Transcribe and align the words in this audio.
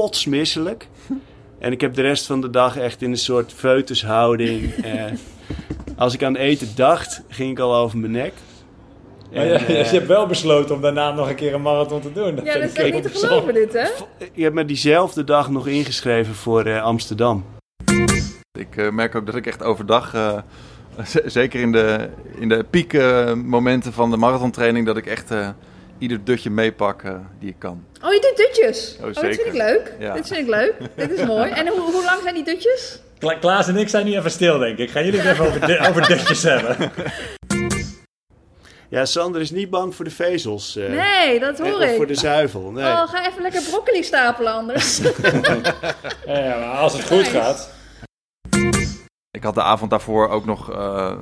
kotsmisselijk. 0.00 0.88
En 1.58 1.72
ik 1.72 1.80
heb 1.80 1.94
de 1.94 2.02
rest 2.02 2.26
van 2.26 2.40
de 2.40 2.50
dag 2.50 2.76
echt 2.76 3.02
in 3.02 3.10
een 3.10 3.16
soort 3.16 3.52
foetushouding. 3.52 4.74
eh, 4.84 5.04
als 5.96 6.14
ik 6.14 6.22
aan 6.22 6.36
eten 6.36 6.68
dacht, 6.74 7.22
ging 7.28 7.50
ik 7.50 7.58
al 7.58 7.74
over 7.74 7.98
mijn 7.98 8.12
nek. 8.12 8.32
En, 9.32 9.46
je, 9.46 9.52
eh, 9.52 9.68
je 9.68 9.96
hebt 9.96 10.06
wel 10.06 10.26
besloten 10.26 10.74
om 10.74 10.80
daarna 10.80 11.12
nog 11.12 11.28
een 11.28 11.34
keer 11.34 11.54
een 11.54 11.62
marathon 11.62 12.00
te 12.00 12.12
doen. 12.12 12.34
Ja, 12.44 12.54
dat 12.54 12.62
is 12.62 12.70
ik 12.70 12.76
echt 12.76 12.92
niet 12.92 13.02
te 13.02 13.08
geloven 13.08 13.54
dit, 13.54 13.72
hè? 13.72 13.88
ik 14.18 14.42
heb 14.42 14.52
me 14.52 14.64
diezelfde 14.64 15.24
dag 15.24 15.50
nog 15.50 15.66
ingeschreven 15.66 16.34
voor 16.34 16.64
eh, 16.64 16.82
Amsterdam. 16.82 17.44
Ik 18.58 18.76
eh, 18.76 18.90
merk 18.90 19.14
ook 19.14 19.26
dat 19.26 19.34
ik 19.34 19.46
echt 19.46 19.62
overdag, 19.62 20.14
eh, 20.14 20.38
zeker 21.24 21.60
in 21.60 21.72
de, 21.72 22.08
in 22.38 22.48
de 22.48 22.64
piekmomenten 22.70 23.92
van 23.92 24.10
de 24.10 24.16
marathontraining, 24.16 24.86
dat 24.86 24.96
ik 24.96 25.06
echt 25.06 25.30
eh, 25.30 25.48
ieder 25.98 26.24
dutje 26.24 26.50
meepak 26.50 27.02
eh, 27.02 27.14
die 27.38 27.48
ik 27.48 27.58
kan. 27.58 27.84
Oh, 28.02 28.12
je 28.12 28.20
doet 28.20 28.36
dutjes. 28.36 28.96
Oh, 29.00 29.06
Oh, 29.06 29.12
dat 29.14 29.22
vind 29.24 29.34
zeker. 29.34 29.46
ik 29.52 29.58
leuk. 29.58 29.94
Ja. 29.98 30.12
Dit 30.14 30.26
vind 30.26 30.40
ik 30.40 30.48
leuk. 30.48 30.74
Dit 30.96 31.10
is 31.10 31.24
mooi. 31.26 31.50
En 31.50 31.66
hoe, 31.68 31.80
hoe 31.80 32.04
lang 32.04 32.20
zijn 32.22 32.34
die 32.34 32.44
dutjes? 32.44 32.98
Kla- 33.18 33.34
Klaas 33.38 33.68
en 33.68 33.76
ik 33.76 33.88
zijn 33.88 34.04
nu 34.06 34.16
even 34.16 34.30
stil, 34.30 34.58
denk 34.58 34.78
ik. 34.78 34.90
Gaan 34.90 35.04
jullie 35.04 35.20
het 35.20 35.30
even 35.30 35.46
over, 35.46 35.88
over 35.88 36.06
dutjes 36.08 36.42
hebben? 36.42 36.76
Ja, 38.88 39.04
Sander 39.04 39.40
is 39.40 39.50
niet 39.50 39.70
bang 39.70 39.94
voor 39.94 40.04
de 40.04 40.10
vezels. 40.10 40.76
eh, 40.76 40.88
Nee, 40.88 41.40
dat 41.40 41.58
hoor 41.58 41.66
of 41.82 41.90
voor 41.94 42.02
ik. 42.02 42.08
de 42.08 42.14
zuivel. 42.14 42.70
Nee. 42.70 42.84
Oh, 42.84 43.08
ga 43.08 43.26
even 43.28 43.42
lekker 43.42 43.62
broccoli 43.70 44.02
stapelen 44.02 44.52
anders. 44.52 44.98
Ja, 46.26 46.58
maar 46.58 46.76
als 46.76 46.92
het 46.92 47.02
goed 47.06 47.16
Nice. 47.18 47.30
gaat. 47.30 47.70
Ik 49.30 49.42
had 49.42 49.54
de 49.54 49.62
avond 49.62 49.90
daarvoor 49.90 50.28
ook 50.28 50.44
nog 50.44 50.72
eh, 50.72 51.12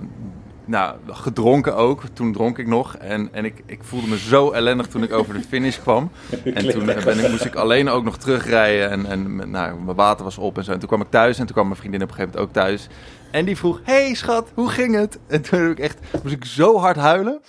nou, 0.72 0.96
gedronken 1.06 1.76
ook. 1.76 2.02
Toen 2.12 2.32
dronk 2.32 2.58
ik 2.58 2.66
nog. 2.66 2.96
En, 2.96 3.28
en 3.32 3.44
ik, 3.44 3.62
ik 3.66 3.78
voelde 3.82 4.06
me 4.06 4.18
zo 4.18 4.50
ellendig 4.50 4.86
toen 4.86 5.02
ik 5.02 5.12
over 5.12 5.34
de 5.34 5.40
finish 5.40 5.78
kwam. 5.78 6.10
En 6.54 6.68
toen 6.68 6.88
eh, 6.88 7.04
ben 7.04 7.18
ik, 7.18 7.30
moest 7.30 7.44
ik 7.44 7.54
alleen 7.54 7.88
ook 7.88 8.04
nog 8.04 8.16
terugrijden. 8.16 8.90
En, 8.90 9.06
en 9.06 9.50
nou, 9.50 9.80
mijn 9.80 9.96
water 9.96 10.24
was 10.24 10.38
op 10.38 10.56
en 10.56 10.64
zo. 10.64 10.72
En 10.72 10.78
toen 10.78 10.88
kwam 10.88 11.00
ik 11.00 11.10
thuis. 11.10 11.38
En 11.38 11.44
toen 11.44 11.54
kwam 11.54 11.66
mijn 11.66 11.78
vriendin 11.78 12.02
op 12.02 12.08
een 12.08 12.14
gegeven 12.14 12.38
moment 12.38 12.56
ook 12.56 12.62
thuis. 12.64 12.88
En 13.30 13.44
die 13.44 13.56
vroeg, 13.56 13.80
hey 13.82 14.14
schat, 14.14 14.50
hoe 14.55 14.69
ging 14.69 14.94
het? 14.94 15.19
En 15.27 15.42
toen 15.42 15.60
heb 15.60 15.70
ik 15.70 15.78
echt, 15.78 15.98
moest 16.22 16.34
ik 16.34 16.44
zo 16.44 16.78
hard 16.78 16.97
huilen. 16.97 17.41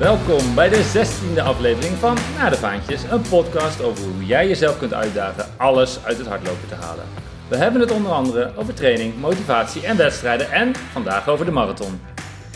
Welkom 0.00 0.54
bij 0.54 0.68
de 0.68 0.92
16e 0.94 1.42
aflevering 1.42 1.96
van 1.96 2.16
Na 2.36 2.50
de 2.50 2.56
Vaantjes, 2.56 3.02
een 3.02 3.22
podcast 3.22 3.82
over 3.82 4.04
hoe 4.04 4.24
jij 4.24 4.48
jezelf 4.48 4.78
kunt 4.78 4.94
uitdagen 4.94 5.44
alles 5.56 6.04
uit 6.04 6.18
het 6.18 6.26
hardlopen 6.26 6.68
te 6.68 6.74
halen. 6.74 7.04
We 7.48 7.56
hebben 7.56 7.80
het 7.80 7.90
onder 7.90 8.12
andere 8.12 8.52
over 8.56 8.74
training, 8.74 9.20
motivatie 9.20 9.86
en 9.86 9.96
wedstrijden 9.96 10.50
en 10.50 10.74
vandaag 10.74 11.28
over 11.28 11.44
de 11.44 11.50
marathon. 11.50 12.00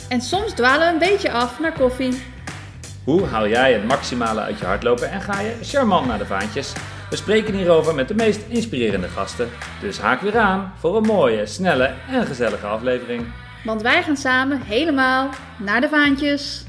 en 0.09 0.21
soms 0.21 0.53
dwalen 0.53 0.87
we 0.87 0.93
een 0.93 1.11
beetje 1.11 1.33
af 1.33 1.61
naar 1.61 1.73
koffie. 1.73 2.23
Hoe 3.05 3.25
haal 3.27 3.49
jij 3.49 3.73
het 3.73 3.87
maximale 3.87 4.41
uit 4.41 4.59
je 4.59 4.65
hardlopen 4.65 5.11
en 5.11 5.21
ga 5.21 5.41
je 5.41 5.57
charmant 5.63 6.07
naar 6.07 6.19
de 6.19 6.27
vaantjes? 6.27 6.73
We 7.11 7.17
spreken 7.17 7.55
hierover 7.55 7.95
met 7.95 8.09
de 8.09 8.15
meest 8.15 8.41
inspirerende 8.49 9.09
gasten. 9.09 9.49
Dus 9.81 9.99
haak 9.99 10.21
weer 10.21 10.39
aan 10.39 10.73
voor 10.79 10.97
een 10.97 11.07
mooie, 11.07 11.47
snelle 11.47 11.95
en 12.11 12.27
gezellige 12.27 12.67
aflevering. 12.67 13.25
Want 13.65 13.83
wij 13.83 14.03
gaan 14.03 14.17
samen 14.17 14.61
helemaal 14.61 15.29
naar 15.59 15.81
de 15.81 15.89
vaantjes. 15.89 16.65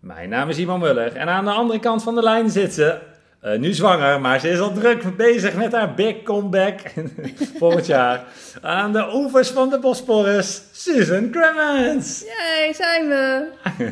Mijn 0.00 0.28
naam 0.28 0.48
is 0.48 0.56
Simon 0.56 0.80
Muller 0.80 1.16
en 1.16 1.28
aan 1.28 1.44
de 1.44 1.50
andere 1.50 1.78
kant 1.78 2.02
van 2.02 2.14
de 2.14 2.22
lijn 2.22 2.50
zit 2.50 2.74
ze, 2.74 2.98
eh, 3.40 3.58
nu 3.58 3.72
zwanger, 3.72 4.20
maar 4.20 4.40
ze 4.40 4.48
is 4.48 4.58
al 4.58 4.72
druk 4.72 5.16
bezig 5.16 5.54
met 5.54 5.72
haar 5.72 5.94
big 5.94 6.22
comeback 6.22 6.80
volgend 7.58 7.86
jaar. 7.86 8.24
Aan 8.62 8.92
de 8.92 9.14
oevers 9.14 9.48
van 9.50 9.70
de 9.70 9.78
Bosporus, 9.78 10.62
Susan 10.72 11.30
Cremens. 11.30 12.20
Jee, 12.20 12.74
zijn 12.74 13.08
we. 13.08 13.46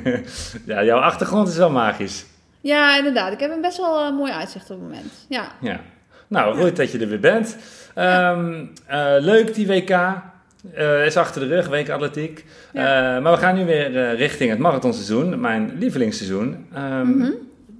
ja, 0.72 0.84
jouw 0.84 0.98
achtergrond 0.98 1.48
is 1.48 1.56
wel 1.56 1.70
magisch. 1.70 2.26
Ja, 2.60 2.96
inderdaad. 2.96 3.32
Ik 3.32 3.40
heb 3.40 3.50
een 3.50 3.60
best 3.60 3.76
wel 3.76 4.04
eh, 4.04 4.12
mooi 4.16 4.32
uitzicht 4.32 4.70
op 4.70 4.80
het 4.80 4.88
moment. 4.88 5.12
Ja. 5.28 5.52
Ja. 5.60 5.80
Nou, 6.26 6.56
goed 6.56 6.76
dat 6.76 6.92
je 6.92 6.98
er 6.98 7.08
weer 7.08 7.20
bent. 7.20 7.56
Ehm, 7.94 8.64
eh, 8.86 9.14
leuk 9.18 9.54
die 9.54 9.66
WK. 9.66 9.98
Eh, 10.74 11.06
is 11.06 11.16
achter 11.16 11.40
de 11.40 11.46
rug, 11.54 11.66
WK 11.68 11.88
Atletiek. 11.90 12.44
Eh, 12.72 12.82
maar 13.18 13.32
we 13.32 13.36
gaan 13.36 13.54
nu 13.54 13.64
weer 13.64 13.96
eh, 13.96 14.18
richting 14.18 14.50
het 14.50 14.58
marathonseizoen, 14.58 15.40
mijn 15.40 15.72
lievelingsseizoen. 15.78 16.66
Ehm, 16.74 17.30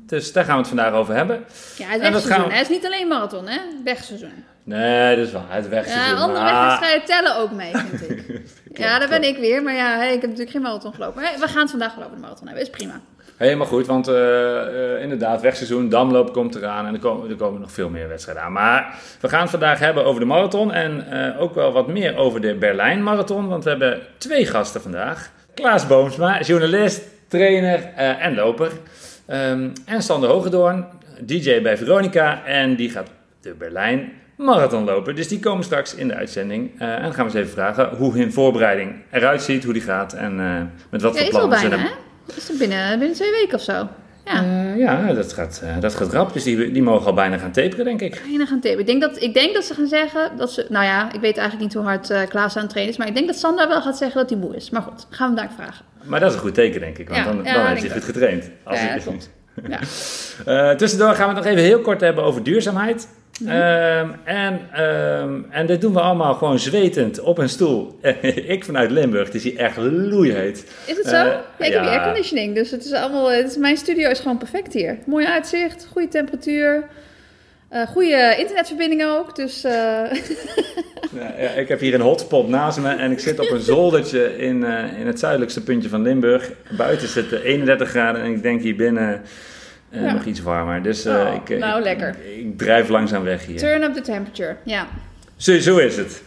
Dus 0.06 0.32
daar 0.32 0.44
gaan 0.44 0.52
we 0.52 0.58
het 0.58 0.68
vandaag 0.68 0.92
over 0.92 1.14
hebben. 1.14 1.44
Ja, 1.76 1.86
het 1.88 2.00
wegseizoen. 2.00 2.46
we-. 2.48 2.52
Het 2.52 2.62
is 2.62 2.68
niet 2.68 2.86
alleen 2.86 3.08
marathon, 3.08 3.46
hè? 3.48 3.58
Wegseizoen. 3.84 4.44
Nee, 4.64 5.16
dat 5.16 5.26
is 5.26 5.32
waar. 5.32 5.42
Het 5.48 5.64
Ja, 5.64 5.70
wegseizoen. 5.70 6.16
andere 6.18 6.40
maar- 6.44 6.52
wegwedstrijden 6.54 7.04
tellen 7.06 7.36
ook 7.36 7.50
mee, 7.50 7.72
vind 7.76 8.10
ik. 8.10 8.40
ja, 8.82 8.98
daar 8.98 9.08
ben 9.08 9.22
ik 9.22 9.36
weer. 9.38 9.62
Maar 9.62 9.74
ja, 9.74 10.02
ik 10.04 10.10
heb 10.12 10.22
natuurlijk 10.22 10.50
geen 10.50 10.62
marathon 10.62 10.94
gelopen. 10.94 11.22
Maar 11.22 11.32
we 11.40 11.48
gaan 11.48 11.60
het 11.60 11.70
vandaag 11.70 11.94
wel 11.94 12.04
over 12.04 12.16
de 12.16 12.22
marathon 12.22 12.46
hebben. 12.46 12.64
Is 12.64 12.70
prima. 12.70 13.00
Helemaal 13.38 13.66
goed, 13.66 13.86
want 13.86 14.08
eh, 14.08 14.94
eh, 14.94 15.02
inderdaad, 15.02 15.40
wegseizoen, 15.40 15.88
Damloop 15.88 16.32
komt 16.32 16.54
eraan 16.54 16.86
en 16.86 16.94
er 16.94 17.00
komen, 17.00 17.30
er 17.30 17.36
komen 17.36 17.60
nog 17.60 17.72
veel 17.72 17.88
meer 17.88 18.08
wedstrijden 18.08 18.42
aan. 18.42 18.52
Maar 18.52 18.94
we 19.20 19.28
gaan 19.28 19.40
het 19.40 19.50
vandaag 19.50 19.78
hebben 19.78 20.04
over 20.04 20.20
de 20.20 20.26
marathon 20.26 20.72
en 20.72 21.10
eh, 21.10 21.40
ook 21.40 21.54
wel 21.54 21.72
wat 21.72 21.86
meer 21.86 22.16
over 22.16 22.40
de 22.40 22.54
Berlijn 22.54 23.02
Marathon, 23.02 23.48
want 23.48 23.64
we 23.64 23.70
hebben 23.70 24.00
twee 24.16 24.46
gasten 24.46 24.82
vandaag. 24.82 25.30
Klaas 25.54 25.86
Boomsma, 25.86 26.40
journalist, 26.40 27.02
trainer 27.28 27.82
en 27.96 28.34
loper. 28.34 28.70
Ehm, 29.26 29.68
en 29.84 30.02
Sander 30.02 30.30
Hogedoorn, 30.30 30.86
DJ 31.20 31.62
bij 31.62 31.76
Veronica 31.76 32.44
en 32.44 32.76
die 32.76 32.90
gaat 32.90 33.10
de 33.40 33.54
Berlijn 33.58 34.12
Marathon 34.36 34.84
lopen. 34.84 35.14
Dus 35.14 35.28
die 35.28 35.40
komen 35.40 35.64
straks 35.64 35.94
in 35.94 36.08
de 36.08 36.14
uitzending. 36.14 36.80
En 36.80 37.02
dan 37.02 37.14
gaan 37.14 37.26
we 37.26 37.32
eens 37.32 37.40
even 37.40 37.50
vragen 37.50 37.88
hoe 37.96 38.12
hun 38.12 38.32
voorbereiding 38.32 38.94
eruit 39.10 39.42
ziet, 39.42 39.64
hoe 39.64 39.72
die 39.72 39.82
gaat 39.82 40.12
en 40.12 40.36
met 40.90 41.02
wat 41.02 41.14
Ja, 41.14 41.20
voor 41.20 41.30
plannen 41.30 41.58
ze 41.58 41.68
hebben. 41.68 42.07
Is 42.36 42.48
het 42.48 42.58
binnen, 42.58 42.98
binnen 42.98 43.16
twee 43.16 43.30
weken 43.30 43.54
of 43.54 43.62
zo? 43.62 43.88
Ja. 44.24 44.42
Eh, 44.42 44.78
ja, 44.78 45.12
dat 45.12 45.32
gaat, 45.32 45.60
eh, 45.64 45.80
dat 45.80 45.94
gaat 45.94 46.12
rap. 46.12 46.32
Dus 46.32 46.42
die, 46.42 46.72
die 46.72 46.82
mogen 46.82 47.06
al 47.06 47.14
bijna 47.14 47.38
gaan 47.38 47.52
taperen, 47.52 47.84
denk 47.84 48.00
ik. 48.00 48.22
Dan 48.38 48.46
gaan 48.46 48.60
tapen? 48.60 48.78
Ik 48.78 48.86
denk, 48.86 49.00
dat, 49.00 49.22
ik 49.22 49.34
denk 49.34 49.54
dat 49.54 49.64
ze 49.64 49.74
gaan 49.74 49.86
zeggen 49.86 50.30
dat 50.36 50.52
ze... 50.52 50.66
Nou 50.68 50.84
ja, 50.84 51.12
ik 51.12 51.20
weet 51.20 51.36
eigenlijk 51.36 51.60
niet 51.60 51.74
hoe 51.74 51.82
hard 51.82 52.10
eh 52.10 52.20
Klaas 52.28 52.56
aan 52.56 52.62
het 52.62 52.70
trainen 52.70 52.92
is. 52.94 52.98
Maar 52.98 53.08
ik 53.08 53.14
denk 53.14 53.26
dat 53.26 53.36
Sandra 53.36 53.68
wel 53.68 53.82
gaat 53.82 53.96
zeggen 53.96 54.20
dat 54.20 54.30
hij 54.30 54.38
moe 54.38 54.56
is. 54.56 54.70
Maar 54.70 54.82
goed, 54.82 55.06
gaan 55.10 55.34
we 55.34 55.40
hem 55.40 55.48
daar 55.48 55.56
vragen. 55.56 55.84
Maar 56.04 56.20
dat 56.20 56.28
is 56.28 56.34
een 56.34 56.42
goed 56.42 56.54
teken, 56.54 56.80
denk 56.80 56.98
ik. 56.98 57.08
Want 57.08 57.20
Ja, 57.20 57.24
dan, 57.32 57.36
ja, 57.36 57.42
dan 57.42 57.52
denk 57.64 57.68
heeft 57.68 57.82
hij 57.82 57.90
goed 57.90 58.04
getraind. 58.04 58.50
Als 58.62 58.80
Ja, 58.80 58.86
hij 58.86 58.98
klopt. 58.98 59.30
Ja. 59.68 60.74
Tussendoor 60.80 61.14
gaan 61.14 61.28
we 61.28 61.34
het 61.34 61.44
nog 61.44 61.52
even 61.52 61.64
heel 61.64 61.80
kort 61.80 62.00
hebben 62.00 62.24
over 62.24 62.42
duurzaamheid. 62.42 63.08
Mhm. 63.38 63.50
Ehm, 63.50 64.10
en, 64.24 64.60
ehm, 64.72 65.40
en 65.50 65.66
dit 65.66 65.80
doen 65.80 65.92
we 65.92 66.00
allemaal 66.00 66.34
gewoon 66.34 66.58
zwetend 66.58 67.20
op 67.20 67.38
een 67.38 67.48
stoel. 67.48 67.98
ik 68.54 68.64
vanuit 68.64 68.90
Limburg, 68.90 69.26
het 69.26 69.34
is 69.34 69.42
hier 69.42 69.56
echt 69.56 69.76
loeiheet. 69.76 70.64
Is 70.86 70.96
het 70.96 71.06
zo? 71.06 71.14
Eh, 71.14 71.24
ja, 71.58 71.64
ik 71.66 71.72
heb 71.72 71.84
ja. 71.84 71.90
airconditioning. 71.90 72.54
Dus 72.54 72.70
het 72.70 72.84
is 72.84 72.92
allemaal... 72.92 73.30
Het 73.30 73.50
is, 73.50 73.56
mijn 73.56 73.76
studio 73.76 74.10
is 74.10 74.20
gewoon 74.20 74.38
perfect 74.38 74.72
hier. 74.72 74.98
Mooi 75.06 75.26
uitzicht, 75.26 75.88
goede 75.92 76.08
temperatuur. 76.08 76.84
eh 77.68 77.86
goede 77.86 78.34
internetverbinding 78.38 79.04
ook. 79.04 79.36
Dus 79.36 79.64
eh, 79.64 79.72
Ja, 81.18 81.34
ja, 81.38 81.48
ik 81.48 81.68
heb 81.68 81.80
hier 81.80 81.94
een 81.94 82.00
hotspot 82.00 82.48
naast 82.48 82.78
me 82.80 82.88
en 82.88 83.10
ik 83.10 83.18
zit 83.18 83.38
op 83.38 83.50
een 83.50 83.60
zoldertje 83.60 84.36
in, 84.36 84.64
in 84.98 85.06
het 85.06 85.18
zuidelijkste 85.18 85.62
puntje 85.62 85.88
van 85.88 86.02
Limburg. 86.02 86.50
Buiten 86.76 87.08
zit 87.08 87.30
het 87.30 87.42
31 87.42 87.88
graden 87.88 88.22
en 88.22 88.30
ik 88.30 88.42
denk 88.42 88.62
hier 88.62 88.76
binnen 88.76 89.22
eh, 89.90 90.02
Ja. 90.02 90.12
nog 90.12 90.24
iets 90.24 90.42
warmer. 90.42 90.82
Dus 90.82 91.04
eh, 91.04 91.14
Oh, 91.14 91.34
ik, 91.34 91.50
eh, 91.50 91.58
nou, 91.58 91.78
ik- 91.78 91.84
lekker. 91.84 92.08
Ik, 92.08 92.38
ik 92.44 92.58
drijf 92.58 92.88
langzaam 92.88 93.22
weg 93.22 93.46
hier. 93.46 93.58
turn 93.58 93.82
up 93.82 93.94
the 93.94 94.00
temperature. 94.00 94.56
Ja. 94.64 94.86
Zo, 95.36 95.58
zo 95.58 95.76
is 95.76 95.96
het. 95.96 96.22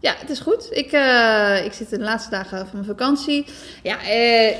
Ja, 0.00 0.14
het 0.18 0.30
is 0.30 0.40
goed. 0.40 0.68
Ik, 0.70 0.86
ik 1.64 1.72
zit 1.72 1.92
in 1.92 1.98
de 1.98 2.04
laatste 2.04 2.30
dagen 2.30 2.58
van 2.58 2.68
mijn 2.72 2.84
vakantie. 2.84 3.44
Ja, 3.82 3.96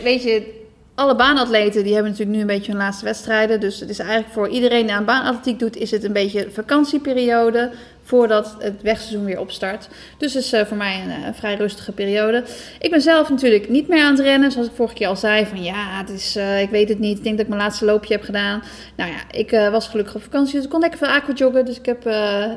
weet 0.02 0.22
je, 0.22 0.66
alle 0.94 1.16
baanatleten 1.16 1.82
die 1.84 1.92
hebben 1.94 2.10
natuurlijk 2.10 2.36
nu 2.36 2.42
een 2.42 2.56
beetje 2.56 2.72
hun 2.72 2.80
laatste 2.80 3.04
wedstrijden. 3.04 3.60
Dus 3.60 3.80
het 3.80 3.88
is 3.90 3.98
eigenlijk 3.98 4.32
voor 4.32 4.48
iedereen 4.48 4.86
die 4.86 4.94
aan 4.94 5.04
baanatletiek 5.04 5.58
doet, 5.58 5.76
is 5.76 5.90
het 5.90 6.04
een 6.04 6.12
beetje 6.12 6.48
vakantieperiode 6.52 7.70
voordat 8.08 8.56
het 8.58 8.82
wegseizoen 8.82 9.24
weer 9.24 9.40
opstart. 9.40 9.88
Dus 10.18 10.34
het 10.34 10.44
is 10.44 10.52
eh, 10.52 10.66
voor 10.66 10.76
mij 10.76 11.02
een 11.02 11.10
eh, 11.10 11.32
vrij 11.34 11.54
rustige 11.54 11.92
periode. 11.92 12.44
Ik 12.80 12.90
ben 12.90 13.00
zelf 13.00 13.28
natuurlijk 13.28 13.68
niet 13.68 13.88
meer 13.88 14.02
aan 14.02 14.14
het 14.14 14.20
rennen, 14.20 14.52
zoals 14.52 14.66
ik 14.66 14.72
vorige 14.74 14.94
keer 14.94 15.06
al 15.06 15.16
zei. 15.16 15.46
Van 15.46 15.62
ja, 15.62 15.98
het 15.98 16.10
is, 16.10 16.36
eh, 16.36 16.60
ik 16.60 16.70
weet 16.70 16.88
het 16.88 16.98
niet. 16.98 17.18
Ik 17.18 17.22
denk 17.22 17.36
dat 17.36 17.46
ik 17.46 17.52
mijn 17.52 17.62
laatste 17.62 17.84
loopje 17.84 18.14
heb 18.14 18.22
gedaan. 18.22 18.62
Nou 18.96 19.10
ja, 19.10 19.38
ik 19.38 19.50
was 19.50 19.88
gelukkig 19.88 20.14
op 20.14 20.22
vakantie, 20.22 20.54
dus 20.54 20.64
ik 20.64 20.70
kon 20.70 20.80
lekker 20.80 20.98
veel 20.98 21.08
aquajoggen. 21.08 21.64
Dus 21.64 21.78
ik 21.78 21.86
heb 21.86 22.04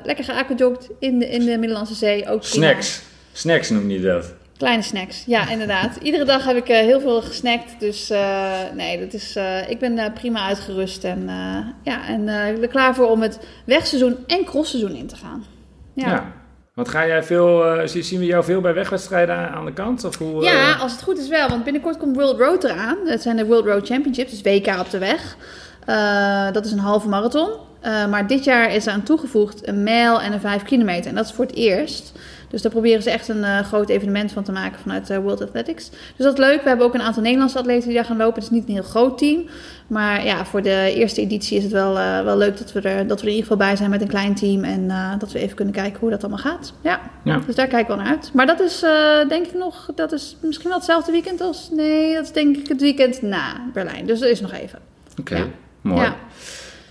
lekker 0.04 0.24
geaquajogged 0.24 0.90
in 1.00 1.20
de, 1.20 1.30
in 1.30 1.46
de 1.46 1.58
Middellandse 1.58 1.96
Zee. 1.96 2.30
Ook. 2.30 2.44
Snacks. 2.44 3.02
Snacks 3.32 3.70
noem 3.70 3.90
je 3.90 4.02
dat. 4.02 4.41
Kleine 4.62 4.82
snacks, 4.84 5.24
ja, 5.26 5.50
inderdaad. 5.50 5.96
Iedere 6.02 6.26
dag 6.26 6.46
heb 6.46 6.56
ik 6.58 6.68
eh, 6.70 6.78
heel 6.80 7.00
veel 7.00 7.22
gesnackt. 7.22 7.80
Dus 7.80 8.10
eh, 8.10 8.52
nee, 8.76 9.00
dat 9.00 9.14
is, 9.14 9.36
eh, 9.36 9.70
ik 9.70 9.80
ben 9.80 10.14
prima 10.14 10.46
uitgerust 10.48 11.04
en, 11.04 11.30
ja, 11.84 12.08
en 12.08 12.28
ik 12.54 12.60
ben 12.60 12.70
klaar 12.70 12.96
voor 12.96 13.10
om 13.10 13.22
het 13.22 13.40
wegseizoen 13.66 14.18
en 14.28 14.46
crossseizoen 14.46 14.96
in 14.96 15.08
te 15.08 15.16
gaan. 15.16 15.46
Ja. 15.94 16.08
Ja. 16.10 16.32
Want 16.74 16.90
ga 16.90 17.08
jij 17.08 17.24
veel, 17.24 17.64
zie- 17.88 18.04
zien 18.04 18.20
we 18.20 18.26
jou 18.26 18.44
veel 18.44 18.62
bij 18.62 18.74
wegwedstrijden 18.74 19.52
aan 19.52 19.66
de 19.66 19.74
kant? 19.74 20.04
Of 20.04 20.18
hoe, 20.18 20.44
Ja, 20.44 20.74
als 20.74 20.92
het 20.92 21.02
goed 21.04 21.18
is 21.18 21.28
wel, 21.28 21.50
want 21.50 21.64
binnenkort 21.64 21.98
komt 21.98 22.16
World 22.16 22.40
Road 22.40 22.64
eraan. 22.64 22.98
Dat 23.06 23.22
zijn 23.22 23.36
de 23.36 23.46
World 23.46 23.66
Road 23.66 23.88
Championships, 23.88 24.32
dus 24.32 24.42
WK 24.42 24.80
op 24.80 24.90
de 24.90 24.98
weg. 24.98 25.36
Dat 26.54 26.66
is 26.66 26.72
een 26.72 26.80
halve 26.80 27.08
marathon. 27.08 27.50
Maar 28.10 28.28
dit 28.28 28.44
jaar 28.44 28.74
is 28.74 28.88
aan 28.88 29.04
toegevoegd 29.04 29.68
een 29.68 29.84
mijl 29.84 30.22
en 30.22 30.34
een 30.34 30.40
5 30.40 30.64
kilometer. 30.64 31.10
En 31.10 31.16
dat 31.16 31.26
is 31.26 31.32
voor 31.32 31.46
het 31.46 31.56
eerst. 31.56 32.12
Dus 32.52 32.62
daar 32.62 32.72
proberen 32.72 33.02
ze 33.04 33.10
echt 33.12 33.28
een 33.28 33.44
eh, 33.44 33.60
groot 33.60 33.90
evenement 33.90 34.32
van 34.32 34.44
te 34.44 34.52
maken 34.52 34.80
vanuit 34.80 35.10
eh, 35.10 35.18
World 35.18 35.42
Athletics. 35.42 35.90
Dus 35.90 36.26
dat 36.26 36.34
is 36.34 36.40
leuk. 36.40 36.62
We 36.62 36.68
hebben 36.68 36.86
ook 36.86 36.94
een 36.94 37.02
aantal 37.02 37.22
Nederlandse 37.24 37.58
atleten 37.58 37.88
die 37.88 37.96
daar 37.96 38.06
gaan 38.06 38.18
lopen. 38.18 38.34
Het 38.34 38.44
is 38.44 38.50
niet 38.50 38.68
een 38.68 38.74
heel 38.74 38.84
groot 38.84 39.18
team. 39.18 39.46
Maar 39.88 40.26
ja, 40.26 40.46
voor 40.46 40.62
de 40.62 40.92
eerste 40.96 41.22
editie 41.22 41.58
is 41.58 41.64
het 41.64 41.72
wel, 41.72 41.98
eh, 41.98 42.24
wel 42.24 42.38
leuk 42.38 42.58
dat 42.58 42.72
we, 42.72 42.82
er, 42.82 43.08
dat 43.08 43.22
we 43.22 43.26
er 43.28 43.32
in 43.32 43.36
ieder 43.36 43.52
geval 43.52 43.68
bij 43.68 43.76
zijn 43.76 43.90
met 43.90 44.02
een 44.02 44.08
klein 44.08 44.36
team. 44.36 44.64
En 44.64 44.92
dat 45.20 45.32
we 45.32 45.40
even 45.40 45.56
kunnen 45.56 45.74
kijken 45.74 46.00
hoe 46.00 46.10
dat 46.10 46.20
allemaal 46.24 46.40
gaat. 46.44 46.74
Ja, 46.82 47.00
Ja. 47.24 47.40
dus 47.46 47.56
daar 47.56 47.68
kijken 47.68 47.96
we 47.98 48.02
naar 48.04 48.12
uit. 48.12 48.30
Maar 48.34 48.46
dat 48.46 48.60
is 48.60 48.80
denk 49.28 49.46
ik 49.48 49.54
nog, 49.54 49.90
dat 49.96 50.12
is 50.12 50.38
misschien 50.42 50.68
wel 50.70 50.78
hetzelfde 50.78 51.12
weekend 51.12 51.42
als... 51.42 51.70
Nee, 51.72 52.14
dat 52.14 52.24
is 52.24 52.32
denk 52.32 52.58
ik 52.58 52.68
het 52.68 52.82
weekend 52.82 53.22
na 53.22 53.62
Berlijn. 53.74 54.06
Dus 54.06 54.20
dat 54.20 54.30
is 54.30 54.42
nog 54.42 54.52
even. 54.54 54.80
Oké, 55.20 55.36
Ja. 55.36 55.46
mooi. 55.82 56.02
Ja. 56.02 56.16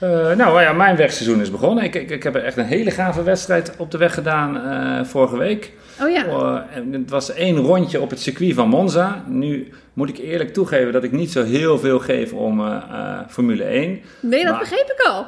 Eh, 0.01 0.33
nou 0.37 0.61
ja, 0.61 0.73
mijn 0.73 0.97
wegseizoen 0.97 1.41
is 1.41 1.51
begonnen. 1.51 1.85
Ik, 1.85 1.95
ik, 1.95 2.11
ik 2.11 2.23
heb 2.23 2.35
echt 2.35 2.57
een 2.57 2.65
hele 2.65 2.91
gave 2.91 3.23
wedstrijd 3.23 3.73
op 3.77 3.91
de 3.91 3.99
weg 3.99 4.15
gedaan 4.15 4.57
eh, 4.57 5.05
vorige 5.05 5.37
week. 5.39 5.73
Oh 6.03 6.11
ja. 6.11 6.25
Oh, 6.27 6.59
het 6.91 7.11
was 7.11 7.33
één 7.33 7.57
rondje 7.57 8.01
op 8.01 8.11
het 8.11 8.21
circuit 8.21 8.55
van 8.55 8.69
Monza. 8.69 9.25
Nu 9.27 9.69
moet 9.93 10.09
ik 10.09 10.19
eerlijk 10.19 10.53
toegeven 10.53 10.93
dat 10.93 11.05
ik 11.05 11.13
niet 11.13 11.31
zo 11.33 11.45
heel 11.45 11.79
veel 11.79 11.99
geef 11.99 12.33
om 12.33 12.61
eh, 12.61 13.19
Formule 13.29 13.65
1. 13.65 14.01
Nee, 14.21 14.43
dat 14.43 14.51
Maar- 14.51 14.61
begreep 14.61 14.95
ik 14.97 15.07
al. 15.09 15.27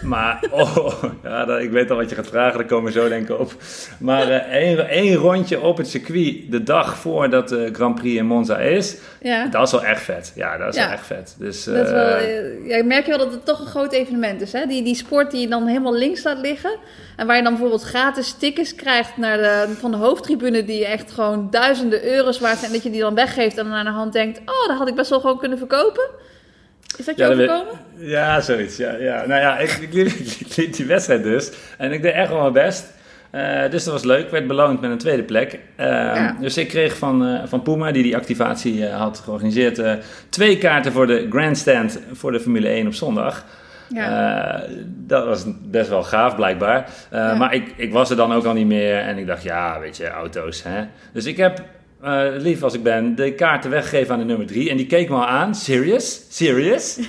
Maar, 0.00 0.44
oh, 0.50 1.02
ja, 1.22 1.44
dat- 1.44 1.60
ik 1.60 1.70
weet 1.70 1.90
al 1.90 1.96
wat 1.96 2.08
je 2.10 2.14
gaat 2.16 2.26
vragen, 2.26 2.58
daar 2.58 2.66
komen 2.66 2.92
we 2.92 2.98
zo 3.00 3.08
denk 3.08 3.28
ik 3.28 3.38
op. 3.38 3.52
Maar 3.98 4.28
eh, 4.28 4.52
één, 4.54 4.88
één 4.88 5.14
rondje 5.14 5.60
op 5.60 5.76
het 5.76 5.88
circuit 5.88 6.36
de 6.50 6.62
dag 6.62 6.96
voordat 6.96 7.48
de 7.48 7.68
Grand 7.72 7.94
Prix 7.94 8.16
in 8.18 8.26
Monza 8.26 8.58
is, 8.58 8.96
Ja. 9.20 9.46
dat 9.46 9.66
is 9.66 9.72
wel 9.72 9.84
echt 9.84 10.02
vet. 10.02 10.32
Ja, 10.34 10.56
dat 10.58 10.68
is 10.68 10.76
Ja. 10.76 10.84
wel 10.84 10.92
echt 10.92 11.06
vet. 11.06 11.34
Dus, 11.38 11.64
Dat 11.64 11.74
is 11.86 11.90
wel, 11.90 12.06
eh, 12.06 12.38
eh, 12.38 12.66
ja, 12.68 12.84
merk 12.84 13.04
je 13.04 13.10
wel 13.10 13.18
dat 13.18 13.32
het 13.32 13.44
toch 13.44 13.60
een 13.60 13.66
groot 13.66 13.92
evenement 13.92 14.40
is. 14.40 14.52
Hè? 14.52 14.66
Die, 14.66 14.82
die 14.82 14.94
sport 14.94 15.30
die 15.30 15.40
je 15.40 15.48
dan 15.48 15.66
helemaal 15.66 15.94
links 15.94 16.22
laat 16.24 16.38
liggen. 16.38 16.76
En 17.16 17.26
waar 17.26 17.36
je 17.36 17.42
dan 17.42 17.52
bijvoorbeeld 17.52 17.82
gratis 17.82 18.32
tickets 18.32 18.74
krijgt 18.74 19.16
naar 19.16 19.36
de, 19.36 19.74
van 19.78 19.90
de 19.90 19.96
hoofdtribune. 19.96 20.64
Die 20.64 20.86
echt 20.86 21.12
gewoon 21.12 21.48
duizenden 21.50 22.04
euro's 22.04 22.38
waard 22.40 22.58
zijn. 22.58 22.66
En 22.70 22.76
dat 22.76 22.82
je 22.84 22.90
die 22.90 23.00
dan 23.00 23.14
weggeeft 23.14 23.58
en 23.58 23.64
dan 23.64 23.74
aan 23.74 23.84
de 23.84 23.90
hand 23.90 24.12
denkt. 24.12 24.38
Oh, 24.38 24.68
dat 24.68 24.78
had 24.78 24.88
ik 24.88 24.94
best 24.94 25.10
wel 25.10 25.20
gewoon 25.20 25.38
kunnen 25.38 25.58
verkopen. 25.58 26.08
Is 26.98 27.04
dat 27.04 27.16
je 27.16 27.22
Ja, 27.24 27.30
overkomen? 27.30 27.78
Ja, 27.96 28.40
zoiets. 28.40 28.76
Ja, 28.76 28.92
ja. 28.96 29.26
Nou 29.26 29.40
ja, 29.40 29.58
ik, 29.58 29.70
ik, 29.70 29.92
liep, 29.92 30.06
ik 30.48 30.56
liep 30.56 30.72
die 30.74 30.86
wedstrijd 30.86 31.22
dus. 31.22 31.50
En 31.78 31.92
ik 31.92 32.02
deed 32.02 32.12
echt 32.12 32.28
wel 32.28 32.40
mijn 32.40 32.52
best. 32.52 32.92
Eh, 33.30 33.70
dus 33.70 33.84
dat 33.84 33.92
was 33.92 34.04
leuk. 34.04 34.24
Ik 34.24 34.30
werd 34.30 34.46
beloond 34.46 34.80
met 34.80 34.90
een 34.90 34.98
tweede 34.98 35.22
plek. 35.22 35.58
Eh, 35.76 35.86
Ja. 35.86 36.36
Dus 36.40 36.56
ik 36.56 36.68
kreeg 36.68 36.96
van, 36.96 37.26
eh, 37.26 37.42
van 37.44 37.62
Puma, 37.62 37.90
die 37.92 38.02
die 38.02 38.16
activatie 38.16 38.86
eh, 38.86 38.96
had 38.96 39.18
georganiseerd, 39.24 39.82
twee 40.28 40.58
kaarten 40.58 40.92
voor 40.92 41.06
de 41.06 41.26
grandstand 41.30 42.00
voor 42.12 42.32
de 42.32 42.40
Formule 42.40 42.68
1 42.68 42.86
op 42.86 42.94
zondag. 42.94 43.44
Ja. 43.94 44.62
Dat 44.86 45.24
was 45.26 45.44
best 45.62 45.88
wel 45.88 46.02
gaaf 46.02 46.36
blijkbaar. 46.36 46.88
Ja. 47.10 47.34
Maar 47.34 47.54
ik, 47.54 47.72
ik 47.76 47.92
was 47.92 48.10
er 48.10 48.16
dan 48.16 48.32
ook 48.32 48.44
al 48.44 48.52
niet 48.52 48.66
meer. 48.66 48.98
En 48.98 49.18
ik 49.18 49.26
dacht, 49.26 49.42
ja, 49.42 49.80
weet 49.80 49.96
je, 49.96 50.08
auto's. 50.08 50.62
Hè? 50.62 50.84
Dus 51.12 51.24
ik 51.26 51.36
heb, 51.36 51.62
eh, 52.02 52.22
lief 52.38 52.62
als 52.62 52.74
ik 52.74 52.82
ben, 52.82 53.14
de 53.14 53.32
kaarten 53.34 53.70
weggegeven 53.70 54.12
aan 54.12 54.18
de 54.18 54.24
nummer 54.24 54.46
drie. 54.46 54.70
En 54.70 54.76
die 54.76 54.86
keek 54.86 55.08
me 55.08 55.14
al 55.14 55.26
aan. 55.26 55.54
Serious? 55.54 56.20
Serious? 56.28 56.98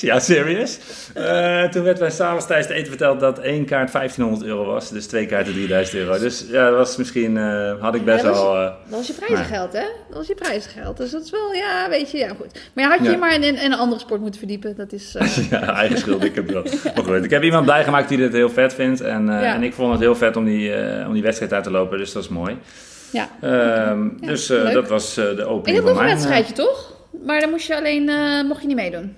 Ja, 0.00 0.18
serious? 0.18 0.78
Eh, 1.14 1.62
toen 1.64 1.82
werd 1.82 1.98
mij 2.00 2.10
s'avonds 2.10 2.46
tijdens 2.46 2.68
het 2.68 2.76
eten 2.76 2.88
verteld 2.88 3.20
dat 3.20 3.38
één 3.38 3.64
kaart 3.64 3.92
1500 3.92 4.42
euro 4.50 4.64
was. 4.64 4.90
Dus 4.90 5.06
twee 5.06 5.26
kaarten 5.26 5.52
3000 5.52 5.96
euro. 5.98 6.18
Dus 6.18 6.44
ja, 6.50 6.68
dat 6.68 6.76
was 6.78 6.96
misschien, 6.96 7.36
eh, 7.36 7.72
had 7.80 7.94
ik 7.94 8.04
best 8.04 8.24
Ja, 8.24 8.28
dat 8.30 8.36
eh, 8.36 8.62
Dat 8.62 8.74
was 8.98 9.06
je 9.06 9.12
prijzengeld, 9.12 9.72
hè? 9.72 9.84
Dat 10.08 10.16
was 10.16 10.26
je 10.26 10.34
prijzengeld. 10.34 10.96
Dus 10.96 11.10
dat 11.10 11.22
is 11.24 11.30
wel, 11.30 11.52
ja, 11.52 11.86
weet 11.88 12.10
je, 12.10 12.18
ja, 12.18 12.28
goed. 12.28 12.60
Maar 12.74 12.84
had 12.84 12.98
je 12.98 13.04
Ja. 13.04 13.10
je 13.10 13.16
maar 13.16 13.34
in, 13.34 13.42
in 13.42 13.56
een 13.56 13.74
andere 13.78 14.00
sport 14.00 14.20
moeten 14.20 14.38
verdiepen. 14.38 14.76
Dat 14.76 14.92
is... 14.92 15.16
Ja, 15.50 15.74
eigen 15.74 15.98
schuld, 15.98 16.24
ik 16.24 16.34
heb 16.34 16.50
wel. 16.50 16.62
Maar 16.94 17.04
goed, 17.04 17.24
ik 17.24 17.30
heb 17.30 17.42
iemand 17.42 17.64
blij 17.64 17.84
gemaakt 17.84 18.08
die 18.08 18.18
dit 18.18 18.32
heel 18.32 18.50
vet 18.50 18.74
vindt. 18.74 19.00
En, 19.00 19.28
en 19.28 19.62
ik 19.62 19.72
vond 19.74 19.90
het 19.92 20.00
heel 20.00 20.16
vet 20.16 20.36
om 20.36 20.44
die, 20.44 20.72
om 21.06 21.12
die 21.12 21.22
wedstrijd 21.22 21.52
uit 21.52 21.64
te 21.64 21.70
lopen, 21.70 21.98
dus 21.98 22.12
dat 22.12 22.22
is 22.22 22.28
mooi. 22.28 22.56
Ja. 23.14 23.28
Ehm, 23.40 24.02
Ja, 24.20 24.26
dus 24.26 24.50
eh, 24.50 24.72
dat 24.72 24.88
was 24.88 25.16
eh, 25.16 25.24
de 25.24 25.30
En 25.30 25.46
opening 25.46 25.66
je 25.66 25.82
had 25.82 25.82
van 25.82 25.92
nog 25.92 26.00
een 26.02 26.16
wedstrijdje, 26.16 26.52
toch? 26.54 26.92
Maar 27.26 27.40
dan 27.40 27.50
moest 27.50 27.66
je 27.66 27.76
alleen, 27.76 28.08
eh, 28.08 28.42
mocht 28.48 28.60
je 28.60 28.66
niet 28.66 28.76
meedoen. 28.76 29.14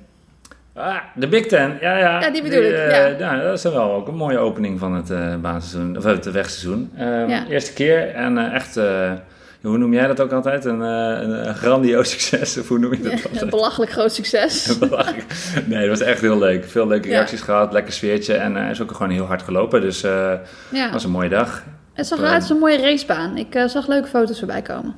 eh, 0.75 0.83
ah, 0.85 0.97
de 1.15 1.29
Big 1.29 1.47
Ten, 1.47 1.79
ja, 1.81 1.99
ja. 1.99 2.21
Ja, 2.21 2.31
die 2.31 2.43
bedoel 2.43 2.63
ik, 2.63 2.73
eh, 2.73 3.19
ja. 3.19 3.43
dat 3.43 3.53
is 3.57 3.63
dan 3.63 3.73
wel 3.73 3.93
ook 3.93 4.09
een 4.09 4.17
mooie 4.17 4.39
opening 4.39 4.79
van 4.79 4.95
het 4.95 5.41
baanseizoen, 5.43 5.97
of 5.97 6.05
het 6.05 6.31
wegseizoen. 6.31 6.91
Ehm, 6.97 7.29
Ja. 7.29 7.47
Eerste 7.49 7.73
keer 7.73 8.09
en 8.15 8.39
eh, 8.39 8.55
echt, 8.55 8.77
eh, 8.77 9.13
hoe 9.61 9.79
noem 9.79 9.93
jij 9.93 10.07
dat 10.07 10.21
ook 10.21 10.33
altijd? 10.33 10.65
Een, 10.65 10.83
eh, 10.83 11.23
een, 11.23 11.49
een 11.49 11.55
grandioos 11.55 12.11
succes, 12.17 12.59
of 12.59 12.69
hoe 12.69 12.79
noem 12.79 12.93
je 12.95 13.01
dat 13.03 13.13
altijd? 13.13 13.43
een 13.43 13.51
belachelijk 13.51 13.91
groot 13.93 14.13
succes. 14.13 14.79
Belachelijk. 14.79 15.25
nee, 15.67 15.79
het 15.81 15.89
was 15.99 16.01
echt 16.01 16.21
heel 16.21 16.39
leuk. 16.39 16.65
Veel 16.65 16.87
leuke 16.87 17.09
Ja. 17.09 17.15
reacties 17.15 17.41
gehad, 17.41 17.73
lekker 17.73 17.93
sfeertje 17.93 18.35
en 18.35 18.55
hij 18.57 18.71
is 18.71 18.83
ook 18.83 18.93
gewoon 18.93 19.11
heel 19.11 19.25
hard 19.25 19.43
gelopen. 19.43 19.81
Dus 19.81 20.03
eh, 20.03 20.33
Ja. 20.71 20.83
het 20.83 20.93
was 20.93 21.05
een 21.05 21.11
mooie 21.11 21.29
dag. 21.29 21.63
Het 21.97 22.07
zag 22.07 22.19
Eh, 22.19 22.25
eruit 22.25 22.41
als 22.41 22.51
een 22.51 22.59
mooie 22.59 22.81
racebaan. 22.81 23.37
Ik 23.37 23.55
eh, 23.55 23.67
zag 23.67 23.87
leuke 23.89 24.09
foto's 24.09 24.39
voorbij 24.39 24.63
komen. 24.63 24.95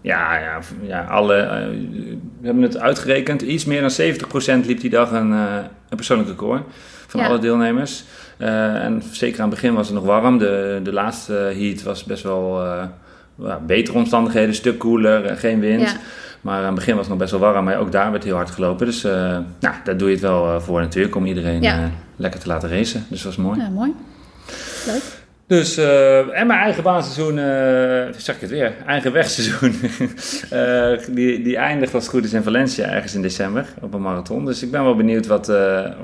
Ja, 0.00 0.38
ja, 0.38 0.58
ja 0.82 1.04
alle, 1.04 1.34
eh, 1.36 1.66
we 2.40 2.46
hebben 2.46 2.62
het 2.62 2.78
uitgerekend. 2.78 3.42
Iets 3.42 3.64
meer 3.64 3.80
dan 3.80 3.90
70% 3.90 4.66
liep 4.66 4.80
die 4.80 4.90
dag 4.90 5.10
een, 5.10 5.32
eh, 5.32 5.54
een 5.88 5.96
persoonlijk 5.96 6.28
record 6.28 6.62
van 7.06 7.20
Ja. 7.20 7.26
alle 7.26 7.38
deelnemers. 7.38 8.04
Eh, 8.36 8.84
en 8.84 9.02
zeker 9.10 9.40
aan 9.42 9.46
het 9.50 9.54
begin 9.60 9.74
was 9.74 9.86
het 9.86 9.96
nog 9.96 10.04
warm. 10.04 10.38
De, 10.38 10.80
de 10.82 10.92
laatste 10.92 11.32
heat 11.32 11.82
was 11.82 12.04
best 12.04 12.22
wel 12.22 12.64
eh, 12.64 13.54
betere 13.66 13.98
omstandigheden, 13.98 14.48
een 14.48 14.54
stuk 14.54 14.78
koeler, 14.78 15.24
eh, 15.24 15.36
geen 15.36 15.60
wind. 15.60 15.80
Ja. 15.90 15.96
Maar 16.40 16.58
aan 16.58 16.64
het 16.66 16.74
begin 16.74 16.92
was 16.92 17.00
het 17.00 17.10
nog 17.10 17.18
best 17.18 17.30
wel 17.30 17.40
warm, 17.52 17.64
maar 17.64 17.78
ook 17.78 17.92
daar 17.92 18.10
werd 18.10 18.24
heel 18.24 18.34
hard 18.36 18.50
gelopen. 18.50 18.86
Dus 18.86 19.04
eh, 19.04 19.12
nou, 19.60 19.74
daar 19.84 19.96
doe 19.96 20.08
je 20.08 20.14
het 20.14 20.22
wel 20.22 20.46
eh, 20.54 20.60
voor 20.60 20.80
natuurlijk, 20.80 21.14
om 21.16 21.26
iedereen 21.26 21.62
Ja. 21.62 21.76
eh, 21.82 21.84
lekker 22.16 22.40
te 22.40 22.46
laten 22.48 22.68
racen. 22.68 23.06
Dus 23.08 23.22
dat 23.22 23.34
was 23.36 23.44
mooi. 23.44 23.60
Ja, 23.60 23.68
mooi. 23.68 23.92
Leuk. 24.86 25.02
Dus, 25.46 25.76
eh, 25.76 26.18
en 26.18 26.46
mijn 26.46 26.60
eigen 26.60 26.82
baanseizoen, 26.82 27.38
eh 27.38 28.14
zeg 28.16 28.34
ik 28.34 28.40
het 28.40 28.50
weer, 28.50 28.72
eigen 28.86 29.12
wegseizoen, 29.12 29.74
eh, 30.50 30.98
die, 31.10 31.42
die 31.42 31.56
eindigt 31.56 31.94
als 31.94 32.02
het 32.02 32.12
goed 32.12 32.24
is 32.24 32.32
in 32.32 32.42
Valencia 32.42 32.86
ergens 32.88 33.14
in 33.14 33.22
december 33.22 33.66
op 33.80 33.94
een 33.94 34.02
marathon. 34.02 34.44
Dus 34.44 34.62
ik 34.62 34.70
ben 34.70 34.84
wel 34.84 34.96
benieuwd 34.96 35.26
wat, 35.26 35.52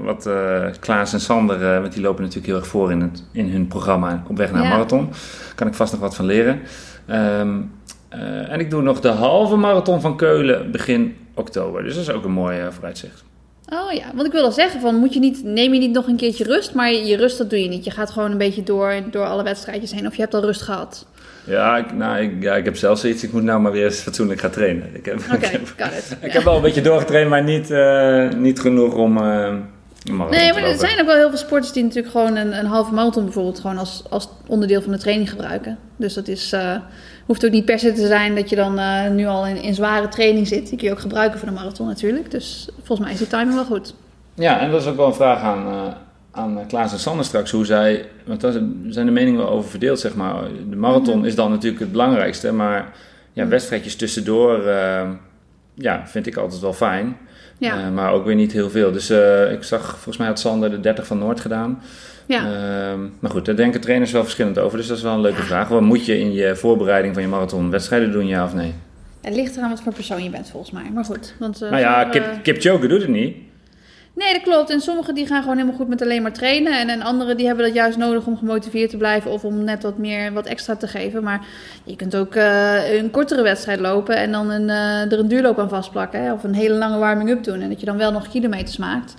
wat 0.03 0.31
Klaas 0.81 1.13
en 1.13 1.21
Sander, 1.21 1.81
want 1.81 1.93
die 1.93 2.03
lopen 2.03 2.21
natuurlijk 2.23 2.47
heel 2.47 2.57
erg 2.57 2.67
voor 2.67 2.91
in, 2.91 3.01
het, 3.01 3.25
in 3.33 3.51
hun 3.51 3.67
programma 3.69 4.23
op 4.29 4.37
weg 4.37 4.51
naar 4.51 4.61
een 4.61 4.67
Ja. 4.67 4.73
marathon. 4.73 5.11
Kan 5.55 5.67
ik 5.67 5.75
vast 5.75 5.93
nog 5.93 6.01
wat 6.01 6.17
van 6.17 6.25
leren. 6.25 6.61
Ehm, 7.07 7.61
eh, 8.09 8.53
en 8.53 8.61
ik 8.61 8.71
doe 8.71 8.83
nog 8.83 9.01
de 9.01 9.09
halve 9.09 9.57
marathon 9.57 10.01
van 10.01 10.17
Keulen 10.17 10.71
begin 10.71 11.17
oktober. 11.35 11.83
Dus 11.83 11.95
dat 11.95 12.03
is 12.03 12.11
ook 12.11 12.25
een 12.25 12.33
mooi 12.33 12.61
vooruitzicht. 12.71 13.25
Oh 13.71 13.93
ja, 13.93 14.05
want 14.15 14.27
ik 14.27 14.33
wil 14.33 14.43
al 14.45 14.53
zeggen, 14.53 14.81
van, 14.81 14.95
moet 14.95 15.15
je 15.15 15.21
niet, 15.21 15.45
neem 15.45 15.73
je 15.75 15.79
niet 15.81 15.93
nog 15.93 16.07
een 16.07 16.17
keertje 16.17 16.45
rust, 16.45 16.75
maar 16.75 16.93
je 16.93 17.17
rust 17.17 17.39
dat 17.39 17.51
doe 17.51 17.63
je 17.63 17.69
niet. 17.69 17.85
Je 17.85 17.91
gaat 17.91 18.11
gewoon 18.11 18.31
een 18.31 18.39
beetje 18.39 18.63
door, 18.63 18.95
door 19.11 19.25
alle 19.25 19.43
wedstrijdjes 19.43 19.93
heen 19.93 20.07
of 20.07 20.15
je 20.15 20.21
hebt 20.21 20.35
al 20.35 20.41
rust 20.45 20.63
gehad. 20.63 21.07
Ja, 21.45 21.77
ik, 21.77 21.93
nou, 21.93 22.19
ik, 22.23 22.43
ja, 22.43 22.55
ik 22.57 22.65
heb 22.65 22.77
zelfs 22.77 23.01
zoiets, 23.01 23.23
ik 23.23 23.33
moet 23.33 23.43
nou 23.43 23.61
maar 23.61 23.73
weer 23.73 23.85
eens 23.85 24.01
fatsoenlijk 24.01 24.41
gaan 24.41 24.51
trainen. 24.51 24.91
Ik 24.93 25.05
heb, 25.05 25.21
Oké, 25.35 25.35
ik 25.47 25.51
heb, 25.51 25.73
got 25.77 25.93
it. 25.93 26.17
Ik 26.21 26.27
Ja. 26.27 26.33
heb 26.33 26.43
wel 26.43 26.57
een 26.57 26.63
beetje 26.63 26.81
doorgetraind, 26.81 27.31
maar 27.31 27.43
niet, 27.45 27.71
eh, 27.71 28.29
niet 28.31 28.61
genoeg 28.61 28.95
om 28.95 29.17
uh, 29.17 29.23
marathon 29.23 30.31
Nee, 30.31 30.53
maar 30.53 30.63
er 30.63 30.79
zijn 30.79 31.01
ook 31.01 31.07
wel 31.07 31.17
heel 31.17 31.29
veel 31.29 31.39
sporters 31.39 31.73
die 31.73 31.83
natuurlijk 31.83 32.13
gewoon 32.13 32.37
een, 32.37 32.59
een 32.59 32.67
halve 32.67 32.93
marathon 32.95 33.25
bijvoorbeeld 33.25 33.61
gewoon 33.61 33.79
als, 33.79 34.03
als 34.11 34.29
onderdeel 34.47 34.83
van 34.83 34.93
de 34.93 34.99
training 34.99 35.31
gebruiken. 35.31 35.79
Dus 35.97 36.15
dat 36.15 36.29
is, 36.29 36.53
eh, 36.53 36.77
hoeft 37.29 37.45
ook 37.45 37.51
niet 37.53 37.65
per 37.65 37.79
se 37.79 37.93
te 37.93 38.07
zijn 38.07 38.35
dat 38.35 38.51
je 38.51 38.57
dan 38.57 38.79
eh, 38.79 39.09
nu 39.11 39.27
al 39.27 39.47
in, 39.47 39.57
in 39.63 39.75
zware 39.75 40.09
training 40.09 40.47
zit. 40.47 40.69
Die 40.69 40.79
kun 40.79 40.87
je 40.87 40.93
ook 40.93 41.01
gebruiken 41.01 41.39
voor 41.39 41.49
de 41.49 41.55
marathon 41.55 41.87
natuurlijk. 41.87 42.31
Dus 42.31 42.69
volgens 42.77 43.01
mij 43.01 43.13
is 43.13 43.19
die 43.19 43.27
timing 43.29 43.55
wel 43.55 43.65
goed. 43.65 43.95
Ja, 44.35 44.61
en 44.61 44.71
dat 44.71 44.81
is 44.81 44.87
ook 44.87 44.97
wel 44.97 45.07
een 45.07 45.15
vraag 45.15 45.41
aan, 45.41 45.67
uh, 45.75 45.83
aan 46.31 46.59
Klaas 46.69 46.93
en 46.93 46.99
Sander 46.99 47.25
straks, 47.25 47.51
hoe 47.51 47.65
zij, 47.65 48.09
want 48.25 48.41
daar 48.41 48.53
zijn 48.89 49.07
de 49.07 49.13
meningen 49.13 49.41
wel 49.41 49.49
over 49.51 49.71
verdeeld, 49.71 50.01
zeg 50.01 50.15
maar. 50.15 50.35
De 50.71 50.77
marathon 50.77 51.17
Mhm. 51.17 51.27
is 51.27 51.35
dan 51.35 51.51
natuurlijk 51.51 51.81
het 51.83 51.93
belangrijkste, 51.93 52.53
maar 52.53 52.93
ja, 53.33 53.47
wedstrijdjes 53.47 53.97
tussendoor, 53.97 54.67
uh, 54.67 55.11
ja, 55.75 56.03
vind 56.07 56.27
ik 56.27 56.37
altijd 56.37 56.61
wel 56.61 56.73
fijn. 56.73 57.17
Ja. 57.59 57.91
Maar 57.91 58.13
ook 58.13 58.25
weer 58.25 58.35
niet 58.35 58.53
heel 58.53 58.71
veel. 58.71 58.93
Dus 58.93 59.11
ik 59.51 59.63
zag, 59.63 59.91
volgens 59.91 60.17
mij 60.17 60.27
had 60.27 60.39
Sander 60.41 60.71
de 60.71 60.81
30 60.81 61.07
van 61.07 61.19
Noord 61.19 61.41
gedaan. 61.41 61.83
Ja. 62.29 62.45
Uh, 62.45 63.01
maar 63.19 63.31
goed, 63.31 63.45
daar 63.45 63.57
denken 63.57 63.81
trainers 63.81 64.13
wel 64.13 64.23
verschillend 64.23 64.59
over. 64.59 64.79
Dus 64.79 64.87
dat 64.87 64.97
is 64.97 65.03
wel 65.03 65.15
een 65.15 65.21
leuke 65.21 65.41
ja. 65.41 65.45
vraag. 65.45 65.69
Wat 65.69 65.83
moet 65.83 66.07
je 66.07 66.19
in 66.19 66.33
je 66.33 66.57
voorbereiding 66.57 67.15
van 67.15 67.23
je 67.23 67.29
marathon 67.29 67.71
wedstrijden 67.71 68.13
doen, 68.13 68.27
ja 68.27 68.45
of 68.45 68.55
nee? 68.55 68.75
Het 69.21 69.35
ligt 69.35 69.57
eraan 69.57 69.71
wat 69.71 69.81
voor 69.81 69.93
persoon 69.93 70.23
je 70.23 70.31
bent, 70.31 70.51
volgens 70.51 70.73
mij. 70.73 70.91
Maar 70.95 71.05
goed. 71.05 71.35
Want, 71.39 71.63
uh, 71.63 71.71
nou 71.71 71.83
ja, 71.83 72.05
Kip, 72.05 72.25
Kipchoge 72.43 72.87
doet 72.87 73.01
het 73.01 73.11
niet. 73.11 73.37
Nee, 74.15 74.33
dat 74.33 74.43
klopt. 74.43 74.71
En 74.71 74.81
sommigen 74.81 75.15
die 75.15 75.27
gaan 75.27 75.41
gewoon 75.41 75.57
helemaal 75.57 75.77
goed 75.79 75.89
met 75.89 76.03
alleen 76.03 76.23
maar 76.23 76.33
trainen. 76.33 76.81
En, 76.81 76.89
en 76.89 77.03
anderen 77.03 77.37
die 77.37 77.47
hebben 77.47 77.65
dat 77.65 77.75
juist 77.75 77.99
nodig 77.99 78.27
om 78.27 78.37
gemotiveerd 78.37 78.91
te 78.91 78.97
blijven. 78.97 79.31
Of 79.31 79.45
om 79.45 79.65
net 79.65 79.83
wat 79.83 79.99
meer, 79.99 80.33
wat 80.33 80.47
extra 80.47 80.77
te 80.77 80.87
geven. 80.87 81.23
Maar 81.23 81.47
je 81.85 81.97
kunt 81.97 82.17
ook 82.17 82.35
uh, 82.35 82.99
een 82.99 83.11
kortere 83.11 83.43
wedstrijd 83.43 83.81
lopen 83.81 84.17
en 84.17 84.33
dan 84.33 84.51
een, 84.51 84.69
uh, 84.69 85.13
er 85.13 85.19
een 85.19 85.29
duurloop 85.29 85.59
aan 85.59 85.69
vastplakken. 85.69 86.23
Hè? 86.23 86.33
Of 86.33 86.45
een 86.45 86.55
hele 86.55 86.75
lange 86.75 86.99
warming-up 86.99 87.45
doen. 87.45 87.61
En 87.61 87.69
dat 87.69 87.81
je 87.81 87.87
dan 87.87 87.97
wel 87.97 88.13
nog 88.13 88.29
kilometers 88.29 88.77
maakt. 88.77 89.15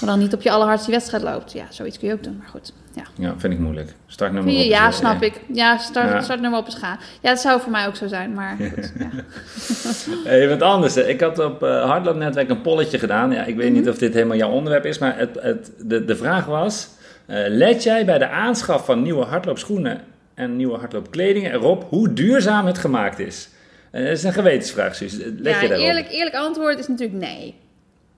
Maar 0.00 0.10
dan 0.10 0.18
niet 0.18 0.34
op 0.34 0.42
je 0.42 0.50
allerhardste 0.50 0.90
wedstrijd 0.90 1.22
loopt. 1.22 1.52
Ja, 1.52 1.64
zoiets 1.68 1.98
kun 1.98 2.08
je 2.08 2.14
ook 2.14 2.22
doen, 2.22 2.36
maar 2.38 2.48
goed. 2.48 2.72
Ja, 2.94 3.02
Ja, 3.14 3.34
vind 3.38 3.52
ik 3.52 3.58
moeilijk. 3.58 3.94
Startnummer 4.06 4.54
op 4.54 4.60
ja 4.60 4.86
eh, 4.86 4.92
snap 4.92 5.22
ik. 5.22 5.40
Ja, 5.52 5.78
start, 5.78 6.26
Ja. 6.26 6.34
nummer 6.34 6.58
op 6.60 6.66
is 6.66 6.74
gaan. 6.74 6.98
Ja, 7.20 7.28
dat 7.30 7.40
zou 7.40 7.60
voor 7.60 7.70
mij 7.70 7.86
ook 7.86 7.96
zo 7.96 8.06
zijn, 8.06 8.34
maar 8.34 8.56
goed. 8.74 8.92
Ja. 8.98 9.08
Hey, 10.30 10.48
wat 10.48 10.62
anders. 10.62 10.94
hè. 10.94 11.08
Ik 11.08 11.20
had 11.20 11.38
op 11.38 11.62
eh 11.62 11.84
Hardloopnetwerk 11.84 12.50
een 12.50 12.60
polletje 12.60 12.98
gedaan. 12.98 13.32
Ja, 13.32 13.44
ik 13.44 13.56
weet 13.56 13.68
Mhm. 13.70 13.78
niet 13.78 13.88
of 13.88 13.98
dit 13.98 14.14
helemaal 14.14 14.36
jouw 14.36 14.50
onderwerp 14.50 14.84
is, 14.86 14.98
maar 14.98 15.18
het, 15.18 15.38
het, 15.40 15.70
de, 15.78 16.04
de 16.04 16.16
vraag 16.16 16.44
was... 16.46 16.88
eh, 17.26 17.44
let 17.48 17.82
jij 17.82 18.04
bij 18.04 18.18
de 18.18 18.28
aanschaf 18.28 18.84
van 18.84 19.02
nieuwe 19.02 19.24
hardloopschoenen 19.24 20.00
en 20.34 20.56
nieuwe 20.56 20.78
hardloopkleding 20.78 21.52
erop 21.52 21.86
hoe 21.88 22.12
duurzaam 22.12 22.66
het 22.66 22.78
gemaakt 22.78 23.18
is? 23.18 23.48
Dat 23.92 24.00
is 24.02 24.22
een 24.22 24.32
gewetensvraag, 24.32 24.94
Suus. 24.94 25.12
Let 25.16 25.24
ja, 25.54 25.60
je 25.60 25.68
daarop? 25.68 25.86
eerlijk, 25.86 26.10
eerlijk 26.10 26.34
antwoord 26.36 26.78
is 26.78 26.88
natuurlijk 26.88 27.18
nee. 27.18 27.54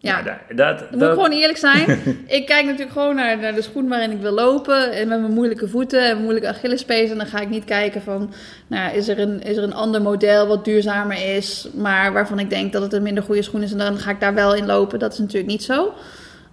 Ja, 0.03 0.23
dat, 0.23 0.35
dat, 0.57 0.79
Dan 0.79 0.87
moet 0.91 0.93
ik 0.93 0.99
dat- 0.99 1.13
gewoon 1.13 1.31
eerlijk 1.31 1.59
zijn. 1.59 1.99
ik 2.39 2.47
kijk 2.47 2.65
natuurlijk 2.65 2.93
gewoon 2.93 3.15
naar, 3.15 3.39
naar 3.39 3.55
de 3.55 3.63
schoen 3.63 3.89
waarin 3.89 4.11
ik 4.11 4.21
wil 4.21 4.33
lopen. 4.33 4.93
En 4.93 5.09
met 5.09 5.21
mijn 5.21 5.33
moeilijke 5.33 5.69
voeten 5.69 6.01
en 6.01 6.11
mijn 6.11 6.23
moeilijke 6.23 6.49
Achillespees. 6.49 7.11
En 7.11 7.17
dan 7.17 7.27
ga 7.27 7.41
ik 7.41 7.49
niet 7.49 7.65
kijken 7.65 8.03
van, 8.03 8.33
nou, 8.67 8.97
is, 8.97 9.09
er 9.09 9.19
een, 9.19 9.43
is 9.43 9.57
er 9.57 9.63
een 9.63 9.75
ander 9.75 10.03
model 10.03 10.47
wat 10.47 10.65
duurzamer 10.65 11.35
is. 11.37 11.69
Maar 11.75 12.13
waarvan 12.13 12.39
ik 12.39 12.51
denk 12.51 12.73
dat 12.73 12.83
het 12.83 12.93
een 12.93 13.03
minder 13.03 13.23
goede 13.25 13.43
schoen 13.43 13.63
is. 13.63 13.73
En 13.73 13.79
dan 13.79 13.99
ga 13.99 14.11
ik 14.11 14.21
daar 14.21 14.35
wel 14.35 14.55
in 14.55 14.67
lopen. 14.67 14.99
Dat 14.99 15.13
is 15.13 15.19
natuurlijk 15.19 15.51
niet 15.51 15.63
zo. 15.63 15.93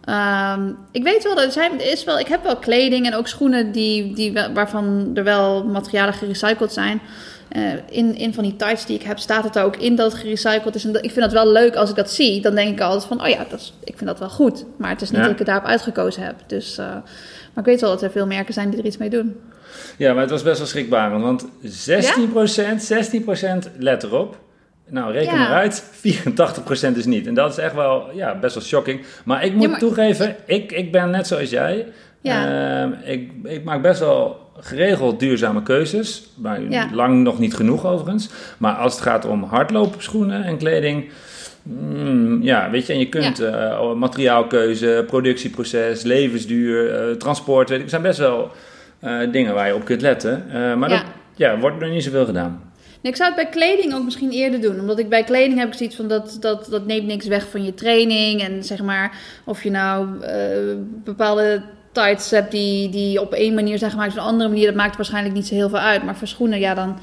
Ehm, 0.06 0.72
ik 0.92 1.04
weet 1.04 1.24
wel 1.24 1.36
dat 1.36 1.46
er 1.46 1.52
zijn, 1.52 1.72
is 1.92 2.04
wel, 2.04 2.20
ik 2.20 2.28
heb 2.28 2.44
wel 2.44 2.56
kleding 2.58 3.06
en 3.06 3.16
ook 3.16 3.28
schoenen 3.28 3.72
die, 3.72 4.14
die, 4.14 4.34
waarvan 4.54 5.12
er 5.14 5.24
wel 5.24 5.64
materialen 5.64 6.14
gerecycled 6.14 6.74
zijn. 6.74 7.02
Eh, 7.50 7.62
in, 7.90 8.16
in 8.16 8.34
van 8.34 8.44
die 8.44 8.56
tights 8.56 8.86
die 8.86 8.96
ik 9.00 9.04
heb, 9.06 9.20
staat 9.20 9.44
het 9.44 9.56
er 9.56 9.64
ook 9.64 9.76
in 9.76 9.96
dat 9.96 10.12
het 10.12 10.22
gerecycled 10.22 10.76
is. 10.76 10.86
En 10.86 10.92
dat, 10.92 11.04
ik 11.06 11.12
vind 11.12 11.22
dat 11.26 11.32
wel 11.44 11.52
leuk 11.52 11.76
als 11.76 11.90
ik 11.90 11.96
dat 11.96 12.12
zie. 12.12 12.42
Dan 12.42 12.56
denk 12.56 12.70
ik 12.72 12.82
altijd 12.82 13.06
van, 13.06 13.22
oh 13.22 13.28
ja, 13.28 13.46
dat 13.50 13.60
is, 13.60 13.74
ik 13.84 13.94
vind 13.98 14.10
dat 14.10 14.20
wel 14.20 14.30
goed. 14.30 14.66
Maar 14.78 14.90
het 14.90 15.02
is 15.02 15.08
niet 15.10 15.18
Ja. 15.18 15.24
dat 15.24 15.32
ik 15.32 15.38
het 15.38 15.48
daarop 15.48 15.66
uitgekozen 15.66 16.24
heb. 16.24 16.36
Dus, 16.48 16.78
eh, 16.78 16.86
maar 16.86 17.04
ik 17.56 17.66
weet 17.66 17.82
wel 17.82 17.90
dat 17.90 18.02
er 18.02 18.12
veel 18.12 18.28
merken 18.28 18.54
zijn 18.54 18.70
die 18.70 18.80
er 18.80 18.86
iets 18.86 18.98
mee 18.98 19.10
doen. 19.10 19.36
Ja, 19.98 20.12
maar 20.14 20.22
het 20.22 20.32
was 20.32 20.44
best 20.44 20.58
wel 20.58 20.68
schrikbarend, 20.68 21.24
want 21.24 21.46
16%, 21.62 22.84
16% 22.84 23.70
let 23.78 24.04
erop. 24.04 24.38
Nou, 24.88 25.12
reken 25.12 25.34
Ja. 25.34 25.38
maar 25.40 25.58
uit, 25.58 25.84
84% 25.92 26.98
is 26.98 27.06
niet. 27.06 27.28
En 27.28 27.34
dat 27.34 27.52
is 27.52 27.58
echt 27.58 27.74
wel, 27.76 28.04
ja, 28.14 28.36
best 28.40 28.56
wel 28.56 28.64
shocking. 28.64 29.02
Maar 29.26 29.46
ik 29.46 29.54
moet 29.54 29.70
maar- 29.70 29.80
toegeven, 29.80 30.36
ik, 30.46 30.72
ik 30.72 30.92
ben 30.92 31.10
net 31.10 31.28
zoals 31.28 31.50
jij. 31.50 31.88
Ja. 32.22 32.82
Ehm, 32.82 32.92
ik, 33.04 33.32
ik 33.44 33.64
maak 33.64 33.82
best 33.82 34.00
wel 34.00 34.49
geregeld 34.60 35.20
duurzame 35.20 35.64
keuzes. 35.64 36.24
Maar 36.36 36.62
Ja. 36.70 36.90
lang 36.94 37.24
nog 37.24 37.40
niet 37.40 37.54
genoeg 37.56 37.86
overigens. 37.86 38.30
Maar 38.58 38.74
als 38.74 38.94
het 38.94 39.02
gaat 39.02 39.26
om 39.26 39.44
hardloopschoenen 39.44 40.44
en 40.44 40.58
kleding... 40.58 41.10
mm, 41.64 42.44
ja, 42.44 42.70
weet 42.70 42.86
je, 42.88 42.94
en 42.94 43.00
je 43.00 43.10
kunt 43.10 43.40
eh, 43.40 43.94
materiaalkeuze, 43.94 45.04
productieproces, 45.08 46.04
levensduur, 46.04 46.94
eh, 46.96 47.16
transport... 47.16 47.70
Weet 47.70 47.78
ik, 47.78 47.84
er 47.84 47.90
zijn 47.90 48.02
best 48.02 48.20
wel 48.20 48.52
eh, 49.00 49.32
dingen 49.32 49.54
waar 49.54 49.68
je 49.68 49.76
op 49.76 49.86
kunt 49.86 50.02
letten. 50.02 50.46
Maar 50.52 50.90
Ja. 50.90 50.96
dat 50.96 51.04
ja, 51.36 51.60
wordt 51.60 51.82
er 51.82 51.90
niet 51.90 52.04
zoveel 52.04 52.26
gedaan. 52.26 52.62
Nee, 53.02 53.12
ik 53.12 53.18
zou 53.18 53.34
het 53.34 53.42
bij 53.44 53.50
kleding 53.52 53.94
ook 53.94 54.04
misschien 54.04 54.32
eerder 54.32 54.62
doen. 54.62 54.80
Omdat 54.80 55.00
ik 55.00 55.10
bij 55.10 55.24
kleding 55.24 55.60
heb 55.60 55.68
ik 55.68 55.74
zoiets 55.74 55.96
van 55.96 56.08
dat, 56.08 56.38
dat, 56.40 56.68
dat 56.70 56.86
neemt 56.86 57.06
niks 57.06 57.28
weg 57.28 57.48
van 57.50 57.64
je 57.64 57.74
training. 57.74 58.42
En 58.42 58.64
zeg 58.64 58.82
maar, 58.82 59.18
of 59.46 59.64
je 59.64 59.72
nou 59.72 60.08
bepaalde 61.04 61.62
die, 62.52 62.90
die 62.90 63.22
op 63.22 63.34
één 63.34 63.54
manier 63.54 63.78
zijn 63.78 63.92
gemaakt 63.92 64.12
op 64.12 64.18
een 64.18 64.24
andere 64.24 64.50
manier, 64.50 64.66
dat 64.66 64.76
maakt 64.76 64.96
waarschijnlijk 64.96 65.36
niet 65.36 65.48
zo 65.48 65.56
heel 65.56 65.70
veel 65.70 65.80
uit. 65.80 66.04
Maar 66.04 66.16
voor 66.16 66.28
schoenen, 66.28 66.60
ja, 66.60 66.74
dan. 66.74 66.98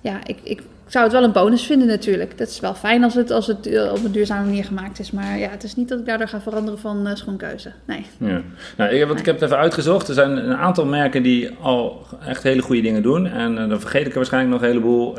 Ja, 0.00 0.18
ik, 0.24 0.38
ik 0.42 0.62
zou 0.86 1.04
het 1.04 1.12
wel 1.12 1.22
een 1.22 1.32
bonus 1.32 1.66
vinden 1.66 1.88
natuurlijk. 1.88 2.38
Dat 2.38 2.48
is 2.48 2.60
wel 2.60 2.74
fijn 2.74 3.04
als 3.04 3.14
het, 3.14 3.30
als 3.30 3.46
het 3.46 3.66
eh, 3.66 3.92
op 3.92 4.04
een 4.04 4.12
duurzame 4.12 4.44
manier 4.44 4.64
gemaakt 4.64 4.98
is. 4.98 5.10
Maar 5.10 5.38
ja, 5.38 5.48
het 5.48 5.64
is 5.64 5.76
niet 5.76 5.88
dat 5.88 5.98
ik 5.98 6.06
daardoor 6.06 6.28
ga 6.28 6.40
veranderen 6.40 6.78
van 6.78 7.06
eh, 7.06 7.14
schoenkeuze. 7.14 7.72
Nee. 7.84 8.06
Ja. 8.18 8.40
Nou, 8.76 8.90
ik, 8.90 8.98
heb, 8.98 9.10
ik 9.10 9.26
heb 9.26 9.34
het 9.34 9.44
even 9.44 9.58
uitgezocht. 9.58 10.08
Er 10.08 10.14
zijn 10.14 10.36
een 10.36 10.56
aantal 10.56 10.84
merken 10.84 11.22
die 11.22 11.50
al 11.60 12.06
echt 12.26 12.42
hele 12.42 12.62
goede 12.62 12.82
dingen 12.82 13.02
doen. 13.02 13.26
En 13.26 13.58
eh, 13.58 13.68
dan 13.68 13.80
vergeet 13.80 14.06
ik 14.06 14.12
er 14.12 14.14
waarschijnlijk 14.14 14.52
nog 14.52 14.62
een 14.62 14.68
heleboel. 14.68 15.14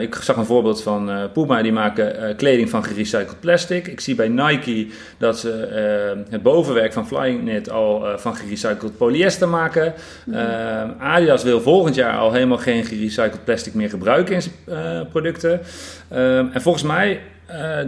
Ik 0.00 0.14
zag 0.14 0.36
een 0.36 0.44
voorbeeld 0.44 0.82
van 0.82 1.10
Puma. 1.32 1.62
Die 1.62 1.72
maken 1.72 2.36
kleding 2.36 2.70
van 2.70 2.84
gerecycled 2.84 3.40
plastic. 3.40 3.86
Ik 3.86 4.00
zie 4.00 4.14
bij 4.14 4.28
Nike 4.28 4.86
dat 5.18 5.38
ze 5.38 5.50
het 6.30 6.42
bovenwerk 6.42 6.92
van 6.92 7.06
Flying 7.06 7.40
Knit 7.40 7.70
al 7.70 8.04
van 8.16 8.36
gerecycled 8.36 8.96
polyester 8.96 9.48
maken. 9.48 9.94
Eh, 10.32 10.90
Adidas 10.98 11.42
wil 11.42 11.60
volgend 11.60 11.94
jaar 11.94 12.18
al 12.18 12.32
helemaal 12.32 12.58
geen 12.58 12.84
gerecycled 12.84 13.44
plastic 13.44 13.74
meer 13.74 13.88
gebruiken 13.88 14.41
eh, 14.64 15.00
producten. 15.10 15.60
Eh, 16.08 16.38
en 16.38 16.62
volgens 16.62 16.84
mij 16.84 17.20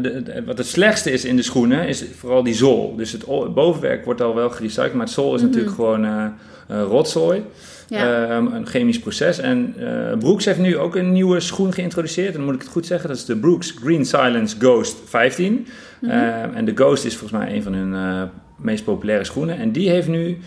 de, 0.02 0.22
de- 0.22 0.42
wat 0.46 0.58
het 0.58 0.66
slechtste 0.66 1.10
is 1.10 1.24
in 1.24 1.36
de 1.36 1.42
schoenen 1.42 1.88
is 1.88 2.04
vooral 2.18 2.42
die 2.42 2.54
zool. 2.54 2.96
Dus 2.96 3.12
het, 3.12 3.24
bovenwerk 3.54 4.04
wordt 4.04 4.20
al 4.20 4.34
wel 4.34 4.50
gerecycled, 4.50 4.92
maar 4.92 5.04
het 5.04 5.14
zool 5.14 5.34
is 5.34 5.42
natuurlijk 5.42 5.74
gewoon 5.74 6.04
eh, 6.04 6.26
rotzooi. 6.66 7.42
Ja. 7.88 8.28
Ehm, 8.28 8.46
een 8.46 8.66
chemisch 8.66 8.98
proces. 8.98 9.38
En 9.38 9.74
Brooks 10.18 10.44
heeft 10.44 10.58
nu 10.58 10.78
ook 10.78 10.96
een 10.96 11.12
nieuwe 11.12 11.40
schoen 11.40 11.72
geïntroduceerd. 11.72 12.28
En 12.30 12.34
dan 12.34 12.44
moet 12.44 12.54
ik 12.54 12.60
het 12.60 12.70
goed 12.70 12.86
zeggen. 12.86 13.08
Dat 13.08 13.16
is 13.18 13.24
de 13.24 13.36
Brooks 13.36 13.74
Green 13.82 14.04
Silence 14.04 14.56
Ghost 14.58 14.96
15. 15.04 15.66
Ehm, 16.02 16.54
en 16.54 16.64
de 16.64 16.72
Ghost 16.74 17.04
is 17.04 17.16
volgens 17.16 17.40
mij 17.40 17.54
een 17.54 17.62
van 17.62 17.72
hun 17.72 18.28
meest 18.58 18.84
populaire 18.84 19.24
schoenen. 19.24 19.58
En 19.58 19.72
die 19.72 19.90
heeft 19.90 20.08
nu 20.08 20.38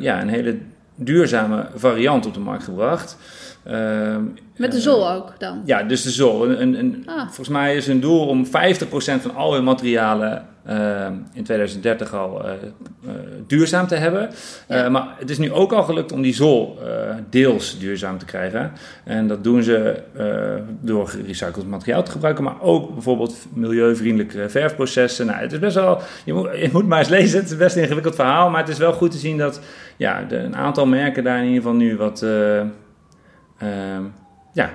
ja, 0.00 0.22
een 0.22 0.28
hele 0.28 0.56
duurzame 0.94 1.66
variant 1.74 2.26
op 2.26 2.34
de 2.34 2.40
markt 2.40 2.64
gebracht. 2.64 3.16
Ehm, 3.64 4.22
Met 4.56 4.70
de 4.70 4.76
eh, 4.76 4.82
zool 4.82 5.10
ook 5.10 5.32
dan. 5.38 5.62
ja, 5.64 5.82
dus 5.82 6.02
de 6.02 6.10
zool. 6.10 6.50
Een, 6.50 6.78
een, 6.78 7.02
Ah. 7.06 7.24
Volgens 7.26 7.48
mij 7.48 7.76
is 7.76 7.86
hun 7.86 8.00
doel 8.00 8.26
om 8.26 8.46
50% 8.46 8.50
van 9.22 9.34
al 9.34 9.54
hun 9.54 9.64
materialen 9.64 10.46
eh, 10.64 11.06
in 11.32 11.44
2030 11.44 12.14
al 12.14 12.44
eh, 12.44 12.52
eh, 12.52 13.10
duurzaam 13.46 13.86
te 13.86 13.94
hebben. 13.94 14.30
Ja. 14.68 14.88
Maar 14.88 15.14
het 15.18 15.30
is 15.30 15.38
nu 15.38 15.52
ook 15.52 15.72
al 15.72 15.82
gelukt 15.82 16.12
om 16.12 16.22
die 16.22 16.34
zool 16.34 16.78
deels 17.30 17.78
duurzaam 17.78 18.18
te 18.18 18.24
krijgen. 18.24 18.72
En 19.04 19.28
dat 19.28 19.44
doen 19.44 19.62
ze 19.62 20.02
door 20.80 21.08
gerecycled 21.08 21.66
materiaal 21.66 22.02
te 22.02 22.10
gebruiken, 22.10 22.44
maar 22.44 22.60
ook 22.60 22.92
bijvoorbeeld 22.92 23.36
milieuvriendelijke 23.54 24.48
verfprocessen. 24.48 25.26
Nou, 25.26 25.38
het 25.38 25.52
is 25.52 25.58
best 25.58 25.74
wel, 25.74 26.00
je 26.24 26.32
moet, 26.32 26.48
je 26.56 26.68
moet 26.72 26.86
maar 26.86 26.98
eens 26.98 27.08
lezen, 27.08 27.40
het 27.40 27.50
is 27.50 27.56
best 27.56 27.76
een 27.76 27.82
ingewikkeld 27.82 28.14
verhaal, 28.14 28.50
maar 28.50 28.60
het 28.60 28.68
is 28.68 28.78
wel 28.78 28.92
goed 28.92 29.10
te 29.10 29.18
zien 29.18 29.38
dat 29.38 29.60
ja, 29.96 30.24
de, 30.28 30.36
een 30.36 30.56
aantal 30.56 30.86
merken 30.86 31.24
daar 31.24 31.38
in 31.38 31.44
ieder 31.44 31.62
geval 31.62 31.76
nu 31.76 31.96
wat... 31.96 32.24
eh, 33.60 33.94
ehm, 33.94 34.02
ja, 34.52 34.70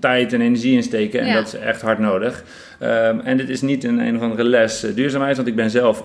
tijd 0.00 0.32
en 0.32 0.40
energie 0.40 0.76
in 0.76 0.82
steken. 0.82 1.20
En 1.20 1.26
Ja. 1.26 1.34
dat 1.34 1.46
is 1.46 1.54
echt 1.54 1.82
hard 1.82 1.98
nodig. 1.98 2.44
Ehm, 2.78 3.18
en 3.20 3.36
dit 3.36 3.48
is 3.48 3.60
niet 3.60 3.84
een 3.84 3.98
een 3.98 4.16
of 4.16 4.22
andere 4.22 4.44
les 4.44 4.82
eh, 4.84 4.94
duurzaamheid, 4.94 5.36
want 5.36 5.48
ik 5.48 5.56
ben 5.56 5.70
zelf 5.70 6.04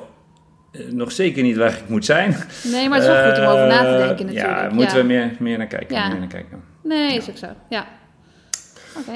eh, 0.71 0.81
nog 0.89 1.12
zeker 1.12 1.43
niet 1.43 1.57
waar 1.57 1.69
ik 1.69 1.83
moet 1.88 2.05
zijn. 2.05 2.36
Nee, 2.63 2.89
maar 2.89 3.00
het 3.00 3.07
is 3.07 3.13
wel 3.13 3.29
goed 3.29 3.38
om 3.39 3.45
over 3.45 3.67
na 3.67 3.81
te 3.81 3.88
Eh, 3.88 4.07
denken 4.07 4.25
natuurlijk. 4.25 4.62
Ja, 4.62 4.69
moeten 4.74 4.97
we 4.97 5.03
meer, 5.03 5.31
meer 5.39 5.57
naar 5.57 5.67
kijken. 5.67 5.95
Ja. 5.95 6.07
Meer 6.07 6.19
naar 6.19 6.27
kijken. 6.27 6.63
Nee, 6.83 7.17
is 7.17 7.29
ook 7.29 7.38
zo. 7.38 7.47
Ja. 7.69 7.86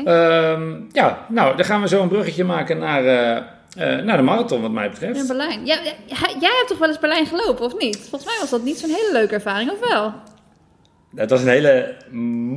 Ehm, 0.05 0.71
ja, 0.91 1.25
nou, 1.29 1.55
dan 1.55 1.65
gaan 1.65 1.81
we 1.81 1.87
zo 1.87 2.01
een 2.01 2.07
bruggetje 2.07 2.43
maken 2.43 2.77
naar, 2.77 3.03
naar 4.03 4.17
de 4.17 4.23
marathon, 4.23 4.61
wat 4.61 4.71
mij 4.71 4.85
In 4.85 4.91
betreft. 4.91 5.27
Berlijn. 5.27 5.65
Ja, 5.65 5.75
ja, 6.05 6.15
jij 6.39 6.55
hebt 6.57 6.67
toch 6.67 6.77
wel 6.77 6.87
eens 6.87 6.99
Berlijn 6.99 7.25
gelopen, 7.25 7.65
of 7.65 7.77
niet? 7.77 7.97
Volgens 7.97 8.25
mij 8.25 8.39
was 8.39 8.49
dat 8.49 8.63
niet 8.63 8.77
zo'n 8.79 8.89
hele 8.89 9.09
leuke 9.11 9.33
ervaring, 9.33 9.71
of 9.71 9.89
wel? 9.89 10.13
Het 11.15 11.29
was 11.29 11.41
een 11.41 11.47
hele 11.47 11.95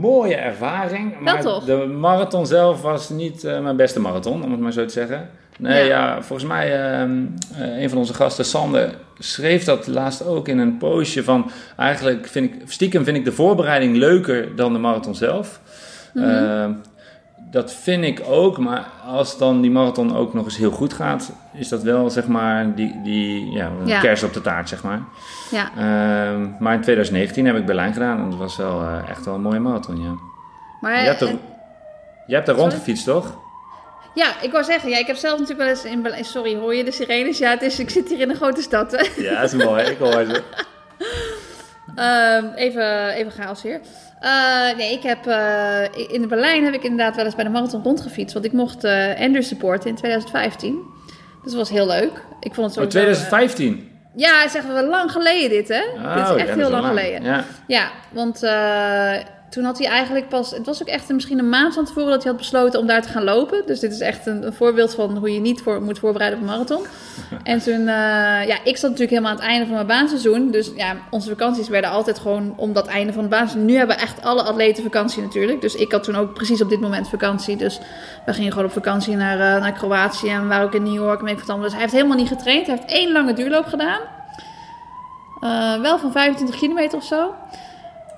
mooie 0.01 0.35
ervaring. 0.35 1.21
Maar 1.21 1.41
toch? 1.41 1.65
de 1.65 1.77
marathon 1.77 2.47
zelf 2.47 2.83
was 2.83 3.09
niet 3.09 3.45
eh, 3.45 3.61
mijn 3.61 3.77
beste 3.77 4.01
marathon, 4.01 4.43
om 4.45 4.51
het 4.51 4.61
maar 4.61 4.73
zo 4.73 4.85
te 4.85 4.93
zeggen. 4.93 5.29
Nee, 5.59 5.85
ja, 5.87 6.07
Ja. 6.15 6.23
volgens 6.23 6.49
mij, 6.49 6.83
ehm, 6.91 7.23
eh, 7.59 7.83
een 7.83 7.89
van 7.89 7.99
onze 7.99 8.15
gasten, 8.15 8.45
Sander, 8.45 8.91
schreef 9.19 9.65
dat 9.65 9.87
laatst 9.87 10.27
ook 10.27 10.49
in 10.49 10.59
een 10.59 10.77
postje 10.79 11.25
van... 11.25 11.51
Eigenlijk 11.77 12.27
vind 12.27 12.55
ik, 12.55 12.63
stiekem 12.67 13.05
vind 13.05 13.17
ik 13.17 13.25
de 13.25 13.33
voorbereiding 13.33 13.97
leuker 13.97 14.57
dan 14.57 14.73
de 14.73 14.79
marathon 14.79 15.15
zelf. 15.15 15.61
Ehm, 16.15 16.73
dat 17.55 17.73
vind 17.73 18.05
ik 18.05 18.23
ook, 18.27 18.59
maar 18.59 18.85
als 19.07 19.39
dan 19.39 19.61
die 19.61 19.71
marathon 19.71 20.17
ook 20.17 20.35
nog 20.35 20.45
eens 20.45 20.57
heel 20.57 20.71
goed 20.71 20.93
gaat... 20.93 21.33
is 21.53 21.69
dat 21.69 21.83
wel, 21.83 22.11
zeg 22.11 22.27
maar, 22.27 22.75
die, 22.75 23.03
die 23.03 23.51
ja, 23.53 23.71
Ja. 23.85 24.01
kers 24.01 24.23
op 24.23 24.33
de 24.33 24.41
taart, 24.41 24.69
zeg 24.69 24.83
maar. 24.83 25.03
Ja. 25.51 25.71
Ehm, 25.77 26.49
maar 26.59 26.75
in 26.75 26.81
2019 26.81 27.47
heb 27.47 27.57
ik 27.57 27.67
Berlijn 27.67 27.93
gedaan 27.93 28.19
en 28.19 28.31
dat 28.31 28.39
was 28.39 28.57
wel 28.57 28.81
eh, 28.81 29.09
echt 29.09 29.25
wel 29.25 29.35
een 29.35 29.43
mooie 29.43 29.59
marathon, 29.61 30.03
ja. 30.03 30.15
Maar, 30.81 31.01
Je 31.01 31.07
hebt 31.07 31.21
er, 31.21 31.29
eh, 31.29 31.35
je 32.27 32.35
hebt 32.35 32.49
er 32.49 32.55
sorry? 32.55 32.69
rondgefietst, 32.71 33.05
toch? 33.05 33.37
ja, 34.15 34.41
ik 34.43 34.53
wou 34.53 34.65
zeggen, 34.65 34.91
ja, 34.91 34.99
ik 34.99 35.07
heb 35.07 35.17
zelf 35.17 35.39
natuurlijk 35.39 35.69
wel 35.69 35.77
eens 35.77 35.85
in 35.85 36.03
Berlijn... 36.03 36.25
Sorry, 36.25 36.57
hoor 36.57 36.75
je 36.75 36.85
de 36.85 36.93
sirenes? 36.93 37.39
Ja, 37.39 37.51
het 37.51 37.63
is, 37.63 37.79
ik 37.79 37.91
zit 37.91 38.09
hier 38.09 38.21
in 38.21 38.31
een 38.31 38.37
grote 38.37 38.63
stad. 38.63 38.91
hè. 38.93 39.23
Ja, 39.23 39.41
dat 39.41 39.53
is 39.53 39.65
mooi. 39.65 39.85
Ik 39.85 39.99
hoor 39.99 40.25
ze. 40.25 40.43
Ehm, 41.95 42.45
even, 42.55 43.09
even 43.09 43.33
chaos 43.33 43.63
hier. 43.63 43.81
Eh, 44.25 44.77
nee, 44.77 44.93
ik 44.93 45.03
heb, 45.03 45.27
eh, 45.27 45.83
in 46.09 46.29
Berlijn 46.29 46.65
heb 46.65 46.75
ik 46.75 46.83
inderdaad 46.83 47.17
wel 47.17 47.25
eens 47.25 47.35
bij 47.35 47.45
de 47.45 47.51
marathon 47.51 47.83
rondgefietst. 47.83 48.35
Want 48.35 48.45
ik 48.47 48.53
mocht 48.53 48.85
Anders 49.19 49.49
supporten 49.49 49.89
in 49.91 49.97
2015. 49.97 50.79
Dus 51.43 51.53
dat 51.53 51.61
was 51.61 51.71
heel 51.71 51.87
leuk. 51.87 52.23
Ik 52.41 52.55
vond 52.55 52.75
het 52.75 52.85
Oh, 52.85 52.91
sowieso... 52.91 52.99
eh, 52.99 53.05
2015. 53.05 53.91
ja, 54.17 54.49
zeggen 54.49 54.75
we 54.75 54.85
lang 54.87 55.11
geleden 55.13 55.49
dit, 55.51 55.69
hè? 55.69 55.81
dit 55.97 56.05
Oh, 56.05 56.31
is 56.37 56.37
echt 56.37 56.49
ja, 56.49 56.55
heel 56.55 56.57
wel 56.57 56.71
lang 56.71 56.87
geleden. 56.87 57.23
Ja. 57.23 57.45
Ja, 57.67 57.91
want 58.13 58.43
eh, 58.43 59.13
toen 59.55 59.65
had 59.65 59.79
hij 59.79 59.89
eigenlijk 59.89 60.29
pas... 60.29 60.51
Het 60.51 60.67
was 60.67 60.83
ook 60.83 60.89
echt 60.89 61.09
misschien 61.09 61.39
een 61.39 61.49
maand 61.49 61.75
van 61.75 61.85
tevoren 61.85 62.11
dat 62.11 62.23
hij 62.23 62.33
had 62.33 62.41
besloten 62.41 62.81
om 62.81 62.87
daar 62.87 63.03
te 63.03 63.09
gaan 63.09 63.25
lopen. 63.25 63.63
Dus 63.67 63.81
dit 63.81 63.93
is 63.93 64.01
echt 64.01 64.27
een, 64.27 64.47
een 64.47 64.53
voorbeeld 64.53 64.95
van 64.95 65.17
hoe 65.17 65.33
je 65.33 65.41
niet 65.41 65.63
voor, 65.63 65.83
moet 65.83 65.99
voorbereiden 65.99 66.39
op 66.39 66.45
een 66.45 66.51
marathon. 66.51 66.87
En 67.43 67.59
toen... 67.59 67.81
eh, 67.81 68.47
ja, 68.47 68.59
ik 68.65 68.77
zat 68.77 68.91
natuurlijk 68.91 69.11
helemaal 69.11 69.31
aan 69.31 69.37
het 69.37 69.47
einde 69.47 69.67
van 69.67 69.75
mijn 69.75 69.87
baanseizoen. 69.87 70.51
Dus 70.51 70.71
ja, 70.77 70.97
onze 71.11 71.29
vakanties 71.29 71.69
werden 71.69 71.91
altijd 71.91 72.19
gewoon 72.19 72.55
om 72.57 72.73
dat 72.73 72.87
einde 72.87 73.13
van 73.13 73.23
het 73.23 73.31
baanseizoen. 73.31 73.65
Nu 73.65 73.77
hebben 73.77 73.99
echt 73.99 74.23
alle 74.23 74.43
atleten 74.43 74.83
vakantie 74.83 75.23
natuurlijk. 75.23 75.61
Dus 75.61 75.75
ik 75.75 75.93
had 75.93 76.03
toen 76.03 76.17
ook 76.17 76.35
precies 76.35 76.63
op 76.63 76.69
dit 76.69 76.81
moment 76.81 77.09
vakantie. 77.09 77.57
Dus 77.57 77.81
we 78.27 78.33
gingen 78.33 78.53
gewoon 78.53 78.67
op 78.67 78.73
vakantie 78.73 79.17
naar, 79.17 79.55
eh, 79.55 79.63
naar 79.63 79.73
Kroatië. 79.73 80.29
En 80.29 80.43
we 80.43 80.49
waren 80.49 80.67
ook 80.67 80.75
in 80.75 80.83
New 80.83 80.95
York. 80.95 81.19
En 81.19 81.25
weet 81.25 81.35
ik 81.35 81.41
wat 81.41 81.49
allemaal. 81.49 81.65
Dus 81.67 81.75
hij 81.75 81.83
heeft 81.83 81.95
helemaal 81.95 82.17
niet 82.17 82.29
getraind. 82.29 82.67
Hij 82.67 82.77
heeft 82.77 82.93
één 82.93 83.13
lange 83.13 83.33
duurloop 83.33 83.67
gedaan. 83.67 84.01
Eh, 85.41 85.81
wel 85.81 85.99
van 85.99 86.13
25 86.13 86.57
kilometer 86.59 86.99
of 86.99 87.05
zo. 87.05 87.35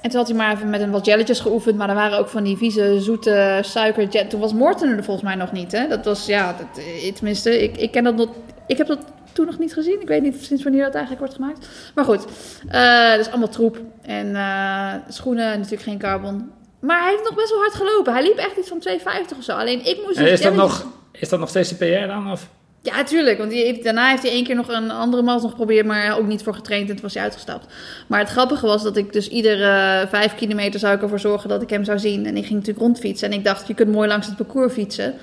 En 0.06 0.12
toen 0.12 0.20
had 0.20 0.28
hij 0.28 0.38
maar 0.38 0.54
even 0.54 0.70
met 0.70 0.80
een 0.80 0.90
wat 0.90 1.04
jelletjes 1.04 1.40
geoefend. 1.40 1.76
Maar 1.76 1.88
er 1.88 1.94
waren 1.94 2.18
ook 2.18 2.28
van 2.28 2.42
die 2.42 2.56
vieze, 2.56 3.00
zoete 3.00 3.58
suiker. 3.62 4.28
Toen 4.28 4.40
was 4.40 4.52
Morten 4.52 4.96
er 4.96 5.04
volgens 5.04 5.26
mij 5.26 5.34
nog 5.34 5.52
niet. 5.52 5.72
Hè? 5.72 5.88
Dat 5.88 6.04
was, 6.04 6.26
ja, 6.26 6.56
dat, 6.58 6.84
eh, 6.84 7.12
tenminste, 7.12 7.62
ik, 7.62 7.76
ik 7.76 7.90
ken 7.90 8.04
dat 8.04 8.16
nog. 8.16 8.28
Ik 8.66 8.76
heb 8.76 8.86
dat 8.86 8.98
toen 9.32 9.46
nog 9.46 9.58
niet 9.58 9.72
gezien. 9.72 10.00
Ik 10.00 10.08
weet 10.08 10.22
niet 10.22 10.44
sinds 10.44 10.62
wanneer 10.62 10.84
dat 10.84 10.94
eigenlijk 10.94 11.24
wordt 11.24 11.34
gemaakt. 11.34 11.68
Maar 11.94 12.04
goed, 12.04 12.24
eh 12.68 13.14
dus 13.14 13.28
allemaal 13.28 13.48
troep. 13.48 13.80
En 14.02 14.36
eh, 14.36 14.94
schoenen, 15.08 15.56
natuurlijk 15.56 15.82
geen 15.82 15.98
carbon. 15.98 16.50
Maar 16.80 17.00
hij 17.00 17.10
heeft 17.10 17.24
nog 17.24 17.34
best 17.34 17.50
wel 17.50 17.58
hard 17.58 17.74
gelopen. 17.74 18.12
Hij 18.12 18.22
liep 18.22 18.36
echt 18.36 18.56
iets 18.56 18.68
van 18.68 18.82
2,50 18.88 19.38
of 19.38 19.44
zo. 19.44 19.52
Alleen 19.52 19.86
ik 19.86 19.98
moest... 20.06 20.18
Is, 20.18 20.40
dat 20.40 20.54
nog, 20.54 20.86
is 21.12 21.28
dat 21.28 21.40
nog 21.40 21.48
steeds 21.48 21.68
de 21.68 21.74
PR 21.74 22.06
dan? 22.06 22.30
Of? 22.30 22.48
Ja, 22.86 23.04
tuurlijk. 23.04 23.38
Want 23.38 23.50
die 23.50 23.64
heeft, 23.64 23.84
daarna 23.84 24.08
heeft 24.10 24.22
hij 24.22 24.30
één 24.30 24.44
keer 24.44 24.54
nog 24.54 24.68
een 24.68 24.90
andere 24.90 25.22
marathon 25.22 25.50
geprobeerd, 25.50 25.86
maar 25.86 26.18
ook 26.18 26.26
niet 26.26 26.42
voor 26.42 26.54
getraind 26.54 26.88
en 26.88 26.94
toen 26.94 27.04
was 27.04 27.14
hij 27.14 27.22
uitgestapt. 27.22 27.66
Maar 28.06 28.18
het 28.20 28.28
grappige 28.28 28.66
was 28.66 28.82
dat 28.82 28.96
ik 28.96 29.12
dus 29.12 29.28
iedere 29.28 30.06
vijf 30.08 30.34
kilometer 30.34 30.80
zou 30.80 30.94
ik 30.94 31.02
ervoor 31.02 31.20
zorgen 31.20 31.48
dat 31.48 31.62
ik 31.62 31.70
hem 31.70 31.84
zou 31.84 31.98
zien. 31.98 32.26
En 32.26 32.36
ik 32.36 32.42
ging 32.44 32.58
natuurlijk 32.58 32.86
rondfietsen 32.86 33.30
en 33.30 33.38
ik 33.38 33.44
dacht, 33.44 33.66
je 33.66 33.74
kunt 33.74 33.92
mooi 33.92 34.08
langs 34.08 34.26
het 34.26 34.36
parcours 34.36 34.72
fietsen. 34.72 35.14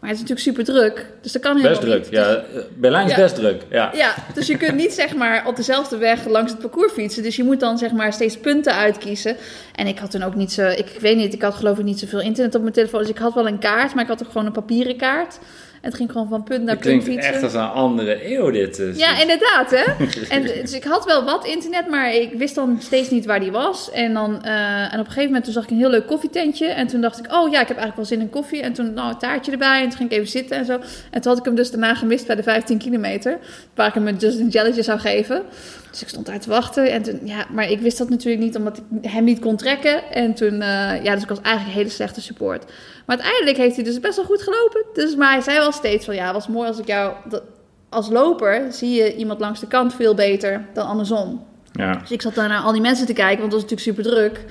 Maar 0.00 0.10
het 0.10 0.18
is 0.18 0.24
natuurlijk 0.28 0.56
super 0.56 0.74
druk, 0.74 1.06
dus 1.22 1.32
dat 1.32 1.42
kan 1.42 1.56
helemaal 1.56 1.80
Best 1.80 1.90
druk. 1.90 2.06
Ja, 2.10 2.34
eh, 2.34 2.62
Berlijn 2.76 3.06
is 3.06 3.10
Ja. 3.10 3.16
best 3.22 3.34
druk. 3.34 3.62
Ja. 3.70 3.90
Ja, 3.94 4.14
dus 4.34 4.46
je 4.46 4.56
kunt 4.56 4.74
niet 4.74 4.92
zeg 4.92 5.14
maar 5.14 5.46
op 5.46 5.56
dezelfde 5.56 5.96
weg 5.96 6.26
langs 6.26 6.50
het 6.52 6.60
parcours 6.60 6.92
fietsen. 6.92 7.22
Dus 7.22 7.36
je 7.36 7.44
moet 7.44 7.60
dan 7.60 7.78
zeg 7.78 7.92
maar 7.92 8.12
steeds 8.12 8.38
punten 8.38 8.74
uitkiezen. 8.74 9.36
En 9.74 9.86
ik 9.86 9.98
had 9.98 10.10
toen 10.10 10.22
ook 10.22 10.34
niet 10.34 10.52
zo, 10.52 10.66
ik, 10.68 10.78
ik 10.90 11.00
weet 11.00 11.16
niet, 11.16 11.34
ik 11.34 11.42
had 11.42 11.54
geloof 11.54 11.78
ik 11.78 11.84
niet 11.84 11.98
zoveel 11.98 12.20
internet 12.20 12.54
op 12.54 12.60
mijn 12.62 12.72
telefoon. 12.74 13.00
Dus 13.00 13.08
ik 13.08 13.18
had 13.18 13.34
wel 13.34 13.46
een 13.46 13.58
kaart, 13.58 13.94
maar 13.94 14.02
ik 14.02 14.08
had 14.08 14.22
ook 14.22 14.30
gewoon 14.30 14.46
een 14.46 14.52
papieren 14.52 14.96
kaart. 14.96 15.38
En 15.80 15.88
het 15.88 15.94
ging 15.94 16.12
gewoon 16.12 16.28
van 16.28 16.42
punt 16.42 16.64
naar 16.64 16.74
Het 16.74 16.84
punt 16.84 17.02
fietsen. 17.04 17.32
echt 17.32 17.42
als 17.42 17.54
een 17.54 17.60
andere 17.60 18.34
eeuw 18.36 18.50
dit. 18.50 18.76
dus. 18.76 18.98
Ja, 18.98 19.20
inderdaad, 19.20 19.70
hè? 19.70 19.84
En 20.36 20.42
dus 20.42 20.72
ik 20.72 20.84
had 20.84 21.04
wel 21.04 21.24
wat 21.24 21.46
internet, 21.46 21.88
maar 21.88 22.14
ik 22.14 22.32
wist 22.32 22.54
dan 22.54 22.76
steeds 22.80 23.10
niet 23.10 23.26
waar 23.26 23.40
die 23.40 23.50
was. 23.50 23.90
En, 23.90 24.14
dan, 24.14 24.42
eh, 24.44 24.80
en 24.80 24.86
op 24.86 24.98
een 24.98 25.04
gegeven 25.04 25.24
moment 25.24 25.44
toen 25.44 25.52
zag 25.52 25.64
ik 25.64 25.70
een 25.70 25.76
heel 25.76 25.90
leuk 25.90 26.06
koffietentje. 26.06 26.66
En 26.66 26.86
toen 26.86 27.00
dacht 27.00 27.18
ik, 27.18 27.32
oh 27.32 27.50
ja, 27.50 27.60
ik 27.60 27.68
heb 27.68 27.76
eigenlijk 27.76 27.96
wel 27.96 28.04
zin 28.04 28.20
in 28.20 28.30
koffie. 28.30 28.62
En 28.62 28.72
toen 28.72 28.92
nou, 28.94 29.10
een 29.10 29.18
taartje 29.18 29.52
erbij. 29.52 29.82
En 29.82 29.88
toen 29.88 29.98
ging 29.98 30.10
ik 30.10 30.16
even 30.16 30.30
zitten 30.30 30.56
en 30.56 30.64
zo. 30.64 30.72
En 31.10 31.20
toen 31.20 31.30
had 31.30 31.38
ik 31.38 31.44
hem 31.44 31.54
dus 31.54 31.70
daarna 31.70 31.94
gemist 31.94 32.26
bij 32.26 32.36
de 32.36 32.42
15 32.42 32.78
kilometer. 32.78 33.38
Waar 33.74 33.88
ik 33.88 33.94
hem 33.94 34.18
dus 34.18 34.34
een 34.34 34.48
jelletje 34.48 34.82
zou 34.82 34.98
geven. 34.98 35.42
Dus 35.98 36.06
ik 36.06 36.12
stond 36.12 36.26
daar 36.26 36.40
te 36.40 36.48
wachten. 36.48 36.90
En 36.92 37.02
toen, 37.02 37.20
ja, 37.24 37.46
maar 37.52 37.70
ik 37.70 37.80
wist 37.80 37.98
dat 37.98 38.08
natuurlijk 38.08 38.44
niet, 38.44 38.56
omdat 38.56 38.78
ik 38.78 39.10
hem 39.10 39.24
niet 39.24 39.38
kon 39.38 39.56
trekken. 39.56 40.10
En 40.10 40.34
toen, 40.34 40.60
eh, 40.60 41.04
ja, 41.04 41.14
dus 41.14 41.22
ik 41.22 41.28
was 41.28 41.40
eigenlijk 41.40 41.74
een 41.74 41.80
hele 41.82 41.94
slechte 41.94 42.20
support. 42.20 42.64
Maar 43.06 43.16
uiteindelijk 43.16 43.56
heeft 43.56 43.74
hij 43.74 43.84
dus 43.84 44.00
best 44.00 44.16
wel 44.16 44.24
goed 44.24 44.42
gelopen. 44.42 44.84
Dus, 44.92 45.16
maar 45.16 45.32
hij 45.32 45.40
zei 45.40 45.58
wel 45.58 45.72
steeds 45.72 46.04
van, 46.04 46.14
ja, 46.14 46.24
het 46.24 46.32
was 46.32 46.48
mooi 46.48 46.68
als 46.68 46.78
ik 46.78 46.86
jou... 46.86 47.14
Dat, 47.28 47.42
als 47.88 48.08
loper 48.08 48.66
zie 48.70 48.94
je 49.02 49.16
iemand 49.16 49.40
langs 49.40 49.60
de 49.60 49.66
kant 49.66 49.94
veel 49.94 50.14
beter 50.14 50.66
dan 50.74 50.86
andersom. 50.86 51.44
Ja. 51.72 51.92
Dus 51.92 52.10
ik 52.10 52.22
zat 52.22 52.34
daar 52.34 52.48
naar 52.48 52.62
al 52.62 52.72
die 52.72 52.80
mensen 52.80 53.06
te 53.06 53.12
kijken, 53.12 53.40
want 53.40 53.52
het 53.52 53.62
was 53.62 53.70
natuurlijk 53.70 53.98
super 53.98 54.12
druk. 54.12 54.44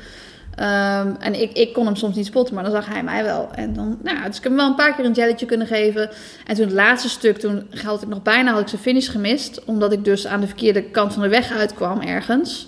Ehm, 0.57 1.11
en 1.19 1.41
ik, 1.41 1.51
ik 1.51 1.73
kon 1.73 1.85
hem 1.85 1.95
soms 1.95 2.15
niet 2.15 2.25
spotten, 2.25 2.55
maar 2.55 2.63
dan 2.63 2.71
zag 2.71 2.87
hij 2.87 3.03
mij 3.03 3.23
wel. 3.23 3.49
En 3.55 3.73
dan, 3.73 3.97
nou, 4.03 4.17
dus 4.25 4.37
ik 4.37 4.43
heb 4.43 4.51
hem 4.51 4.55
wel 4.55 4.67
een 4.67 4.75
paar 4.75 4.95
keer 4.95 5.05
een 5.05 5.11
jelletje 5.11 5.45
kunnen 5.45 5.67
geven. 5.67 6.09
En 6.45 6.55
toen 6.55 6.65
het 6.65 6.73
laatste 6.73 7.09
stuk, 7.09 7.37
toen 7.37 7.67
had 7.83 8.01
ik 8.01 8.07
nog 8.07 8.21
bijna 8.21 8.51
had 8.51 8.61
ik 8.61 8.67
zijn 8.67 8.81
finish 8.81 9.11
gemist. 9.11 9.65
Omdat 9.65 9.91
ik 9.91 10.05
dus 10.05 10.27
aan 10.27 10.41
de 10.41 10.47
verkeerde 10.47 10.83
kant 10.83 11.13
van 11.13 11.21
de 11.21 11.29
weg 11.29 11.51
uitkwam 11.51 12.01
ergens. 12.01 12.67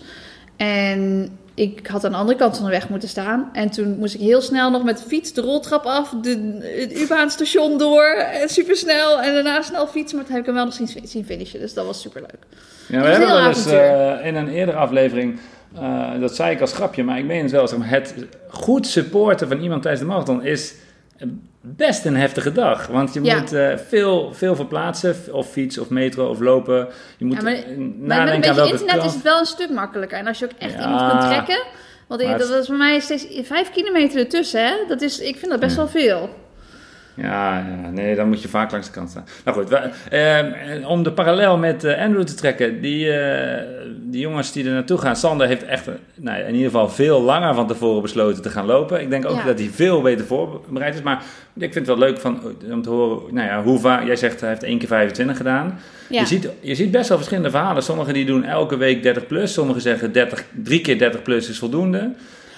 En 0.57 1.29
ik 1.53 1.87
had 1.87 2.05
aan 2.05 2.11
de 2.11 2.17
andere 2.17 2.37
kant 2.37 2.55
van 2.55 2.65
de 2.65 2.71
weg 2.71 2.89
moeten 2.89 3.09
staan. 3.09 3.49
En 3.53 3.69
toen 3.69 3.97
moest 3.97 4.13
ik 4.13 4.21
heel 4.21 4.41
snel 4.41 4.71
nog 4.71 4.83
met 4.83 4.97
de 4.97 5.03
fiets 5.03 5.33
de 5.33 5.41
roltrap 5.41 5.85
af, 5.85 6.13
de, 6.21 6.57
het 6.79 6.99
U-baanstation 6.99 7.77
door. 7.77 8.05
En 8.41 8.49
super 8.49 8.75
snel. 8.75 9.21
En 9.21 9.33
daarna 9.33 9.61
snel 9.61 9.87
fietsen. 9.87 10.17
Maar 10.17 10.25
toen 10.25 10.35
heb 10.35 10.41
ik 10.41 10.47
hem 10.47 10.55
wel 10.55 10.65
nog 10.65 10.73
zien, 10.73 11.07
zien 11.07 11.25
finishen. 11.25 11.59
Dus 11.59 11.73
dat 11.73 11.85
was 11.85 12.01
super 12.01 12.21
leuk. 12.21 12.45
Ja, 12.87 13.01
we 13.01 13.07
hebben 13.07 13.27
wel 13.27 13.47
eens 13.47 13.65
eh, 13.65 14.25
in 14.25 14.35
een 14.35 14.49
eerdere 14.49 14.77
aflevering, 14.77 15.39
eh, 15.75 16.19
dat 16.19 16.35
zei 16.35 16.51
ik 16.55 16.61
als 16.61 16.73
grapje, 16.73 17.03
maar 17.03 17.17
ik 17.17 17.25
meen 17.25 17.41
het 17.41 17.51
wel, 17.51 17.67
zeg 17.67 17.79
maar, 17.79 17.89
het 17.89 18.13
goed 18.49 18.87
supporten 18.87 19.47
van 19.47 19.59
iemand 19.61 19.81
tijdens 19.81 20.03
de 20.03 20.09
marathon 20.09 20.43
is 20.45 20.73
best 21.61 22.05
een 22.05 22.15
heftige 22.15 22.51
dag. 22.51 22.87
Want 22.87 23.13
je 23.13 23.23
Ja. 23.23 23.39
moet 23.39 23.53
eh, 23.53 23.77
veel, 23.87 24.33
veel 24.33 24.55
verplaatsen, 24.55 25.15
of 25.31 25.49
fiets 25.51 25.77
of 25.77 25.89
metro 25.89 26.29
of 26.29 26.39
lopen. 26.39 26.87
Je 27.17 27.25
moet 27.25 27.35
Ja, 27.37 27.43
maar- 27.43 27.53
eh, 27.53 27.63
Maar 27.99 28.23
met 28.23 28.33
een 28.33 28.41
beetje 28.41 28.71
internet 28.71 29.03
is 29.05 29.13
het 29.13 29.21
wel 29.23 29.39
een 29.39 29.45
stuk 29.45 29.69
makkelijker. 29.69 30.17
En 30.17 30.27
als 30.27 30.39
je 30.39 30.45
ook 30.45 30.51
echt 30.59 30.73
Ja. 30.73 30.81
iemand 30.81 31.09
kunt 31.11 31.21
trekken. 31.31 31.63
Want 32.07 32.21
ik, 32.21 32.37
dat 32.37 32.49
was 32.49 32.67
bij 32.67 32.77
mij 32.77 32.99
steeds 32.99 33.25
vijf 33.43 33.71
kilometer 33.71 34.19
ertussen. 34.19 34.65
Hè? 34.67 34.73
Dat 34.87 35.01
is, 35.01 35.19
ik 35.19 35.37
vind 35.37 35.51
dat 35.51 35.59
best 35.59 35.75
wel 35.75 35.87
veel. 35.87 36.29
Ja, 37.21 37.57
ja, 37.83 37.89
nee, 37.91 38.15
dan 38.15 38.27
moet 38.27 38.41
je 38.41 38.47
vaak 38.47 38.71
langs 38.71 38.87
de 38.87 38.93
kant 38.93 39.09
staan. 39.09 39.25
Nou 39.45 39.57
goed, 39.57 39.69
we- 39.69 39.89
eh, 40.17 40.89
om 40.89 41.03
de 41.03 41.11
parallel 41.11 41.57
met 41.57 41.83
eh, 41.83 42.01
Andrew 42.03 42.23
te 42.23 42.33
trekken. 42.35 42.81
Die, 42.81 43.11
eh, 43.11 43.65
die 44.01 44.21
jongens 44.21 44.51
die 44.51 44.65
er 44.65 44.71
naartoe 44.73 44.97
gaan. 44.97 45.15
Sander 45.15 45.47
heeft 45.47 45.65
echt 45.65 45.87
nou, 46.15 46.39
in 46.39 46.53
ieder 46.53 46.71
geval 46.71 46.89
veel 46.89 47.21
langer 47.21 47.53
van 47.55 47.67
tevoren 47.67 48.01
besloten 48.01 48.41
te 48.41 48.49
gaan 48.49 48.65
lopen. 48.65 49.01
Ik 49.01 49.09
denk 49.09 49.25
ook 49.25 49.37
Ja. 49.37 49.43
dat 49.45 49.59
hij 49.59 49.69
veel 49.73 50.01
beter 50.01 50.25
voorbereid 50.25 50.95
is. 50.95 51.01
Maar 51.01 51.23
ik 51.55 51.73
vind 51.73 51.87
het 51.87 51.97
wel 51.97 52.07
leuk 52.07 52.19
van, 52.19 52.41
om 52.71 52.81
te 52.81 52.89
horen, 52.89 53.33
nou 53.33 53.47
ja, 53.47 53.63
hoe 53.63 53.79
vaak... 53.79 54.05
Jij 54.05 54.15
zegt 54.15 54.39
hij 54.39 54.49
heeft 54.49 54.63
één 54.63 54.77
keer 54.77 54.87
25 54.87 55.37
gedaan. 55.37 55.79
Ja. 56.09 56.19
Je, 56.19 56.25
ziet, 56.25 56.49
je 56.59 56.75
ziet 56.75 56.91
best 56.91 57.07
wel 57.09 57.17
verschillende 57.17 57.49
verhalen. 57.49 57.83
Sommigen 57.83 58.13
die 58.13 58.25
doen 58.25 58.43
elke 58.43 58.77
week 58.77 59.03
30 59.03 59.27
plus. 59.27 59.53
Sommigen 59.53 59.81
zeggen 59.81 60.11
30, 60.11 60.43
drie 60.63 60.81
keer 60.81 60.97
30 60.97 61.21
plus 61.21 61.49
is 61.49 61.59
voldoende. 61.59 62.11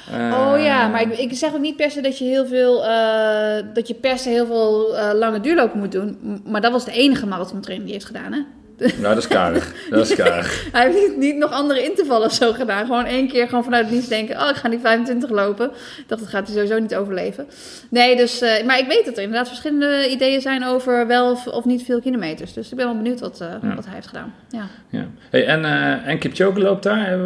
Oh 0.09 0.61
ja, 0.63 0.87
maar 0.87 1.01
ik, 1.01 1.17
ik 1.17 1.33
zeg 1.33 1.53
ook 1.53 1.59
niet 1.59 1.75
per 1.75 1.91
se 1.91 2.01
dat 2.01 2.17
je 2.17 2.25
heel 2.25 2.45
veel, 2.45 2.85
eh, 2.85 3.65
dat 3.73 3.87
je 3.87 3.93
per 3.93 4.17
se 4.17 4.29
heel 4.29 4.45
veel 4.45 4.97
eh, 4.97 5.13
lange 5.13 5.39
duurlopen 5.39 5.79
moet 5.79 5.91
doen. 5.91 6.41
Maar 6.45 6.61
dat 6.61 6.71
was 6.71 6.85
de 6.85 6.91
enige 6.91 7.27
marathontraining 7.27 7.85
die 7.85 7.93
heeft 7.93 8.05
gedaan, 8.15 8.33
hè? 8.33 8.39
Nou, 9.01 9.13
dat 9.13 9.17
is 9.17 9.27
karig. 9.27 9.73
Dat 9.89 10.09
is 10.09 10.15
karig. 10.15 10.65
Hij 10.71 10.91
heeft 10.91 11.07
niet, 11.07 11.17
niet 11.17 11.35
nog 11.37 11.51
andere 11.51 11.83
intervallen 11.83 12.27
of 12.27 12.33
zo 12.33 12.53
gedaan. 12.53 12.85
Gewoon 12.85 13.05
één 13.05 13.27
keer 13.27 13.47
gewoon 13.47 13.63
vanuit 13.63 13.85
het 13.85 13.93
niets 13.93 14.07
denken... 14.07 14.41
oh, 14.41 14.49
ik 14.49 14.55
ga 14.55 14.69
die 14.69 14.79
25 14.79 15.29
lopen. 15.29 15.65
Ik 15.97 16.03
dacht, 16.07 16.21
dat 16.21 16.29
gaat 16.29 16.45
hij 16.47 16.55
sowieso 16.55 16.79
niet 16.79 16.95
overleven. 16.95 17.47
Nee, 17.89 18.15
dus... 18.15 18.41
eh, 18.41 18.65
maar 18.65 18.79
ik 18.79 18.87
weet 18.87 19.05
dat 19.05 19.17
er 19.17 19.23
inderdaad 19.23 19.47
verschillende 19.47 20.09
ideeën 20.09 20.41
zijn... 20.41 20.65
over 20.65 21.07
wel 21.07 21.31
of, 21.31 21.47
of 21.47 21.65
niet 21.65 21.83
veel 21.83 22.01
kilometers. 22.01 22.53
Dus 22.53 22.69
ik 22.71 22.75
ben 22.77 22.85
wel 22.85 22.95
benieuwd 22.97 23.19
wat, 23.19 23.41
eh, 23.41 23.47
Ja. 23.61 23.75
wat 23.75 23.85
hij 23.85 23.93
heeft 23.93 24.07
gedaan. 24.07 24.33
Ja. 24.49 24.67
Ja. 24.89 25.05
Hey, 25.29 25.45
en, 25.45 25.65
eh 25.65 26.07
en 26.07 26.17
Kipchoge 26.19 26.59
loopt 26.59 26.83
daar. 26.83 27.19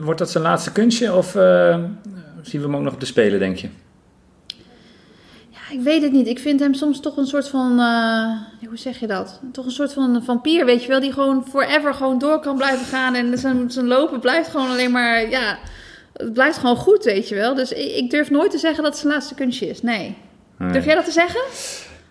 Wordt 0.00 0.18
dat 0.18 0.30
zijn 0.30 0.44
laatste 0.44 0.72
kunstje? 0.72 1.14
Of 1.14 1.30
zien 2.42 2.60
we 2.60 2.66
hem 2.66 2.76
ook 2.76 2.82
nog 2.82 2.92
op 2.92 3.00
de 3.00 3.06
Spelen, 3.06 3.38
denk 3.38 3.56
je? 3.56 3.68
Ik 5.70 5.80
weet 5.80 6.02
het 6.02 6.12
niet. 6.12 6.26
Ik 6.26 6.38
vind 6.38 6.60
hem 6.60 6.74
soms 6.74 7.00
toch 7.00 7.16
een 7.16 7.26
soort 7.26 7.48
van... 7.48 7.78
eh, 7.78 8.66
hoe 8.68 8.78
zeg 8.78 9.00
je 9.00 9.06
dat? 9.06 9.40
Toch 9.52 9.64
een 9.64 9.70
soort 9.70 9.92
van 9.92 10.22
vampier, 10.24 10.64
weet 10.64 10.82
je 10.82 10.88
wel... 10.88 11.00
die 11.00 11.12
gewoon 11.12 11.46
forever 11.48 11.94
gewoon 11.94 12.18
door 12.18 12.40
kan 12.40 12.56
blijven 12.56 12.86
gaan... 12.86 13.14
en 13.14 13.38
zijn, 13.38 13.70
zijn 13.70 13.86
lopen 13.86 14.20
blijft 14.20 14.48
gewoon 14.48 14.70
alleen 14.70 14.90
maar... 14.90 15.30
Ja, 15.30 15.58
het 16.12 16.32
blijft 16.32 16.58
gewoon 16.58 16.76
goed, 16.76 17.04
weet 17.04 17.28
je 17.28 17.34
wel. 17.34 17.54
Dus 17.54 17.72
ik, 17.72 17.96
ik 17.96 18.10
durf 18.10 18.30
nooit 18.30 18.50
te 18.50 18.58
zeggen 18.58 18.82
dat 18.82 18.92
het 18.92 19.00
zijn 19.00 19.12
laatste 19.12 19.34
kunstje 19.34 19.68
is. 19.68 19.82
Nee. 19.82 20.16
Durf 20.72 20.84
jij 20.84 20.94
dat 20.94 21.04
te 21.04 21.10
zeggen? 21.10 21.40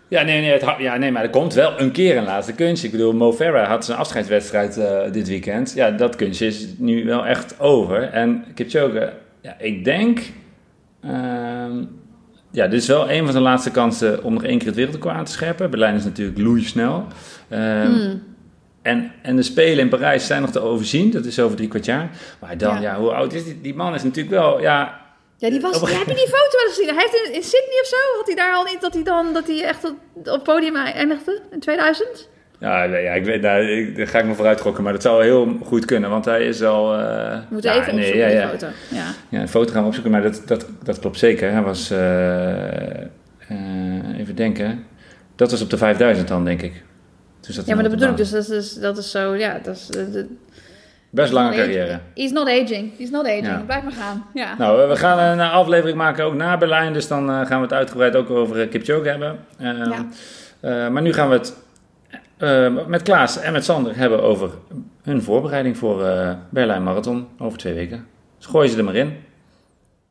Ja, 0.07 0.21
nee, 0.21 0.41
nee, 0.41 0.51
het, 0.51 0.65
ja, 0.79 0.97
nee, 0.97 1.11
maar 1.11 1.23
er 1.23 1.29
komt 1.29 1.53
wel 1.53 1.79
een 1.79 1.91
keer 1.91 2.17
een 2.17 2.23
laatste 2.23 2.53
kunstje. 2.53 2.87
Ik 2.87 2.93
bedoel, 2.93 3.13
Mo 3.13 3.33
Farah 3.33 3.67
had 3.67 3.85
zijn 3.85 3.97
afscheidswedstrijd 3.97 4.77
eh, 4.77 5.11
dit 5.11 5.27
weekend. 5.27 5.73
Ja, 5.75 5.91
dat 5.91 6.15
kunstje 6.15 6.45
is 6.45 6.67
nu 6.77 7.05
wel 7.05 7.25
echt 7.25 7.59
over. 7.59 8.03
En 8.03 8.45
Kipchoge, 8.55 9.13
ja, 9.41 9.55
ik 9.59 9.83
denk... 9.83 10.19
ehm, 11.01 11.83
ja, 12.51 12.67
dit 12.67 12.81
is 12.81 12.87
wel 12.87 13.11
een 13.11 13.23
van 13.23 13.31
zijn 13.31 13.43
laatste 13.43 13.71
kansen 13.71 14.23
om 14.23 14.33
nog 14.33 14.43
één 14.43 14.57
keer 14.57 14.67
het 14.67 14.75
wereldrecord 14.75 15.15
aan 15.15 15.25
te 15.25 15.31
scherpen. 15.31 15.69
Berlijn 15.69 15.95
is 15.95 16.03
natuurlijk 16.03 16.37
loeisnel. 16.37 17.05
Ehm 17.49 17.91
Hmm. 17.91 18.27
En, 18.81 19.11
en 19.21 19.35
de 19.35 19.41
Spelen 19.41 19.79
in 19.79 19.89
Parijs 19.89 20.25
zijn 20.25 20.41
nog 20.41 20.51
te 20.51 20.59
overzien. 20.59 21.11
Dat 21.11 21.25
is 21.25 21.39
over 21.39 21.55
drie 21.55 21.67
kwart 21.69 21.85
jaar. 21.85 22.09
Maar 22.39 22.57
dan, 22.57 22.75
Ja. 22.75 22.81
ja, 22.81 22.99
hoe 22.99 23.11
oud 23.11 23.33
is 23.33 23.43
die? 23.43 23.61
Die 23.61 23.75
man 23.75 23.93
is 23.95 24.03
natuurlijk 24.03 24.35
wel, 24.35 24.61
ja... 24.61 25.01
Ja, 25.37 25.49
die 25.49 25.61
was. 25.61 25.79
Ja, 25.79 25.87
heb 25.87 26.07
je 26.07 26.13
die 26.15 26.27
foto 26.27 26.57
wel 26.57 26.67
eens 26.67 26.75
gezien? 26.77 26.95
Hij 26.95 27.07
heeft 27.09 27.27
in, 27.27 27.33
in 27.33 27.43
Sydney 27.43 27.79
of 27.81 27.87
zo, 27.87 27.95
had 28.17 28.25
hij 28.25 28.35
daar 28.35 28.53
al 28.53 28.63
niet 28.63 28.81
dat 28.81 28.93
hij 28.93 29.03
dan 29.03 29.33
dat 29.33 29.47
hij 29.47 29.63
echt 29.63 29.85
op, 29.85 29.95
op 30.13 30.25
het 30.25 30.43
podium 30.43 30.75
eindigde 30.75 31.41
in 31.51 31.59
2000? 31.59 32.29
Ja, 32.59 32.83
ja 32.83 33.13
ik 33.13 33.25
weet, 33.25 33.41
nou, 33.41 33.61
ik, 33.63 33.97
daar 33.97 34.07
ga 34.07 34.19
ik 34.19 34.25
me 34.25 34.33
vooruit 34.33 34.61
gokken. 34.61 34.83
Maar 34.83 34.93
dat 34.93 35.01
zou 35.01 35.23
heel 35.23 35.57
goed 35.63 35.85
kunnen, 35.85 36.09
want 36.09 36.25
hij 36.25 36.45
is 36.45 36.63
al... 36.63 36.93
eh, 36.93 36.99
We 37.33 37.41
moeten 37.49 37.73
ja, 37.73 37.81
even 37.81 37.95
nee, 37.95 38.03
opzoeken 38.05 38.31
ja, 38.33 38.41
ja. 38.41 38.49
foto. 38.49 38.67
Ja. 38.89 39.05
Ja, 39.29 39.39
een 39.41 39.47
foto 39.47 39.71
gaan 39.71 39.81
we 39.81 39.87
opzoeken, 39.87 40.11
maar 40.11 40.21
dat, 40.21 40.41
dat, 40.45 40.65
dat 40.83 40.99
klopt 40.99 41.17
zeker. 41.19 41.51
Hij 41.51 41.61
was, 41.61 41.91
eh, 41.91 43.01
eh, 43.01 44.19
even 44.19 44.35
denken, 44.35 44.85
dat 45.35 45.51
was 45.51 45.61
op 45.61 45.69
de 45.69 45.77
5000 45.77 46.27
dan, 46.27 46.45
denk 46.45 46.61
ik. 46.61 46.83
Dus 47.39 47.61
ja, 47.65 47.73
maar 47.73 47.83
dat 47.83 47.91
bedoel 47.91 48.09
ik 48.09 48.17
dus. 48.17 48.29
Dat 48.29 48.49
is, 48.49 48.73
dat 48.73 48.97
is 48.97 49.11
zo, 49.11 49.35
ja, 49.35 49.59
dat 49.63 49.75
is... 49.75 49.89
Best 51.11 51.31
lange 51.31 51.55
carrière. 51.55 51.99
He's 52.15 52.31
not 52.31 52.47
aging. 52.47 52.91
He's 52.97 53.09
not 53.09 53.25
aging. 53.25 53.45
Ja. 53.45 53.63
Blijf 53.65 53.83
maar 53.83 53.91
gaan. 53.91 54.25
Ja. 54.33 54.55
Nou, 54.57 54.89
we 54.89 54.95
gaan 54.95 55.39
een 55.39 55.49
aflevering 55.51 55.97
maken 55.97 56.23
ook 56.25 56.33
na 56.33 56.57
Berlijn. 56.57 56.93
Dus 56.93 57.07
dan 57.07 57.27
gaan 57.29 57.57
we 57.57 57.63
het 57.63 57.73
uitgebreid 57.73 58.15
ook 58.15 58.29
over 58.29 58.67
Kipchoge 58.67 59.09
hebben. 59.09 59.37
Eh, 59.57 59.71
Ja. 60.61 60.89
maar 60.89 61.01
nu 61.01 61.13
gaan 61.13 61.29
we 61.29 61.35
het 61.35 61.55
eh, 62.39 62.87
met 62.87 63.01
Klaas 63.01 63.37
en 63.37 63.53
met 63.53 63.65
Sander 63.65 63.97
hebben 63.97 64.23
over 64.23 64.49
hun 65.01 65.21
voorbereiding 65.21 65.77
voor 65.77 66.03
eh 66.05 66.31
Berlijn 66.49 66.83
Marathon 66.83 67.27
over 67.39 67.57
twee 67.57 67.73
weken. 67.73 68.07
Dus 68.37 68.45
gooi 68.45 68.67
ze 68.69 68.77
er 68.77 68.83
maar 68.83 68.95
in. 68.95 69.17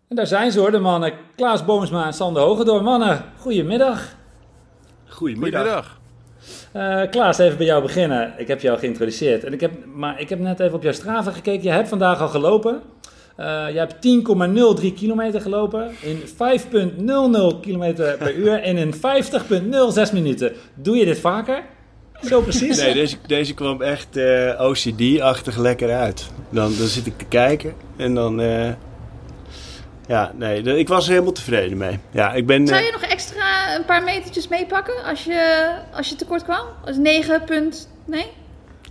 En 0.08 0.16
daar 0.16 0.26
zijn 0.26 0.52
ze 0.52 0.60
hoor, 0.60 0.70
de 0.70 0.78
mannen. 0.78 1.12
Klaas 1.36 1.64
Boomsma 1.64 2.06
en 2.06 2.12
Sander 2.12 2.42
Hogedoor. 2.42 2.82
Mannen, 2.82 3.24
goedemiddag. 3.36 4.16
Goedemiddag. 5.06 5.62
Goedemiddag. 5.62 5.98
Eh 6.72 7.10
Klaas, 7.10 7.38
even 7.38 7.56
bij 7.56 7.66
jou 7.66 7.82
beginnen. 7.82 8.34
Ik 8.36 8.48
heb 8.48 8.60
jou 8.60 8.78
geïntroduceerd. 8.78 9.44
En 9.44 9.52
ik 9.52 9.60
heb, 9.60 9.72
maar 9.94 10.20
ik 10.20 10.28
heb 10.28 10.38
net 10.38 10.60
even 10.60 10.74
op 10.74 10.82
jouw 10.82 10.92
Strava 10.92 11.30
gekeken. 11.30 11.62
Je 11.62 11.70
hebt 11.70 11.88
vandaag 11.88 12.20
al 12.20 12.28
gelopen. 12.28 12.82
Eh 13.36 13.66
je 13.72 13.78
hebt 13.78 13.94
10,03 14.82 14.92
kilometer 14.94 15.40
gelopen 15.40 15.90
in 16.00 16.20
5,00 17.54 17.60
kilometer 17.60 18.16
per 18.16 18.34
uur 18.34 18.62
en 18.62 18.76
in 18.76 18.94
50,06 18.94 20.12
minuten. 20.12 20.52
Doe 20.74 20.96
je 20.96 21.04
dit 21.04 21.20
vaker? 21.20 21.62
Zo 22.22 22.40
precies? 22.40 22.76
Nee, 22.76 22.94
deze, 22.94 23.16
deze 23.26 23.54
kwam 23.54 23.82
echt 23.82 24.16
eh, 24.16 24.60
OCD-achtig 24.60 25.56
lekker 25.56 25.94
uit. 25.94 26.26
Dan, 26.50 26.76
dan 26.78 26.86
zit 26.86 27.06
ik 27.06 27.18
te 27.18 27.24
kijken 27.24 27.74
en 27.96 28.14
dan... 28.14 28.40
eh, 28.40 28.72
ja, 30.08 30.32
nee, 30.36 30.62
ik 30.62 30.88
was 30.88 31.04
er 31.06 31.12
helemaal 31.12 31.32
tevreden 31.32 31.78
mee. 31.78 31.98
Ja, 32.10 32.32
ik 32.32 32.46
ben... 32.46 32.66
Zou 32.66 32.80
eh, 32.80 32.86
je 32.86 32.92
nog 32.92 33.02
extra 33.02 33.76
een 33.76 33.84
paar 33.84 34.02
metertjes 34.02 34.48
meepakken 34.48 35.04
als 35.04 35.24
je, 35.24 35.70
als 35.92 36.08
je 36.08 36.16
tekort 36.16 36.42
kwam? 36.42 36.66
Als 36.84 36.96
9 36.96 37.44
punt... 37.44 37.88
Nee? 38.06 38.26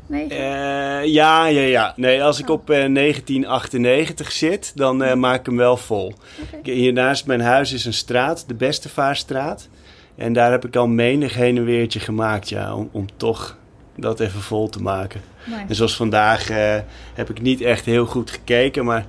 9? 0.08 0.30
Eh, 0.32 1.06
ja, 1.06 1.46
ja, 1.46 1.62
ja. 1.62 1.94
Nee, 1.96 2.24
als 2.24 2.40
ik 2.40 2.50
op 2.50 2.70
eh, 2.70 2.94
1998 2.94 4.32
zit, 4.32 4.72
dan 4.76 5.04
eh, 5.04 5.14
maak 5.14 5.40
ik 5.40 5.46
hem 5.46 5.58
wel 5.58 5.78
vol. 5.78 6.14
Hier 6.64 6.94
naast 6.94 7.26
mijn 7.26 7.42
huis 7.42 7.74
is 7.74 7.86
een 7.86 7.94
straat, 7.94 8.44
de 8.48 8.54
Bestevaarstraat. 8.54 9.68
En 10.18 10.34
daar 10.34 10.52
heb 10.52 10.66
ik 10.66 10.76
al 10.76 10.88
menig 10.88 11.34
heen 11.34 11.58
en 11.58 11.66
weertje 11.66 12.00
gemaakt, 12.00 12.50
ja, 12.50 12.76
om, 12.76 12.90
om 12.92 13.06
toch 13.18 13.58
dat 13.96 14.20
even 14.20 14.42
vol 14.42 14.70
te 14.70 14.82
maken. 14.82 15.22
Nice. 15.46 15.60
En 15.68 15.76
zoals 15.76 15.96
vandaag 15.96 16.50
eh, 16.50 16.76
heb 17.14 17.30
ik 17.30 17.42
niet 17.42 17.62
echt 17.62 17.86
heel 17.86 18.06
goed 18.06 18.32
gekeken, 18.32 18.86
maar 18.86 19.06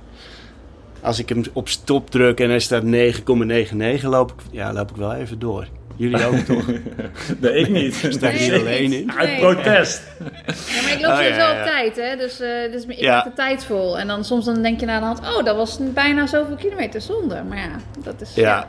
als 1.01 1.19
ik 1.19 1.29
hem 1.29 1.41
op 1.53 1.69
stop 1.69 2.09
druk 2.09 2.39
en 2.39 2.49
hij 2.49 2.59
staat 2.59 2.83
9,99, 2.83 4.03
loop 4.03 4.31
ik, 4.31 4.37
ja, 4.51 4.73
loop 4.73 4.89
ik 4.89 4.95
wel 4.95 5.13
even 5.13 5.39
door. 5.39 5.67
Jullie 5.95 6.25
ook 6.25 6.35
toch? 6.35 6.65
Nee, 7.41 7.53
ik 7.53 7.69
niet. 7.69 7.95
Sta 8.09 8.29
ik 8.29 8.37
hier 8.39 8.51
Nee. 8.51 8.59
alleen 8.59 8.93
in? 8.93 9.11
Uit 9.11 9.29
Nee. 9.29 9.39
protest. 9.39 10.01
Ja, 10.19 10.81
maar 10.81 10.91
ik 10.93 11.01
loop 11.01 11.11
Oh, 11.11 11.17
sowieso 11.17 11.39
ja, 11.39 11.51
ja. 11.53 11.59
op 11.59 11.65
tijd, 11.65 11.95
hè. 11.95 12.15
Dus, 12.17 12.39
eh, 12.39 12.71
dus 12.71 12.85
ik 12.85 12.99
Ja. 12.99 13.15
maak 13.15 13.23
de 13.23 13.33
tijd 13.33 13.63
vol. 13.65 13.99
En 13.99 14.07
dan 14.07 14.23
soms 14.25 14.45
dan 14.45 14.61
denk 14.61 14.79
je 14.79 14.85
na 14.85 14.99
de 14.99 15.05
hand... 15.05 15.19
Oh, 15.19 15.43
dat 15.45 15.55
was 15.55 15.79
bijna 15.93 16.27
zoveel 16.27 16.55
kilometer 16.55 17.01
zonder. 17.01 17.45
Maar 17.45 17.57
ja, 17.57 17.69
dat 18.03 18.21
is... 18.21 18.33
Ja. 18.35 18.67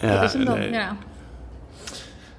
dat 0.00 0.10
Ja, 0.10 0.22
is 0.22 0.32
hem 0.32 0.44
dan. 0.44 0.58
nee. 0.58 0.70
Ja. 0.70 0.96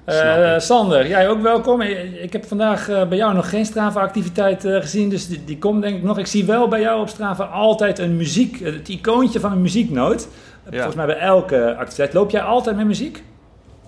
Eh. 0.04 0.58
Sander, 0.58 1.08
jij 1.08 1.28
ook 1.28 1.42
welkom. 1.42 1.80
Ik 1.80 2.22
ik 2.22 2.32
heb 2.32 2.44
vandaag 2.44 2.88
eh, 2.88 3.08
bij 3.08 3.18
jou 3.18 3.34
nog 3.34 3.48
geen 3.48 3.64
Strava-activiteit 3.64 4.64
eh, 4.64 4.80
gezien, 4.80 5.08
dus 5.08 5.26
die, 5.28 5.44
die 5.44 5.58
komt 5.58 5.82
denk 5.82 5.96
ik 5.96 6.02
nog. 6.02 6.18
Ik 6.18 6.26
zie 6.26 6.44
wel 6.44 6.68
bij 6.68 6.80
jou 6.80 7.00
op 7.00 7.08
Strava 7.08 7.44
altijd 7.44 7.98
een 7.98 8.16
muziek, 8.16 8.60
eh, 8.60 8.72
het 8.72 8.88
icoontje 8.88 9.40
van 9.40 9.52
een 9.52 9.62
muzieknoot. 9.62 10.28
Ja. 10.64 10.70
Volgens 10.70 10.94
mij 10.94 11.06
bij 11.06 11.18
elke 11.18 11.74
activiteit. 11.78 12.12
Loop 12.12 12.30
jij 12.30 12.42
altijd 12.42 12.76
met 12.76 12.86
muziek? 12.86 13.22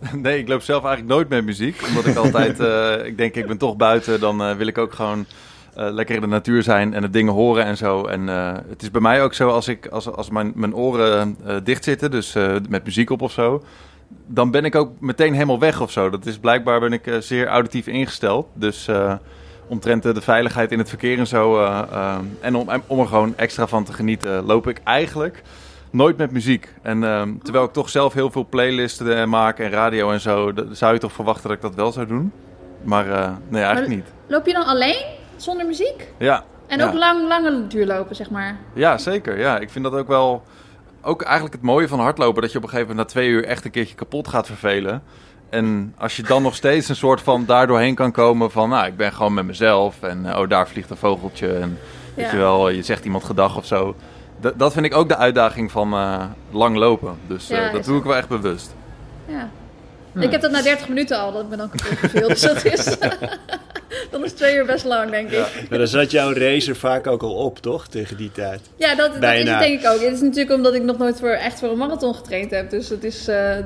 Nee, 0.22 0.38
ik 0.38 0.48
loop 0.48 0.62
zelf 0.62 0.85
eigenlijk 0.85 1.14
nooit 1.14 1.29
met 1.29 1.44
muziek. 1.44 1.83
Omdat 1.88 2.07
ik 2.07 2.16
altijd, 2.16 2.61
eh, 3.00 3.07
ik 3.07 3.16
denk 3.18 3.35
ik 3.35 3.46
ben 3.46 3.59
toch 3.59 3.76
buiten, 3.76 4.20
dan 4.20 4.42
eh, 4.42 4.52
wil 4.57 4.66
ik 4.66 4.79
ook 4.79 4.92
gewoon 4.92 5.26
eh, 5.74 5.87
lekker 5.90 6.14
in 6.14 6.20
de 6.20 6.26
natuur 6.26 6.62
zijn 6.62 6.94
en 6.94 7.02
de 7.02 7.11
dingen 7.11 7.33
horen 7.33 7.64
en 7.64 7.76
zo. 7.76 8.05
En 8.07 8.29
eh, 8.29 8.55
het 8.68 8.83
is 8.83 8.90
bij 8.90 9.00
mij 9.00 9.22
ook 9.22 9.35
zo 9.35 9.48
als, 9.48 9.68
ik, 9.68 9.87
als, 9.87 10.11
als 10.12 10.31
mijn, 10.31 10.52
mijn 10.55 10.74
oren 10.74 11.37
eh, 11.46 11.57
dicht 11.64 11.85
zitten, 11.85 12.11
dus 12.11 12.35
eh, 12.35 12.55
met 12.68 12.85
muziek 12.85 13.11
op 13.11 13.22
of 13.22 13.33
zo. 13.33 13.62
Dan 14.26 14.50
ben 14.50 14.64
ik 14.64 14.74
ook 14.74 14.90
meteen 15.00 15.32
helemaal 15.32 15.58
weg 15.58 15.80
of 15.80 15.90
zo. 15.90 16.10
Dat 16.10 16.26
is 16.26 16.38
blijkbaar 16.38 16.80
ben 16.80 16.92
ik 16.92 17.06
eh, 17.06 17.18
zeer 17.18 17.46
auditief 17.46 17.86
ingesteld. 17.86 18.46
Dus 18.54 18.88
eh, 18.88 19.14
omtrent 19.66 20.02
de 20.02 20.20
veiligheid 20.20 20.72
in 20.72 20.78
het 20.78 20.88
verkeer 20.88 21.18
en 21.18 21.26
zo. 21.26 21.60
eh, 21.62 22.18
en 22.40 22.54
om, 22.54 22.68
om 22.86 23.00
er 23.00 23.06
gewoon 23.06 23.36
extra 23.36 23.66
van 23.66 23.84
te 23.84 23.92
genieten, 23.92 24.44
loop 24.44 24.68
ik 24.68 24.80
eigenlijk 24.84 25.42
nooit 25.90 26.16
met 26.16 26.30
muziek. 26.30 26.72
En 26.82 27.00
terwijl 27.42 27.64
ik 27.64 27.72
toch 27.72 27.88
zelf 27.88 28.12
heel 28.12 28.30
veel 28.30 28.46
playlisten 28.50 29.28
maak 29.28 29.58
en 29.58 29.70
radio 29.70 30.10
en 30.10 30.20
zo, 30.20 30.52
zou 30.70 30.92
je 30.92 30.98
toch 31.00 31.12
verwachten 31.12 31.48
dat 31.48 31.56
ik 31.56 31.62
dat 31.62 31.74
wel 31.74 31.92
zou 31.92 32.06
doen. 32.06 32.32
Maar 32.82 33.06
nee, 33.48 33.62
eigenlijk 33.62 33.94
niet. 33.94 34.06
Loop 34.26 34.46
je 34.46 34.52
dan 34.52 34.66
alleen? 34.66 35.04
Zonder 35.36 35.66
muziek? 35.66 36.08
Ja, 36.18 36.44
En 36.66 36.78
Ja. 36.78 36.86
ook 36.86 36.94
lang, 36.94 37.28
lange 37.28 37.66
duurlopen, 37.66 38.16
zeg 38.16 38.30
maar. 38.30 38.56
ja, 38.72 38.98
zeker. 38.98 39.38
Ja, 39.38 39.58
ik 39.58 39.70
vind 39.70 39.84
dat 39.84 39.94
ook 39.94 40.08
wel... 40.08 40.42
Ook 41.06 41.22
eigenlijk 41.22 41.54
het 41.54 41.62
mooie 41.64 41.88
van 41.88 42.00
hardlopen, 42.00 42.42
dat 42.42 42.52
je 42.52 42.58
op 42.58 42.64
een 42.64 42.70
gegeven 42.70 42.90
moment 42.90 43.06
na 43.08 43.12
twee 43.14 43.28
uur 43.30 43.44
echt 43.44 43.64
een 43.64 43.70
keertje 43.70 43.94
kapot 43.94 44.28
gaat 44.28 44.46
vervelen. 44.46 45.02
En 45.50 45.94
als 45.98 46.16
je 46.16 46.22
dan 46.22 46.42
nog 46.42 46.54
steeds 46.54 46.88
een 46.88 46.96
soort 46.96 47.20
van 47.20 47.44
daardoorheen 47.44 47.94
kan 47.94 48.12
komen 48.12 48.50
van, 48.50 48.68
nou, 48.68 48.86
ik 48.86 48.96
ben 48.96 49.12
gewoon 49.12 49.34
met 49.34 49.46
mezelf 49.46 50.02
en 50.02 50.26
eh, 50.32 50.38
oh, 50.40 50.48
daar 50.48 50.68
vliegt 50.68 50.90
een 50.90 50.96
vogeltje 50.96 51.52
en 51.52 51.78
weet 52.14 52.24
Ja. 52.26 52.30
je 52.32 52.36
wel, 52.38 52.68
je 52.68 52.82
zegt 52.82 53.04
iemand 53.04 53.24
gedag 53.24 53.56
of 53.56 53.66
zo. 53.66 53.94
D- 54.40 54.52
dat 54.56 54.72
vind 54.72 54.86
ik 54.86 54.94
ook 54.94 55.08
de 55.08 55.16
uitdaging 55.16 55.70
van 55.70 55.92
eh, 55.92 56.24
lang 56.50 56.76
lopen. 56.76 57.16
Dus 57.26 57.50
eh, 57.50 57.58
Ja, 57.58 57.72
dat 57.72 57.84
doe 57.84 57.98
ik 57.98 58.04
wel 58.04 58.16
echt 58.16 58.28
bewust. 58.28 58.74
Ja. 59.26 59.48
Hm. 60.16 60.22
Ik 60.22 60.31
heb 60.31 60.40
dat 60.40 60.50
na 60.50 60.62
30 60.62 60.88
minuten 60.88 61.18
al, 61.18 61.33
dat 61.33 61.42
ik 61.42 61.48
me 61.48 61.57
dan 61.57 61.70
kapot 61.70 61.98
verveel. 61.98 62.29
Dus 62.29 62.40
dat 62.40 62.64
is... 62.64 62.96
dan 64.11 64.24
is 64.24 64.33
twee 64.33 64.57
uur 64.57 64.66
best 64.66 64.85
lang, 64.85 65.11
denk 65.11 65.31
ik. 65.31 65.66
Maar 65.68 65.79
dan 65.79 65.88
zat 65.88 66.11
jouw 66.11 66.33
racer 66.33 66.76
vaak 66.76 67.07
ook 67.07 67.22
al 67.22 67.35
op, 67.35 67.59
toch? 67.59 67.88
Tegen 67.88 68.16
die 68.16 68.33
tijd. 68.33 68.61
Ja, 68.76 68.94
dat, 68.94 69.20
dat 69.20 69.33
is 69.33 69.38
het 69.38 69.59
denk 69.59 69.81
ik 69.81 69.87
ook. 69.87 70.00
Het 70.00 70.12
is 70.12 70.20
natuurlijk 70.20 70.55
omdat 70.55 70.74
ik 70.74 70.83
nog 70.83 70.98
nooit 70.98 71.18
voor, 71.18 71.29
echt 71.31 71.59
voor 71.59 71.70
een 71.70 71.79
marathon 71.79 72.14
getraind 72.14 72.50
heb. 72.50 72.70
Dus 72.70 72.88
het 72.88 73.05
is... 73.05 73.29
eh, 73.29 73.57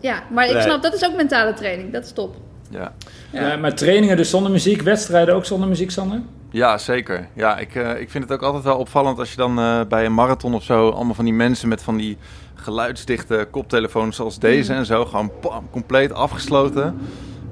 ja, 0.00 0.22
maar 0.30 0.50
ik 0.50 0.60
snap, 0.60 0.82
dat 0.82 0.94
is 0.94 1.04
ook 1.04 1.16
mentale 1.16 1.54
training. 1.54 1.92
Dat 1.92 2.04
is 2.04 2.12
top. 2.12 2.36
Ja. 2.70 2.92
Ja. 3.32 3.52
Eh, 3.52 3.60
maar 3.60 3.74
trainingen 3.74 4.16
dus 4.16 4.30
zonder 4.30 4.52
muziek, 4.52 4.82
wedstrijden 4.82 5.34
ook 5.34 5.44
zonder 5.44 5.68
muziek, 5.68 5.90
Sander? 5.90 6.20
Ja, 6.56 6.78
zeker. 6.78 7.28
Ja, 7.32 7.58
ik, 7.58 7.74
eh, 7.74 8.00
ik 8.00 8.10
vind 8.10 8.24
het 8.24 8.32
ook 8.32 8.42
altijd 8.42 8.64
wel 8.64 8.76
opvallend 8.76 9.18
als 9.18 9.30
je 9.30 9.36
dan 9.36 9.58
eh, 9.58 9.80
bij 9.88 10.04
een 10.04 10.14
marathon 10.14 10.54
of 10.54 10.62
zo... 10.62 10.88
allemaal 10.90 11.14
van 11.14 11.24
die 11.24 11.34
mensen 11.34 11.68
met 11.68 11.82
van 11.82 11.96
die 11.96 12.18
geluidsdichte 12.54 13.48
koptelefoons 13.50 14.16
zoals 14.16 14.38
deze 14.38 14.72
en 14.72 14.86
zo... 14.86 15.04
gewoon 15.04 15.30
pam, 15.40 15.68
compleet 15.70 16.12
afgesloten. 16.12 16.98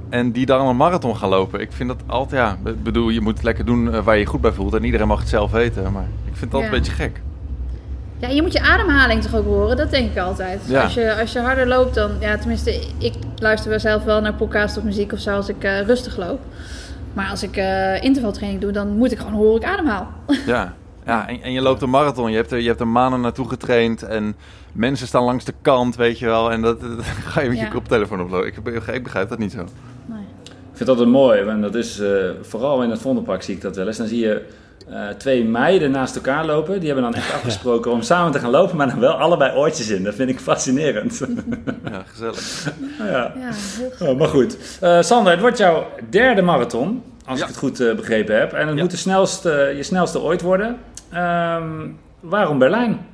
En 0.09 0.33
die 0.33 0.47
dan 0.47 0.67
een 0.67 0.77
marathon 0.77 1.17
gaan 1.17 1.29
lopen. 1.29 1.61
Ik 1.61 1.73
vind 1.73 1.89
dat 1.89 1.99
altijd, 2.07 2.41
ja... 2.41 2.71
Ik 2.71 2.83
bedoel, 2.83 3.09
je 3.09 3.21
moet 3.21 3.35
het 3.35 3.43
lekker 3.43 3.65
doen 3.65 3.93
eh, 3.95 4.05
waar 4.05 4.15
je 4.15 4.21
je 4.21 4.27
goed 4.27 4.41
bij 4.41 4.53
voelt. 4.53 4.75
En 4.75 4.85
iedereen 4.85 5.07
mag 5.07 5.19
het 5.19 5.29
zelf 5.29 5.51
weten. 5.51 5.93
Maar 5.93 6.09
ik 6.25 6.37
vind 6.37 6.53
het 6.53 6.55
altijd 6.55 6.73
Ja. 6.73 6.79
een 6.79 6.83
beetje 6.83 7.03
gek. 7.03 7.21
Ja, 8.19 8.29
je 8.29 8.43
moet 8.43 8.53
je 8.53 8.61
ademhaling 8.61 9.23
toch 9.23 9.35
ook 9.35 9.45
horen? 9.47 9.77
Dat 9.77 9.91
denk 9.91 10.11
ik 10.11 10.19
altijd. 10.19 10.61
Ja. 10.67 10.83
Als, 10.83 10.95
je, 10.95 11.21
als 11.21 11.33
je 11.33 11.41
harder 11.41 11.67
loopt, 11.67 11.95
dan... 11.95 12.11
Ja, 12.21 12.39
tenminste, 12.39 12.87
ik 12.99 13.15
luister 13.37 13.71
wel 13.71 13.81
zelf 13.81 14.05
wel 14.05 14.21
naar 14.21 14.35
podcast 14.35 14.77
of 14.77 14.83
muziek 14.83 15.13
of 15.13 15.19
zo 15.19 15.35
als 15.37 15.49
ik 15.49 15.63
rustig 15.63 16.17
loop. 16.17 16.41
Maar 17.15 17.31
als 17.31 17.43
ik 17.43 17.57
eh, 17.57 18.03
intervaltraining 18.03 18.61
doe, 18.63 18.73
dan 18.73 18.89
moet 18.97 19.13
ik 19.13 19.19
gewoon 19.19 19.33
horen 19.33 19.61
ik 19.61 19.67
ademhaal. 19.69 20.09
Ja, 20.47 20.75
ja 21.07 21.29
en, 21.29 21.43
en 21.43 21.53
je 21.53 21.61
loopt 21.61 21.83
een 21.83 21.91
marathon. 21.91 22.31
Je 22.31 22.37
hebt, 22.37 22.53
er, 22.53 22.61
je 22.61 22.69
hebt 22.69 22.81
er 22.81 22.89
maanden 22.89 23.21
naartoe 23.21 23.49
getraind. 23.49 24.03
En 24.03 24.37
mensen 24.73 25.07
staan 25.07 25.23
langs 25.25 25.45
de 25.45 25.55
kant, 25.63 25.97
weet 25.97 26.19
je 26.19 26.27
wel. 26.27 26.51
En 26.51 26.63
dat, 26.63 26.81
dat 26.97 27.05
ga 27.05 27.41
je 27.41 27.49
met 27.49 27.59
je 27.59 27.65
Ja. 27.65 27.71
koptelefoon 27.71 28.21
oplopen. 28.21 28.47
Ik, 28.47 28.57
ik 28.95 29.03
begrijp 29.03 29.29
dat 29.29 29.39
niet 29.39 29.53
zo. 29.53 29.59
Nee. 30.07 30.19
Ik 30.45 30.81
vind 30.81 30.89
dat 30.89 30.89
altijd 30.89 31.09
mooi, 31.09 31.41
en 31.41 31.61
dat 31.61 31.75
is 31.75 31.99
eh, 31.99 32.31
vooral 32.41 32.83
in 32.83 32.91
het 32.91 33.01
Vondelpark 33.01 33.43
zie 33.43 33.55
ik 33.55 33.61
dat 33.61 33.77
wel 33.77 33.87
eens. 33.87 33.97
Dan 33.97 34.07
zie 34.07 34.19
je 34.19 34.47
eh, 34.91 35.09
twee 35.09 35.45
meiden 35.45 35.91
naast 35.91 36.17
elkaar 36.17 36.47
lopen. 36.47 36.79
Die 36.81 36.87
hebben 36.93 37.05
dan 37.13 37.15
echt 37.21 37.33
afgesproken 37.39 37.91
om 37.91 38.03
samen 38.03 38.33
te 38.33 38.39
gaan 38.39 38.51
lopen, 38.51 38.77
maar 38.77 38.89
dan 38.89 39.01
wel 39.01 39.13
allebei 39.13 39.57
oortjes 39.57 39.89
in. 39.91 40.03
Dat 40.05 40.15
vind 40.15 40.31
ik 40.31 40.41
fascinerend. 40.41 41.21
Ja, 41.91 42.03
gezellig. 42.07 42.73
ja. 42.99 43.05
Ja, 43.07 43.33
heel 43.53 43.91
goed. 43.99 44.09
Oh, 44.09 44.19
maar 44.19 44.29
goed. 44.29 44.79
Eh, 44.81 45.01
Sander, 45.01 45.33
het 45.33 45.41
wordt 45.41 45.59
jouw 45.59 45.87
derde 46.11 46.43
marathon, 46.43 47.03
als 47.27 47.39
Ja. 47.39 47.45
ik 47.45 47.51
het 47.51 47.59
goed 47.59 47.81
eh, 47.81 47.95
begrepen 47.95 48.39
heb. 48.39 48.53
En 48.53 48.67
het 48.67 48.77
Ja. 48.77 48.83
moet 48.83 48.91
de 48.91 48.97
snelste, 48.97 49.73
je 49.77 49.83
snelste 49.83 50.21
ooit 50.21 50.43
worden. 50.43 50.77
Ehm, 51.13 51.87
waarom 52.21 52.59
Berlijn? 52.59 53.07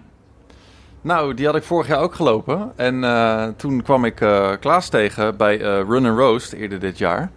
Nou, 1.03 1.35
die 1.35 1.47
had 1.47 1.57
ik 1.57 1.63
vorig 1.63 1.87
jaar 1.89 1.99
ook 2.01 2.15
gelopen. 2.15 2.73
En 2.77 3.05
eh, 3.05 3.47
toen 3.57 3.83
kwam 3.83 4.05
ik 4.05 4.21
eh, 4.21 4.51
Klaas 4.61 4.89
tegen 4.89 5.37
bij 5.37 5.61
eh, 5.61 5.81
Run 5.89 6.07
and 6.07 6.19
Roast 6.19 6.53
eerder 6.53 6.79
dit 6.79 6.99
jaar. 6.99 7.31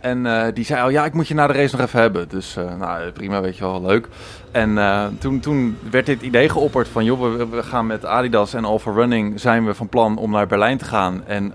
En 0.00 0.26
eh, 0.26 0.54
die 0.54 0.64
zei 0.64 0.82
al, 0.82 0.88
ja, 0.88 1.04
ik 1.04 1.12
moet 1.12 1.28
je 1.28 1.34
na 1.34 1.46
de 1.46 1.52
race 1.52 1.76
nog 1.76 1.86
even 1.86 2.00
hebben. 2.00 2.28
Dus 2.28 2.56
eh, 2.56 2.74
nou, 2.74 3.10
prima, 3.10 3.40
weet 3.40 3.56
je 3.56 3.64
wel, 3.64 3.82
leuk. 3.82 4.08
En 4.50 4.78
eh, 4.78 5.06
toen, 5.18 5.40
toen 5.40 5.76
werd 5.90 6.06
dit 6.06 6.22
idee 6.22 6.48
geopperd 6.48 6.88
van, 6.88 7.04
joh, 7.04 7.50
we, 7.50 7.62
gaan 7.62 7.86
met 7.86 8.04
Adidas 8.04 8.54
en 8.54 8.64
Alpha 8.64 8.90
Running... 8.90 9.40
zijn 9.40 9.66
we 9.66 9.74
van 9.74 9.88
plan 9.88 10.18
om 10.18 10.30
naar 10.30 10.46
Berlijn 10.46 10.78
te 10.78 10.84
gaan. 10.84 11.26
En 11.26 11.52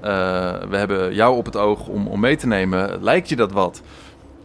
we 0.70 0.78
hebben 0.78 1.14
jou 1.14 1.38
op 1.38 1.46
het 1.46 1.58
oog 1.58 1.88
om, 1.88 2.08
om 2.08 2.20
mee 2.20 2.36
te 2.36 2.48
nemen. 2.48 3.04
Lijkt 3.04 3.30
je 3.30 3.36
dat 3.36 3.52
wat? 3.52 3.82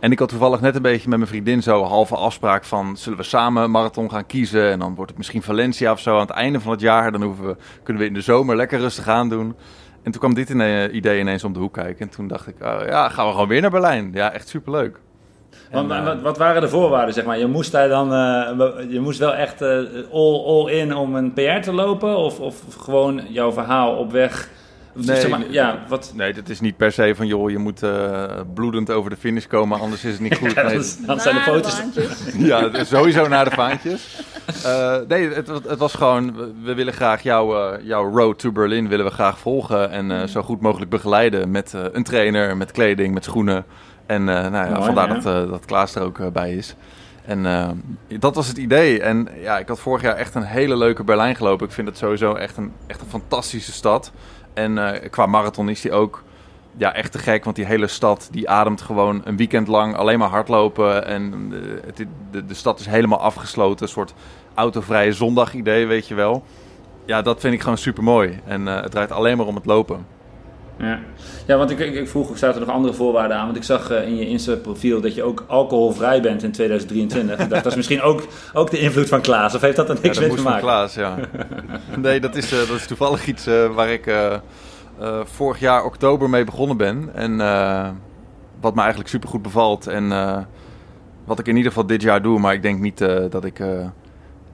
En 0.00 0.12
ik 0.12 0.18
had 0.18 0.28
toevallig 0.28 0.60
net 0.60 0.74
een 0.74 0.82
beetje 0.82 1.08
met 1.08 1.18
mijn 1.18 1.30
vriendin 1.30 1.62
zo 1.62 1.82
halve 1.82 2.16
afspraak 2.16 2.64
van... 2.64 2.96
zullen 2.96 3.18
we 3.18 3.24
samen 3.24 3.70
marathon 3.70 4.10
gaan 4.10 4.26
kiezen? 4.26 4.70
En 4.70 4.78
dan 4.78 4.94
wordt 4.94 5.10
het 5.10 5.18
misschien 5.18 5.42
Valencia 5.42 5.92
of 5.92 6.00
zo 6.00 6.14
aan 6.14 6.20
het 6.20 6.30
einde 6.30 6.60
van 6.60 6.72
het 6.72 6.80
jaar. 6.80 7.12
Dan 7.12 7.22
hoeven 7.22 7.46
we, 7.46 7.56
kunnen 7.82 8.02
we 8.02 8.08
in 8.08 8.14
de 8.14 8.20
zomer 8.20 8.56
lekker 8.56 8.78
rustig 8.78 9.08
aan 9.08 9.28
doen. 9.28 9.54
En 10.02 10.10
toen 10.10 10.20
kwam 10.20 10.34
dit 10.34 10.50
idee 10.92 11.20
ineens 11.20 11.44
om 11.44 11.52
de 11.52 11.58
hoek 11.58 11.72
kijken. 11.74 12.00
En 12.00 12.08
toen 12.08 12.28
dacht 12.28 12.46
ik, 12.46 12.54
oh, 12.62 12.80
ja, 12.86 13.08
gaan 13.08 13.26
we 13.26 13.32
gewoon 13.32 13.48
weer 13.48 13.60
naar 13.60 13.70
Berlijn. 13.70 14.10
Ja, 14.12 14.32
echt 14.32 14.48
superleuk. 14.48 14.98
Want, 15.70 15.90
En, 15.90 15.96
eh, 15.98 16.04
wat, 16.04 16.20
wat 16.20 16.38
waren 16.38 16.60
de 16.60 16.68
voorwaarden, 16.68 17.14
zeg 17.14 17.24
maar? 17.24 17.38
Je 17.38 17.46
moest 17.46 17.72
daar 17.72 17.88
dan, 17.88 18.12
eh, 18.14 18.90
je 18.90 19.00
moest 19.00 19.18
wel 19.18 19.34
echt 19.34 19.62
eh, 19.62 19.68
all, 20.12 20.44
all 20.46 20.70
in 20.70 20.94
om 20.96 21.14
een 21.14 21.32
PR 21.32 21.60
te 21.60 21.72
lopen? 21.72 22.16
Of, 22.16 22.40
of 22.40 22.56
gewoon 22.78 23.22
jouw 23.28 23.52
verhaal 23.52 23.96
op 23.96 24.12
weg? 24.12 24.48
Of 24.96 25.06
Nee, 25.06 25.20
zeg 25.20 25.30
maar, 25.30 25.38
nee, 25.38 25.50
ja, 25.52 25.84
wat... 25.88 26.12
Nee, 26.14 26.32
dat 26.32 26.48
is 26.48 26.60
niet 26.60 26.76
per 26.76 26.92
se 26.92 27.12
van, 27.16 27.26
joh, 27.26 27.50
je 27.50 27.58
moet 27.58 27.82
bloedend 28.54 28.90
over 28.90 29.10
de 29.10 29.16
finish 29.16 29.46
komen, 29.46 29.80
anders 29.80 30.04
is 30.04 30.12
het 30.12 30.20
niet 30.20 30.36
goed. 30.42 30.54
Nee, 30.54 30.64
dat, 30.64 30.72
is- 30.72 30.96
dat 31.06 31.22
zijn 31.22 31.34
de 31.34 31.40
foto's. 31.40 31.82
Ja, 32.38 32.84
sowieso 32.84 33.28
naar 33.28 33.44
de 33.44 33.50
vaantjes. 33.50 34.20
Eh, 34.64 34.96
nee, 35.08 35.28
het, 35.30 35.46
het 35.46 35.78
was 35.78 35.94
gewoon, 35.94 36.34
we- 36.62 36.74
willen 36.74 36.92
graag 36.92 37.22
jouw, 37.22 37.72
eh, 37.72 37.84
jouw 37.84 38.10
road 38.16 38.38
to 38.38 38.52
Berlin 38.52 38.88
willen 38.88 39.04
we 39.04 39.10
graag 39.10 39.38
volgen. 39.38 39.90
En 39.90 40.10
eh, 40.10 40.26
zo 40.26 40.42
goed 40.42 40.60
mogelijk 40.60 40.90
begeleiden 40.90 41.50
met 41.50 41.74
een 41.92 42.02
trainer, 42.02 42.56
met 42.56 42.70
kleding, 42.70 43.14
met 43.14 43.24
schoenen. 43.24 43.64
En 44.06 44.24
nou 44.24 44.52
ja, 44.52 44.68
Mooi, 44.68 44.82
vandaar 44.84 45.08
dat, 45.22 45.48
dat 45.48 45.64
Klaas 45.64 45.94
er 45.94 46.02
ook 46.02 46.32
bij 46.32 46.54
is. 46.54 46.74
En 47.24 47.46
dat 48.18 48.34
was 48.34 48.48
het 48.48 48.56
idee. 48.58 49.02
En 49.02 49.28
ja, 49.40 49.58
ik 49.58 49.68
had 49.68 49.80
vorig 49.80 50.02
jaar 50.02 50.16
echt 50.16 50.34
een 50.34 50.42
hele 50.42 50.76
leuke 50.76 51.04
Berlijn 51.04 51.36
gelopen. 51.36 51.66
Ik 51.66 51.72
vind 51.72 51.88
het 51.88 51.98
sowieso 51.98 52.34
echt 52.34 52.56
een, 52.56 52.72
echt 52.86 53.00
een 53.00 53.06
fantastische 53.08 53.72
stad. 53.72 54.12
En 54.54 54.78
qua 55.10 55.26
marathon 55.26 55.68
is 55.68 55.80
die 55.80 55.92
ook 55.92 56.22
ja, 56.76 56.94
echt 56.94 57.12
te 57.12 57.18
gek. 57.18 57.44
Want 57.44 57.56
die 57.56 57.64
hele 57.64 57.86
stad 57.86 58.28
die 58.30 58.50
ademt 58.50 58.80
gewoon 58.80 59.20
een 59.24 59.36
weekend 59.36 59.68
lang 59.68 59.96
alleen 59.96 60.18
maar 60.18 60.28
hardlopen. 60.28 61.06
En 61.06 61.52
eh, 61.52 61.58
het, 61.86 62.06
de, 62.30 62.46
de 62.46 62.54
stad 62.54 62.80
is 62.80 62.86
helemaal 62.86 63.20
afgesloten. 63.20 63.82
Een 63.86 63.92
soort 63.92 64.14
autovrije 64.54 65.12
zondag 65.12 65.54
idee, 65.54 65.86
weet 65.86 66.08
je 66.08 66.14
wel. 66.14 66.44
Ja, 67.10 67.22
dat 67.22 67.40
vind 67.40 67.54
ik 67.54 67.60
gewoon 67.60 67.78
super 67.78 68.02
mooi. 68.02 68.40
En 68.44 68.68
eh, 68.68 68.82
het 68.82 68.90
draait 68.90 69.12
alleen 69.12 69.36
maar 69.36 69.46
om 69.46 69.54
het 69.54 69.66
lopen. 69.66 70.06
Ja, 70.78 70.98
ja 71.46 71.56
want 71.56 71.70
ik, 71.70 71.78
ik, 71.78 71.94
ik 71.94 72.08
vroeg, 72.08 72.38
zaten 72.38 72.60
er 72.60 72.66
nog 72.66 72.76
andere 72.76 72.94
voorwaarden 72.94 73.36
aan? 73.36 73.44
Want 73.44 73.56
ik 73.56 73.62
zag 73.62 73.90
eh, 73.90 74.06
in 74.06 74.16
je 74.16 74.28
Insta-profiel 74.28 75.00
dat 75.00 75.14
je 75.14 75.22
ook 75.22 75.44
alcoholvrij 75.46 76.20
bent 76.20 76.42
in 76.42 76.52
2023. 76.52 77.38
ik 77.38 77.48
dacht, 77.50 77.62
dat 77.62 77.72
is 77.72 77.76
misschien 77.76 78.02
ook, 78.02 78.22
ook 78.52 78.70
de 78.70 78.78
invloed 78.78 79.08
van 79.08 79.20
Klaas. 79.20 79.54
Of 79.54 79.60
heeft 79.60 79.76
dat 79.76 79.88
er 79.88 79.94
Ja, 79.94 80.00
niks 80.02 80.18
dat 80.18 80.26
mee 80.26 80.36
te 80.36 80.42
moest 80.42 80.52
van 80.60 80.62
maken? 80.62 80.68
Klaas, 80.68 80.94
ja. 80.94 81.16
nee, 82.06 82.20
dat 82.20 82.36
is, 82.36 82.52
eh, 82.52 82.58
dat 82.58 82.76
is 82.76 82.86
toevallig 82.86 83.26
iets 83.26 83.46
waar 83.74 83.88
ik 83.88 84.14
vorig 85.24 85.60
jaar 85.60 85.84
oktober 85.84 86.30
mee 86.30 86.44
begonnen 86.44 86.76
ben. 86.76 87.10
En 87.14 87.36
wat 88.60 88.74
me 88.74 88.80
eigenlijk 88.80 89.10
super 89.10 89.28
goed 89.28 89.42
bevalt. 89.42 89.86
En 89.86 90.08
wat 91.24 91.38
ik 91.38 91.46
in 91.46 91.56
ieder 91.56 91.72
geval 91.72 91.86
dit 91.86 92.02
jaar 92.02 92.22
doe. 92.22 92.38
Maar 92.38 92.54
ik 92.54 92.62
denk 92.62 92.80
niet 92.80 92.98
dat 93.30 93.44
ik 93.44 93.60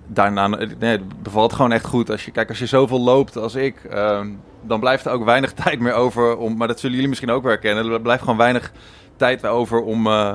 daarna... 0.06 0.46
Nee, 0.46 0.68
het 0.90 1.22
bevalt 1.22 1.52
gewoon 1.52 1.72
echt 1.72 1.84
goed. 1.86 2.10
Als 2.10 2.24
je, 2.24 2.30
kijk, 2.30 2.48
als 2.48 2.58
je 2.58 2.66
zoveel 2.66 3.00
loopt 3.00 3.36
als 3.36 3.54
ik... 3.54 3.84
eh, 3.84 4.20
dan 4.62 4.80
blijft 4.80 5.04
er 5.06 5.12
ook 5.12 5.24
weinig 5.24 5.52
tijd 5.64 5.80
meer 5.80 5.92
over 5.94 6.36
om... 6.36 6.56
Maar 6.56 6.68
dat 6.68 6.76
zullen 6.78 6.94
jullie 6.94 7.08
misschien 7.08 7.30
ook 7.30 7.42
wel 7.42 7.50
herkennen. 7.52 7.92
Er 7.92 8.00
blijft 8.00 8.22
gewoon 8.22 8.36
weinig 8.38 8.72
tijd 9.16 9.46
over 9.46 9.80
om... 9.82 10.06
eh, 10.06 10.32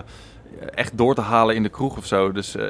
echt 0.75 0.97
door 0.97 1.15
te 1.15 1.21
halen 1.21 1.55
in 1.55 1.63
de 1.63 1.69
kroeg 1.69 1.97
of 1.97 2.05
zo. 2.05 2.31
Dus 2.31 2.55
eh, 2.55 2.65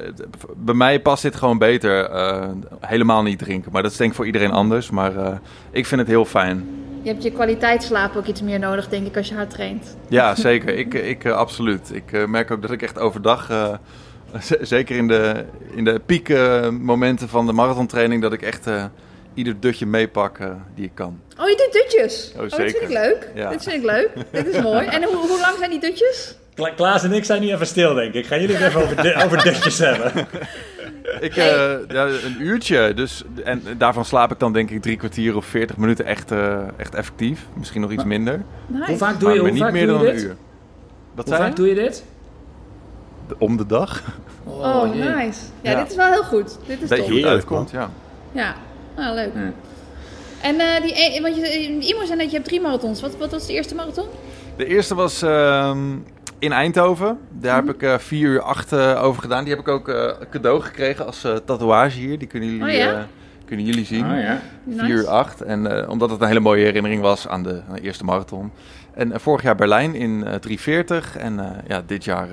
bij 0.57 0.73
mij 0.73 0.99
past 1.01 1.21
dit 1.21 1.35
gewoon 1.35 1.57
beter. 1.57 2.05
eh, 2.05 2.49
helemaal 2.79 3.23
niet 3.23 3.39
drinken. 3.39 3.71
Maar 3.71 3.81
dat 3.83 3.91
is 3.91 3.97
denk 3.97 4.09
ik 4.09 4.15
voor 4.15 4.25
iedereen 4.25 4.51
anders. 4.51 4.89
Maar 4.89 5.39
ik 5.71 5.85
vind 5.85 6.01
het 6.01 6.09
heel 6.09 6.25
fijn. 6.25 6.69
Je 7.01 7.09
hebt 7.09 7.23
je 7.23 7.31
kwaliteitsslaap 7.31 8.15
ook 8.15 8.25
iets 8.25 8.41
meer 8.41 8.59
nodig, 8.59 8.87
denk 8.89 9.07
ik, 9.07 9.17
als 9.17 9.27
je 9.29 9.35
hard 9.35 9.49
traint. 9.49 9.97
Ja, 10.07 10.35
zeker. 10.49 10.77
ik, 10.77 10.93
ik 10.93 11.25
absoluut. 11.25 11.91
Ik 11.93 12.27
merk 12.27 12.51
ook 12.51 12.61
dat 12.61 12.71
ik 12.71 12.81
echt 12.81 12.99
overdag... 12.99 13.49
eh, 14.33 14.41
z- 14.49 14.59
zeker 14.69 14.95
in 14.95 15.07
de, 15.07 15.45
in 15.75 15.83
de 15.83 16.01
piekmomenten 16.05 17.29
van 17.29 17.45
de 17.45 17.51
marathontraining... 17.53 18.21
dat 18.21 18.33
ik 18.33 18.41
echt 18.41 18.67
eh, 18.67 18.83
ieder 19.33 19.59
dutje 19.59 19.85
meepak 19.85 20.37
eh, 20.37 20.47
die 20.75 20.85
ik 20.85 20.91
kan. 20.93 21.19
Oh, 21.39 21.49
je 21.49 21.55
doet 21.55 21.73
dutjes. 21.81 22.31
Oh, 22.35 22.41
dat 22.41 22.53
vind 22.55 22.81
ik 22.81 22.89
leuk. 22.89 23.29
Ja. 23.35 23.49
Dit 23.49 23.63
vind 23.63 23.75
ik 23.75 23.83
leuk. 23.83 24.09
Dit 24.31 24.47
is 24.47 24.61
mooi. 24.61 24.85
En 24.87 25.03
hoe, 25.03 25.15
hoe 25.15 25.39
lang 25.39 25.57
zijn 25.57 25.69
die 25.69 25.79
dutjes? 25.79 26.35
Kla- 26.55 26.69
Klaas 26.73 27.03
en 27.03 27.11
ik 27.13 27.25
zijn 27.25 27.41
nu 27.41 27.51
even 27.51 27.67
stil, 27.67 27.93
denk 27.93 28.13
ik. 28.13 28.25
Gaan 28.25 28.41
jullie 28.41 28.55
het 28.55 28.67
even 28.67 28.81
over, 28.81 28.95
de, 29.01 29.23
over 29.25 29.43
dutjes 29.43 29.77
hebben? 29.79 30.11
Ik, 31.19 31.35
eh, 31.35 31.45
ja, 31.87 32.05
een 32.05 32.35
uurtje. 32.39 32.93
Dus, 32.93 33.23
en 33.43 33.63
daarvan 33.77 34.05
slaap 34.05 34.31
ik 34.31 34.39
dan 34.39 34.53
denk 34.53 34.69
ik 34.69 34.81
drie 34.81 34.97
kwartier 34.97 35.35
of 35.35 35.45
veertig 35.45 35.77
minuten 35.77 36.05
echt, 36.05 36.31
eh, 36.31 36.57
echt 36.77 36.95
effectief. 36.95 37.45
Misschien 37.53 37.81
nog 37.81 37.91
iets 37.91 38.03
minder. 38.03 38.41
Nice. 38.67 38.83
Hoe 38.87 38.97
vaak 38.97 39.19
doe 39.19 39.29
je, 39.29 39.35
maar 39.35 39.43
hoe 39.43 39.51
niet 39.53 39.61
vaak 39.63 39.71
meer 39.71 39.87
doe 39.87 39.95
dan 39.97 40.03
je 40.05 40.09
een 40.09 40.15
dit? 40.15 40.23
uur. 40.25 40.35
Wat 41.15 41.25
Hoe 41.25 41.33
zei 41.35 41.37
vaak 41.47 41.49
je? 41.49 41.55
doe 41.63 41.67
je 41.67 41.75
dit? 41.75 42.03
Om 43.37 43.57
de 43.57 43.65
dag. 43.65 44.01
Oh, 44.43 44.95
jee. 44.95 45.03
nice. 45.03 45.39
Ja, 45.61 45.71
Ja. 45.71 45.79
dit 45.79 45.89
is 45.89 45.95
wel 45.95 46.11
heel 46.11 46.23
goed. 46.23 46.57
Dit 46.67 46.81
is 46.81 46.89
Weet 46.89 47.05
je 47.05 47.11
hoe 47.11 47.21
het 47.21 47.29
uitkomt, 47.29 47.71
ja. 47.71 47.89
Ja, 48.31 48.55
ah, 48.95 49.13
leuk. 49.13 49.31
Ja. 49.35 49.51
En 50.41 50.59
eh, 50.59 50.81
die, 50.81 50.93
e- 51.01 51.21
want 51.21 51.35
je, 51.35 51.77
Imo 51.79 52.05
zei 52.05 52.17
net, 52.17 52.25
je 52.29 52.35
hebt 52.35 52.45
drie 52.47 52.61
marathons. 52.61 53.01
Wat, 53.01 53.17
wat 53.17 53.31
was 53.31 53.47
de 53.47 53.53
eerste 53.53 53.75
marathon? 53.75 54.05
De 54.57 54.65
eerste 54.65 54.95
was 54.95 55.21
ehm, 55.21 55.79
in 56.39 56.51
Eindhoven. 56.51 57.17
Daar 57.29 57.55
heb 57.55 57.69
ik 57.69 57.83
eh 57.83 57.97
4 57.97 58.27
uur 58.27 58.41
8 58.41 58.73
over 58.75 59.21
gedaan. 59.21 59.43
Die 59.43 59.53
heb 59.53 59.61
ik 59.61 59.67
ook 59.67 59.89
eh, 59.89 60.11
cadeau 60.29 60.61
gekregen 60.61 61.05
als 61.05 61.23
eh, 61.23 61.35
tatoeage 61.45 61.99
hier. 61.99 62.17
Die 62.19 62.27
kunnen 62.27 62.49
jullie, 62.49 62.63
Oh 62.73 62.77
ja? 62.79 62.93
eh, 62.93 62.99
kunnen 63.45 63.65
jullie 63.65 63.85
zien. 63.85 64.05
Ah 64.05 64.21
ja. 64.21 64.39
4 64.77 64.89
uur 64.89 65.07
8. 65.07 65.41
En 65.41 65.77
eh, 65.81 65.89
omdat 65.89 66.09
het 66.09 66.21
een 66.21 66.27
hele 66.27 66.39
mooie 66.39 66.63
herinnering 66.63 67.01
was 67.01 67.27
aan 67.27 67.43
de, 67.43 67.61
aan 67.69 67.75
de 67.75 67.81
eerste 67.81 68.03
marathon. 68.03 68.51
En 68.93 69.11
eh, 69.11 69.19
vorig 69.19 69.41
jaar 69.43 69.55
Berlijn 69.55 69.95
in 69.95 70.23
eh 70.25 70.33
340. 70.35 71.17
En 71.17 71.39
eh, 71.39 71.45
ja, 71.67 71.81
dit 71.85 72.03
jaar... 72.03 72.27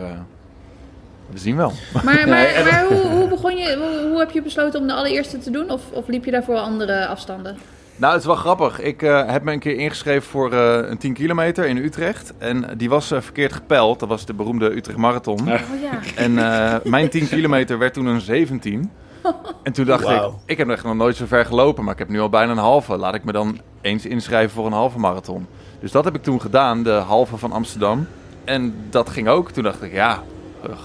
we 1.31 1.39
zien 1.39 1.57
wel. 1.57 1.73
Maar, 1.95 2.05
maar, 2.05 2.27
Nee, 2.29 2.47
en- 2.47 2.65
maar 2.65 2.85
hoe, 2.89 3.07
hoe 3.07 3.29
begon 3.29 3.57
je, 3.57 3.77
hoe, 3.77 4.09
hoe 4.11 4.19
heb 4.19 4.31
je 4.31 4.43
besloten 4.43 4.81
om 4.81 4.87
de 4.87 4.93
allereerste 4.95 5.39
te 5.39 5.51
doen? 5.51 5.71
Of, 5.71 5.83
of 5.93 6.07
liep 6.09 6.25
je 6.25 6.31
daarvoor 6.31 6.57
andere 6.57 7.07
afstanden? 7.07 7.59
Nou, 7.97 8.13
het 8.13 8.21
is 8.21 8.27
wel 8.27 8.37
grappig. 8.37 8.81
Ik 8.81 9.03
eh, 9.03 9.31
heb 9.31 9.43
me 9.43 9.53
een 9.53 9.59
keer 9.59 9.77
ingeschreven 9.77 10.29
voor 10.31 10.53
eh, 10.53 10.89
een 10.91 10.99
10 10.99 11.13
kilometer 11.13 11.67
in 11.67 11.77
Utrecht. 11.77 12.33
En 12.39 12.65
die 12.77 12.89
was 12.89 13.11
eh, 13.11 13.21
verkeerd 13.21 13.53
gepeld. 13.53 14.01
Dat 14.01 14.09
was 14.09 14.25
de 14.27 14.35
beroemde 14.35 14.77
Utrecht 14.77 14.99
Marathon. 14.99 15.41
Ja. 15.45 15.55
Oh 15.55 15.81
ja. 15.83 15.99
En 16.17 16.39
eh, 16.39 16.75
mijn 16.85 17.09
10 17.09 17.29
kilometer 17.29 17.79
werd 17.79 17.95
toen 17.95 18.07
een 18.07 18.21
17. 18.21 18.91
En 19.63 19.73
toen 19.73 19.85
dacht 19.85 20.09
ik, 20.09 20.21
ik 20.45 20.59
heb 20.59 20.69
echt 20.69 20.85
nog 20.85 20.95
nooit 20.95 21.17
zo 21.17 21.27
ver 21.27 21.45
gelopen, 21.45 21.85
maar 21.85 21.93
ik 21.93 21.99
heb 21.99 22.09
nu 22.09 22.21
al 22.21 22.29
bijna 22.29 22.53
een 22.53 22.59
halve. 22.59 22.97
Laat 22.97 23.15
ik 23.15 23.25
me 23.25 23.33
dan 23.33 23.59
eens 23.81 24.07
inschrijven 24.07 24.51
voor 24.55 24.67
een 24.67 24.73
halve 24.73 24.99
marathon. 24.99 25.47
Dus 25.81 25.93
dat 25.93 26.05
heb 26.05 26.15
ik 26.15 26.23
toen 26.23 26.41
gedaan, 26.41 26.83
de 26.83 26.91
halve 26.91 27.37
van 27.37 27.53
Amsterdam. 27.53 28.07
En 28.45 28.75
dat 28.91 29.11
ging 29.11 29.29
ook. 29.29 29.51
Toen 29.51 29.63
dacht 29.63 29.83
ik, 29.83 29.93
ja, 29.93 30.23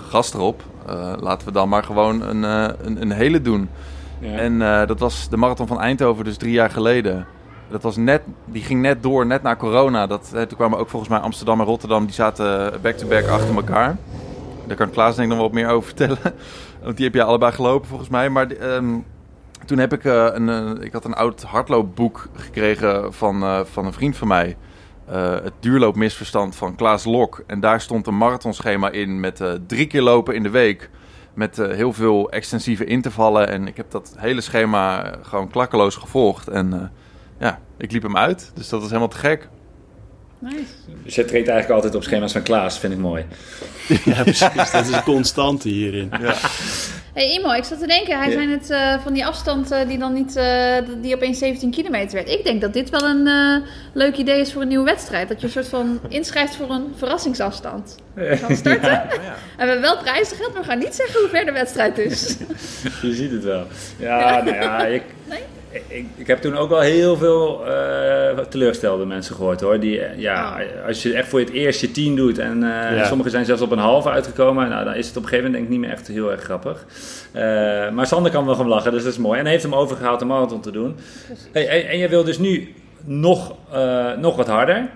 gast 0.09 0.33
erop. 0.33 0.63
Eh, 0.87 1.13
laten 1.19 1.47
we 1.47 1.53
dan 1.53 1.69
maar 1.69 1.83
gewoon 1.83 2.21
een, 2.21 2.43
eh, 2.43 2.75
een, 2.81 3.01
een 3.01 3.11
hele 3.11 3.41
doen. 3.41 3.69
Ja. 4.19 4.37
En 4.37 4.61
eh, 4.61 4.87
dat 4.87 4.99
was 4.99 5.29
de 5.29 5.37
marathon 5.37 5.67
van 5.67 5.79
Eindhoven, 5.79 6.23
dus 6.23 6.37
drie 6.37 6.53
jaar 6.53 6.69
geleden. 6.69 7.25
Dat 7.69 7.83
was 7.83 7.95
net, 7.95 8.21
die 8.45 8.63
ging 8.63 8.81
net 8.81 9.03
door, 9.03 9.25
net 9.25 9.43
na 9.43 9.55
corona. 9.55 10.07
Dat, 10.07 10.31
eh, 10.33 10.41
toen 10.41 10.57
kwamen 10.57 10.79
ook 10.79 10.89
volgens 10.89 11.11
mij 11.11 11.19
Amsterdam 11.19 11.59
en 11.59 11.65
Rotterdam, 11.65 12.05
die 12.05 12.13
zaten 12.13 12.81
back-to-back 12.81 13.27
achter 13.27 13.55
elkaar. 13.55 13.97
Daar 14.67 14.77
kan 14.77 14.89
Klaas 14.89 15.15
denk 15.15 15.31
ik 15.31 15.37
nog 15.37 15.45
wat 15.45 15.53
meer 15.53 15.69
over 15.69 15.87
vertellen. 15.87 16.17
Want 16.83 16.95
die 16.95 17.05
heb 17.05 17.15
jij 17.15 17.23
allebei 17.23 17.51
gelopen 17.51 17.87
volgens 17.87 18.09
mij. 18.09 18.29
Maar 18.29 18.47
ehm, 18.47 18.95
toen 19.65 19.77
heb 19.77 19.93
ik, 19.93 20.05
eh, 20.05 20.27
een, 20.31 20.49
eh, 20.49 20.85
ik 20.85 20.93
had 20.93 21.05
een 21.05 21.13
oud 21.13 21.43
hardloopboek 21.43 22.27
gekregen 22.35 23.13
van, 23.13 23.43
eh, 23.43 23.59
van 23.63 23.85
een 23.85 23.93
vriend 23.93 24.17
van 24.17 24.27
mij. 24.27 24.57
Eh, 25.05 25.33
het 25.43 25.53
duurloopmisverstand 25.59 26.55
van 26.55 26.75
Klaas 26.75 27.03
Lok. 27.05 27.43
En 27.47 27.59
daar 27.59 27.81
stond 27.81 28.07
een 28.07 28.17
marathonschema 28.17 28.89
in 28.89 29.19
met 29.19 29.41
eh, 29.41 29.51
drie 29.67 29.87
keer 29.87 30.01
lopen 30.01 30.35
in 30.35 30.43
de 30.43 30.49
week. 30.49 30.89
Met 31.33 31.59
eh, 31.59 31.71
heel 31.71 31.93
veel 31.93 32.31
extensieve 32.31 32.85
intervallen. 32.85 33.47
En 33.47 33.67
ik 33.67 33.77
heb 33.77 33.91
dat 33.91 34.15
hele 34.17 34.41
schema 34.41 35.13
gewoon 35.21 35.49
klakkeloos 35.49 35.95
gevolgd. 35.95 36.47
En 36.47 36.73
eh, 36.73 36.79
ja, 37.39 37.59
ik 37.77 37.91
liep 37.91 38.03
hem 38.03 38.17
uit. 38.17 38.51
Dus 38.55 38.69
dat 38.69 38.79
was 38.79 38.89
helemaal 38.89 39.09
te 39.09 39.17
gek. 39.17 39.49
Nice. 40.39 40.73
Dus 41.03 41.15
je 41.15 41.25
treedt 41.25 41.47
eigenlijk 41.47 41.69
altijd 41.69 41.95
op 41.95 42.03
schema's 42.03 42.31
van 42.31 42.43
Klaas, 42.43 42.79
vind 42.79 42.93
ik 42.93 42.99
mooi. 42.99 43.25
Ja, 44.05 44.23
precies. 44.23 44.71
Dat 44.71 44.85
is 44.85 44.91
een 44.91 45.03
constante 45.03 45.69
hierin. 45.69 46.11
Hey 47.13 47.33
Imo, 47.33 47.51
ik 47.51 47.63
zat 47.63 47.79
te 47.79 47.87
denken, 47.87 48.17
hij 48.17 48.27
Ja. 48.29 48.33
zei 48.33 48.49
het 48.51 48.69
eh, 48.69 48.99
van 49.03 49.13
die 49.13 49.25
afstand 49.25 49.71
eh, 49.71 49.87
die 49.87 49.97
dan 49.97 50.13
niet, 50.13 50.35
eh, 50.35 50.75
die 51.01 51.15
opeens 51.15 51.37
17 51.37 51.71
kilometer 51.71 52.13
werd. 52.15 52.29
Ik 52.29 52.43
denk 52.43 52.61
dat 52.61 52.73
dit 52.73 52.89
wel 52.89 53.03
een 53.09 53.27
eh, 53.27 53.67
leuk 53.93 54.15
idee 54.17 54.39
is 54.39 54.53
voor 54.53 54.61
een 54.61 54.67
nieuwe 54.67 54.85
wedstrijd. 54.85 55.27
Dat 55.27 55.39
je 55.41 55.45
een 55.47 55.51
soort 55.53 55.67
van 55.67 55.99
inschrijft 56.09 56.55
voor 56.55 56.69
een 56.69 56.93
verrassingsafstand. 56.97 57.95
We 58.13 58.37
gaan 58.37 58.55
starten. 58.55 58.91
En 59.57 59.65
we 59.67 59.71
hebben 59.71 59.81
wel 59.81 59.97
prijzengeld, 59.97 60.53
maar 60.53 60.61
we 60.61 60.67
gaan 60.67 60.79
niet 60.79 60.95
zeggen 60.95 61.19
hoe 61.19 61.29
ver 61.29 61.45
de 61.45 61.51
wedstrijd 61.51 61.97
is. 61.97 62.37
Je 63.01 63.13
ziet 63.13 63.31
het 63.31 63.43
wel. 63.43 63.67
Ja, 63.97 64.41
nou 64.43 64.55
ja, 64.55 64.85
ik, 64.85 65.03
Nee? 65.29 65.39
Ik, 65.87 66.05
ik 66.15 66.27
heb 66.27 66.41
toen 66.41 66.57
ook 66.57 66.69
wel 66.69 66.79
heel 66.79 67.17
veel 67.17 67.65
eh, 67.67 68.39
teleurgestelde 68.49 69.05
mensen 69.05 69.35
gehoord 69.35 69.61
hoor. 69.61 69.79
Die, 69.79 70.01
eh, 70.01 70.19
ja, 70.19 70.59
als 70.87 71.03
je 71.03 71.13
echt 71.13 71.27
voor 71.27 71.39
het 71.39 71.49
eerst 71.49 71.81
je 71.81 71.91
tien 71.91 72.15
doet 72.15 72.37
en 72.37 72.63
eh, 72.63 72.97
Ja. 72.97 73.05
sommigen 73.05 73.31
zijn 73.31 73.45
zelfs 73.45 73.61
op 73.61 73.71
een 73.71 73.77
halve 73.77 74.09
uitgekomen, 74.09 74.69
nou, 74.69 74.85
dan 74.85 74.95
is 74.95 75.07
het 75.07 75.17
op 75.17 75.23
een 75.23 75.29
gegeven 75.29 75.51
moment 75.51 75.53
denk 75.53 75.63
ik 75.63 75.69
niet 75.81 75.89
meer 75.89 75.97
echt 75.97 76.07
heel 76.07 76.31
erg 76.31 76.41
grappig. 76.43 76.85
Eh, 77.31 77.41
maar 77.89 78.07
Sander 78.07 78.31
kan 78.31 78.45
wel 78.45 78.55
van 78.55 78.67
lachen, 78.67 78.91
dus 78.91 79.03
dat 79.03 79.11
is 79.11 79.17
mooi. 79.19 79.35
En 79.37 79.43
hij 79.43 79.51
heeft 79.51 79.63
hem 79.63 79.75
overgehaald 79.75 80.21
een 80.21 80.27
marathon 80.27 80.61
te 80.61 80.71
doen. 80.71 80.95
Hey, 81.51 81.67
en, 81.67 81.87
en 81.89 81.97
je 81.97 82.07
wil 82.09 82.23
dus 82.23 82.37
nu 82.37 82.73
nog, 83.05 83.55
eh, 83.71 84.11
nog 84.17 84.35
wat 84.35 84.47
harder. 84.47 84.89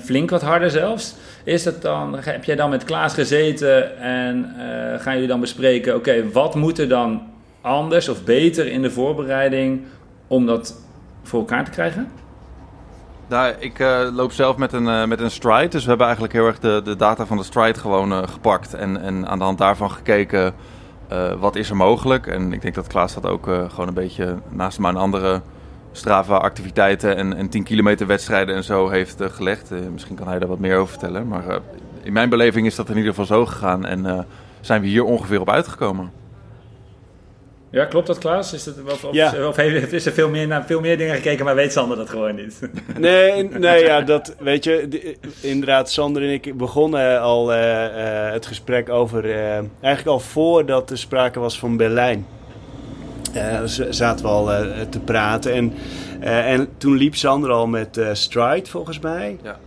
Flink 0.00 0.30
wat 0.30 0.42
harder 0.42 0.70
zelfs. 0.70 1.14
Is 1.44 1.64
het 1.64 1.82
dan, 1.82 2.16
heb 2.20 2.44
jij 2.44 2.56
dan 2.56 2.70
met 2.70 2.84
Klaas 2.84 3.14
gezeten 3.14 3.98
en 3.98 4.54
eh, 4.58 5.00
gaan 5.00 5.12
jullie 5.14 5.28
dan 5.28 5.40
bespreken, 5.40 5.94
oké, 5.94 6.30
wat 6.32 6.54
moet 6.54 6.78
er 6.78 6.88
dan 6.88 7.22
anders 7.66 8.08
of 8.08 8.24
beter 8.24 8.66
in 8.66 8.82
de 8.82 8.90
voorbereiding 8.90 9.82
om 10.26 10.46
dat 10.46 10.80
voor 11.22 11.40
elkaar 11.40 11.64
te 11.64 11.70
krijgen? 11.70 12.08
Nou, 13.28 13.54
ik 13.58 13.78
uh, 13.78 14.08
loop 14.12 14.32
zelf 14.32 14.56
met 14.56 14.72
een, 14.72 14.86
uh, 14.86 15.04
met 15.04 15.20
een 15.20 15.30
stride. 15.30 15.68
Dus 15.68 15.82
we 15.82 15.88
hebben 15.88 16.06
eigenlijk 16.06 16.34
heel 16.34 16.46
erg 16.46 16.58
de, 16.58 16.80
de 16.84 16.96
data 16.96 17.26
van 17.26 17.36
de 17.36 17.42
stride 17.42 17.78
gewoon 17.78 18.12
uh, 18.12 18.22
gepakt. 18.22 18.74
En, 18.74 19.00
en 19.00 19.28
aan 19.28 19.38
de 19.38 19.44
hand 19.44 19.58
daarvan 19.58 19.90
gekeken 19.90 20.54
wat 21.38 21.56
is 21.56 21.70
er 21.70 21.76
mogelijk. 21.76 22.26
En 22.26 22.52
ik 22.52 22.62
denk 22.62 22.74
dat 22.74 22.86
Klaas 22.86 23.14
dat 23.14 23.26
ook 23.26 23.44
gewoon 23.44 23.88
een 23.88 23.94
beetje 23.94 24.38
naast 24.48 24.78
mijn 24.78 24.96
andere 24.96 25.40
Strava-activiteiten 25.92 27.16
en, 27.16 27.36
en 27.36 27.48
10 27.48 27.62
kilometer 27.62 28.06
wedstrijden 28.06 28.54
en 28.54 28.64
zo 28.64 28.88
heeft 28.88 29.16
gelegd. 29.20 29.70
misschien 29.92 30.16
kan 30.16 30.28
hij 30.28 30.38
daar 30.38 30.48
wat 30.48 30.58
meer 30.58 30.76
over 30.76 30.88
vertellen. 30.88 31.28
Maar 31.28 31.58
in 32.02 32.12
mijn 32.12 32.28
beleving 32.28 32.66
is 32.66 32.74
dat 32.74 32.88
in 32.88 32.96
ieder 32.96 33.10
geval 33.10 33.26
zo 33.26 33.46
gegaan 33.46 33.84
en 33.84 34.26
zijn 34.60 34.80
we 34.80 34.86
hier 34.86 35.04
ongeveer 35.04 35.40
op 35.40 35.50
uitgekomen. 35.50 36.10
Ja, 37.76 37.84
klopt 37.84 38.06
dat, 38.06 38.18
Klaas? 38.18 38.52
Is, 38.52 38.66
het, 38.66 38.76
of, 38.84 39.04
of, 39.04 39.14
ja. 39.14 39.46
of 39.48 39.56
heeft, 39.56 39.92
is 39.92 40.06
er 40.06 40.12
veel 40.12 40.28
meer 40.28 40.46
naar 40.46 40.64
veel 40.66 40.80
meer 40.80 40.98
dingen 40.98 41.14
gekeken, 41.14 41.44
maar 41.44 41.54
weet 41.54 41.72
Sander 41.72 41.96
dat 41.96 42.10
gewoon 42.10 42.34
niet? 42.34 42.60
Nee, 42.98 43.48
nee 43.48 43.84
ja, 43.84 44.00
dat 44.00 44.34
weet 44.38 44.64
je. 44.64 45.16
inderdaad, 45.40 45.90
Sander 45.90 46.22
en 46.22 46.28
ik 46.28 46.56
begonnen 46.56 47.20
al 47.20 47.52
uh, 47.52 47.58
uh, 47.58 48.32
het 48.32 48.46
gesprek 48.46 48.88
over. 48.88 49.24
Uh, 49.24 49.54
eigenlijk 49.56 50.06
al 50.06 50.20
voordat 50.20 50.90
er 50.90 50.98
sprake 50.98 51.40
was 51.40 51.58
van 51.58 51.76
Berlijn. 51.76 52.26
zaten 53.90 54.24
we 54.24 54.30
al 54.30 54.46
te 54.88 55.00
praten. 55.00 55.52
En, 55.52 55.74
en 56.20 56.68
toen 56.78 56.96
liep 56.96 57.14
Sander 57.14 57.50
al 57.50 57.66
met 57.66 58.00
Stride, 58.12 58.70
volgens 58.70 58.98
mij. 58.98 59.38
Ja. 59.42 59.58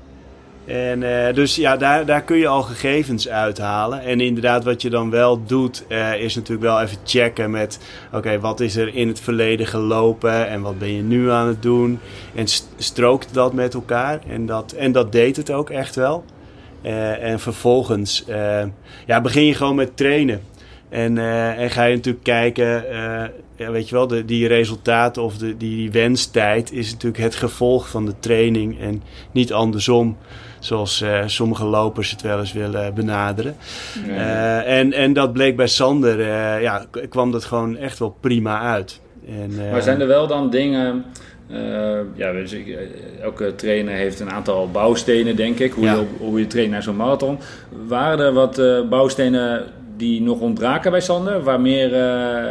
En 0.69 1.01
uh, 1.01 1.34
dus 1.34 1.55
ja, 1.55 1.77
daar, 1.77 2.05
daar 2.05 2.23
kun 2.23 2.38
je 2.38 2.47
al 2.47 2.62
gegevens 2.62 3.29
uithalen. 3.29 4.01
En 4.01 4.21
inderdaad, 4.21 4.63
wat 4.63 4.82
je 4.82 4.89
dan 4.89 5.10
wel 5.10 5.45
doet, 5.45 5.84
uh, 5.88 6.21
is 6.21 6.36
natuurlijk 6.36 6.62
wel 6.62 6.82
even 6.82 6.97
checken 7.03 7.51
met... 7.51 7.79
Oké, 8.13 8.39
wat 8.39 8.60
is 8.60 8.75
er 8.75 8.95
in 8.95 9.08
het 9.08 9.19
verleden 9.19 9.67
gelopen 9.67 10.47
en 10.47 10.62
wat 10.62 10.79
ben 10.79 10.93
je 10.93 11.01
nu 11.01 11.32
aan 11.32 11.47
het 11.47 11.62
doen? 11.62 11.99
En 12.36 12.45
strookt 12.77 13.34
dat 13.34 13.53
met 13.53 13.73
elkaar? 13.73 14.19
En 14.27 14.45
dat, 14.45 14.71
en 14.71 14.91
dat 14.91 15.12
deed 15.12 15.36
het 15.36 15.51
ook 15.51 15.69
echt 15.69 15.95
wel. 15.95 16.23
Uh, 16.84 17.23
en 17.23 17.39
vervolgens 17.39 18.23
ja, 19.05 19.21
begin 19.21 19.45
je 19.45 19.53
gewoon 19.53 19.75
met 19.75 19.97
trainen. 19.97 20.41
En, 20.89 21.17
en 21.58 21.69
ga 21.69 21.84
je 21.84 21.95
natuurlijk 21.95 22.23
kijken, 22.23 22.84
ja, 23.56 23.71
weet 23.71 23.89
je 23.89 23.95
wel, 23.95 24.08
de, 24.08 24.25
die 24.25 24.47
resultaten 24.47 25.23
of 25.23 25.38
de, 25.38 25.58
die, 25.58 25.75
die 25.75 25.91
wenstijd 25.91 26.71
is 26.71 26.91
natuurlijk 26.91 27.23
het 27.23 27.36
gevolg 27.36 27.89
van 27.89 28.06
de 28.06 28.13
training 28.19 28.80
en 28.80 29.04
niet 29.32 29.54
andersom 29.54 30.17
zoals 30.60 31.02
uh, 31.02 31.23
sommige 31.25 31.65
lopers 31.65 32.12
het 32.12 32.21
wel 32.21 32.39
eens 32.39 32.54
willen 32.54 32.93
benaderen. 32.93 33.56
En, 34.65 34.93
en 34.93 35.13
dat 35.13 35.34
bleek 35.34 35.56
bij 35.56 35.67
Sander, 35.67 36.21
ja, 36.62 36.86
kwam 37.10 37.32
dat 37.32 37.45
gewoon 37.45 37.78
echt 37.78 37.99
wel 37.99 38.17
prima 38.19 38.62
uit. 38.62 39.02
En, 39.28 39.71
maar 39.71 39.82
zijn 39.82 40.02
er 40.02 40.08
wel 40.08 40.28
dan 40.28 40.49
dingen... 40.49 41.06
ja, 42.15 42.32
dus 42.32 42.52
ik, 42.52 42.78
elke 43.21 43.56
trainer 43.56 43.93
heeft 43.93 44.19
een 44.19 44.32
aantal 44.32 44.71
bouwstenen, 44.71 45.36
denk 45.36 45.60
ik, 45.60 45.71
hoe, 45.71 45.86
je, 45.86 46.06
hoe 46.17 46.39
je 46.39 46.47
traint 46.47 46.71
naar 46.71 46.84
zo'n 46.84 46.95
marathon. 46.95 47.39
Waren 47.88 48.25
er 48.25 48.34
wat 48.34 48.62
bouwstenen 48.89 49.63
die 49.99 50.21
nog 50.21 50.39
ontbraken 50.39 50.91
bij 50.91 51.01
Sander? 51.01 51.43
Waar 51.43 51.62
meer, 51.62 51.89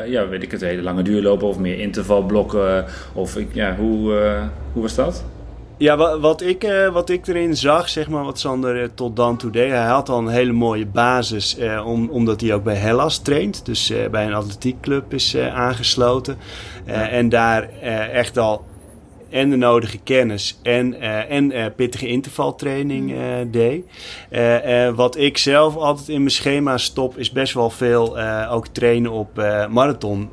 ja, 0.08 0.28
weet 0.28 0.42
ik 0.42 0.50
het, 0.50 0.60
hele 0.60 0.82
lange 0.82 1.02
duurlopen 1.02 1.48
of 1.48 1.58
meer 1.58 1.78
intervalblokken? 1.78 2.84
Of 3.12 3.38
ja, 3.52 3.76
hoe, 3.76 4.12
hoe 4.72 4.82
was 4.82 4.94
dat? 4.94 5.24
Ja, 5.76 5.96
wat, 5.96 6.20
wat, 6.20 6.42
ik, 6.42 6.64
uh, 6.64 6.88
wat 6.88 7.10
ik 7.10 7.26
erin 7.26 7.56
zag, 7.56 7.88
zeg 7.88 8.08
maar, 8.08 8.24
wat 8.24 8.38
Sander 8.38 8.94
tot 8.94 9.16
dan 9.16 9.36
toe 9.36 9.50
deed. 9.50 9.70
Hij 9.70 9.86
had 9.86 10.08
al 10.08 10.18
een 10.18 10.28
hele 10.28 10.52
mooie 10.52 10.86
basis, 10.86 11.56
om, 11.84 12.08
omdat 12.08 12.40
hij 12.40 12.54
ook 12.54 12.64
bij 12.64 12.74
Hellas 12.74 13.18
traint. 13.18 13.66
Dus 13.66 13.92
bij 14.10 14.26
een 14.26 14.34
atletiekclub 14.34 15.14
is 15.14 15.36
aangesloten. 15.36 16.36
Ja. 16.86 17.08
En 17.08 17.28
daar 17.28 17.68
echt 18.12 18.38
al 18.38 18.64
en 19.30 19.50
de 19.50 19.56
nodige 19.56 19.98
kennis 19.98 20.58
en, 20.62 21.00
en 21.28 21.74
pittige 21.74 22.08
intervaltraining 22.08 23.14
deed. 23.50 23.84
wat 24.94 25.16
ik 25.16 25.38
zelf 25.38 25.76
altijd 25.76 26.08
in 26.08 26.18
mijn 26.18 26.30
schema 26.30 26.78
stop, 26.78 27.18
is 27.18 27.30
best 27.30 27.54
wel 27.54 27.70
veel 27.70 28.20
ook 28.48 28.66
trainen 28.66 29.10
op 29.10 29.36
marathon 29.70 30.28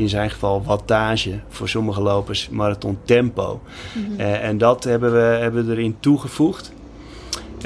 in 0.00 0.08
zijn 0.08 0.30
geval 0.30 0.62
wattage, 0.62 1.40
voor 1.48 1.68
sommige 1.68 2.02
lopers 2.02 2.48
marathon 2.48 2.98
tempo. 3.04 3.60
Mhm. 3.94 4.20
Eh, 4.20 4.44
en 4.44 4.58
dat 4.58 4.84
hebben 4.84 5.12
we, 5.12 5.18
hebben 5.18 5.66
we 5.66 5.72
erin 5.72 5.96
toegevoegd. 6.00 6.72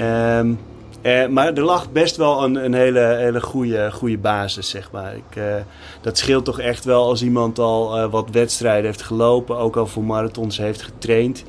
Um, 0.00 0.58
maar 1.30 1.52
er 1.52 1.62
lag 1.62 1.92
best 1.92 2.16
wel 2.16 2.44
een, 2.44 2.54
een 2.64 2.74
hele, 2.74 3.00
hele 3.00 3.40
goede, 3.40 3.92
goede 3.92 4.18
basis, 4.18 4.68
zeg 4.68 4.90
maar. 4.90 5.16
Ik, 5.16 5.36
uh, 5.36 5.54
dat 6.00 6.18
scheelt 6.18 6.44
toch 6.44 6.60
echt 6.60 6.84
wel 6.84 7.04
als 7.04 7.22
iemand 7.22 7.58
al 7.58 8.08
wat 8.08 8.30
wedstrijden 8.30 8.84
heeft 8.84 9.02
gelopen, 9.02 9.56
ook 9.56 9.76
al 9.76 9.86
voor 9.86 10.04
marathons 10.04 10.58
heeft 10.58 10.82
getraind. 10.82 11.44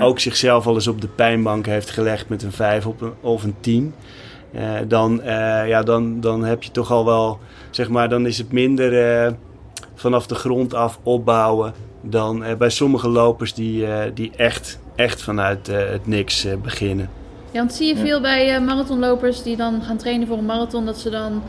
Ook 0.00 0.18
zichzelf 0.18 0.66
al 0.66 0.74
eens 0.74 0.86
op 0.86 1.00
de 1.00 1.08
pijnbank 1.08 1.66
heeft 1.66 1.90
gelegd 1.90 2.28
met 2.28 2.42
een 2.42 2.52
5 2.52 2.86
of 3.20 3.42
een 3.42 3.54
10. 3.60 3.94
dan, 4.88 5.20
ja, 5.66 5.82
dan, 5.82 6.20
dan 6.20 6.44
heb 6.44 6.62
je 6.62 6.70
toch 6.70 6.90
al 6.90 7.04
wel, 7.04 7.38
zeg 7.70 7.88
maar, 7.88 8.08
dan 8.08 8.26
is 8.26 8.38
het 8.38 8.52
minder 8.52 9.34
vanaf 9.94 10.26
de 10.26 10.34
grond 10.34 10.74
af 10.74 10.98
opbouwen 11.02 11.72
dan 12.02 12.44
bij 12.58 12.70
sommige 12.70 13.08
lopers 13.08 13.54
die, 13.54 13.86
die 14.14 14.30
echt, 14.36 14.78
echt 14.96 15.22
vanuit 15.22 15.66
het 15.66 16.06
niks 16.06 16.46
beginnen. 16.62 17.10
Ja, 17.50 17.58
want 17.58 17.72
zie 17.72 17.86
je 17.86 17.96
veel 17.96 18.20
bij 18.20 18.60
marathonlopers 18.60 19.42
die 19.42 19.56
dan 19.56 19.82
gaan 19.82 19.96
trainen 19.96 20.26
voor 20.26 20.38
een 20.38 20.44
marathon, 20.44 20.86
dat 20.86 20.98
ze 20.98 21.10
dan 21.10 21.42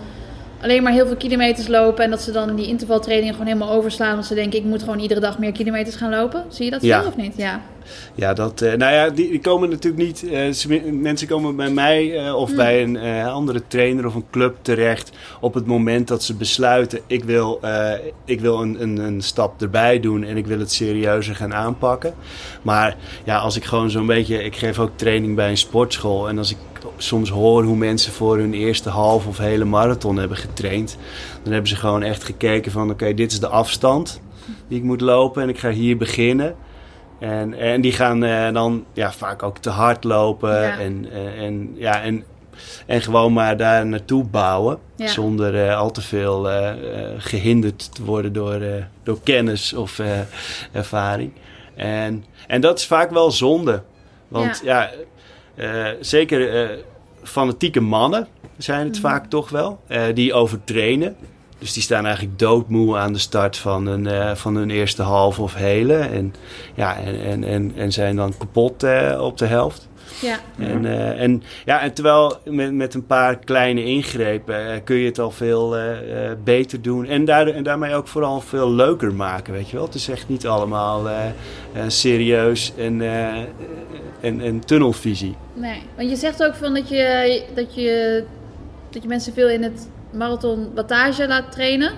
alleen 0.61 0.83
maar 0.83 0.91
heel 0.91 1.07
veel 1.07 1.15
kilometers 1.15 1.67
lopen 1.67 2.03
en 2.03 2.09
dat 2.09 2.21
ze 2.21 2.31
dan 2.31 2.55
die 2.55 2.67
intervaltrainingen 2.67 3.33
gewoon 3.33 3.47
helemaal 3.47 3.75
overslaan. 3.75 4.13
Want 4.13 4.25
ze 4.25 4.35
denken, 4.35 4.59
ik 4.59 4.65
moet 4.65 4.83
gewoon 4.83 4.99
iedere 4.99 5.19
dag 5.19 5.39
meer 5.39 5.51
kilometers 5.51 5.95
gaan 5.95 6.09
lopen. 6.09 6.43
Zie 6.49 6.65
je 6.65 6.71
dat 6.71 6.81
veel 6.81 7.05
of 7.07 7.15
niet? 7.15 7.33
Ja. 7.37 7.61
Ja, 8.15 8.33
dat, 8.33 8.61
uh, 8.61 8.73
nou 8.73 8.93
ja, 8.93 9.09
die, 9.09 9.29
die, 9.29 9.39
komen 9.39 9.69
natuurlijk 9.69 10.03
niet. 10.03 10.23
Uh, 10.23 10.91
mensen 10.91 11.27
komen 11.27 11.55
bij 11.55 11.69
mij 11.69 12.25
uh, 12.25 12.35
of 12.35 12.49
mm. 12.49 12.55
bij 12.55 12.83
een 12.83 12.97
andere 13.25 13.61
trainer 13.67 14.05
of 14.05 14.15
een 14.15 14.25
club 14.31 14.57
terecht 14.61 15.11
op 15.41 15.53
het 15.53 15.65
moment 15.65 16.07
dat 16.07 16.23
ze 16.23 16.33
besluiten: 16.33 16.99
ik 17.07 17.23
wil, 17.23 17.59
ik 18.25 18.41
wil 18.41 18.61
een, 18.61 18.81
een, 18.81 18.97
een, 18.97 19.21
stap 19.21 19.61
erbij 19.61 19.99
doen 19.99 20.23
en 20.23 20.37
ik 20.37 20.47
wil 20.47 20.59
het 20.59 20.71
serieuzer 20.71 21.35
gaan 21.35 21.53
aanpakken. 21.53 22.13
Maar 22.61 22.97
ja, 23.23 23.37
als 23.37 23.55
ik 23.55 23.65
gewoon 23.65 23.89
zo'n 23.89 24.05
beetje. 24.05 24.43
Ik 24.43 24.55
geef 24.55 24.79
ook 24.79 24.91
training 24.95 25.35
bij 25.35 25.49
een 25.49 25.57
sportschool 25.57 26.29
en 26.29 26.37
als 26.37 26.51
ik 26.51 26.57
soms 26.97 27.29
hoor 27.29 27.63
hoe 27.63 27.75
mensen 27.75 28.11
voor 28.11 28.37
hun 28.37 28.53
eerste 28.53 28.89
half 28.89 29.27
of 29.27 29.37
hele 29.37 29.65
marathon 29.65 30.17
hebben 30.17 30.37
getraind, 30.37 30.97
dan 31.43 31.51
hebben 31.51 31.69
ze 31.69 31.75
gewoon 31.75 32.03
echt 32.03 32.23
gekeken 32.23 32.71
van: 32.71 32.89
oké, 32.89 33.13
dit 33.13 33.31
is 33.31 33.39
de 33.39 33.47
afstand 33.47 34.21
die 34.67 34.77
ik 34.77 34.83
moet 34.83 35.01
lopen 35.01 35.43
en 35.43 35.49
ik 35.49 35.59
ga 35.59 35.69
hier 35.69 35.97
beginnen. 35.97 36.55
En, 37.19 37.53
en 37.53 37.81
die 37.81 37.91
gaan 37.91 38.23
uh, 38.23 38.51
dan 38.53 38.85
ja, 38.93 39.11
vaak 39.11 39.43
ook 39.43 39.57
te 39.57 39.69
hard 39.69 40.03
lopen. 40.03 40.79
En, 40.79 41.05
uh, 41.05 41.41
en, 41.41 41.73
ja, 41.75 42.01
en, 42.01 42.23
en 42.85 43.01
gewoon 43.01 43.33
maar 43.33 43.57
daar 43.57 43.85
naartoe 43.85 44.23
bouwen. 44.23 44.79
Ja. 44.95 45.07
Zonder 45.07 45.53
uh, 45.53 45.77
al 45.77 45.91
te 45.91 46.01
veel 46.01 46.47
gehinderd 47.17 47.95
te 47.95 48.03
worden 48.03 48.33
door, 48.33 48.61
door 49.03 49.19
kennis 49.23 49.73
of 49.73 50.01
ervaring. 50.71 51.31
En, 51.75 52.25
en 52.47 52.61
dat 52.61 52.79
is 52.79 52.85
vaak 52.85 53.11
wel 53.11 53.31
zonde. 53.31 53.81
Want 54.27 54.61
ja, 54.63 54.89
ja 55.55 55.95
zeker 56.01 56.69
fanatieke 57.23 57.79
mannen 57.79 58.27
zijn 58.57 58.85
het 58.85 58.95
mm 58.95 59.01
vaak 59.01 59.25
toch 59.25 59.49
wel. 59.49 59.79
die 60.13 60.33
overtrainen. 60.33 61.15
Dus 61.59 61.73
die 61.73 61.83
staan 61.83 62.05
eigenlijk 62.05 62.39
doodmoe 62.39 62.97
aan 62.97 63.13
de 63.13 63.19
start 63.19 63.57
van 63.57 63.85
hun, 63.85 64.05
uh, 64.05 64.35
van 64.35 64.55
hun 64.55 64.69
eerste 64.69 65.01
half 65.01 65.39
of 65.39 65.53
hele. 65.53 65.97
En, 65.97 66.33
ja, 66.73 66.97
en, 66.97 67.21
en, 67.23 67.43
en, 67.43 67.71
en 67.75 67.91
zijn 67.91 68.15
dan 68.15 68.37
kapot 68.37 68.83
uh, 68.83 69.19
op 69.21 69.37
de 69.37 69.45
helft. 69.45 69.87
Ja. 70.21 70.39
En, 70.57 70.83
uh, 70.83 71.21
en, 71.21 71.43
ja, 71.65 71.81
en 71.81 71.93
terwijl 71.93 72.37
met, 72.45 72.73
met 72.73 72.93
een 72.93 73.05
paar 73.05 73.37
kleine 73.37 73.83
ingrepen 73.83 74.83
kun 74.83 74.95
je 74.95 75.05
het 75.05 75.19
al 75.19 75.31
veel 75.31 75.75
beter 76.43 76.81
doen. 76.81 77.05
En, 77.05 77.25
daardoor, 77.25 77.53
en 77.53 77.63
daarmee 77.63 77.95
ook 77.95 78.07
vooral 78.07 78.41
veel 78.41 78.71
leuker 78.71 79.13
maken, 79.13 79.53
weet 79.53 79.69
je 79.69 79.75
wel. 79.75 79.85
Het 79.85 79.95
is 79.95 80.09
echt 80.09 80.29
niet 80.29 80.47
allemaal 80.47 81.07
serieus 81.87 82.73
en, 82.77 83.01
en, 84.21 84.41
en 84.41 84.59
tunnelvisie. 84.65 85.35
Nee, 85.53 85.81
want 85.97 86.09
je 86.09 86.15
zegt 86.15 86.43
ook 86.43 86.55
van 86.55 86.73
dat 86.73 86.89
je, 86.89 87.43
dat 87.55 87.75
je, 87.75 88.23
dat 88.89 89.01
je 89.01 89.07
mensen 89.07 89.33
veel 89.33 89.49
in 89.49 89.63
het 89.63 89.89
marathon 90.11 90.71
wattage 90.75 91.27
laat 91.27 91.51
trainen. 91.51 91.91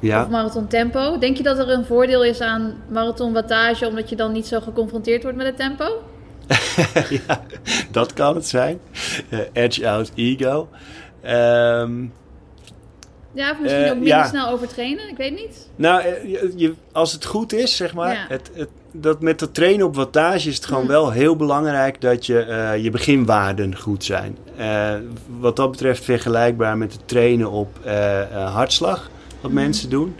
Ja. 0.00 0.22
Of 0.22 0.28
marathon 0.28 0.66
tempo. 0.66 1.18
Denk 1.18 1.36
je 1.36 1.42
dat 1.42 1.58
er 1.58 1.70
een 1.70 1.84
voordeel 1.84 2.24
is 2.24 2.40
aan 2.40 2.82
marathon 2.88 3.32
wattage 3.32 3.86
omdat 3.86 4.08
je 4.08 4.16
dan 4.16 4.32
niet 4.32 4.46
zo 4.46 4.60
geconfronteerd 4.60 5.22
wordt 5.22 5.36
met 5.36 5.46
het 5.46 5.56
tempo? 5.56 6.02
ja, 7.26 7.44
dat 7.90 8.12
kan 8.12 8.34
het 8.34 8.46
zijn. 8.46 8.80
Uh, 9.28 9.40
edge 9.52 9.88
out 9.88 10.12
ego. 10.14 10.68
Um, 11.24 12.12
ja, 13.32 13.50
of 13.50 13.60
misschien 13.60 13.84
uh, 13.84 13.90
ook 13.90 13.98
minder 13.98 14.24
snel 14.24 14.48
overtrainen, 14.48 15.08
ik 15.08 15.16
weet 15.16 15.34
niet. 15.34 15.68
Nou, 15.76 16.02
eh, 16.02 16.42
je, 16.56 16.74
als 16.92 17.12
het 17.12 17.24
goed 17.24 17.52
is, 17.52 17.76
zeg 17.76 17.94
maar, 17.94 18.14
ja. 18.14 18.24
het, 18.28 18.50
het, 18.54 18.68
dat 18.92 19.20
met 19.20 19.40
het 19.40 19.54
trainen 19.54 19.86
op 19.86 19.94
wattage 19.94 20.48
is 20.48 20.54
het 20.54 20.64
gewoon 20.64 20.82
mm. 20.82 20.88
wel 20.88 21.10
heel 21.10 21.36
belangrijk 21.36 22.00
dat 22.00 22.26
je, 22.26 22.46
uh, 22.48 22.82
je 22.82 22.90
beginwaarden 22.90 23.76
goed 23.76 24.04
zijn. 24.04 24.36
Uh, 24.58 24.92
wat 25.38 25.56
dat 25.56 25.70
betreft 25.70 26.04
vergelijkbaar 26.04 26.78
met 26.78 26.92
het 26.92 27.08
trainen 27.08 27.50
op 27.50 27.78
hartslag. 28.32 29.10
wat 29.40 29.52
mensen 29.52 29.90
doen. 29.90 30.14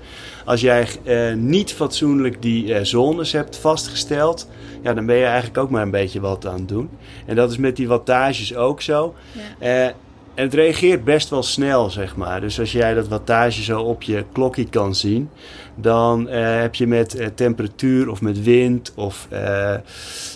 Als 0.45 0.61
jij 0.61 0.89
eh, 1.05 1.35
niet 1.35 1.73
fatsoenlijk 1.73 2.43
die 2.43 2.75
eh, 2.75 2.85
zones 2.85 3.33
hebt 3.33 3.57
vastgesteld, 3.57 4.49
ja, 4.83 4.95
dan 4.95 5.07
ben 5.07 5.17
je 5.17 5.25
eigenlijk 5.25 5.59
ook 5.59 5.71
maar 5.71 5.83
een 5.83 5.91
beetje 5.91 6.21
wat 6.21 6.47
aan 6.47 6.59
het 6.59 6.69
doen. 6.69 6.91
En 7.27 7.37
dat 7.37 7.51
is 7.51 7.57
met 7.57 7.77
die 7.77 7.89
wattages 7.89 8.55
ook 8.55 8.83
zo. 8.83 9.15
Ja. 9.61 9.95
En 10.35 10.45
het 10.45 10.55
reageert 10.55 11.05
best 11.05 11.31
wel 11.31 11.43
snel, 11.43 11.91
zeg 11.91 12.17
maar. 12.17 12.41
Dus 12.41 12.61
als 12.61 12.73
jij 12.73 12.95
dat 12.95 13.09
wattage 13.09 13.63
zo 13.63 13.81
op 13.81 14.03
je 14.03 14.25
klokje 14.33 14.69
kan 14.69 14.95
zien, 14.95 15.31
dan 15.75 16.29
eh, 16.29 16.61
heb 16.61 16.75
je 16.75 16.87
met 16.87 17.15
eh, 17.15 17.27
temperatuur 17.35 18.09
of 18.09 18.21
met 18.21 18.43
wind 18.43 18.93
of 18.97 19.27
eh, 19.31 19.75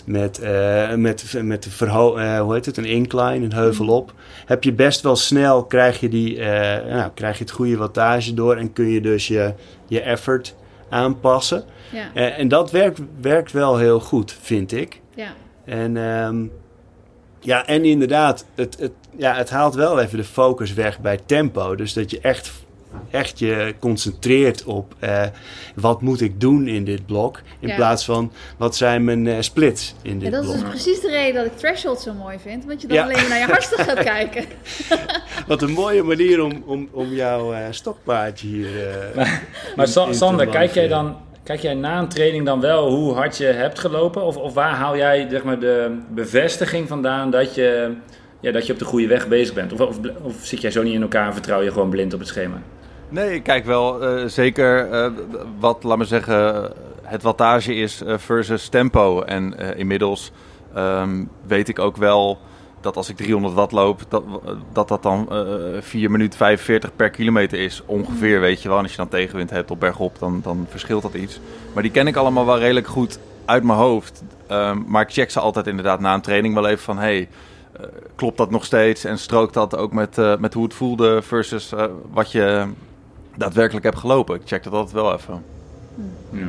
met, 0.04 0.40
met, 0.96 1.34
met 1.42 1.66
verho 1.70 2.18
hoe 2.40 2.54
heet 2.54 2.66
het, 2.66 2.76
een 2.76 2.84
incline, 2.84 3.44
een 3.44 3.52
heuvel 3.52 3.88
op, 3.88 4.12
heb 4.46 4.64
je 4.64 4.72
best 4.72 5.00
wel 5.00 5.16
snel, 5.16 5.64
krijg 5.64 6.00
je, 6.00 6.08
die, 6.08 6.38
nou, 6.88 7.10
krijg 7.14 7.38
je 7.38 7.44
het 7.44 7.52
goede 7.52 7.76
wattage 7.76 8.34
door 8.34 8.56
en 8.56 8.72
kun 8.72 8.88
je 8.88 9.00
dus 9.00 9.28
je, 9.28 9.54
je 9.86 10.00
effort 10.00 10.54
aanpassen. 10.88 11.64
Ja. 11.92 12.30
En 12.30 12.48
dat 12.48 12.70
werkt, 12.70 13.00
werkt 13.20 13.52
wel 13.52 13.76
heel 13.76 14.00
goed, 14.00 14.36
vind 14.40 14.72
ik. 14.72 15.00
ja. 15.14 15.32
En, 15.64 15.96
ehm, 15.96 16.46
ja, 17.44 17.66
en 17.66 17.84
inderdaad, 17.84 18.44
het, 18.54 18.76
het, 18.78 18.92
ja, 19.16 19.34
het 19.34 19.50
haalt 19.50 19.74
wel 19.74 20.00
even 20.00 20.18
de 20.18 20.24
focus 20.24 20.72
weg 20.74 20.98
bij 21.00 21.18
tempo. 21.26 21.74
Dus 21.76 21.92
dat 21.92 22.10
je 22.10 22.20
echt, 22.20 22.52
echt 23.10 23.38
je 23.38 23.74
concentreert 23.80 24.64
op 24.64 24.94
eh, 24.98 25.22
wat 25.74 26.00
moet 26.02 26.20
ik 26.20 26.40
doen 26.40 26.66
in 26.68 26.84
dit 26.84 27.06
blok. 27.06 27.40
In 27.60 27.68
Ja. 27.68 27.74
plaats 27.76 28.04
van 28.04 28.32
wat 28.58 28.76
zijn 28.76 29.04
mijn 29.04 29.26
eh, 29.26 29.36
splits 29.40 29.94
in 30.02 30.10
En 30.10 30.18
dit 30.18 30.30
dat 30.32 30.44
is 30.44 30.50
blok. 30.50 30.60
dus 30.60 30.70
precies 30.70 31.00
de 31.00 31.10
reden 31.10 31.34
dat 31.34 31.52
ik 31.52 31.58
Threshold 31.58 32.00
zo 32.00 32.12
mooi 32.12 32.38
vind. 32.38 32.64
Want 32.64 32.80
je 32.80 32.86
dan 32.86 32.96
Ja. 32.96 33.02
alleen 33.02 33.16
maar 33.20 33.28
naar 33.28 33.38
je 33.38 33.44
hartstikke 33.44 33.84
gaat 33.84 34.02
kijken. 34.14 34.44
Wat 35.46 35.62
een 35.62 35.72
mooie 35.72 36.02
manier 36.02 36.42
om, 36.42 36.62
om, 36.66 36.88
om 36.92 37.12
jouw 37.14 37.52
eh, 37.52 37.60
stokpaardje 37.70 38.46
hier... 38.46 38.88
eh, 38.88 39.14
Maar 39.76 39.86
in- 39.86 39.92
Sa- 39.92 40.04
in 40.04 40.10
te 40.12 40.16
Sander, 40.16 40.46
kijk 40.46 40.74
jij, 40.74 40.88
dan, 40.88 41.16
kijk 41.44 41.60
jij 41.60 41.74
na 41.74 41.98
een 41.98 42.08
training 42.08 42.44
dan 42.44 42.60
wel 42.60 42.90
hoe 42.90 43.14
hard 43.14 43.36
je 43.36 43.44
hebt 43.44 43.78
gelopen? 43.78 44.22
Of, 44.22 44.36
of 44.36 44.54
waar 44.54 44.74
haal 44.74 44.96
jij 44.96 45.26
zeg 45.30 45.44
maar, 45.44 45.58
de 45.58 45.98
bevestiging 46.08 46.88
vandaan 46.88 47.30
dat 47.30 47.54
je, 47.54 47.94
ja, 48.40 48.52
dat 48.52 48.66
je 48.66 48.72
op 48.72 48.78
de 48.78 48.84
goede 48.84 49.06
weg 49.06 49.28
bezig 49.28 49.54
bent? 49.54 49.72
Of, 49.72 49.98
of, 50.22 50.34
zit 50.42 50.60
jij 50.60 50.70
zo 50.70 50.82
niet 50.82 50.94
in 50.94 51.02
elkaar 51.02 51.26
en 51.26 51.32
vertrouw 51.32 51.62
je 51.62 51.72
gewoon 51.72 51.90
blind 51.90 52.12
op 52.14 52.18
het 52.18 52.28
schema? 52.28 52.62
Nee, 53.08 53.34
ik 53.34 53.42
kijk 53.42 53.64
wel 53.64 54.02
eh, 54.02 54.24
zeker 54.26 54.90
eh, 54.90 55.10
wat, 55.58 55.82
laat 55.82 55.98
me 55.98 56.04
zeggen, 56.04 56.72
het 57.02 57.22
wattage 57.22 57.74
is 57.74 58.02
eh, 58.02 58.18
versus 58.18 58.68
tempo. 58.68 59.22
En 59.22 59.76
inmiddels 59.76 60.32
ehm, 60.74 61.24
weet 61.46 61.68
ik 61.68 61.78
ook 61.78 61.96
wel 61.96 62.38
dat 62.84 62.96
als 62.96 63.08
ik 63.08 63.16
300 63.16 63.54
watt 63.54 63.72
loop, 63.72 64.00
dat 64.08 64.24
dat, 64.72 64.88
dat 64.88 65.02
dan 65.02 65.28
eh 65.30 65.80
4 65.80 66.10
minuten 66.10 66.38
45 66.38 66.96
per 66.96 67.10
kilometer 67.10 67.58
is. 67.58 67.82
Ongeveer, 67.86 68.40
weet 68.40 68.62
je 68.62 68.68
wel. 68.68 68.76
En 68.76 68.82
als 68.82 68.92
je 68.92 68.98
dan 68.98 69.08
tegenwind 69.08 69.50
hebt 69.50 69.70
op 69.70 69.80
bergop, 69.80 70.18
dan, 70.18 70.40
dan 70.42 70.66
verschilt 70.68 71.02
dat 71.02 71.14
iets. 71.14 71.40
Maar 71.72 71.82
die 71.82 71.92
ken 71.92 72.06
ik 72.06 72.16
allemaal 72.16 72.46
wel 72.46 72.58
redelijk 72.58 72.86
goed 72.86 73.18
uit 73.44 73.62
mijn 73.62 73.78
hoofd. 73.78 74.22
Ehm, 74.46 74.78
maar 74.86 75.02
ik 75.02 75.12
check 75.12 75.30
ze 75.30 75.40
altijd 75.40 75.66
inderdaad 75.66 76.00
na 76.00 76.14
een 76.14 76.20
training 76.20 76.54
wel 76.54 76.66
even 76.66 76.84
van... 76.84 76.98
Hey, 76.98 77.28
eh, 77.72 77.86
klopt 78.14 78.36
dat 78.36 78.50
nog 78.50 78.64
steeds? 78.64 79.04
En 79.04 79.18
strookt 79.18 79.54
dat 79.54 79.76
ook 79.76 79.92
met, 79.92 80.18
eh, 80.18 80.36
met 80.36 80.54
hoe 80.54 80.64
het 80.64 80.74
voelde 80.74 81.22
versus 81.22 81.72
eh, 81.72 81.84
wat 82.12 82.32
je 82.32 82.66
daadwerkelijk 83.36 83.84
hebt 83.84 83.98
gelopen? 83.98 84.34
Ik 84.34 84.42
check 84.44 84.62
dat 84.62 84.72
altijd 84.72 84.92
wel 84.92 85.12
even. 85.12 85.44
Ja. 86.30 86.48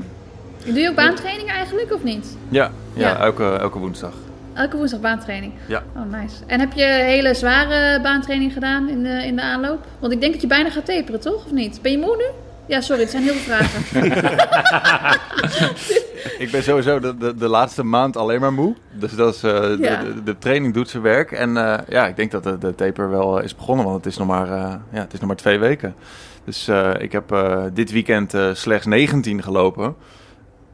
Doe 0.65 0.79
je 0.79 0.89
ook 0.89 0.95
baantraining 0.95 1.49
eigenlijk 1.49 1.93
of 1.93 2.03
niet? 2.03 2.37
Ja, 2.49 2.71
ja, 2.93 3.09
Ja. 3.09 3.17
Elke, 3.17 3.49
elke 3.49 3.79
woensdag. 3.79 4.13
Elke 4.55 4.77
woensdag 4.77 4.99
baantraining. 4.99 5.53
Ja. 5.67 5.83
Oh, 5.95 6.19
nice. 6.19 6.35
En 6.47 6.59
heb 6.59 6.73
je 6.73 6.83
hele 6.83 7.33
zware 7.33 8.01
baantraining 8.01 8.53
gedaan 8.53 8.89
in 8.89 9.03
de, 9.03 9.09
in 9.25 9.35
de 9.35 9.41
aanloop? 9.41 9.85
Want 9.99 10.13
ik 10.13 10.19
denk 10.19 10.31
dat 10.33 10.41
je 10.41 10.47
bijna 10.47 10.69
gaat 10.69 10.85
taperen, 10.85 11.19
toch? 11.19 11.45
Of 11.45 11.51
niet? 11.51 11.79
Ben 11.81 11.91
je 11.91 11.97
moe 11.97 12.15
nu? 12.17 12.25
Ja, 12.67 12.81
sorry, 12.81 13.01
het 13.01 13.11
zijn 13.11 13.23
heel 13.23 13.33
veel 13.33 13.55
vragen. 13.55 13.81
Ik 16.39 16.51
ben 16.51 16.63
sowieso 16.63 16.99
de, 16.99 17.17
de, 17.17 17.35
de 17.35 17.47
laatste 17.47 17.83
maand 17.83 18.17
alleen 18.17 18.39
maar 18.39 18.53
moe. 18.53 18.75
Dus 18.91 19.15
dat 19.15 19.35
is, 19.35 19.43
eh, 19.43 19.61
de, 19.61 19.77
Ja. 19.81 20.03
de, 20.03 20.23
de 20.23 20.37
training 20.37 20.73
doet 20.73 20.89
zijn 20.89 21.03
werk. 21.03 21.31
En 21.31 21.57
eh, 21.57 21.77
ja, 21.89 22.07
ik 22.07 22.15
denk 22.15 22.31
dat 22.31 22.43
de, 22.43 22.57
de 22.57 22.75
taper 22.75 23.09
wel 23.09 23.39
is 23.39 23.55
begonnen, 23.55 23.85
want 23.85 23.97
het 23.97 24.05
is 24.13 24.17
nog 24.17 24.27
maar, 24.27 24.51
eh, 24.51 24.73
ja, 24.91 24.99
het 24.99 25.13
is 25.13 25.19
nog 25.19 25.27
maar 25.27 25.37
twee 25.37 25.59
weken. 25.59 25.95
Dus 26.45 26.67
eh, 26.67 26.91
ik 26.97 27.11
heb 27.11 27.31
eh, 27.31 27.63
dit 27.73 27.91
weekend 27.91 28.33
eh, 28.33 28.49
slechts 28.53 28.85
19 28.85 29.43
gelopen. 29.43 29.95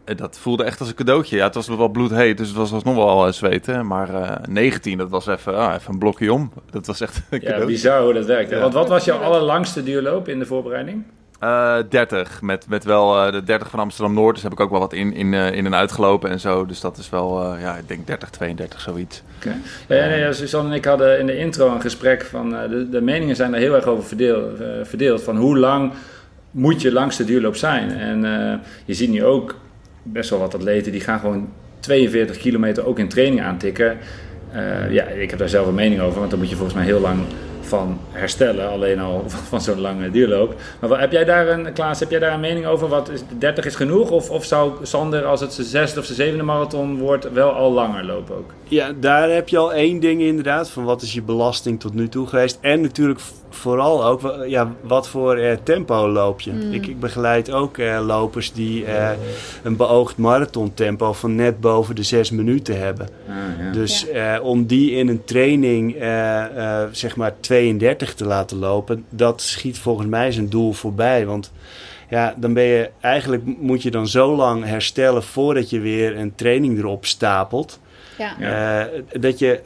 En 0.06 0.16
dat 0.18 0.38
voelde 0.40 0.64
echt 0.64 0.80
als 0.80 0.90
een 0.90 0.96
cadeautje. 0.96 1.36
Ja, 1.36 1.46
het 1.46 1.56
was 1.56 1.68
wel 1.68 1.88
bloedheet, 1.90 2.38
dus 2.38 2.48
het 2.48 2.58
was 2.58 2.72
alsnog 2.74 2.96
wel 2.96 3.28
eh, 3.28 3.34
zweten. 3.34 3.88
Maar 3.88 4.10
eh 4.14 4.38
19, 4.50 4.98
dat 4.98 5.10
was 5.10 5.28
even, 5.28 5.56
ah, 5.58 5.74
even 5.74 5.94
een 5.94 6.00
blokje 6.00 6.34
om. 6.34 6.52
Dat 6.72 6.86
was 6.88 7.02
echt 7.02 7.22
een 7.30 7.40
Ja, 7.42 7.66
bizar 7.66 8.02
hoe 8.04 8.14
dat 8.14 8.26
werkt. 8.26 8.50
Ja. 8.50 8.60
Want 8.60 8.74
wat 8.74 8.90
was 8.90 9.06
jouw 9.06 9.20
allerlangste 9.20 9.84
duurloop 9.84 10.28
in 10.28 10.40
de 10.40 10.46
voorbereiding? 10.46 11.04
Eh 11.40 11.78
30, 11.90 12.42
met, 12.42 12.66
met 12.70 12.84
wel 12.84 13.26
eh, 13.26 13.32
de 13.32 13.44
30 13.44 13.70
van 13.70 13.80
Amsterdam-Noord. 13.80 14.34
Dus 14.34 14.44
heb 14.44 14.52
ik 14.52 14.60
ook 14.60 14.70
wel 14.72 14.80
wat 14.80 14.94
in, 14.94 15.14
in, 15.14 15.34
eh, 15.34 15.52
in 15.52 15.66
en 15.66 15.76
uitgelopen 15.76 16.30
en 16.30 16.40
zo. 16.40 16.66
Dus 16.66 16.80
dat 16.82 16.98
is 16.98 17.10
wel, 17.10 17.44
eh, 17.54 17.62
ja, 17.62 17.76
ik 17.76 17.88
denk 17.88 18.08
30, 18.08 18.30
32, 18.30 18.82
zoiets. 18.82 19.24
Ja, 19.44 19.96
ja, 19.96 20.06
nee, 20.08 20.34
Suzanne 20.34 20.70
en 20.70 20.76
ik 20.76 20.86
hadden 20.86 21.20
in 21.20 21.26
de 21.26 21.38
intro 21.38 21.74
een 21.74 21.82
gesprek 21.82 22.26
van... 22.26 22.56
eh, 22.56 22.70
de, 22.70 22.90
de 22.90 23.02
meningen 23.02 23.36
zijn 23.36 23.54
er 23.54 23.60
heel 23.60 23.76
erg 23.76 23.86
over 23.86 24.04
verdeeld, 24.04 24.60
eh, 24.60 24.68
verdeeld. 24.84 25.24
Van 25.24 25.38
hoe 25.38 25.58
lang 25.58 25.92
moet 26.52 26.82
je 26.82 26.92
langste 26.92 27.26
duurloop 27.26 27.56
zijn? 27.56 27.92
En 27.92 28.26
eh, 28.26 28.58
je 28.86 28.94
ziet 28.94 29.10
nu 29.10 29.26
ook 29.26 29.56
best 30.04 30.30
wel 30.30 30.40
wat 30.40 30.56
atleten... 30.56 30.92
die 30.92 31.02
gaan 31.02 31.20
gewoon 31.20 31.50
42 31.80 32.38
kilometer 32.38 32.86
ook 32.86 33.00
in 33.00 33.08
training 33.08 33.42
aantikken. 33.42 33.98
Eh, 34.52 34.92
ja, 34.92 35.04
ik 35.04 35.30
heb 35.30 35.40
daar 35.40 35.50
zelf 35.50 35.68
een 35.68 35.76
mening 35.76 36.02
over. 36.02 36.20
Want 36.20 36.30
dan 36.30 36.40
moet 36.40 36.50
je 36.50 36.56
volgens 36.56 36.78
mij 36.78 36.86
heel 36.86 37.00
lang 37.00 37.20
van 37.62 38.00
herstellen. 38.12 38.70
Alleen 38.70 39.00
al 39.00 39.24
van, 39.50 39.62
zo'n 39.62 39.80
lange 39.80 40.12
duurloop. 40.12 40.56
Maar 40.80 41.00
heb 41.00 41.12
jij 41.12 41.24
daar 41.24 41.48
een, 41.48 41.74
Klaas, 41.74 42.00
heb 42.00 42.10
jij 42.10 42.20
daar 42.20 42.34
een 42.34 42.40
mening 42.40 42.66
over? 42.66 42.88
Wat 42.88 43.10
is, 43.10 43.22
30 43.38 43.66
is 43.66 43.76
genoeg? 43.76 44.12
Of, 44.12 44.30
of 44.30 44.46
zou 44.46 44.72
Sander, 44.82 45.26
als 45.26 45.40
het 45.40 45.54
zijn 45.54 45.68
zesde 45.68 46.00
of 46.00 46.06
zijn 46.06 46.18
zevende 46.18 46.44
marathon 46.44 46.98
wordt... 46.98 47.32
wel 47.32 47.52
al 47.52 47.72
langer 47.72 48.06
lopen 48.06 48.36
ook? 48.36 48.54
Ja, 48.64 48.92
daar 49.00 49.30
heb 49.30 49.50
je 49.50 49.58
al 49.58 49.74
één 49.74 50.00
ding 50.00 50.22
inderdaad. 50.22 50.70
Van 50.70 50.84
wat 50.84 51.02
is 51.02 51.14
je 51.14 51.22
belasting 51.22 51.80
tot 51.80 51.94
nu 51.94 52.08
toe 52.08 52.28
geweest. 52.28 52.58
En 52.62 52.82
natuurlijk 52.82 53.20
vooral 53.56 54.06
ook 54.06 54.36
ja, 54.48 54.72
wat 54.82 55.08
voor 55.08 55.36
eh, 55.36 55.58
tempo 55.64 56.08
loop 56.10 56.42
je. 56.42 56.52
Ik, 56.72 56.88
ik 56.88 57.00
begeleid 57.00 57.52
ook 57.52 57.78
eh, 57.78 58.00
lopers 58.06 58.54
die 58.54 58.86
eh, 58.86 59.10
een 59.64 59.76
beoogd 59.76 60.18
marathontempo 60.18 61.14
van 61.14 61.36
net 61.36 61.60
boven 61.60 61.96
de 61.96 62.04
zes 62.04 62.32
minuten 62.32 62.80
hebben. 62.80 63.08
Ah, 63.28 63.36
ja. 63.66 63.72
Dus 63.72 64.08
eh, 64.08 64.38
om 64.42 64.66
die 64.66 64.92
in 64.92 65.08
een 65.08 65.24
training 65.24 65.96
eh, 65.96 66.44
eh, 66.44 66.88
zeg 66.92 67.16
maar 67.16 67.34
32 67.40 68.14
te 68.14 68.26
laten 68.26 68.58
lopen, 68.58 69.06
dat 69.10 69.42
schiet 69.42 69.80
volgens 69.80 70.08
mij 70.08 70.32
zijn 70.32 70.50
doel 70.50 70.74
voorbij. 70.74 71.26
Want 71.26 71.52
ja, 72.10 72.34
dan 72.38 72.54
ben 72.54 72.64
je 72.64 72.90
eigenlijk 73.02 73.44
moet 73.60 73.82
je 73.84 73.92
dan 73.92 74.08
zo 74.08 74.36
lang 74.36 74.66
herstellen 74.66 75.24
voordat 75.24 75.70
je 75.70 75.80
weer 75.80 76.18
een 76.18 76.36
training 76.36 76.78
erop 76.78 77.06
stapelt. 77.06 77.80
Ja. 78.18 78.40
Eh, 78.40 79.02
dat 79.22 79.40
je. 79.40 79.60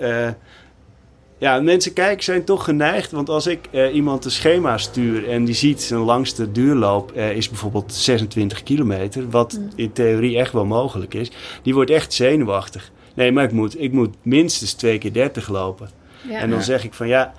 Ja, 1.37 1.59
mensen 1.59 1.93
kijken 1.93 2.23
zijn 2.23 2.43
toch 2.43 2.63
geneigd. 2.63 3.11
Want 3.11 3.29
als 3.29 3.47
ik 3.47 3.59
eh, 3.71 3.95
iemand 3.95 4.25
een 4.25 4.31
schema 4.31 4.77
stuur 4.77 5.29
en 5.29 5.45
die 5.45 5.55
ziet 5.55 5.81
zijn 5.81 5.99
langste 5.99 6.51
duurloop 6.51 7.11
eh, 7.11 7.31
is 7.31 7.49
bijvoorbeeld 7.49 7.93
26 7.93 8.63
kilometer, 8.63 9.29
wat 9.29 9.59
in 9.75 9.91
theorie 9.91 10.37
echt 10.37 10.51
wel 10.51 10.65
mogelijk 10.65 11.13
is, 11.13 11.31
die 11.63 11.73
wordt 11.73 11.91
echt 11.91 12.13
zenuwachtig. 12.13 12.91
Nee, 13.13 13.31
maar 13.31 13.43
ik 13.43 13.51
moet, 13.51 13.81
ik 13.81 13.91
moet 13.91 14.15
minstens 14.21 14.73
twee 14.73 14.97
keer 14.97 15.13
30 15.13 15.49
lopen. 15.49 15.89
Ja. 16.29 16.39
En 16.39 16.49
dan 16.49 16.63
zeg 16.63 16.83
ik 16.83 16.93
van 16.93 17.07
ja, 17.07 17.33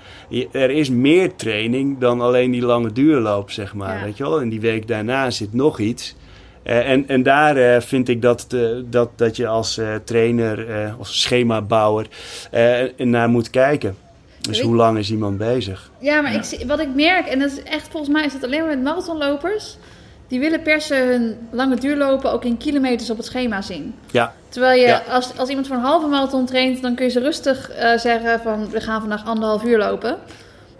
er 0.53 0.71
is 0.71 0.91
meer 0.91 1.35
training 1.35 1.99
dan 1.99 2.21
alleen 2.21 2.51
die 2.51 2.63
lange 2.63 2.93
duurloop, 2.93 3.51
zeg 3.51 3.75
maar. 3.75 3.99
Ja. 3.99 4.05
Weet 4.05 4.17
je 4.17 4.23
wel? 4.23 4.41
En 4.41 4.49
die 4.49 4.61
week 4.61 4.89
daarna 4.89 5.31
zit 5.31 5.53
nog 5.53 5.79
iets. 5.79 6.15
Eh, 6.67 6.91
en, 6.91 7.09
en 7.09 7.23
daar 7.23 7.57
eh, 7.57 7.81
vind 7.81 8.09
ik 8.09 8.23
dat, 8.23 8.45
de- 8.49 8.85
dat, 8.91 9.09
dat 9.17 9.37
je 9.37 9.47
als 9.47 9.79
eh, 9.79 9.95
trainer, 10.05 10.71
eh 10.71 10.99
als 10.99 11.21
schemabouwer, 11.21 12.07
eh, 12.51 12.83
naar 12.97 13.29
moet 13.29 13.51
kijken. 13.51 13.97
Dus 14.41 14.61
hoe 14.61 14.75
lang 14.77 14.99
is 14.99 15.11
iemand 15.11 15.39
bezig? 15.39 15.91
Ja, 15.99 16.21
maar 16.21 16.33
Ja. 16.33 16.39
Ik 16.39 16.45
zie, 16.45 16.67
wat 16.67 16.81
ik 16.81 16.95
merk, 16.95 17.27
en 17.27 17.39
dat 17.39 17.51
is 17.51 17.63
echt 17.63 17.89
volgens 17.91 18.13
mij 18.13 18.25
is 18.25 18.33
dat 18.33 18.45
alleen 18.45 18.61
maar 18.61 18.69
met 18.69 18.83
marathonlopers, 18.83 19.77
die 20.29 20.41
willen 20.41 20.63
per 20.63 20.81
se 20.81 20.95
hun 20.95 21.37
lange 21.51 21.77
duurlopen 21.77 22.33
ook 22.33 22.45
in 22.45 22.57
kilometers 22.57 23.11
op 23.11 23.17
het 23.17 23.27
schema 23.27 23.63
zien. 23.63 23.95
Ja, 24.11 24.33
Terwijl 24.49 24.81
je, 24.81 24.87
Ja. 24.87 25.03
als, 25.11 25.39
als 25.39 25.49
iemand 25.49 25.67
voor 25.67 25.77
een 25.77 25.83
halve 25.83 26.07
marathon 26.07 26.47
traint, 26.47 26.83
dan 26.83 26.95
kun 26.95 27.05
je 27.05 27.11
ze 27.11 27.21
rustig 27.21 27.71
eh, 27.71 27.99
zeggen 27.99 28.41
van 28.41 28.71
we 28.71 28.81
gaan 28.81 29.01
vandaag 29.01 29.25
anderhalf 29.27 29.65
uur 29.65 29.79
lopen. 29.79 30.17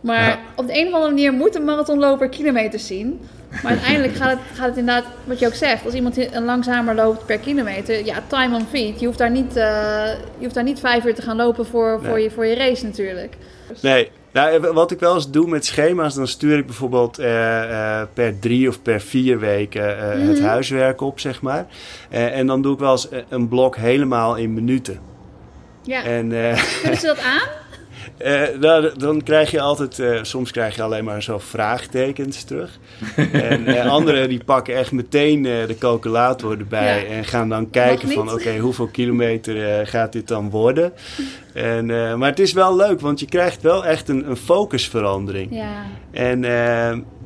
Maar 0.01 0.29
Ja. 0.29 0.39
op 0.57 0.67
de 0.67 0.79
een 0.81 0.87
of 0.87 0.93
andere 0.93 1.13
manier 1.13 1.33
moet 1.33 1.55
een 1.55 1.65
marathonloper 1.65 2.29
kilometers 2.29 2.87
zien. 2.87 3.21
Maar 3.63 3.73
uiteindelijk 3.73 4.15
gaat 4.15 4.31
het, 4.31 4.39
gaat 4.55 4.67
het 4.69 4.77
inderdaad, 4.77 5.05
wat 5.25 5.39
je 5.39 5.47
ook 5.47 5.55
zegt, 5.55 5.85
als 5.85 5.95
iemand 5.95 6.35
een 6.35 6.45
langzamer 6.45 6.95
loopt 6.95 7.27
per 7.27 7.39
kilometer, 7.39 8.05
ja, 8.05 8.23
time 8.27 8.55
on 8.55 8.67
feet. 8.71 9.01
Je 9.01 9.07
hoeft 9.07 9.19
daar 9.19 9.31
niet, 9.31 9.57
eh, 9.57 9.65
je 10.39 10.43
hoeft 10.43 10.55
daar 10.55 10.65
niet 10.65 10.81
vijf 10.81 11.05
uur 11.05 11.15
te 11.15 11.23
gaan 11.23 11.37
lopen 11.37 11.67
voor, 11.67 12.01
voor, 12.05 12.21
je, 12.21 12.31
voor 12.31 12.47
je 12.47 12.55
race 12.55 12.85
natuurlijk. 12.85 13.35
nee. 13.83 14.11
Nou, 14.33 14.63
eh, 14.65 14.71
wat 14.73 14.91
ik 14.91 15.01
wel 15.01 15.15
eens 15.15 15.31
doe 15.31 15.49
met 15.49 15.65
schema's, 15.65 16.15
dan 16.15 16.27
stuur 16.29 16.59
ik 16.59 16.67
bijvoorbeeld 16.67 17.19
eh, 17.19 17.63
eh, 18.01 18.07
per 18.15 18.39
drie 18.39 18.69
of 18.69 18.83
per 18.83 19.01
vier 19.01 19.39
weken 19.39 19.99
eh, 19.99 20.09
het 20.29 20.39
Mhm. 20.39 20.45
huiswerk 20.47 21.01
op, 21.01 21.21
zeg 21.21 21.43
maar. 21.43 21.67
Eh, 22.11 22.39
en 22.39 22.47
dan 22.47 22.63
doe 22.63 22.73
ik 22.73 22.79
wel 22.79 22.91
eens 22.93 23.09
een 23.29 23.49
blok 23.49 23.77
helemaal 23.77 24.35
in 24.37 24.55
minuten. 24.55 24.99
Ja, 25.83 26.03
En 26.05 26.33
eh, 26.51 26.63
kunnen 26.83 27.01
ze 27.01 27.07
dat 27.07 27.19
aan? 27.37 27.49
Eh, 28.19 28.43
nou, 28.61 28.91
dan 28.99 29.23
krijg 29.23 29.51
je 29.51 29.61
altijd, 29.61 29.99
eh, 29.99 30.19
soms 30.23 30.51
krijg 30.51 30.77
je 30.77 30.83
alleen 30.83 31.05
maar 31.05 31.23
zo 31.23 31.39
vraagtekens 31.39 32.43
terug. 32.45 32.79
en 33.33 33.67
eh, 33.67 33.91
anderen 33.91 34.29
die 34.29 34.45
pakken 34.45 34.77
echt 34.77 34.93
meteen 34.93 35.47
eh, 35.47 35.67
de 35.67 35.79
calculator 35.79 36.59
erbij 36.59 37.01
Ja. 37.09 37.15
en 37.15 37.25
gaan 37.25 37.49
dan 37.49 37.71
kijken 37.71 38.09
van 38.09 38.33
oké, 38.33 38.57
hoeveel 38.59 38.87
kilometer 38.87 39.79
eh, 39.79 39.87
gaat 39.87 40.13
dit 40.13 40.29
dan 40.29 40.51
worden? 40.51 40.93
En, 41.55 41.91
eh, 41.91 42.15
maar 42.15 42.29
het 42.31 42.39
is 42.41 42.53
wel 42.53 42.77
leuk, 42.77 43.01
want 43.01 43.21
je 43.21 43.27
krijgt 43.27 43.63
wel 43.63 43.87
echt 43.87 44.09
een, 44.09 44.31
een 44.31 44.37
focusverandering. 44.37 45.49
Ja. 45.55 45.73
En, 46.11 46.45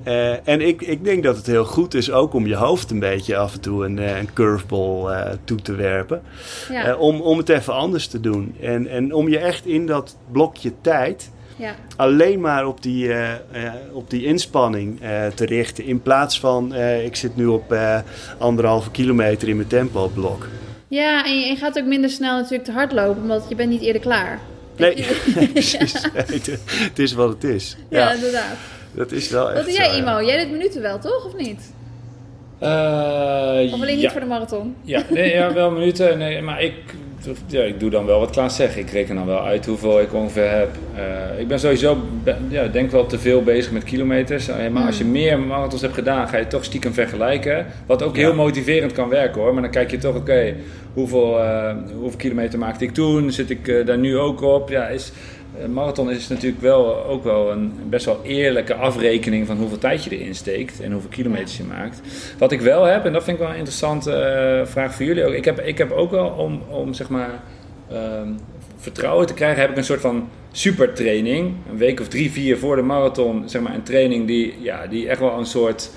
eh, 0.03 0.49
en 0.49 0.61
ik, 0.61 0.83
ik 0.83 1.05
denk 1.05 1.23
dat 1.23 1.37
het 1.37 1.47
heel 1.47 1.65
goed 1.65 1.95
is 1.95 2.11
ook 2.11 2.35
om 2.35 2.47
je 2.47 2.55
hoofd 2.55 2.91
een 2.91 2.99
beetje 2.99 3.37
af 3.37 3.55
en 3.55 3.61
toe 3.61 3.85
een, 3.85 3.99
eh, 3.99 4.19
een 4.19 4.33
curveball 4.33 5.13
eh, 5.13 5.33
toe 5.45 5.63
te 5.63 5.75
werpen. 5.75 6.23
Ja. 6.71 6.97
Om, 6.97 7.21
om 7.21 7.39
het 7.39 7.49
even 7.49 7.75
anders 7.75 8.07
te 8.07 8.21
doen. 8.21 8.55
En, 8.61 8.87
en 8.87 9.15
om 9.15 9.29
je 9.29 9.39
echt 9.39 9.67
in 9.67 9.87
dat 9.87 10.17
blokje 10.33 10.73
tijd 10.81 11.31
ja. 11.57 11.75
alleen 11.97 12.41
maar 12.41 12.67
op 12.67 12.83
die, 12.83 13.13
op 13.93 14.11
die 14.11 14.25
inspanning 14.25 15.01
te 15.35 15.45
richten. 15.45 15.85
In 15.85 16.03
plaats 16.03 16.41
van, 16.41 16.75
ik 16.75 17.17
zit 17.17 17.37
nu 17.37 17.47
op 17.47 17.77
anderhalve 18.39 18.91
kilometer 18.91 19.49
in 19.49 19.57
mijn 19.57 19.69
tempo-blok. 19.69 20.47
Ja, 20.89 21.25
en 21.25 21.41
je, 21.41 21.49
en 21.49 21.57
gaat 21.57 21.79
ook 21.79 21.85
minder 21.85 22.11
snel 22.11 22.37
natuurlijk 22.37 22.65
te 22.65 22.73
hard 22.73 22.93
lopen, 22.93 23.23
omdat 23.23 23.47
je 23.49 23.55
bent 23.55 23.71
niet 23.71 23.83
eerder 23.83 24.03
klaar. 24.03 24.41
Nee, 24.77 24.97
Ja. 24.97 25.47
precies. 25.53 25.93
het, 26.13 26.47
het 26.67 26.99
is 26.99 27.13
wat 27.13 27.29
het 27.29 27.45
is. 27.45 27.77
Ja, 27.89 28.13
inderdaad. 28.13 28.57
Dat 28.93 29.13
is 29.13 29.31
wel 29.31 29.47
echt 29.47 29.55
Wat 29.57 29.65
doe 29.65 29.75
jij, 29.75 29.85
zo, 29.85 29.91
ja. 29.93 29.99
Imo? 29.99 30.27
Jij 30.27 30.43
doet 30.43 30.51
minuten 30.53 30.83
wel, 30.83 30.99
toch? 30.99 31.25
Of 31.27 31.37
niet? 31.37 31.73
Eh, 32.59 32.69
Of 33.73 33.81
alleen 33.81 33.97
niet 33.99 34.11
voor 34.11 34.21
de 34.21 34.27
marathon? 34.27 34.75
Ja, 34.83 35.03
nee, 35.11 35.33
ja, 35.33 35.53
wel 35.53 35.71
minuten. 35.71 36.19
Nee, 36.19 36.43
maar 36.43 36.63
ik, 36.63 36.75
ja, 37.47 37.63
ik 37.63 37.81
doe 37.81 37.91
dan 37.91 38.07
wel 38.07 38.19
wat 38.21 38.31
Klaas 38.31 38.57
zegt. 38.57 38.77
Ik 38.77 38.91
reken 38.91 39.15
dan 39.15 39.27
wel 39.27 39.41
uit 39.45 39.67
hoeveel 39.67 40.01
ik 40.01 40.15
ongeveer 40.15 40.51
heb. 40.51 40.69
Eh, 40.95 41.41
ik 41.41 41.49
ben 41.49 41.61
sowieso, 41.61 41.97
ben- 42.25 42.47
ja, 42.49 42.67
denk 42.67 42.91
wel 42.91 43.07
te 43.07 43.19
veel 43.19 43.43
bezig 43.43 43.73
met 43.73 43.85
kilometers. 43.85 44.49
Eh, 44.49 44.69
maar 44.69 44.87
als 44.87 44.99
je 44.99 45.05
meer 45.05 45.39
marathons 45.39 45.83
hebt 45.83 45.95
gedaan, 45.95 46.29
ga 46.29 46.37
je 46.37 46.47
toch 46.47 46.65
stiekem 46.65 46.93
vergelijken. 46.93 47.67
Wat 47.87 48.03
ook 48.03 48.17
Ja. 48.17 48.21
heel 48.23 48.35
motiverend 48.35 48.93
kan 48.93 49.09
werken 49.09 49.41
hoor. 49.41 49.53
Maar 49.53 49.63
dan 49.63 49.71
kijk 49.71 49.91
je 49.91 49.99
toch, 49.99 50.17
oké, 50.17 50.55
hoeveel, 50.95 51.41
eh, 51.43 51.75
hoeveel 51.95 52.19
kilometer 52.19 52.59
maakte 52.59 52.85
ik 52.85 52.93
toen? 52.95 53.33
Zit 53.33 53.51
ik 53.51 53.69
eh, 53.69 53.87
daar 53.87 53.99
nu 53.99 54.19
ook 54.19 54.43
op? 54.43 54.69
Ja, 54.69 54.87
is... 54.89 55.13
Een 55.63 55.73
marathon 55.73 56.11
is 56.11 56.29
natuurlijk 56.29 56.61
wel, 56.63 57.05
ook 57.05 57.25
wel 57.25 57.51
een 57.51 57.73
best 57.89 58.05
wel 58.05 58.21
eerlijke 58.23 58.75
afrekening 58.75 59.47
van 59.47 59.57
hoeveel 59.57 59.79
tijd 59.79 60.05
je 60.05 60.19
erin 60.19 60.35
steekt 60.35 60.81
en 60.81 60.93
hoeveel 60.93 61.11
kilometers 61.11 61.57
je 61.57 61.65
maakt. 61.65 62.01
Wat 62.39 62.53
ik 62.53 62.61
wel 62.61 62.85
heb, 62.85 63.05
en 63.05 63.13
dat 63.13 63.25
vind 63.25 63.37
ik 63.37 63.43
wel 63.43 63.53
een 63.53 63.59
interessante 63.59 64.13
eh, 64.13 64.67
vraag 64.67 64.95
voor 64.95 65.05
jullie 65.05 65.25
ook. 65.25 65.33
Ik 65.33 65.45
heb, 65.45 65.61
ik 65.61 65.79
heb 65.79 65.91
ook 65.91 66.11
wel 66.11 66.27
om, 66.29 66.63
om 66.69 66.95
zeg 66.95 67.09
maar 67.09 67.43
ehm, 67.91 68.29
vertrouwen 68.77 69.27
te 69.27 69.35
krijgen, 69.35 69.61
heb 69.61 69.71
ik 69.71 69.77
een 69.77 69.85
soort 69.85 70.01
van 70.01 70.29
supertraining. 70.53 71.55
Een 71.71 71.77
week 71.77 72.01
of 72.01 72.09
drie, 72.09 72.31
vier 72.31 72.59
voor 72.59 72.77
de 72.77 72.83
marathon, 72.83 73.49
zeg 73.49 73.63
maar 73.63 73.75
een 73.75 73.83
training 73.83 74.27
die, 74.27 74.55
ja, 74.61 74.87
die 74.87 75.09
echt 75.09 75.21
wel 75.21 75.39
een 75.39 75.47
soort 75.47 75.91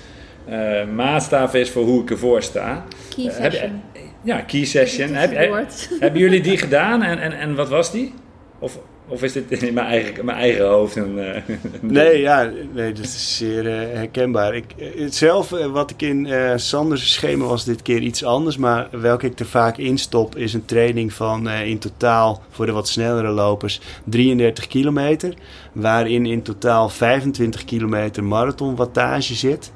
eh, 0.48 0.84
maatstaf 0.94 1.54
is 1.54 1.70
voor 1.70 1.84
hoe 1.84 2.02
ik 2.02 2.10
ervoor 2.10 2.42
sta. 2.42 2.84
Key 3.16 3.26
Eh, 3.26 3.36
heb 3.36 3.52
je- 3.52 3.58
session. 3.58 3.80
Ja, 4.22 4.40
key 4.40 4.64
session. 4.64 5.14
Heb, 5.14 5.34
heb, 5.36 5.66
hebben 6.00 6.20
jullie 6.20 6.40
die 6.40 6.56
gedaan 6.58 7.02
en, 7.02 7.18
en, 7.18 7.32
en 7.32 7.54
wat 7.54 7.68
was 7.68 7.92
die? 7.92 8.12
Of, 8.58 8.78
of 9.08 9.22
is 9.22 9.32
dit 9.32 9.62
in 9.62 9.74
mijn 9.74 9.86
eigen, 9.86 10.24
mijn 10.24 10.38
eigen 10.38 10.66
hoofd? 10.66 10.96
Een, 10.96 11.18
eh, 11.18 11.42
Nee, 11.80 12.20
ja, 12.20 12.50
nee, 12.72 12.92
dat 12.92 13.04
is 13.04 13.36
zeer 13.36 13.66
eh, 13.66 13.96
herkenbaar. 13.96 14.54
Ik, 14.54 14.64
eh, 14.76 15.06
zelf, 15.08 15.50
wat 15.50 15.90
ik 15.90 16.02
in 16.02 16.28
Sanders 16.56 17.12
schema 17.12 17.44
was 17.44 17.64
dit 17.64 17.82
keer 17.82 18.00
iets 18.00 18.24
anders, 18.24 18.56
maar 18.56 18.88
welke 18.90 19.26
ik 19.26 19.38
er 19.38 19.46
vaak 19.46 19.76
in 19.76 19.98
stop, 19.98 20.36
is 20.36 20.54
een 20.54 20.64
training 20.64 21.12
van 21.12 21.48
in 21.48 21.78
totaal 21.78 22.42
voor 22.50 22.66
de 22.66 22.72
wat 22.72 22.88
snellere 22.88 23.30
lopers 23.30 23.80
33 24.04 24.66
kilometer, 24.66 25.34
waarin 25.72 26.26
in 26.26 26.42
totaal 26.42 26.88
25 26.88 27.64
kilometer 27.64 28.24
marathonwattage 28.24 29.34
zit. 29.34 29.72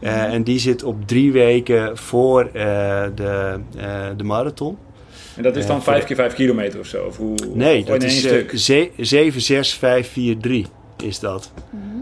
Eh, 0.00 0.32
en 0.32 0.42
die 0.42 0.58
zit 0.58 0.82
op 0.82 1.06
drie 1.06 1.32
weken 1.32 1.96
voor 1.96 2.50
de, 2.52 3.60
de 4.16 4.24
marathon. 4.24 4.78
En 5.36 5.42
dat 5.42 5.56
is 5.56 5.66
dan 5.66 5.74
voor 5.82 5.84
5 5.92 6.00
de- 6.00 6.06
keer 6.06 6.16
5 6.16 6.34
kilometer 6.34 6.80
of 6.80 6.86
zo? 6.86 7.04
Of 7.04 7.16
hoe, 7.16 7.34
Nee, 7.54 7.84
dat 7.84 8.02
is 8.02 8.24
eh, 8.24 8.30
stuk? 8.30 8.52
ze- 8.58 8.90
7, 8.98 9.40
6, 9.40 9.74
5, 9.74 10.10
4, 10.12 10.36
3 10.38 10.66
is 11.02 11.18
dat. 11.18 11.52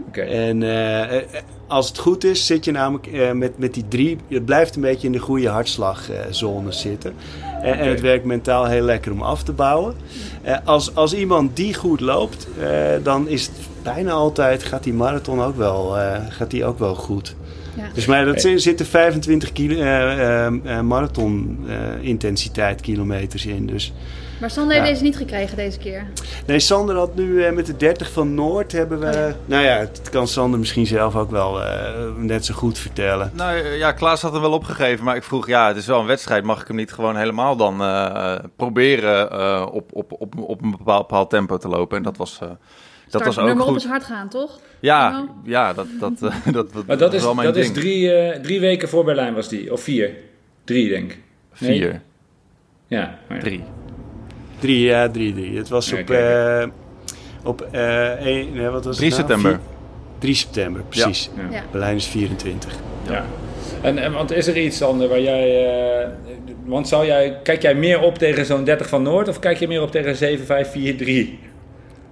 Oké. 0.07 0.21
En 0.21 0.63
eh, 0.63 1.17
eh, 1.17 1.23
als 1.67 1.87
het 1.87 1.97
goed 1.97 2.23
is, 2.23 2.45
zit 2.45 2.65
je 2.65 2.71
namelijk 2.71 3.07
eh, 3.07 3.31
met, 3.31 3.57
met 3.57 3.73
die 3.73 3.87
drie. 3.87 4.17
Je 4.27 4.41
blijft 4.41 4.75
een 4.75 4.81
beetje 4.81 5.07
in 5.07 5.13
de 5.13 5.19
goede 5.19 5.47
hartslagzone 5.47 6.71
zitten. 6.71 7.13
En, 7.61 7.79
en 7.79 7.89
het 7.89 8.01
werkt 8.01 8.25
mentaal 8.25 8.65
heel 8.65 8.81
lekker 8.83 9.11
om 9.11 9.21
af 9.21 9.43
te 9.43 9.51
bouwen. 9.51 9.95
Eh, 10.41 10.57
als, 10.63 10.95
als 10.95 11.13
iemand 11.13 11.55
die 11.55 11.73
goed 11.73 11.99
loopt, 11.99 12.47
eh, 12.59 12.69
dan 13.03 13.27
is 13.27 13.41
het 13.45 13.55
bijna 13.83 14.11
altijd 14.11 14.63
gaat 14.63 14.83
die 14.83 14.93
marathon 14.93 15.41
ook 15.41 15.55
wel, 15.57 15.97
eh, 15.97 16.19
gaat 16.29 16.51
die 16.51 16.65
ook 16.65 16.79
wel 16.79 16.95
goed. 16.95 17.35
Ja. 17.75 17.83
Dus 17.93 18.05
maar 18.05 18.25
dat 18.25 18.41
zit- 18.41 18.61
zitten 18.61 18.85
25 18.85 19.51
kilo, 19.51 19.75
eh, 19.81 20.45
eh, 20.45 20.45
eh, 20.63 20.79
marathon 20.81 21.59
eh, 21.67 21.75
intensiteit 22.07 22.81
kilometers 22.81 23.45
in. 23.45 23.65
Dus 23.67 23.93
Maar 24.39 24.49
Sander 24.51 24.75
heeft 24.75 24.87
deze 24.87 25.03
niet 25.03 25.17
gekregen 25.17 25.57
deze 25.57 25.77
keer. 25.77 26.05
Nee, 26.45 26.59
Sander 26.59 26.95
had 26.95 27.15
nu 27.15 27.43
eh, 27.43 27.51
met 27.53 27.65
de 27.65 27.75
30 27.77 28.11
van 28.11 28.33
Noord 28.33 28.71
hebben 28.71 28.99
we. 28.99 29.05
Oh 29.07 29.13
ja. 29.13 29.35
Nou 29.45 29.63
ja, 29.63 29.77
het 29.77 30.09
kan 30.09 30.27
Sander 30.27 30.59
misschien 30.59 30.85
zelf 30.87 31.15
ook 31.15 31.31
wel 31.31 31.61
eh, 31.63 31.91
net 32.17 32.45
zo 32.45 32.53
goed 32.53 32.77
vertellen. 32.77 33.31
Nou 33.33 33.57
ja, 33.77 33.91
Klaas 33.91 34.21
had 34.21 34.31
hem 34.33 34.41
wel 34.41 34.51
opgegeven, 34.51 35.05
maar 35.05 35.15
ik 35.15 35.23
vroeg, 35.23 35.47
ja, 35.47 35.67
het 35.67 35.77
is 35.77 35.85
wel 35.85 35.99
een 35.99 36.05
wedstrijd. 36.05 36.43
Mag 36.43 36.61
ik 36.61 36.67
hem 36.67 36.75
niet 36.75 36.93
gewoon 36.93 37.15
helemaal 37.17 37.55
dan 37.55 37.81
eh, 37.81 38.35
proberen 38.55 39.31
eh, 39.31 39.65
op, 39.71 39.89
op, 39.93 40.11
op, 40.19 40.33
op 40.39 40.61
een 40.61 40.71
bepaald, 40.71 41.07
bepaald 41.07 41.29
tempo 41.29 41.57
te 41.57 41.67
lopen? 41.67 41.97
En 41.97 42.03
dat 42.03 42.17
was, 42.17 42.39
eh, 42.41 42.47
dat 43.19 43.23
was 43.27 43.37
ook 43.39 43.45
nummer 43.45 43.63
op 43.65 43.71
goed. 43.71 43.79
is 43.81 43.85
hard 43.87 44.03
gaan, 44.03 44.29
toch? 44.29 44.59
Ja, 44.79 45.25
ja 45.43 45.73
dat, 45.73 45.87
dat, 45.99 46.11
eh, 46.21 46.35
dat, 46.53 46.73
dat, 46.73 46.85
Maar 46.87 46.97
dat 46.97 47.13
is, 47.13 47.21
wel 47.21 47.33
mijn 47.33 47.47
dat 47.47 47.57
is 47.57 47.63
ding. 47.65 47.77
drie, 47.77 48.11
eh, 48.13 48.39
drie 48.41 48.59
weken 48.59 48.89
voor 48.89 49.03
Berlijn 49.03 49.33
was 49.33 49.49
die. 49.49 49.71
Of 49.71 49.81
vier. 49.81 50.09
Drie, 50.63 50.89
denk 50.89 51.11
ik. 51.11 51.19
Nee? 51.59 51.79
Vier, 51.79 52.01
Ja. 52.87 53.19
oh 53.29 53.35
ja. 53.35 53.41
drie. 53.41 53.63
Drie, 54.59 54.79
ja, 54.85 55.09
drie, 55.09 55.33
drie. 55.33 55.57
Het 55.57 55.69
was 55.69 55.91
op. 55.93 56.09
eh 56.09 56.65
op 57.45 57.61
eh, 57.71 58.11
één- 58.11 58.53
nee, 58.53 58.67
wat 58.67 58.85
was 58.85 58.97
3 58.97 59.09
het 59.09 59.17
nou? 59.17 59.29
september. 59.31 59.51
Vier- 59.51 59.71
3 60.19 60.33
september, 60.35 60.81
precies. 60.89 61.29
Ja. 61.35 61.55
Ja. 61.55 61.63
Berlijn 61.71 61.95
is 61.95 62.07
24. 62.07 62.73
Ja. 63.09 63.25
En, 63.81 63.97
en 63.97 64.11
want 64.11 64.31
is 64.31 64.47
er 64.47 64.57
iets, 64.57 64.77
Sander, 64.77 65.07
waar 65.09 65.21
jij... 65.21 65.65
eh, 66.01 66.09
want 66.65 66.87
zou 66.87 67.05
jij, 67.05 67.39
kijk 67.43 67.61
jij 67.61 67.75
meer 67.75 68.01
op 68.01 68.17
tegen 68.17 68.45
zo'n 68.45 68.63
30 68.63 68.89
van 68.89 69.03
Noord... 69.03 69.27
of 69.27 69.39
kijk 69.39 69.57
je 69.57 69.67
meer 69.67 69.81
op 69.81 69.91
tegen 69.91 70.15
7, 70.15 70.45
5, 70.45 70.71
4, 70.71 70.97
3? 70.97 71.39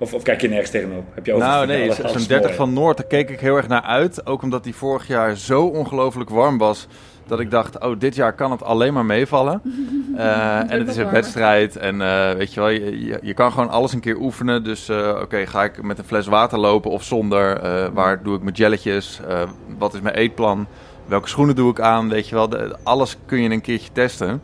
Of, 0.01 0.13
of 0.13 0.23
kijk 0.23 0.41
je 0.41 0.47
nergens 0.49 0.69
tegenop? 0.71 1.03
Heb 1.13 1.25
je 1.25 1.33
over 1.33 1.47
Nou 1.47 1.65
nee, 1.65 1.91
zo'n 1.93 2.05
alles 2.05 2.27
30 2.27 2.45
mooi? 2.45 2.57
van 2.57 2.73
Noord, 2.73 2.97
daar 2.97 3.05
keek 3.05 3.29
ik 3.29 3.39
heel 3.39 3.55
erg 3.55 3.67
naar 3.67 3.81
uit. 3.81 4.25
Ook 4.25 4.41
omdat 4.41 4.63
die 4.63 4.75
vorig 4.75 5.07
jaar 5.07 5.35
zo 5.35 5.63
ongelooflijk 5.65 6.29
warm 6.29 6.57
was. 6.57 6.87
Dat 7.27 7.39
ik 7.39 7.51
dacht, 7.51 7.79
oh, 7.79 7.99
dit 7.99 8.15
jaar 8.15 8.33
kan 8.33 8.51
het 8.51 8.63
alleen 8.63 8.93
maar 8.93 9.05
meevallen. 9.05 9.61
Eh, 10.17 10.57
en 10.71 10.79
het 10.79 10.87
is 10.87 10.97
een 10.97 11.09
wedstrijd. 11.09 11.75
En 11.77 12.01
eh, 12.01 12.31
weet 12.31 12.53
je 12.53 12.59
wel, 12.59 12.69
je, 12.69 13.05
je, 13.05 13.19
je 13.21 13.33
kan 13.33 13.51
gewoon 13.51 13.69
alles 13.69 13.93
een 13.93 13.99
keer 13.99 14.17
oefenen. 14.19 14.63
Dus 14.63 14.89
eh, 14.89 15.17
oké, 15.21 15.45
ga 15.47 15.63
ik 15.63 15.81
met 15.83 15.97
een 15.97 16.03
fles 16.03 16.27
water 16.27 16.59
lopen 16.59 16.91
of 16.91 17.03
zonder? 17.03 17.57
Eh, 17.57 17.87
waar 17.93 18.23
doe 18.23 18.35
ik 18.35 18.41
mijn 18.41 18.55
jelletjes? 18.55 19.19
Eh, 19.27 19.41
wat 19.77 19.93
is 19.93 20.01
mijn 20.01 20.15
eetplan? 20.15 20.67
Welke 21.05 21.27
schoenen 21.27 21.55
doe 21.55 21.71
ik 21.71 21.79
aan? 21.79 22.09
Weet 22.09 22.27
je 22.29 22.35
wel, 22.35 22.49
de- 22.49 22.75
alles 22.83 23.17
kun 23.25 23.41
je 23.41 23.49
een 23.49 23.61
keertje 23.61 23.89
testen. 23.93 24.41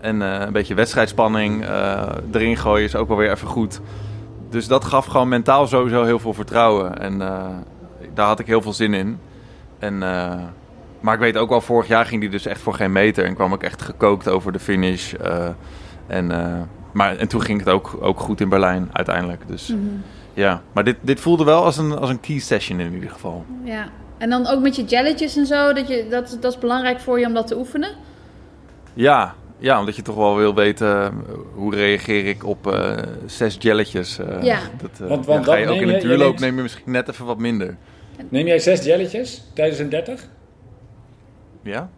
En 0.00 0.22
eh, 0.22 0.40
een 0.46 0.52
beetje 0.52 0.74
wedstrijdspanning 0.74 1.64
eh, 1.64 2.02
erin 2.32 2.56
gooien 2.56 2.84
is 2.84 2.96
ook 2.96 3.08
wel 3.08 3.16
weer 3.16 3.30
even 3.30 3.48
goed. 3.48 3.80
Dus 4.50 4.66
dat 4.68 4.84
gaf 4.84 5.06
gewoon 5.06 5.28
mentaal 5.28 5.66
sowieso 5.66 6.04
heel 6.04 6.18
veel 6.18 6.34
vertrouwen. 6.34 6.98
En 7.00 7.22
eh, 7.22 7.46
daar 8.14 8.26
had 8.26 8.38
ik 8.38 8.46
heel 8.46 8.62
veel 8.62 8.72
zin 8.72 8.94
in. 8.94 9.18
En, 9.78 10.02
eh, 10.02 10.36
maar 11.00 11.14
ik 11.14 11.20
weet 11.20 11.36
ook 11.36 11.48
wel, 11.48 11.60
vorig 11.60 11.88
jaar 11.88 12.06
ging 12.06 12.20
die 12.20 12.30
dus 12.30 12.46
echt 12.46 12.60
voor 12.60 12.74
geen 12.74 12.92
meter. 12.92 13.24
En 13.24 13.34
kwam 13.34 13.52
ik 13.52 13.62
echt 13.62 13.82
gekookt 13.82 14.28
over 14.28 14.52
de 14.52 14.58
finish. 14.58 15.12
eh, 15.14 15.48
en, 16.06 16.26
maar, 16.92 17.16
en 17.16 17.28
toen 17.28 17.42
ging 17.42 17.58
het 17.58 17.68
ook, 17.68 17.96
ook 18.00 18.20
goed 18.20 18.40
in 18.40 18.48
Berlijn 18.48 18.88
uiteindelijk. 18.92 19.42
Dus 19.48 19.68
Mhm. 19.68 19.80
ja, 20.34 20.62
maar 20.72 20.84
dit, 20.84 20.96
dit 21.00 21.20
voelde 21.20 21.44
wel 21.44 21.64
als 21.64 21.76
een, 21.76 21.98
als 21.98 22.10
een 22.10 22.20
key 22.20 22.38
session 22.38 22.80
in 22.80 22.92
ieder 22.94 23.10
geval. 23.10 23.44
Ja. 23.64 23.88
En 24.18 24.30
dan 24.30 24.46
ook 24.46 24.60
met 24.62 24.76
je 24.76 24.84
jelletjes 24.84 25.36
en 25.36 25.46
zo, 25.46 25.72
dat, 25.72 25.88
je, 25.88 26.06
dat, 26.10 26.38
dat 26.40 26.52
is 26.52 26.58
belangrijk 26.58 27.00
voor 27.00 27.20
je 27.20 27.26
om 27.26 27.34
dat 27.34 27.46
te 27.46 27.58
oefenen. 27.58 27.90
Ja, 28.94 29.34
ja, 29.58 29.78
omdat 29.80 29.96
je 29.96 30.02
toch 30.02 30.14
wel 30.16 30.36
wil 30.36 30.54
weten 30.54 31.02
eh, 31.02 31.08
hoe 31.54 31.74
reageer 31.74 32.26
ik 32.26 32.44
op 32.46 32.72
eh, 32.72 32.96
zes 33.26 33.56
jelletjes. 33.58 34.18
eh, 34.18 34.42
Ja. 34.42 34.58
Dat, 34.80 34.90
eh, 35.02 35.08
Want- 35.08 35.26
want 35.26 35.44
ja, 35.46 35.52
ga 35.52 35.58
je 35.58 35.68
ook 35.68 35.80
in 35.80 35.88
een 35.88 35.94
je 35.94 36.00
duurloop 36.00 36.26
neemt- 36.28 36.40
neem 36.40 36.56
je 36.56 36.62
misschien 36.62 36.92
net 36.92 37.08
even 37.08 37.24
wat 37.26 37.38
minder. 37.38 37.76
Neem 38.28 38.46
jij 38.46 38.58
zes 38.58 38.84
jelletjes 38.84 39.42
tijdens 39.54 39.78
een 39.78 39.88
30? 39.88 40.28
Ja? 41.62 41.88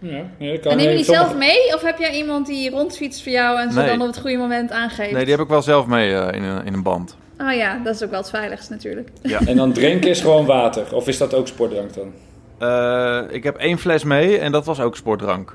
Ja, 0.00 0.22
nee, 0.38 0.50
dat 0.52 0.60
kan. 0.60 0.70
En 0.72 0.76
neem 0.78 0.88
je 0.88 0.94
die 0.94 1.04
Sommige- 1.04 1.26
zelf 1.28 1.38
mee? 1.38 1.74
Of 1.74 1.82
heb 1.82 1.98
jij 1.98 2.12
iemand 2.14 2.46
die 2.46 2.70
rondfietst 2.70 3.22
voor 3.22 3.32
jou 3.32 3.58
en 3.60 3.72
ze 3.72 3.78
Nee. 3.78 3.88
dan 3.88 4.00
op 4.00 4.06
het 4.06 4.18
goede 4.20 4.36
moment 4.36 4.70
aangeeft? 4.70 5.12
Nee, 5.12 5.22
die 5.24 5.32
heb 5.34 5.42
ik 5.42 5.48
wel 5.48 5.62
zelf 5.62 5.86
mee 5.86 6.14
eh, 6.14 6.36
in, 6.36 6.42
een, 6.42 6.64
in 6.66 6.72
een 6.74 6.82
band. 6.82 7.16
Oh 7.40 7.52
ja, 7.52 7.80
dat 7.84 7.94
is 7.94 8.02
ook 8.04 8.10
wel 8.10 8.20
het 8.20 8.30
veiligst 8.30 8.70
natuurlijk. 8.70 9.08
En 9.46 9.56
dan 9.56 9.72
drinken 9.72 10.10
is 10.10 10.20
gewoon 10.20 10.46
water. 10.46 10.94
Of 10.94 11.08
is 11.08 11.18
dat 11.18 11.34
ook 11.34 11.46
sportdrank 11.46 11.90
dan? 11.94 12.12
Eh, 12.58 13.20
ik 13.34 13.42
heb 13.42 13.56
één 13.56 13.78
fles 13.78 14.04
mee 14.04 14.38
en 14.38 14.52
dat 14.52 14.64
was 14.64 14.80
ook 14.80 14.96
sportdrank. 14.96 15.54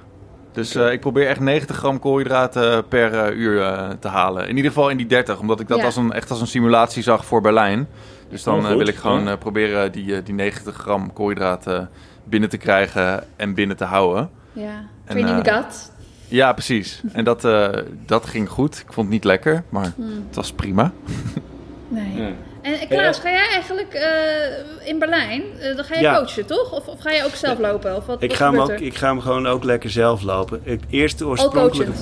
Dus 0.54 0.76
eh, 0.76 0.92
ik 0.92 1.00
probeer 1.00 1.28
echt 1.28 1.40
90 1.40 1.76
gram 1.76 2.00
koolhydraten 2.00 2.88
per 2.88 3.14
eh, 3.14 3.38
uur 3.38 3.62
eh, 3.62 3.90
te 4.00 4.08
halen. 4.08 4.48
In 4.48 4.56
ieder 4.56 4.72
geval 4.72 4.90
in 4.90 4.98
die 4.98 5.06
30, 5.06 5.40
omdat 5.40 5.60
ik 5.60 5.68
dat 5.68 5.78
Ja. 5.78 5.86
als 5.86 5.96
een, 5.96 6.12
echt 6.12 6.30
als 6.30 6.42
een 6.42 6.48
simulatie 6.48 7.04
zag 7.04 7.26
voor 7.26 7.42
Berlijn. 7.42 7.88
Dus 8.30 8.44
dan 8.44 8.60
Oh, 8.66 8.70
eh, 8.72 8.78
wil 8.78 8.88
ik 8.88 8.96
gewoon 8.96 9.28
eh, 9.28 9.38
proberen 9.38 9.92
die, 9.92 10.16
eh, 10.16 10.26
die 10.26 10.34
90 10.34 10.76
gram 10.76 11.14
koolhydraten 11.14 11.90
binnen 12.24 12.50
te 12.50 12.58
krijgen 12.58 13.24
en 13.36 13.54
binnen 13.54 13.78
te 13.78 13.84
houden. 13.86 14.30
Ja, 14.54 14.64
En, 15.06 15.16
training 15.18 15.46
eh, 15.46 15.56
gut. 15.56 15.92
Ja, 16.28 16.54
precies. 16.54 17.02
En 17.12 17.24
dat, 17.24 17.46
eh, 17.46 17.68
dat 18.06 18.26
ging 18.26 18.50
goed. 18.50 18.76
Ik 18.80 18.94
vond 18.94 19.06
het 19.06 19.10
niet 19.16 19.24
lekker, 19.24 19.64
maar 19.70 19.92
Hmm. 19.96 20.24
het 20.28 20.36
was 20.36 20.52
prima. 20.54 20.92
Nee. 21.94 22.34
En 22.62 22.74
eh, 22.80 22.90
Klaas, 22.90 23.20
ga 23.20 23.30
jij 23.30 23.48
eigenlijk 23.52 23.94
eh, 23.94 24.88
in 24.88 25.00
Berlijn, 25.00 25.44
eh, 25.60 25.76
dan 25.76 25.86
ga 25.86 25.96
je 25.96 26.02
Ja. 26.02 26.18
coachen, 26.18 26.46
toch? 26.46 26.72
Of, 26.72 26.88
of 26.88 27.00
ga 27.00 27.12
je 27.12 27.24
ook 27.26 27.36
zelf 27.36 27.60
lopen? 27.60 27.96
Of 27.96 28.06
wat, 28.06 28.24
Ik 28.24 28.30
wat 28.30 28.38
ga, 28.38 28.52
hem 28.52 28.60
ook, 28.62 28.70
er? 28.70 28.82
ik 28.82 28.96
ga 28.96 29.08
hem 29.08 29.20
gewoon 29.22 29.48
ook 29.48 29.64
lekker 29.64 29.90
zelf 29.90 30.22
lopen. 30.22 30.62
Het 30.64 30.82
eerste 30.90 31.28
oorspronkelijke... 31.28 31.94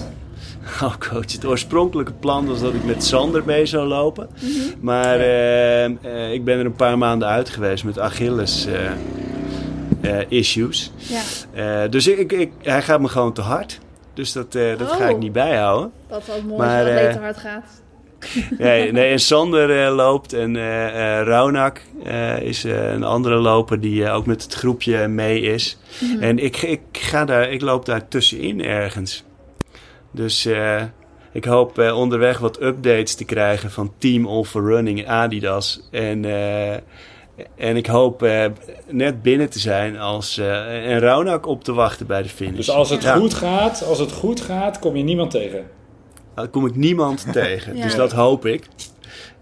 Oh, 0.82 0.96
coach. 1.10 1.32
Het 1.32 1.46
oorspronkelijke 1.46 2.14
plan 2.14 2.46
was 2.48 2.60
dat 2.62 2.74
ik 2.74 2.84
met 2.84 3.04
Sander 3.04 3.42
mee 3.46 3.66
zou 3.66 3.88
lopen. 3.88 4.30
Mhm. 4.40 4.52
Maar 4.80 5.20
ik 6.32 6.44
ben 6.46 6.60
er 6.60 6.66
een 6.66 6.76
paar 6.76 6.98
maanden 6.98 7.28
uit 7.28 7.50
geweest 7.50 7.84
met 7.84 8.00
Achilles 8.00 8.68
issues. 10.28 10.92
Ja, 11.54 11.88
dus 11.88 12.08
ik, 12.08 12.32
ik, 12.32 12.52
hij 12.62 12.82
gaat 12.82 13.00
me 13.02 13.08
gewoon 13.08 13.34
te 13.34 13.42
hard. 13.42 13.80
Dus 14.14 14.32
dat, 14.32 14.52
dat 14.52 14.92
ga 14.92 15.04
Oh. 15.06 15.10
ik 15.10 15.18
niet 15.18 15.32
bijhouden. 15.32 15.92
dat 16.08 16.22
is 16.22 16.28
wel 16.28 16.42
mooi 16.42 16.58
Maar, 16.58 16.82
als 16.84 16.90
eh, 17.00 17.14
te 17.14 17.20
hard 17.20 17.38
gaat. 17.38 17.81
Nee, 18.58 18.92
nee 18.92 19.12
en 19.12 19.20
Sander 19.20 19.86
eh, 19.86 19.96
loopt 19.96 20.34
en 20.34 20.56
eh 20.56 21.20
eh, 21.20 21.26
Raunak 21.26 21.82
eh, 22.04 22.42
is 22.42 22.64
een 22.64 23.04
andere 23.04 23.36
loper 23.36 23.80
die 23.80 24.10
ook 24.10 24.26
met 24.26 24.44
het 24.44 24.54
groepje 24.54 25.08
mee 25.08 25.42
is. 25.42 25.78
Mhm. 26.00 26.24
En 26.24 26.40
ik, 26.40 26.62
ik, 26.62 26.82
ga 26.92 27.26
daar, 27.26 27.52
ik 27.52 27.62
loop 27.62 27.86
daar 27.86 28.08
tussenin 28.08 28.64
ergens. 28.64 29.24
Dus 30.12 30.46
eh, 30.46 30.82
ik 31.32 31.46
hoop 31.46 31.80
eh, 31.80 31.98
onderweg 31.98 32.38
wat 32.38 32.62
updates 32.62 33.16
te 33.16 33.26
krijgen 33.26 33.72
van 33.72 33.94
Team 33.98 34.28
All 34.28 34.44
for 34.44 34.66
Running 34.66 35.08
Adidas. 35.08 35.88
En, 35.92 36.26
eh, 36.26 36.74
en 37.56 37.78
ik 37.78 37.86
hoop 37.86 38.24
eh, 38.24 38.46
net 38.88 39.22
binnen 39.22 39.50
te 39.50 39.60
zijn 39.60 40.00
als, 40.00 40.38
eh, 40.38 40.92
en 40.92 41.00
Raunak 41.00 41.46
op 41.46 41.64
te 41.64 41.74
wachten 41.74 42.08
bij 42.08 42.22
de 42.22 42.30
finish. 42.30 42.56
Dus 42.56 42.70
als 42.70 42.90
het, 42.90 43.04
Ja, 43.04 43.16
goed 43.16 43.34
gaat, 43.34 43.84
als 43.84 44.00
het 44.00 44.12
goed 44.12 44.42
gaat, 44.42 44.80
kom 44.80 44.96
je 44.96 45.04
niemand 45.04 45.32
tegen. 45.32 45.66
Daar 46.36 46.48
kom 46.48 46.66
ik 46.66 46.76
niemand 46.76 47.26
tegen. 47.32 47.76
Ja. 47.76 47.84
Dus 47.84 47.96
dat 47.96 48.12
hoop 48.12 48.46
ik. 48.46 48.68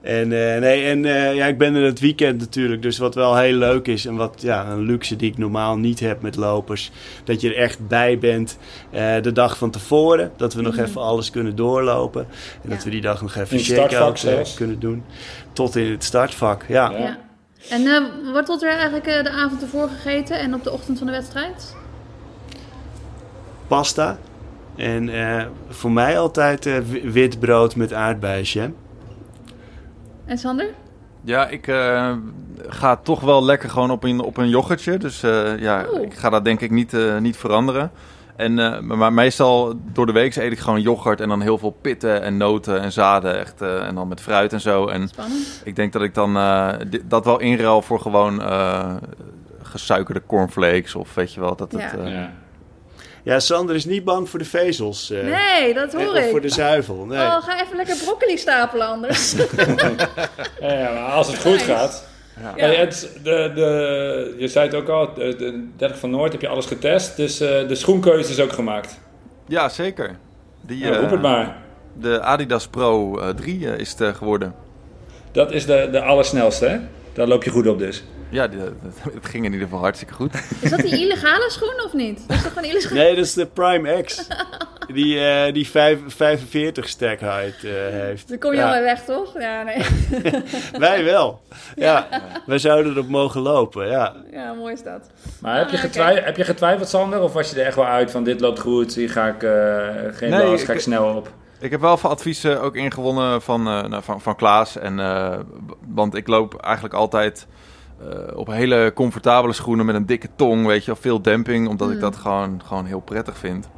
En, 0.02 0.24
eh, 0.24 0.60
nee, 0.60 0.86
en 0.86 1.06
eh, 1.06 1.36
ja, 1.36 1.46
ik 1.46 1.58
ben 1.58 1.76
er 1.76 1.84
het 1.84 2.00
weekend 2.00 2.40
natuurlijk. 2.40 2.82
Dus 2.82 2.98
wat 2.98 3.16
wel 3.16 3.38
heel 3.38 3.56
leuk 3.56 3.88
is. 3.88 4.06
En 4.06 4.16
wat 4.16 4.42
ja, 4.42 4.66
een 4.66 4.82
luxe 4.82 5.16
die 5.16 5.32
ik 5.32 5.38
normaal 5.38 5.78
niet 5.78 6.00
heb 6.00 6.22
met 6.22 6.36
lopers. 6.36 6.92
Dat 7.24 7.42
je 7.42 7.50
er 7.50 7.58
echt 7.58 7.88
bij 7.88 8.20
bent 8.20 8.58
eh, 8.92 9.22
de 9.22 9.32
dag 9.32 9.58
van 9.58 9.72
tevoren. 9.72 10.32
Dat 10.38 10.54
we 10.54 10.62
nog 10.62 10.78
even 10.78 11.02
alles 11.02 11.30
kunnen 11.30 11.56
doorlopen. 11.56 12.28
En 12.64 12.70
dat 12.70 12.84
we 12.84 12.90
die 12.90 13.02
dag 13.02 13.22
nog 13.22 13.36
even 13.36 13.60
zelfs. 14.18 14.54
kunnen 14.54 14.80
doen. 14.80 15.04
Tot 15.54 15.76
in 15.76 15.92
het 15.92 16.04
startvak, 16.04 16.66
ja. 16.68 16.92
Ja. 16.92 17.18
En 17.70 18.12
wat 18.34 18.48
wordt 18.48 18.64
er 18.64 18.70
eigenlijk 18.70 19.08
eh, 19.08 19.24
de 19.24 19.30
avond 19.30 19.62
ervoor 19.62 19.90
gegeten 19.90 20.40
en 20.40 20.54
op 20.54 20.64
de 20.64 20.72
ochtend 20.72 20.98
van 20.98 21.08
de 21.08 21.14
wedstrijd? 21.14 21.76
Pasta. 23.68 24.18
En 24.80 25.10
eh, 25.10 25.46
voor 25.70 25.92
mij 25.92 26.20
altijd 26.20 26.66
eh, 26.66 26.78
wi- 26.78 27.12
wit 27.12 27.40
brood 27.40 27.76
met 27.76 27.94
aardbeienjam. 27.94 28.76
En 30.26 30.38
Sander? 30.38 30.68
Ja, 31.22 31.48
ik 31.48 31.68
eh, 31.68 32.12
ga 32.68 32.96
toch 32.96 33.20
wel 33.22 33.44
lekker 33.44 33.70
gewoon 33.70 33.92
op 33.92 34.04
een, 34.04 34.20
op 34.20 34.38
een 34.38 34.50
yoghurtje. 34.50 34.98
Dus 34.98 35.24
eh, 35.24 35.58
ja, 35.60 35.86
Oeh. 35.94 36.02
ik 36.02 36.14
ga 36.14 36.30
dat 36.30 36.46
denk 36.46 36.62
ik 36.62 36.72
niet, 36.72 36.94
eh, 36.94 37.18
niet 37.18 37.38
veranderen. 37.38 37.92
En, 38.36 38.60
eh, 38.60 38.80
maar 38.80 39.14
meestal 39.14 39.74
door 39.94 40.06
de 40.06 40.12
week 40.12 40.36
eet 40.36 40.52
ik 40.52 40.60
gewoon 40.60 40.82
yoghurt 40.82 41.22
en 41.22 41.30
dan 41.30 41.42
heel 41.42 41.58
veel 41.58 41.78
pitten 41.82 42.22
en 42.22 42.38
noten 42.38 42.82
en 42.82 42.92
zaden. 42.92 43.40
Echt, 43.40 43.62
eh, 43.62 43.88
en 43.88 43.96
dan 43.96 44.08
met 44.08 44.22
fruit 44.22 44.54
en 44.54 44.62
zo. 44.62 44.88
En 44.88 45.08
Spannend. 45.08 45.62
ik 45.64 45.76
denk 45.76 45.94
dat 45.94 46.02
ik 46.02 46.14
dan 46.14 46.38
eh, 46.38 46.70
dat 47.06 47.26
wel 47.26 47.40
inruil 47.40 47.82
voor 47.82 48.00
gewoon 48.00 48.42
eh, 48.42 48.96
gesuikerde 49.62 50.22
cornflakes 50.28 50.96
of 50.96 51.14
weet 51.16 51.34
je 51.34 51.40
wel. 51.40 51.56
Dat 51.56 51.72
het, 51.72 51.82
Ja. 51.82 51.92
eh, 51.98 52.12
Ja. 52.14 52.32
Ja, 53.30 53.40
Sander 53.40 53.76
is 53.76 53.86
niet 53.86 54.04
bang 54.04 54.30
voor 54.30 54.40
de 54.40 54.46
vezels. 54.46 55.10
eh, 55.12 55.24
Nee, 55.24 55.74
dat 55.74 55.94
eh, 55.94 56.06
hoor 56.06 56.16
of 56.18 56.26
voor 56.30 56.36
ik. 56.38 56.42
de 56.42 56.50
zuivel. 56.50 57.06
Nee. 57.06 57.18
Oh, 57.26 57.44
ga 57.44 57.62
even 57.64 57.76
lekker 57.76 57.96
broccoli 58.04 58.38
stapelen 58.38 58.88
anders. 58.88 59.34
Ja, 60.62 60.74
ja, 60.74 60.92
maar 60.94 61.12
als 61.12 61.28
het 61.28 61.38
goed 61.42 61.52
Nice. 61.52 61.64
gaat. 61.66 62.08
Ja. 62.42 62.54
Hey, 62.56 62.76
het, 62.76 63.10
de, 63.24 63.52
de, 63.56 64.36
je 64.38 64.48
zei 64.48 64.66
het 64.66 64.76
ook 64.76 64.88
al, 64.90 65.14
de, 65.14 65.36
de 65.36 65.68
30 65.78 66.00
van 66.00 66.10
Noord 66.10 66.32
heb 66.32 66.42
je 66.42 66.48
alles 66.48 66.66
getest. 66.66 67.16
Dus 67.18 67.40
eh, 67.40 67.68
de 67.68 67.76
schoenkeuze 67.76 68.32
is 68.32 68.40
ook 68.40 68.52
gemaakt. 68.54 69.00
ja, 69.48 69.70
zeker. 69.70 70.18
Die, 70.62 70.78
Ja, 70.86 70.98
roep 71.00 71.10
het 71.12 71.22
maar. 71.22 71.58
De 71.94 72.22
Adidas 72.22 72.68
Pro 72.68 73.20
eh, 73.20 73.30
3 73.30 73.72
eh, 73.72 73.80
is 73.80 73.96
het 73.98 74.16
geworden. 74.16 74.56
Dat 75.32 75.52
is 75.52 75.66
de, 75.66 75.90
de 75.92 76.02
allersnelste, 76.02 76.66
hè? 76.68 76.78
Daar 77.14 77.28
loop 77.28 77.44
je 77.44 77.50
goed 77.50 77.68
op 77.68 77.80
dus. 77.80 78.04
Ja, 78.30 78.48
het 79.14 79.26
ging 79.26 79.46
in 79.46 79.52
ieder 79.52 79.68
geval 79.68 79.80
hartstikke 79.84 80.14
goed. 80.14 80.34
Is 80.62 80.70
dat 80.70 80.80
die 80.80 81.00
illegale 81.00 81.50
schoen 81.50 81.84
of 81.86 81.94
niet? 81.94 82.24
Dat 82.28 82.38
is 82.38 82.44
toch 82.44 82.54
gewoon 82.54 82.70
illegale 82.70 82.94
Nee, 83.00 83.16
dat 83.16 83.26
is 83.26 83.34
de 83.34 83.46
Prime 83.46 84.02
X. 84.04 84.28
Die, 84.94 85.20
eh, 85.26 85.54
die 85.54 85.68
vijf- 85.70 86.00
45 86.08 86.88
stack 86.90 87.20
height 87.20 87.64
eh, 87.64 87.72
heeft. 87.90 88.30
Dan 88.30 88.38
kom 88.38 88.52
je 88.52 88.58
Ja, 88.58 88.76
al 88.76 88.82
weg, 88.84 89.04
toch? 89.04 89.40
Ja, 89.40 89.64
nee. 89.64 89.86
Wij 90.80 91.04
wel. 91.04 91.42
Ja, 91.76 92.08
wij 92.46 92.58
zouden 92.58 92.92
erop 92.92 93.08
mogen 93.08 93.42
lopen. 93.42 93.88
Ja. 93.88 94.16
Ja, 94.32 94.54
mooi 94.54 94.74
is 94.74 94.84
dat. 94.84 95.10
Maar 95.42 95.58
heb 95.58 95.70
je, 95.70 95.78
Ah, 95.78 95.84
oké. 95.84 95.88
getwij- 95.88 96.22
heb 96.26 96.38
je 96.38 96.44
getwijfeld, 96.44 96.90
Sander? 96.90 97.22
Of 97.22 97.34
was 97.34 97.50
je 97.52 97.60
er 97.60 97.66
echt 97.66 97.76
wel 97.76 97.86
uit 97.86 98.12
van 98.12 98.24
dit 98.24 98.40
loopt 98.40 98.60
goed, 98.60 98.96
hier 98.96 99.10
ga 99.10 99.28
ik 99.28 99.44
eh, 99.44 99.88
geen 100.18 100.30
Nee, 100.30 100.46
last, 100.48 100.64
ga 100.66 100.72
ik 100.72 100.78
ik- 100.78 100.84
snel 100.84 101.16
op? 101.16 101.32
Ik 101.60 101.72
heb 101.72 101.82
wel 101.82 101.98
veel 101.98 102.10
adviezen 102.10 102.62
ook 102.62 102.76
ingewonnen 102.76 103.42
van, 103.42 103.68
eh, 103.68 103.84
nou, 103.84 104.04
van, 104.04 104.22
van 104.22 104.36
Klaas. 104.36 104.78
En, 104.78 105.00
eh, 105.00 105.38
want 105.88 106.16
ik 106.16 106.28
loop 106.28 106.62
eigenlijk 106.62 106.94
altijd 106.94 107.48
eh, 108.02 108.38
op 108.38 108.48
hele 108.48 108.92
comfortabele 108.96 109.54
schoenen 109.54 109.86
met 109.86 109.96
een 109.96 110.06
dikke 110.06 110.30
tong, 110.36 110.66
weet 110.66 110.86
je 110.86 110.92
wel, 110.92 111.02
veel 111.02 111.22
demping, 111.22 111.68
omdat 111.68 111.88
ik 111.90 111.96
Mm. 111.96 112.02
dat 112.02 112.16
gewoon, 112.16 112.62
gewoon 112.66 112.86
heel 112.86 113.00
prettig 113.00 113.38
vind. 113.38 113.70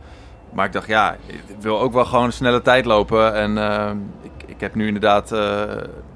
Maar 0.53 0.65
ik 0.65 0.73
dacht, 0.73 0.87
ja, 0.87 1.15
ik 1.27 1.41
wil 1.59 1.79
ook 1.79 1.93
wel 1.93 2.05
gewoon 2.05 2.25
een 2.25 2.33
snelle 2.33 2.61
tijd 2.61 2.85
lopen. 2.85 3.33
En 3.35 3.57
eh, 3.57 3.91
ik, 4.21 4.31
ik 4.45 4.59
heb 4.59 4.75
nu 4.75 4.87
inderdaad 4.87 5.31
eh, 5.31 5.61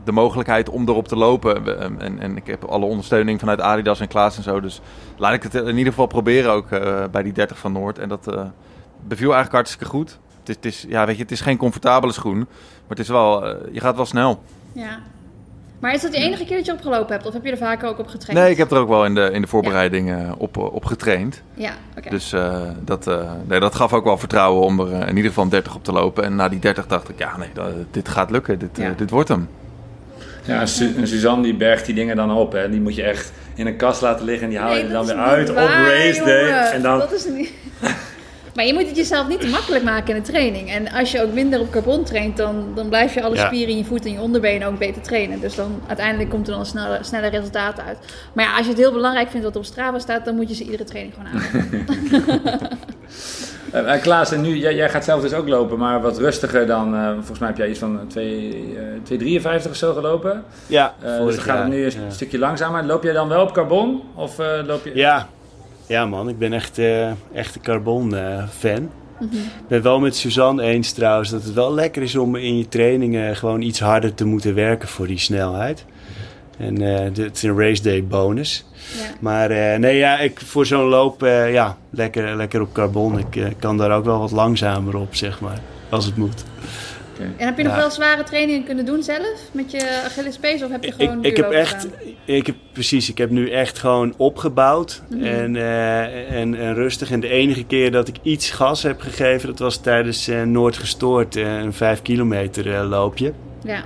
de 0.03 0.11
mogelijkheid 0.11 0.69
om 0.69 0.87
erop 0.89 1.07
te 1.07 1.15
lopen. 1.15 1.63
We- 1.63 1.71
En, 1.73 2.19
en 2.19 2.37
ik 2.37 2.47
heb 2.47 2.63
alle 2.63 2.85
ondersteuning 2.85 3.39
vanuit 3.39 3.61
Adidas 3.61 3.99
en 3.99 4.07
Klaas 4.07 4.37
en 4.37 4.43
zo. 4.43 4.59
Dus 4.59 4.81
laat 5.17 5.33
ik 5.33 5.43
het 5.43 5.53
in 5.53 5.67
ieder 5.77 5.91
geval 5.93 6.07
proberen 6.07 6.51
ook 6.51 6.69
bij 7.11 7.23
die 7.23 7.33
30 7.33 7.57
van 7.57 7.71
Noord. 7.71 7.99
En 7.99 8.09
dat 8.09 8.25
beviel 9.07 9.33
eigenlijk 9.33 9.51
hartstikke 9.51 9.85
goed. 9.85 10.19
Het 10.39 10.49
is, 10.49 10.55
het, 10.55 10.65
is, 10.65 10.85
ja, 10.89 11.05
weet 11.05 11.15
je, 11.15 11.21
het 11.21 11.31
is 11.31 11.41
geen 11.41 11.57
comfortabele 11.57 12.13
schoen, 12.13 12.37
maar 12.37 12.47
het 12.89 12.99
is 12.99 13.07
wel, 13.07 13.47
je 13.71 13.79
gaat 13.79 13.95
wel 13.95 14.05
snel. 14.05 14.41
Ja. 14.71 14.99
Maar 15.79 15.93
is 15.93 16.01
dat 16.01 16.11
de 16.11 16.17
enige 16.17 16.45
keer 16.45 16.57
dat 16.57 16.65
je 16.65 16.71
opgelopen 16.71 17.13
hebt? 17.13 17.25
Of 17.27 17.33
heb 17.33 17.45
je 17.45 17.51
er 17.51 17.57
vaker 17.57 17.87
ook 17.89 17.99
op 17.99 18.07
getraind? 18.07 18.39
Nee, 18.41 18.51
ik 18.51 18.57
heb 18.57 18.71
er 18.71 18.77
ook 18.77 18.87
wel 18.87 19.05
in 19.05 19.15
de, 19.15 19.29
in 19.31 19.41
de 19.41 19.47
voorbereiding 19.47 20.11
eh, 20.11 20.31
op, 20.37 20.57
eh, 20.57 20.73
op 20.73 20.85
getraind. 20.85 21.41
Ja, 21.53 21.71
oké. 21.97 22.09
Dus 22.09 22.33
eh, 22.33 22.61
dat, 22.81 23.07
eh, 23.07 23.31
nee, 23.47 23.59
dat 23.59 23.75
gaf 23.75 23.93
ook 23.93 24.03
wel 24.03 24.17
vertrouwen 24.17 24.63
om 24.63 24.79
er 24.79 24.91
in 25.07 25.15
ieder 25.15 25.25
geval 25.29 25.43
een 25.43 25.49
30 25.49 25.75
op 25.75 25.83
te 25.83 25.91
lopen. 25.91 26.23
En 26.23 26.35
na 26.35 26.49
die 26.49 26.59
30 26.59 26.87
dacht 26.87 27.09
ik, 27.09 27.19
ja 27.19 27.37
nee, 27.37 27.49
dat- 27.53 27.65
dit 27.91 28.09
gaat 28.09 28.31
lukken, 28.31 28.59
dit, 28.59 28.69
Ja. 28.73 28.93
dit 28.97 29.09
wordt 29.09 29.29
hem. 29.29 29.49
Ja, 30.43 30.65
Su- 30.65 31.05
Suzanne 31.05 31.43
die 31.43 31.55
bergt 31.55 31.85
die 31.85 31.95
dingen 31.95 32.15
dan 32.15 32.31
op. 32.31 32.51
Hè. 32.51 32.69
Die 32.69 32.81
moet 32.81 32.95
je 32.95 33.03
echt 33.03 33.31
in 33.55 33.67
een 33.67 33.75
kast 33.75 34.01
laten 34.01 34.25
liggen 34.25 34.43
en 34.43 34.49
die 34.49 34.59
haal 34.59 34.69
je 34.69 34.75
Nee, 34.75 34.85
er 34.85 34.91
dan 34.93 35.05
weer 35.05 35.15
uit 35.15 35.49
op 35.49 35.55
race 35.55 36.21
day. 36.25 36.39
jongen. 36.45 36.71
En 36.71 36.81
dan, 36.81 36.99
Dat 36.99 37.13
is 37.13 37.25
niet... 37.25 37.51
maar 38.55 38.65
je 38.65 38.73
moet 38.73 38.87
het 38.87 38.95
jezelf 38.95 39.27
niet 39.27 39.41
te 39.41 39.47
makkelijk 39.47 39.83
maken 39.83 40.15
in 40.15 40.21
de 40.23 40.31
training. 40.31 40.69
En 40.71 40.91
als 40.91 41.11
je 41.11 41.21
ook 41.23 41.33
minder 41.33 41.59
op 41.59 41.71
carbon 41.71 42.03
traint, 42.03 42.37
dan, 42.37 42.71
dan 42.75 42.89
blijf 42.89 43.13
je 43.13 43.23
alle 43.23 43.35
Ja. 43.35 43.45
spieren 43.45 43.69
in 43.71 43.77
je 43.77 43.85
voet 43.85 44.05
en 44.05 44.11
je 44.11 44.19
onderbenen 44.19 44.67
ook 44.67 44.77
beter 44.77 45.01
trainen. 45.01 45.39
Dus 45.39 45.55
dan 45.55 45.81
uiteindelijk 45.87 46.29
komt 46.29 46.45
er 46.45 46.51
dan 46.51 46.59
een 46.61 46.65
snelle, 46.67 46.97
snelle 47.01 47.27
resultaat 47.27 47.79
uit. 47.87 47.97
Maar 48.33 48.45
ja, 48.45 48.51
als 48.55 48.63
je 48.65 48.69
het 48.71 48.79
heel 48.79 48.91
belangrijk 48.91 49.29
vindt 49.29 49.45
wat 49.45 49.55
op 49.55 49.65
Strava 49.65 49.99
staat, 49.99 50.25
dan 50.25 50.35
moet 50.35 50.49
je 50.49 50.55
ze 50.55 50.63
iedere 50.63 50.83
training 50.83 51.13
gewoon 51.15 51.29
aan. 51.33 51.43
Eh, 53.71 54.01
Klaas, 54.01 54.31
en 54.31 54.41
nu, 54.41 54.57
jij, 54.57 54.75
jij 54.75 54.89
gaat 54.89 55.03
zelf 55.03 55.21
dus 55.21 55.33
ook 55.33 55.47
lopen, 55.47 55.77
maar 55.77 56.01
wat 56.01 56.17
rustiger 56.17 56.67
dan, 56.67 56.95
eh, 56.95 57.13
volgens 57.13 57.39
mij 57.39 57.47
heb 57.47 57.57
jij 57.57 57.69
iets 57.69 57.79
van 57.79 57.99
2, 58.07 58.75
eh, 58.77 58.83
2,53 59.03 59.71
of 59.71 59.75
zo 59.77 59.93
gelopen. 59.93 60.43
Ja, 60.67 60.93
dus 61.01 61.35
dan 61.35 61.43
gaat 61.43 61.57
het 61.59 61.67
nu 61.67 61.85
een 61.85 61.91
ja. 61.91 62.09
stukje 62.09 62.39
langzamer. 62.39 62.83
Loop 62.83 63.03
jij 63.03 63.13
dan 63.13 63.27
wel 63.27 63.41
op 63.41 63.53
carbon? 63.53 64.01
Of 64.13 64.39
eh, 64.39 64.47
loop 64.65 64.85
je... 64.85 64.91
Ja. 64.95 65.27
Ja, 65.87 66.05
man. 66.05 66.29
Ik 66.29 66.37
ben 66.37 66.53
echt, 66.53 66.77
eh, 66.77 67.11
echt 67.33 67.55
een 67.55 67.61
carbon-fan. 67.61 68.89
Mhm. 69.19 69.35
Ik 69.35 69.67
ben 69.67 69.81
wel 69.81 69.99
met 69.99 70.15
Suzanne 70.15 70.63
eens 70.63 70.91
trouwens 70.91 71.29
dat 71.29 71.43
het 71.43 71.53
wel 71.53 71.73
lekker 71.73 72.01
is 72.01 72.15
om 72.15 72.35
in 72.35 72.57
je 72.57 72.67
trainingen 72.67 73.35
gewoon 73.35 73.61
iets 73.61 73.79
harder 73.79 74.13
te 74.13 74.25
moeten 74.25 74.53
werken 74.53 74.87
voor 74.87 75.07
die 75.07 75.19
snelheid. 75.19 75.85
En 76.57 76.81
eh, 76.81 77.13
dit 77.13 77.35
is 77.35 77.43
een 77.43 77.59
race 77.59 77.81
day 77.81 78.03
bonus. 78.07 78.65
Ja. 78.97 79.03
Maar 79.19 79.51
eh, 79.51 79.79
nee, 79.79 79.97
ja, 79.97 80.19
ik, 80.19 80.39
voor 80.39 80.65
zo'n 80.65 80.87
loop, 80.87 81.23
eh, 81.23 81.53
ja, 81.53 81.77
lekker, 81.89 82.35
lekker 82.35 82.61
op 82.61 82.73
carbon. 82.73 83.19
Ik 83.19 83.35
eh, 83.35 83.45
kan 83.59 83.77
daar 83.77 83.91
ook 83.91 84.05
wel 84.05 84.19
wat 84.19 84.31
langzamer 84.31 84.97
op, 84.97 85.15
zeg 85.15 85.39
maar, 85.39 85.59
als 85.89 86.05
het 86.05 86.15
moet. 86.15 86.43
En 87.19 87.45
heb 87.45 87.57
je 87.57 87.63
nog 87.63 87.75
wel 87.75 87.91
zware 87.91 88.23
trainingen 88.23 88.63
kunnen 88.63 88.85
doen 88.85 89.03
zelf 89.03 89.39
met 89.51 89.71
je 89.71 90.01
Achillespees 90.05 90.63
of 90.63 90.69
heb 90.71 90.83
je 90.83 90.91
gewoon 90.91 91.17
Ik, 91.19 91.25
ik 91.31 91.37
heb 91.37 91.51
echt, 91.51 91.81
gedaan? 91.81 91.97
ik 92.25 92.45
heb 92.45 92.55
precies, 92.71 93.09
ik 93.09 93.17
heb 93.17 93.29
nu 93.29 93.49
echt 93.49 93.79
gewoon 93.79 94.13
opgebouwd 94.17 95.01
Mhm. 95.09 95.23
en, 95.23 95.55
eh, 95.55 96.31
en, 96.41 96.55
en 96.55 96.73
rustig. 96.73 97.11
En 97.11 97.19
de 97.19 97.27
enige 97.27 97.63
keer 97.65 97.91
dat 97.91 98.07
ik 98.07 98.15
iets 98.21 98.51
gas 98.51 98.83
heb 98.83 99.01
gegeven, 99.01 99.47
dat 99.49 99.59
was 99.59 99.77
tijdens 99.77 100.27
eh, 100.27 100.41
Noord 100.41 100.77
gestoord, 100.77 101.35
eh, 101.35 101.57
een 101.57 101.73
5 101.73 102.01
kilometer 102.01 102.73
eh, 102.75 102.87
loopje. 102.89 103.33
Ja. 103.63 103.83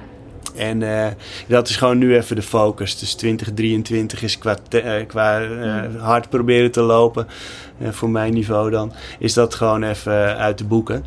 En 0.55 0.83
eh, 0.83 1.07
dat 1.47 1.69
is 1.69 1.75
gewoon 1.75 1.97
nu 1.97 2.15
even 2.15 2.35
de 2.35 2.41
focus. 2.41 2.99
Dus 2.99 3.13
2023 3.13 4.21
is 4.23 4.37
qua, 4.37 4.55
te- 4.67 5.03
qua 5.07 5.41
eh, 5.41 6.01
hard 6.01 6.29
proberen 6.29 6.71
te 6.71 6.81
lopen, 6.81 7.27
voor 7.89 8.09
mijn 8.09 8.33
niveau 8.33 8.69
dan, 8.71 8.93
is 9.19 9.33
dat 9.33 9.55
gewoon 9.55 9.83
even 9.83 10.37
uit 10.37 10.57
de 10.57 10.63
boeken. 10.63 11.03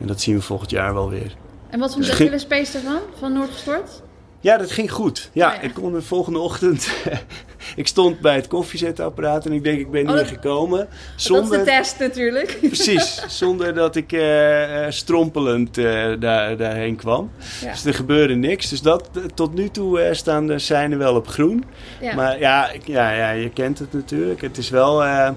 En 0.00 0.06
dat 0.06 0.20
zien 0.20 0.34
we 0.34 0.42
volgend 0.42 0.70
jaar 0.70 0.94
wel 0.94 1.10
weer. 1.10 1.34
En 1.74 1.80
wat 1.80 1.92
vond 1.92 2.04
je 2.04 2.10
Dus- 2.10 2.20
Achillespees 2.20 2.74
ervan? 2.74 2.98
Van 3.18 3.32
Noordgestort? 3.32 4.02
Ja, 4.40 4.56
dat 4.56 4.70
ging 4.70 4.92
goed. 4.92 5.30
Ja, 5.32 5.48
Oh 5.48 5.54
ja. 5.54 5.60
ik 5.60 5.74
kon 5.74 5.92
de 5.92 6.02
volgende 6.02 6.38
ochtend. 6.38 6.88
ik 7.76 7.86
stond 7.86 8.20
bij 8.20 8.34
het 8.34 8.46
koffiezetapparaat 8.46 9.46
en 9.46 9.52
ik 9.52 9.64
denk, 9.64 9.78
ik 9.78 9.90
ben 9.90 10.08
Oh, 10.08 10.14
hier 10.14 10.26
gekomen. 10.26 10.78
Dat 10.78 10.88
is 11.16 11.22
de 11.24 11.34
Zonder, 11.34 11.64
test 11.64 11.98
natuurlijk. 11.98 12.58
precies, 12.74 13.24
zonder 13.28 13.74
dat 13.74 13.96
ik 13.96 14.12
eh, 14.12 14.84
eh, 14.86 14.90
strompelend 14.92 15.78
eh, 15.78 16.06
daar, 16.18 16.56
daarheen 16.56 16.96
kwam. 16.96 17.30
Ja. 17.62 17.70
Dus 17.70 17.84
er 17.84 17.94
gebeurde 17.94 18.34
niks. 18.34 18.68
Dus 18.68 18.82
dat, 18.82 19.10
tot 19.34 19.54
nu 19.54 19.68
toe 19.68 20.00
eh, 20.00 20.14
staan 20.14 20.46
de 20.46 20.58
seinen 20.58 20.98
wel 20.98 21.14
op 21.14 21.28
groen. 21.28 21.64
Ja. 22.00 22.14
Maar 22.14 22.38
ja, 22.38 22.70
ik- 22.70 22.86
ja, 22.86 23.10
ja, 23.12 23.30
je 23.30 23.50
kent 23.50 23.78
het 23.78 23.92
natuurlijk. 23.92 24.40
Het 24.40 24.58
is 24.58 24.70
wel 24.70 25.04
eh, 25.04 25.28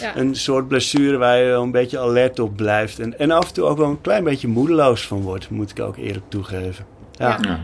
ja. 0.00 0.16
een 0.16 0.34
soort 0.34 0.68
blessure 0.68 1.16
waar 1.16 1.38
je 1.38 1.44
wel 1.46 1.62
een 1.62 1.70
beetje 1.70 1.98
alert 1.98 2.38
op 2.38 2.56
blijft. 2.56 2.98
En, 2.98 3.18
en 3.18 3.30
af 3.30 3.48
en 3.48 3.54
toe 3.54 3.64
ook 3.64 3.78
wel 3.78 3.88
een 3.88 4.00
klein 4.00 4.24
beetje 4.24 4.48
moedeloos 4.48 5.06
van 5.06 5.20
wordt, 5.22 5.50
moet 5.50 5.70
ik 5.70 5.80
ook 5.80 5.96
eerlijk 5.96 6.24
toegeven. 6.28 6.84
Ja. 7.12 7.28
Ja. 7.28 7.38
Ja. 7.48 7.58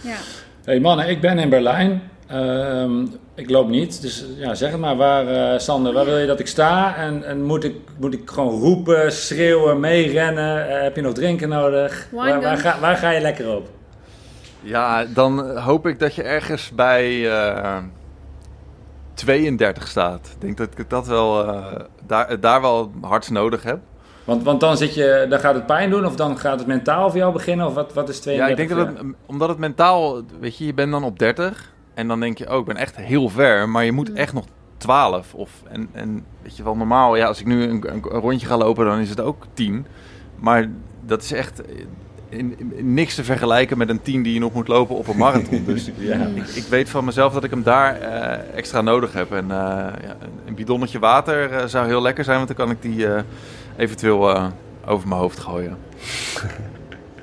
ja. 0.00 0.16
Hey 0.64 0.80
mannen, 0.80 1.08
ik 1.08 1.20
ben 1.20 1.38
in 1.38 1.48
Berlijn. 1.48 2.02
Ehm, 2.34 3.06
ik 3.34 3.50
loop 3.50 3.68
niet, 3.68 4.02
dus 4.02 4.24
ja, 4.36 4.54
zeg 4.54 4.70
het 4.70 4.80
maar. 4.80 4.96
Waar, 4.96 5.26
eh, 5.26 5.58
Sander, 5.58 5.92
waar 5.92 6.04
wil 6.04 6.18
je 6.18 6.26
dat 6.26 6.40
ik 6.40 6.46
sta? 6.46 6.96
En, 6.96 7.24
en 7.24 7.42
moet, 7.42 7.64
ik, 7.64 7.76
moet 7.98 8.14
ik 8.14 8.30
gewoon 8.30 8.60
roepen, 8.60 9.12
schreeuwen, 9.12 9.80
meerennen? 9.80 10.68
Eh, 10.68 10.82
heb 10.82 10.96
je 10.96 11.02
nog 11.02 11.12
drinken 11.12 11.48
nodig? 11.48 12.08
Waar, 12.10 12.40
waar, 12.40 12.56
ga, 12.56 12.80
waar 12.80 12.96
ga 12.96 13.10
je 13.10 13.20
lekker 13.20 13.56
op? 13.56 13.68
Ja, 14.60 15.04
dan 15.04 15.58
hoop 15.58 15.86
ik 15.86 15.98
dat 15.98 16.14
je 16.14 16.22
ergens 16.22 16.70
bij 16.70 17.30
eh 17.30 17.78
32 19.14 19.88
staat. 19.88 20.30
Ik 20.34 20.40
denk 20.40 20.56
dat 20.56 20.68
ik 20.76 20.90
dat 20.90 21.06
wel, 21.06 21.46
eh, 21.46 21.64
daar, 22.06 22.40
daar 22.40 22.60
wel 22.60 22.92
hard 23.00 23.30
nodig 23.30 23.62
heb. 23.62 23.78
Want, 24.24 24.42
want 24.42 24.60
dan, 24.60 24.76
zit 24.76 24.94
je, 24.94 25.26
dan 25.28 25.38
gaat 25.38 25.54
het 25.54 25.66
pijn 25.66 25.90
doen 25.90 26.06
of 26.06 26.16
dan 26.16 26.38
gaat 26.38 26.58
het 26.58 26.68
mentaal 26.68 27.10
voor 27.10 27.18
jou 27.18 27.32
beginnen? 27.32 27.66
Of 27.66 27.74
wat, 27.74 27.92
wat 27.92 28.08
is 28.08 28.20
32? 28.20 28.56
Ja, 28.56 28.62
ik 28.62 28.68
denk 28.68 28.80
dat 28.80 28.98
het, 28.98 29.14
omdat 29.26 29.48
het 29.48 29.58
mentaal, 29.58 30.22
weet 30.40 30.58
je, 30.58 30.66
je 30.66 30.74
bent 30.74 30.90
dan 30.90 31.04
op 31.04 31.18
30 31.18 31.72
en 31.94 32.08
dan 32.08 32.20
denk 32.20 32.38
je, 32.38 32.52
oh, 32.52 32.58
ik 32.58 32.64
ben 32.64 32.76
echt 32.76 32.96
heel 32.96 33.28
ver, 33.28 33.68
maar 33.68 33.84
je 33.84 33.92
moet 33.92 34.12
echt 34.12 34.32
nog 34.32 34.44
12. 34.76 35.34
Of, 35.34 35.50
en, 35.68 35.88
en 35.92 36.24
weet 36.42 36.56
je 36.56 36.62
wel, 36.62 36.76
normaal, 36.76 37.16
ja, 37.16 37.26
als 37.26 37.40
ik 37.40 37.46
nu 37.46 37.62
een, 37.62 37.70
een, 37.70 37.84
een 37.94 38.20
rondje 38.20 38.46
ga 38.46 38.56
lopen, 38.56 38.84
dan 38.86 38.98
is 38.98 39.08
het 39.10 39.20
ook 39.20 39.46
10. 39.54 39.86
Maar 40.38 40.68
dat 41.06 41.22
is 41.22 41.32
echt 41.32 41.62
in, 42.28 42.54
in- 42.58 42.94
niks 42.94 43.14
te 43.14 43.24
vergelijken 43.24 43.78
met 43.78 43.88
een 43.88 44.02
10 44.02 44.22
die 44.22 44.34
je 44.34 44.40
nog 44.40 44.52
moet 44.52 44.68
lopen 44.68 44.96
op 44.96 45.08
een 45.08 45.16
marathon. 45.16 45.64
Dus 45.74 45.90
Ja. 45.98 46.26
ik, 46.34 46.46
ik 46.46 46.64
weet 46.64 46.90
van 46.90 47.04
mezelf 47.04 47.32
dat 47.32 47.44
ik 47.44 47.50
hem 47.50 47.62
daar 47.62 48.00
eh, 48.00 48.56
extra 48.56 48.80
nodig 48.80 49.12
heb. 49.12 49.32
En 49.32 49.50
eh, 49.50 49.56
ja, 50.02 50.16
een- 50.46 50.54
bidonnetje 50.54 50.98
water 50.98 51.50
eh, 51.52 51.66
zou 51.66 51.86
heel 51.86 52.02
lekker 52.02 52.24
zijn, 52.24 52.36
want 52.36 52.48
dan 52.48 52.56
kan 52.56 52.70
ik 52.70 52.82
die 52.82 53.06
eh, 53.06 53.22
eventueel 53.76 54.34
eh, 54.34 54.46
over 54.86 55.08
mijn 55.08 55.20
hoofd 55.20 55.38
gooien. 55.38 55.76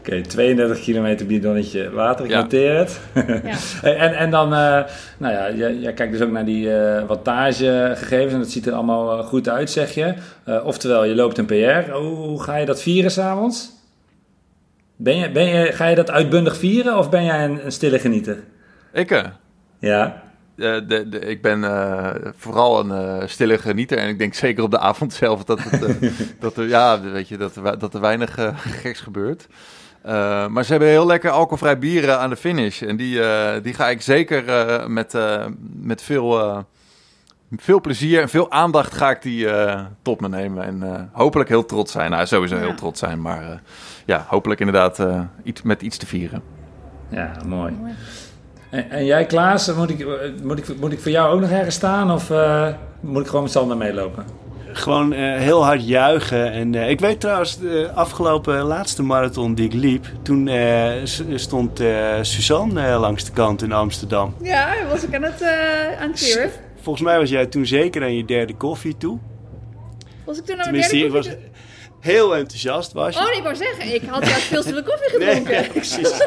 Oké, 0.02 0.22
32 0.22 0.80
kilometer 0.82 1.26
bidonnetje 1.26 1.92
water, 1.92 2.26
ik 2.26 2.32
Ja. 2.32 2.42
noteer 2.42 2.78
het. 2.78 3.00
Ja. 3.44 3.56
En, 3.98 4.14
en 4.14 4.30
dan, 4.32 4.54
eh, 4.54 4.84
nou 5.18 5.34
ja, 5.34 5.52
jij, 5.52 5.76
jij 5.76 5.94
kijkt 5.94 6.12
dus 6.12 6.22
ook 6.22 6.32
naar 6.32 6.46
die 6.46 6.74
eh 6.76 7.04
wattagegevens 7.08 8.34
en 8.34 8.40
dat 8.40 8.50
ziet 8.50 8.66
er 8.68 8.74
allemaal 8.74 9.18
eh, 9.20 9.26
goed 9.26 9.50
uit, 9.50 9.70
zeg 9.70 9.94
je. 9.94 10.14
Eh, 10.46 10.66
oftewel, 10.66 11.04
je 11.04 11.16
loopt 11.16 11.38
een 11.38 11.46
PR. 11.46 11.92
Hoe, 11.92 12.16
hoe 12.16 12.44
ga 12.44 12.56
je 12.56 12.66
dat 12.66 12.82
vieren 12.82 13.12
s'avonds? 13.12 13.70
Ben 14.96 15.18
je, 15.18 15.32
ben 15.32 15.46
je, 15.46 15.72
ga 15.72 15.88
je 15.88 15.96
dat 15.96 16.12
uitbundig 16.12 16.58
vieren 16.58 16.98
of 16.98 17.10
ben 17.10 17.24
jij 17.26 17.44
een, 17.46 17.66
een 17.66 17.72
stille 17.72 18.00
genieter? 18.00 18.38
Ik, 18.94 19.12
eh, 19.12 19.24
Ja, 19.80 20.24
Eh, 20.58 20.76
de, 20.88 21.10
de, 21.10 21.20
ik 21.20 21.42
ben 21.42 21.64
eh, 21.64 22.10
vooral 22.36 22.80
een 22.80 22.92
eh, 22.92 23.28
stille 23.28 23.58
genieter. 23.58 23.98
En 23.98 24.08
ik 24.10 24.20
denk 24.20 24.34
zeker 24.34 24.64
op 24.64 24.72
de 24.72 24.80
avond 24.80 25.14
zelf 25.14 25.44
dat, 25.44 25.60
het, 25.64 25.96
dat, 26.40 26.58
er, 26.58 26.68
ja, 26.68 27.02
weet 27.02 27.28
je, 27.28 27.38
dat, 27.38 27.56
er, 27.56 27.80
dat 27.80 27.94
er 27.94 28.02
weinig 28.02 28.38
geks 28.56 29.00
gebeurt. 29.00 29.48
Eh, 30.04 30.48
maar 30.48 30.64
ze 30.64 30.72
hebben 30.72 30.90
heel 30.90 31.06
lekker 31.06 31.30
alcoholvrij 31.32 31.80
bieren 31.80 32.20
aan 32.20 32.30
de 32.30 32.36
finish. 32.36 32.82
En 32.82 32.96
die, 32.98 33.24
eh, 33.24 33.64
die 33.64 33.74
ga 33.74 33.90
ik 33.90 34.02
zeker 34.02 34.48
eh, 34.48 34.86
met, 34.88 35.14
eh, 35.14 35.46
met 35.74 36.02
veel, 36.02 36.40
eh, 36.40 36.58
veel 37.58 37.82
plezier 37.82 38.22
en 38.22 38.30
veel 38.30 38.52
aandacht 38.52 38.94
ga 38.94 39.10
ik 39.10 39.22
die 39.22 39.50
eh, 39.50 39.82
tot 40.02 40.22
me 40.22 40.28
nemen. 40.30 40.64
En 40.64 40.84
eh, 40.84 41.02
hopelijk 41.12 41.50
heel 41.50 41.66
trots 41.66 41.92
zijn. 41.92 42.12
Nou, 42.12 42.26
sowieso 42.26 42.56
Ja. 42.56 42.62
heel 42.62 42.76
trots 42.76 43.00
zijn. 43.00 43.22
Maar 43.22 43.42
eh, 43.52 43.58
ja, 44.06 44.26
hopelijk 44.28 44.60
inderdaad 44.60 45.00
eh, 45.00 45.22
iets, 45.44 45.62
met 45.62 45.82
iets 45.82 45.98
te 45.98 46.06
vieren. 46.06 46.42
ja 47.10 47.32
mooi. 47.46 47.74
En, 48.70 48.90
en 48.90 49.06
jij 49.06 49.26
Klaas, 49.26 49.74
moet 49.74 49.90
ik, 49.90 50.06
moet, 50.44 50.58
ik, 50.58 50.80
moet 50.80 50.92
ik 50.92 51.00
voor 51.00 51.12
jou 51.12 51.34
ook 51.34 51.40
nog 51.42 51.50
ergens 51.50 51.76
staan 51.76 52.12
of 52.12 52.30
eh, 52.30 52.68
moet 53.00 53.22
ik 53.22 53.28
gewoon 53.28 53.44
met 53.44 53.52
Sander 53.52 53.78
meelopen? 53.78 54.26
Gewoon 54.74 55.14
eh, 55.14 55.38
heel 55.38 55.64
hard 55.64 55.88
juichen. 55.88 56.52
En 56.52 56.76
eh, 56.76 56.90
ik 56.90 57.00
weet 57.00 57.20
trouwens, 57.20 57.60
de 57.60 57.92
afgelopen 57.94 58.62
laatste 58.62 59.04
marathon 59.04 59.54
die 59.54 59.66
ik 59.66 59.74
liep, 59.74 60.06
toen 60.22 60.48
eh, 60.48 60.92
stond 61.36 61.82
Suzanne 62.22 62.98
langs 62.98 63.26
de 63.26 63.32
kant 63.32 63.62
in 63.62 63.72
Amsterdam. 63.72 64.36
Ja, 64.42 64.74
was 64.90 65.04
ik 65.04 65.16
aan 65.16 65.24
het, 65.24 65.44
aan 66.00 66.10
het. 66.10 66.60
Volgens 66.82 67.06
mij 67.06 67.18
was 67.18 67.30
jij 67.30 67.46
toen 67.46 67.66
zeker 67.66 68.04
aan 68.04 68.16
je 68.16 68.26
derde 68.26 68.56
koffie 68.56 68.98
toe. 68.98 69.20
Was 70.26 70.38
ik 70.38 70.46
toen 70.46 70.62
aan 70.62 70.72
mijn 70.72 70.90
derde 70.90 71.12
koffie? 71.12 71.38
Heel 72.02 72.36
enthousiast 72.36 72.92
was 72.94 73.14
je. 73.14 73.20
Oh, 73.20 73.26
nee, 73.28 73.38
ik 73.38 73.44
wou 73.44 73.56
zeggen, 73.56 73.94
ik 73.94 74.02
had 74.10 74.28
juist 74.28 74.42
veel 74.46 74.62
te 74.64 74.70
veel 74.70 74.84
koffie 74.84 75.18
nee, 75.20 75.28
gedronken. 75.36 75.64
ja, 75.64 75.70
precies. 75.70 76.10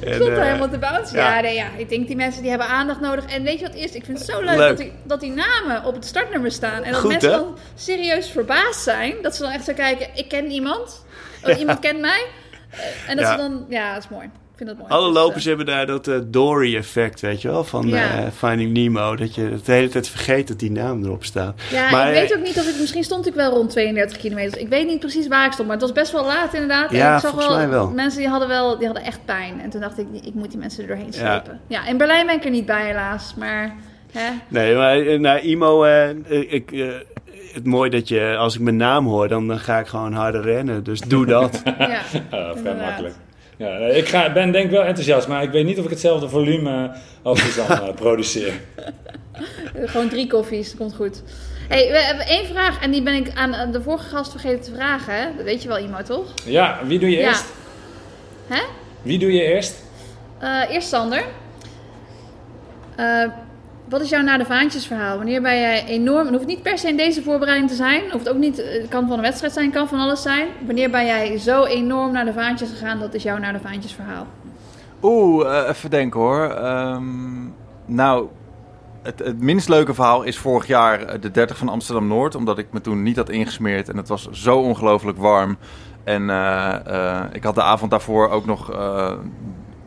Stond 0.00 0.30
er 0.30 0.38
eh, 0.38 0.44
helemaal 0.44 0.68
te 0.68 0.78
bouncen. 0.78 1.16
Ja. 1.16 1.34
ja. 1.34 1.40
nee, 1.40 1.54
ja, 1.54 1.66
ik 1.76 1.88
denk 1.88 2.06
die 2.06 2.16
mensen 2.16 2.40
die 2.40 2.50
hebben 2.50 2.68
aandacht 2.68 3.00
nodig. 3.00 3.24
En 3.26 3.42
weet 3.42 3.58
je 3.58 3.66
wat 3.66 3.74
is? 3.74 3.92
Ik 3.92 4.04
vind 4.04 4.18
het 4.18 4.26
zo 4.28 4.40
leuk, 4.40 4.56
Leuk. 4.56 4.68
Dat, 4.68 4.76
die, 4.76 4.92
dat 5.04 5.20
die 5.20 5.32
namen 5.32 5.84
op 5.84 5.94
het 5.94 6.04
startnummer 6.04 6.52
staan. 6.52 6.82
En 6.82 6.92
dat 6.92 7.00
Goed, 7.00 7.10
mensen 7.10 7.30
hè? 7.30 7.36
dan 7.36 7.58
serieus 7.74 8.30
verbaasd 8.30 8.80
zijn. 8.82 9.14
Dat 9.22 9.36
ze 9.36 9.42
dan 9.42 9.50
echt 9.52 9.64
zo 9.64 9.72
kijken, 9.72 10.08
ik 10.14 10.28
ken 10.28 10.50
iemand. 10.50 11.04
Oh, 11.44 11.58
Iemand 11.58 11.78
kent 11.78 12.00
mij. 12.00 12.26
Eh, 12.70 12.78
En 13.08 13.16
dat 13.16 13.26
ze 13.26 13.36
dan, 13.36 13.66
ja, 13.68 13.94
dat 13.94 14.02
is 14.02 14.08
mooi. 14.08 14.30
Ik 14.58 14.66
vind 14.66 14.78
dat 14.78 14.88
mooi. 14.88 15.00
Alle 15.02 15.12
Dus, 15.12 15.22
lopers 15.22 15.42
eh, 15.42 15.48
hebben 15.48 15.66
daar 15.66 15.86
dat 15.86 16.08
eh, 16.08 16.16
Dory-effect, 16.26 17.20
weet 17.20 17.42
je 17.42 17.48
wel, 17.48 17.64
van 17.64 17.88
Ja. 17.88 18.16
eh, 18.18 18.26
Finding 18.36 18.72
Nemo. 18.72 19.16
Dat 19.16 19.34
je 19.34 19.42
het 19.42 19.66
de 19.66 19.72
hele 19.72 19.88
tijd 19.88 20.08
vergeet 20.08 20.48
dat 20.48 20.58
die 20.58 20.70
naam 20.70 21.04
erop 21.04 21.24
staat. 21.24 21.60
Ja, 21.70 21.90
Maar, 21.90 22.08
ik 22.08 22.14
weet 22.14 22.36
ook 22.38 22.44
niet 22.44 22.58
of 22.58 22.68
ik... 22.68 22.80
Misschien 22.80 23.04
stond 23.04 23.26
ik 23.26 23.34
wel 23.34 23.50
rond 23.50 23.70
32 23.70 24.18
kilometer. 24.18 24.60
Ik 24.60 24.68
weet 24.68 24.86
niet 24.86 24.98
precies 25.00 25.28
waar 25.28 25.46
ik 25.46 25.52
stond. 25.52 25.68
Maar 25.68 25.76
het 25.76 25.86
was 25.86 25.94
best 25.96 26.12
wel 26.12 26.24
laat 26.24 26.54
inderdaad. 26.54 26.90
Ja, 26.90 27.08
en 27.08 27.14
ik 27.14 27.20
zag 27.20 27.30
volgens 27.30 27.54
mij 27.54 27.68
wel. 27.68 27.90
Mensen 27.90 28.18
die 28.20 28.28
hadden 28.28 28.48
wel... 28.48 28.76
Die 28.78 28.86
hadden 28.86 29.04
echt 29.04 29.24
pijn. 29.24 29.60
En 29.60 29.70
toen 29.70 29.80
dacht 29.80 29.98
ik, 29.98 30.06
ik 30.22 30.34
moet 30.34 30.50
die 30.50 30.58
mensen 30.58 30.82
er 30.82 30.88
doorheen 30.88 31.12
slepen. 31.12 31.60
Ja, 31.66 31.86
in 31.86 31.96
Berlijn 31.96 32.26
ben 32.26 32.34
ik 32.36 32.44
er 32.44 32.50
niet 32.50 32.66
bij 32.66 32.86
helaas. 32.86 33.34
Maar... 33.36 33.74
Hè? 34.12 34.30
Nee, 34.48 34.74
maar 34.74 34.98
eh, 35.00 35.18
nou, 35.18 35.38
Imo, 35.40 35.84
eh, 35.84 36.08
ik, 36.52 36.70
het 37.52 37.64
mooie 37.66 37.90
dat 37.90 38.08
je, 38.08 38.36
als 38.38 38.54
ik 38.54 38.60
mijn 38.60 38.76
naam 38.76 39.06
hoor, 39.06 39.28
dan, 39.28 39.48
dan 39.48 39.58
ga 39.58 39.78
ik 39.78 39.86
gewoon 39.86 40.12
harder 40.12 40.42
rennen. 40.42 40.84
Dus 40.84 41.00
doe 41.00 41.26
dat. 41.26 41.62
Ja, 41.64 41.86
Ja, 41.88 42.02
vrij 42.10 42.52
Inderdaad. 42.56 42.76
makkelijk. 42.86 43.14
Ja, 43.58 43.76
ik 43.76 44.08
ga, 44.08 44.32
ben 44.32 44.52
denk 44.52 44.64
ik 44.64 44.70
wel 44.70 44.82
enthousiast, 44.84 45.28
maar 45.28 45.42
ik 45.42 45.50
weet 45.50 45.64
niet 45.64 45.78
of 45.78 45.84
ik 45.84 45.90
hetzelfde 45.90 46.28
volume 46.28 46.90
als 47.22 47.40
Suzanne 47.42 47.88
eh, 47.88 47.94
produceer. 47.94 48.52
Gewoon 49.92 50.08
drie 50.08 50.26
koffies, 50.26 50.68
dat 50.68 50.76
komt 50.78 50.94
goed. 50.94 51.22
Hey, 51.68 51.90
we 51.90 51.98
hebben 51.98 52.26
één 52.26 52.46
vraag 52.46 52.82
en 52.82 52.90
die 52.90 53.02
ben 53.02 53.14
ik 53.14 53.30
aan 53.34 53.54
aan 53.54 53.72
de 53.72 53.82
vorige 53.82 54.08
gast 54.08 54.30
vergeten 54.30 54.60
te 54.60 54.74
vragen. 54.74 55.14
Hè? 55.14 55.24
Dat 55.36 55.44
weet 55.44 55.62
je 55.62 55.68
wel 55.68 55.78
iemand, 55.78 56.06
toch? 56.06 56.34
Ja, 56.44 56.78
wie 56.84 56.98
doe 56.98 57.10
je 57.10 57.16
Ja. 57.16 57.28
eerst? 57.28 57.44
Hè? 58.46 58.62
Wie 59.02 59.18
doe 59.18 59.32
je 59.32 59.42
eerst? 59.42 59.82
Eh, 60.38 60.62
eerst 60.70 60.88
Sander. 60.88 61.24
Eh, 62.96 63.24
wat 63.88 64.00
is 64.00 64.08
jouw 64.08 64.22
naar 64.22 64.38
de 64.38 64.44
vaantjes 64.44 64.86
verhaal? 64.86 65.16
Wanneer 65.16 65.42
ben 65.42 65.60
jij 65.60 65.84
enorm... 65.84 66.26
Het 66.26 66.34
hoeft 66.34 66.46
niet 66.46 66.62
per 66.62 66.78
se 66.78 66.88
in 66.88 66.96
deze 66.96 67.22
voorbereiding 67.22 67.70
te 67.70 67.76
zijn. 67.76 68.02
Het 68.02 68.12
hoeft 68.12 68.28
ook 68.28 68.36
niet... 68.36 68.56
Het 68.56 68.88
kan 68.88 69.08
van 69.08 69.16
een 69.16 69.22
wedstrijd 69.22 69.52
zijn, 69.52 69.70
kan 69.70 69.88
van 69.88 69.98
alles 69.98 70.22
zijn. 70.22 70.48
Wanneer 70.66 70.90
ben 70.90 71.06
jij 71.06 71.38
zo 71.38 71.64
enorm 71.64 72.12
naar 72.12 72.24
de 72.24 72.32
vaantjes 72.32 72.70
gegaan? 72.70 72.98
Dat 72.98 73.14
is 73.14 73.22
jouw 73.22 73.38
naar 73.38 73.52
de 73.52 73.60
vaantjes 73.60 73.92
verhaal. 73.92 74.26
Oeh, 75.02 75.58
eh, 75.58 75.68
even 75.68 75.90
denken 75.90 76.20
hoor. 76.20 76.50
Ehm, 76.50 77.46
nou, 77.84 78.26
het, 79.02 79.18
het 79.18 79.40
minst 79.40 79.68
leuke 79.68 79.94
verhaal 79.94 80.22
is 80.22 80.38
vorig 80.38 80.66
jaar 80.66 81.00
eh, 81.02 81.20
de 81.20 81.30
30 81.30 81.56
van 81.56 81.68
Amsterdam-Noord. 81.68 82.34
Omdat 82.34 82.58
ik 82.58 82.66
me 82.70 82.80
toen 82.80 83.02
niet 83.02 83.16
had 83.16 83.30
ingesmeerd 83.30 83.88
en 83.88 83.96
het 83.96 84.08
was 84.08 84.28
zo 84.30 84.58
ongelooflijk 84.58 85.18
warm. 85.18 85.56
En 86.04 86.30
eh, 86.30 87.24
ik 87.32 87.44
had 87.44 87.54
de 87.54 87.62
avond 87.62 87.90
daarvoor 87.90 88.28
ook 88.28 88.46
nog 88.46 88.70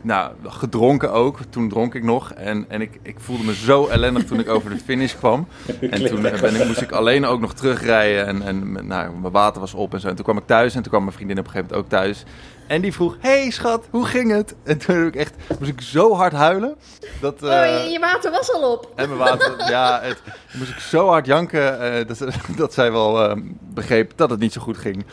nou, 0.02 0.32
gedronken 0.46 1.12
ook. 1.12 1.38
Toen 1.50 1.68
dronk 1.68 1.94
ik 1.94 2.02
nog. 2.02 2.32
En, 2.32 2.64
en 2.68 2.80
ik, 2.80 2.98
ik 3.02 3.16
voelde 3.20 3.44
me 3.44 3.54
zo 3.54 3.86
ellendig 3.86 4.24
toen 4.24 4.38
ik 4.40 4.48
over 4.48 4.70
de 4.70 4.76
finish 4.78 5.14
kwam. 5.14 5.46
En 5.90 6.06
toen 6.06 6.22
ben 6.22 6.54
ik, 6.54 6.66
moest 6.66 6.80
ik 6.80 6.92
alleen 6.92 7.24
ook 7.26 7.40
nog 7.40 7.54
terugrijden. 7.54 8.26
En, 8.26 8.42
en 8.42 8.86
nou, 8.86 9.12
mijn 9.16 9.32
water 9.32 9.60
was 9.60 9.74
op 9.74 9.94
en 9.94 10.00
zo. 10.00 10.08
En 10.08 10.14
toen 10.14 10.24
kwam 10.24 10.36
ik 10.38 10.46
thuis 10.46 10.74
en 10.74 10.80
toen 10.82 10.90
kwam 10.90 11.02
mijn 11.02 11.14
vriendin 11.16 11.38
op 11.38 11.44
een 11.44 11.50
gegeven 11.50 11.74
moment 11.74 11.92
ook 11.92 11.98
thuis. 12.00 12.24
En 12.66 12.80
die 12.80 12.92
vroeg, 12.92 13.16
hey 13.20 13.50
schat, 13.50 13.86
hoe 13.90 14.06
ging 14.06 14.30
het? 14.30 14.54
En 14.64 14.78
toen 14.78 14.96
heb 14.96 15.06
ik 15.06 15.16
echt, 15.16 15.34
moest 15.58 15.70
ik 15.70 15.80
zo 15.80 16.14
hard 16.14 16.32
huilen. 16.32 16.74
Dat, 17.20 17.42
Oh, 17.42 17.52
eh, 17.52 17.84
je, 17.84 17.90
je 17.90 17.98
water 17.98 18.30
was 18.30 18.52
al 18.52 18.72
op. 18.72 18.92
en 18.94 19.06
mijn 19.08 19.18
water, 19.20 19.68
ja, 19.70 20.00
het, 20.02 20.20
toen 20.24 20.58
moest 20.58 20.70
ik 20.70 20.78
zo 20.78 21.08
hard 21.08 21.26
janken 21.26 21.80
eh, 21.80 22.06
dat, 22.06 22.24
dat 22.56 22.74
zij 22.74 22.92
wel 22.92 23.28
eh, 23.30 23.36
begreep 23.60 24.12
dat 24.16 24.30
het 24.30 24.40
niet 24.40 24.52
zo 24.52 24.60
goed 24.60 24.78
ging. 24.78 25.04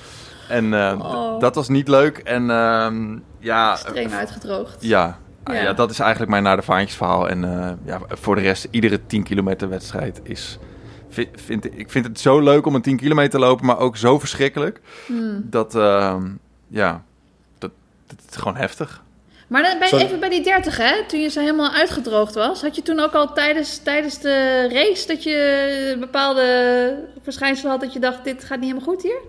En 0.50 0.74
eh, 0.74 1.00
Oh. 1.00 1.40
dat 1.40 1.56
was 1.56 1.68
niet 1.68 1.88
leuk. 1.88 2.18
En 2.18 2.50
ehm, 2.50 3.18
ja, 3.40 3.72
Extreem 3.72 4.12
uitgedroogd. 4.12 4.76
ja, 4.80 5.18
Ja. 5.46 5.54
ja. 5.54 5.74
dat 5.74 5.90
is 5.92 6.00
eigenlijk 6.00 6.32
mijn 6.32 6.44
naar 6.44 6.56
de 6.56 6.62
vaantjes 6.62 6.98
verhaal. 6.98 7.30
En 7.30 7.44
eh, 7.44 7.72
ja, 7.86 8.00
voor 8.08 8.36
de 8.36 8.42
rest, 8.42 8.68
iedere 8.72 9.06
10 9.06 9.24
kilometer 9.24 9.70
wedstrijd 9.70 10.20
is... 10.24 10.58
vi- 11.10 11.30
Vind, 11.36 11.66
ik 11.80 11.90
vind 11.92 12.06
het 12.06 12.20
zo 12.20 12.40
leuk 12.40 12.66
om 12.66 12.76
een 12.76 12.82
10 12.82 12.98
kilometer 12.98 13.32
te 13.32 13.40
lopen, 13.46 13.66
maar 13.66 13.78
ook 13.80 13.98
zo 13.98 14.20
verschrikkelijk. 14.20 14.80
Hmm. 15.06 15.42
Dat, 15.50 15.76
ehm, 15.76 16.28
ja, 16.68 17.04
dat, 17.58 17.72
dat 18.08 18.18
is 18.30 18.36
gewoon 18.36 18.56
heftig. 18.56 19.04
Maar 19.48 19.64
dan 19.64 19.80
bij, 19.80 19.88
Sorry. 19.88 20.06
even 20.06 20.20
bij 20.20 20.30
die 20.30 20.44
30, 20.44 20.78
hè? 20.78 21.06
Toen 21.08 21.20
je 21.20 21.30
zo 21.30 21.40
helemaal 21.40 21.72
uitgedroogd 21.72 22.34
was, 22.36 22.62
had 22.62 22.76
je 22.76 22.82
toen 22.82 23.00
ook 23.00 23.14
al 23.14 23.34
tijdens, 23.34 23.78
tijdens 23.78 24.20
de 24.20 24.68
race 24.72 25.08
dat 25.08 25.24
je 25.24 25.98
bepaalde 26.00 26.96
verschijnselen 27.24 27.72
had 27.72 27.82
dat 27.82 27.94
je 27.94 28.00
dacht, 28.00 28.24
dit 28.24 28.44
gaat 28.44 28.60
niet 28.60 28.68
helemaal 28.72 28.94
goed 28.94 29.04
hier? 29.04 29.20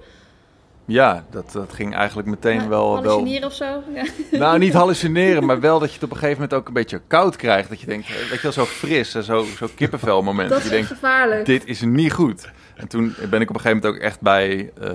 Ja, 0.91 1.25
dat, 1.31 1.53
dat 1.53 1.73
ging 1.73 1.95
eigenlijk 1.95 2.29
meteen 2.29 2.69
wel... 2.69 3.03
wel 3.03 3.11
Hallucineren 3.11 3.49
of 3.49 3.55
zo? 3.55 3.83
Ja. 3.95 4.05
nou, 4.39 4.59
niet 4.59 4.73
hallucineren, 4.73 5.45
maar 5.45 5.61
wel 5.61 5.79
dat 5.79 5.89
je 5.89 5.95
het 5.95 6.05
op 6.05 6.11
een 6.11 6.17
gegeven 6.17 6.41
moment 6.41 6.59
ook 6.59 6.67
een 6.67 6.73
beetje 6.73 7.01
koud 7.07 7.37
krijgt. 7.37 7.69
Dat 7.69 7.81
je 7.81 7.87
denkt, 7.87 8.09
eh, 8.09 8.15
weet 8.15 8.31
je 8.31 8.43
wel, 8.43 8.53
zo 8.53 8.65
fris 8.65 9.15
en 9.15 9.25
zo, 9.25 9.45
zo 9.57 9.69
kippenvel 9.75 10.23
moment. 10.23 10.51
Dat 10.51 10.59
je 10.59 10.65
is 10.65 10.71
denkt, 10.71 10.89
gevaarlijk. 10.89 11.47
dit 11.47 11.67
is 11.67 11.81
niet 11.81 12.13
goed. 12.13 12.51
En 12.75 12.89
toen 12.89 13.15
ben 13.31 13.41
ik 13.41 13.49
op 13.49 13.55
een 13.55 13.61
gegeven 13.61 13.83
moment 13.83 13.87
ook 13.87 14.09
echt 14.09 14.21
bij 14.21 14.73
eh, 14.81 14.91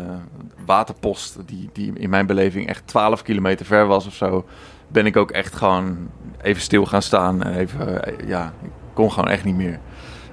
Waterpost, 0.66 1.38
die, 1.46 1.70
die 1.74 1.94
in 1.96 2.10
mijn 2.10 2.26
beleving 2.26 2.68
echt 2.68 2.88
12 2.88 3.22
kilometer 3.22 3.66
ver 3.66 3.86
was 3.86 4.06
of 4.06 4.14
zo, 4.14 4.46
ben 4.88 5.06
ik 5.06 5.18
ook 5.18 5.32
echt 5.32 5.56
gewoon 5.56 6.10
even 6.42 6.62
stil 6.62 6.86
gaan 6.86 7.02
staan. 7.02 7.44
En 7.44 7.58
even, 7.58 8.04
eh, 8.04 8.28
ja, 8.28 8.54
ik 8.64 8.70
kon 8.94 9.12
gewoon 9.12 9.30
echt 9.30 9.44
niet 9.44 9.56
meer. 9.56 9.80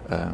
Eh, 0.08 0.26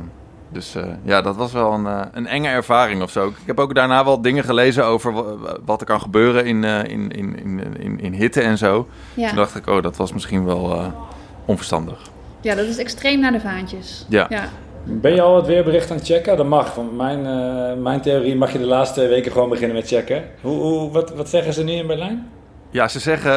dus 0.53 0.75
eh, 0.75 0.85
ja, 1.03 1.23
dat 1.23 1.37
was 1.37 1.53
wel 1.53 1.73
een, 1.73 1.87
eh, 1.87 2.01
een 2.13 2.27
enge 2.27 2.49
ervaring 2.49 3.03
of 3.03 3.11
zo. 3.11 3.27
Ik 3.29 3.35
heb 3.47 3.61
ook 3.61 3.75
daarna 3.75 4.05
wel 4.05 4.21
dingen 4.23 4.45
gelezen 4.45 4.85
over 4.85 5.13
wa- 5.13 5.57
wat 5.65 5.81
er 5.81 5.87
kan 5.87 6.01
gebeuren 6.01 6.45
in, 6.47 6.65
eh, 6.65 6.79
in, 6.85 7.11
in, 7.11 7.39
in, 7.39 7.77
in, 7.81 8.01
in 8.01 8.13
hitte 8.13 8.41
en 8.41 8.59
zo. 8.59 8.89
Ja. 9.15 9.29
Toen 9.29 9.37
dacht 9.37 9.57
ik, 9.57 9.67
oh, 9.67 9.83
dat 9.83 9.97
was 9.97 10.13
misschien 10.13 10.45
wel 10.45 10.73
eh, 10.75 10.87
onverstandig. 11.45 11.99
ja, 12.41 12.55
dat 12.55 12.65
is 12.67 12.79
extreem 12.79 13.21
naar 13.21 13.33
de 13.33 13.41
vaantjes. 13.41 14.07
Ja. 14.09 14.27
ja. 14.29 14.45
Ben 14.85 15.15
je 15.15 15.21
al 15.23 15.37
het 15.37 15.47
weerbericht 15.47 15.91
aan 15.91 15.97
het 15.97 16.07
checken? 16.07 16.37
Dat 16.37 16.47
mag. 16.47 16.75
Want 16.75 16.97
mijn, 16.97 17.27
eh, 17.27 17.83
mijn 17.83 18.01
theorie 18.01 18.37
mag 18.37 18.53
je 18.53 18.59
de 18.59 18.65
laatste 18.67 19.07
weken 19.07 19.33
gewoon 19.33 19.49
beginnen 19.49 19.77
met 19.77 19.87
checken. 19.89 20.25
Hoe, 20.41 20.61
hoe, 20.61 20.91
wat, 20.91 21.15
wat 21.15 21.29
zeggen 21.29 21.53
ze 21.53 21.65
nu 21.65 21.73
in 21.73 21.87
Berlijn? 21.87 22.29
Ja, 22.71 22.89
ze 22.89 22.99
zeggen 23.01 23.33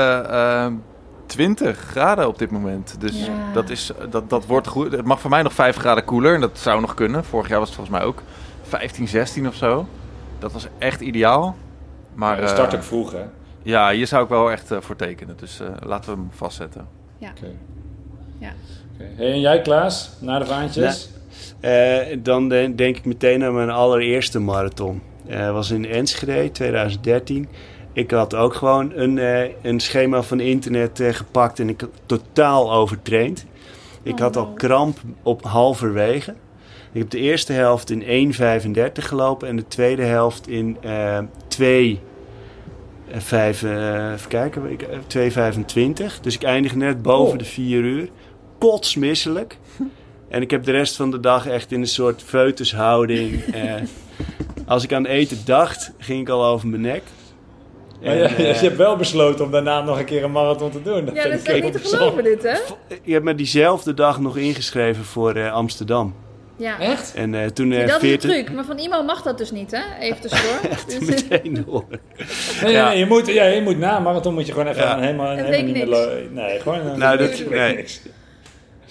20 1.31 1.77
graden 1.77 2.27
op 2.27 2.37
dit 2.37 2.51
moment. 2.51 2.95
Dus 2.99 3.25
Ja. 3.25 3.51
dat, 3.53 3.69
is, 3.69 3.91
dat, 4.09 4.29
dat 4.29 4.45
wordt 4.45 4.67
goed. 4.67 4.91
Het 4.91 5.05
mag 5.05 5.19
voor 5.21 5.29
mij 5.29 5.41
nog 5.41 5.53
5 5.53 5.75
graden 5.75 6.03
koeler. 6.05 6.33
En 6.35 6.41
dat 6.41 6.59
zou 6.59 6.81
nog 6.81 6.93
kunnen. 6.93 7.23
Vorig 7.25 7.49
jaar 7.49 7.59
was 7.59 7.67
het 7.67 7.77
volgens 7.77 7.97
mij 7.97 8.05
ook 8.07 8.21
15, 8.61 9.07
16 9.07 9.47
of 9.47 9.55
zo. 9.55 9.87
Dat 10.39 10.51
was 10.51 10.67
echt 10.77 11.01
ideaal. 11.01 11.55
Maar 12.13 12.41
Je 12.41 12.47
start 12.47 12.71
eh, 12.73 12.79
ook 12.79 12.85
vroeg, 12.85 13.11
hè? 13.11 13.23
ja, 13.63 13.91
hier 13.91 14.07
zou 14.07 14.23
ik 14.23 14.29
wel 14.29 14.51
echt 14.51 14.71
eh, 14.71 14.77
voor 14.81 14.95
tekenen. 14.95 15.37
Dus 15.37 15.59
eh, 15.59 15.67
laten 15.85 16.11
we 16.11 16.17
hem 16.17 16.29
vastzetten. 16.31 16.81
Oké. 17.21 17.29
Ja. 18.37 18.51
Oké. 18.93 19.09
Hey, 19.15 19.31
en 19.31 19.39
jij, 19.39 19.61
Klaas? 19.61 20.09
Na 20.19 20.39
de 20.39 20.45
vaantjes? 20.45 21.09
Eh, 21.59 21.97
dan 22.19 22.49
de- 22.49 22.71
denk 22.75 22.97
ik 22.97 23.05
meteen 23.05 23.43
aan 23.43 23.53
mijn 23.55 23.69
allereerste 23.69 24.39
marathon. 24.39 25.01
Dat 25.27 25.53
was 25.53 25.71
in 25.71 25.85
Enschede, 25.85 26.51
2013. 26.51 27.47
Ik 27.93 28.11
had 28.11 28.35
ook 28.35 28.53
gewoon 28.53 28.91
een, 28.95 29.17
eh, 29.17 29.49
een 29.61 29.79
schema 29.79 30.21
van 30.23 30.39
internet 30.39 30.99
eh, 30.99 31.13
gepakt 31.13 31.59
en 31.59 31.69
ik 31.69 31.87
totaal 32.05 32.73
overtraind. 32.73 33.45
Ik 34.03 34.19
had 34.19 34.37
al 34.37 34.47
kramp 34.53 34.97
op 35.23 35.43
halverwege. 35.43 36.33
Ik 36.91 36.99
heb 37.01 37.09
de 37.09 37.17
eerste 37.19 37.53
helft 37.53 37.89
in 37.89 38.03
1,35 38.03 39.07
gelopen 39.07 39.47
en 39.47 39.55
de 39.55 39.67
tweede 39.67 40.03
helft 40.03 40.47
in 40.47 40.77
eh 40.81 41.17
2, 41.47 41.99
eh, 43.11 43.19
vijf, 43.19 43.63
eh, 43.63 44.11
even 44.11 44.29
kijken, 44.29 44.71
ik- 44.71 44.81
eh, 44.81 44.97
2,25. 45.07 46.19
Dus 46.21 46.35
ik 46.35 46.43
eindig 46.43 46.75
net 46.75 47.01
boven 47.01 47.33
Oh. 47.33 47.39
de 47.39 47.45
4 47.45 47.79
uur. 47.83 48.09
Kotsmisselijk. 48.59 49.57
En 50.29 50.41
ik 50.41 50.51
heb 50.51 50.63
de 50.63 50.71
rest 50.71 50.95
van 50.95 51.11
de 51.11 51.19
dag 51.19 51.47
echt 51.47 51.71
in 51.71 51.81
een 51.81 51.87
soort 51.87 52.21
foetushouding. 52.23 53.41
eh, 53.43 53.73
als 54.65 54.83
ik 54.83 54.93
aan 54.93 55.05
eten 55.05 55.37
dacht, 55.45 55.91
ging 55.97 56.21
ik 56.21 56.29
al 56.29 56.45
over 56.45 56.67
mijn 56.67 56.81
nek. 56.81 57.01
Maar 58.03 58.15
ja, 58.17 58.23
En, 58.27 58.35
eh, 58.35 58.61
je 58.61 58.65
hebt 58.67 58.77
wel 58.77 58.95
besloten 58.95 59.45
om 59.45 59.51
daarna 59.51 59.81
nog 59.81 59.99
een 59.99 60.05
keer 60.05 60.23
een 60.23 60.31
marathon 60.31 60.71
te 60.71 60.81
doen. 60.81 61.05
Dat 61.05 61.15
Ja, 61.15 61.23
dat 61.23 61.33
is 61.33 61.43
echt 61.43 61.63
niet 61.63 61.73
te 61.73 61.79
geloven 61.79 62.23
dit, 62.23 62.43
hè? 62.43 62.55
ik 63.03 63.13
heb 63.13 63.23
me 63.23 63.35
diezelfde 63.35 63.93
dag 63.93 64.19
nog 64.19 64.37
ingeschreven 64.37 65.03
voor 65.03 65.33
eh, 65.35 65.51
Amsterdam. 65.53 66.15
Ja. 66.55 66.79
Echt? 66.79 67.13
En 67.15 67.35
eh, 67.35 67.45
toen 67.47 67.69
Ja, 67.71 67.73
eh 67.81 67.87
dat 67.87 67.89
is 67.89 67.93
een 68.11 68.19
40 68.19 68.29
truc, 68.31 68.51
maar 68.55 68.65
van 68.65 68.77
iemand 68.77 69.05
mag 69.05 69.21
dat 69.21 69.37
dus 69.37 69.51
niet, 69.51 69.71
hè? 69.71 69.81
Even 69.99 70.21
tussendoor. 70.21 70.59
Dus- 70.99 71.09
meteen 71.29 71.63
door. 71.65 71.85
Nee, 72.63 72.71
Ja. 72.71 72.87
nee, 72.89 72.97
je 72.97 73.05
moet, 73.05 73.27
ja, 73.27 73.45
je 73.45 73.61
moet 73.61 73.77
na 73.77 73.97
een 73.97 74.03
marathon 74.03 74.33
moet 74.33 74.45
je 74.45 74.51
gewoon 74.51 74.67
even 74.67 74.81
Ja. 74.81 74.87
aan- 74.93 75.01
helemaal, 75.01 75.27
Het 75.29 75.35
helemaal 75.45 75.57
weet 75.65 75.65
niet 75.75 75.85
niks. 75.89 75.89
meer... 76.05 76.27
Nee, 76.31 76.59
gewoon... 76.59 76.97
Nou, 76.97 77.17
dat- 77.17 77.27
niks, 77.29 77.43
nee. 77.49 77.75
niks. 77.75 78.01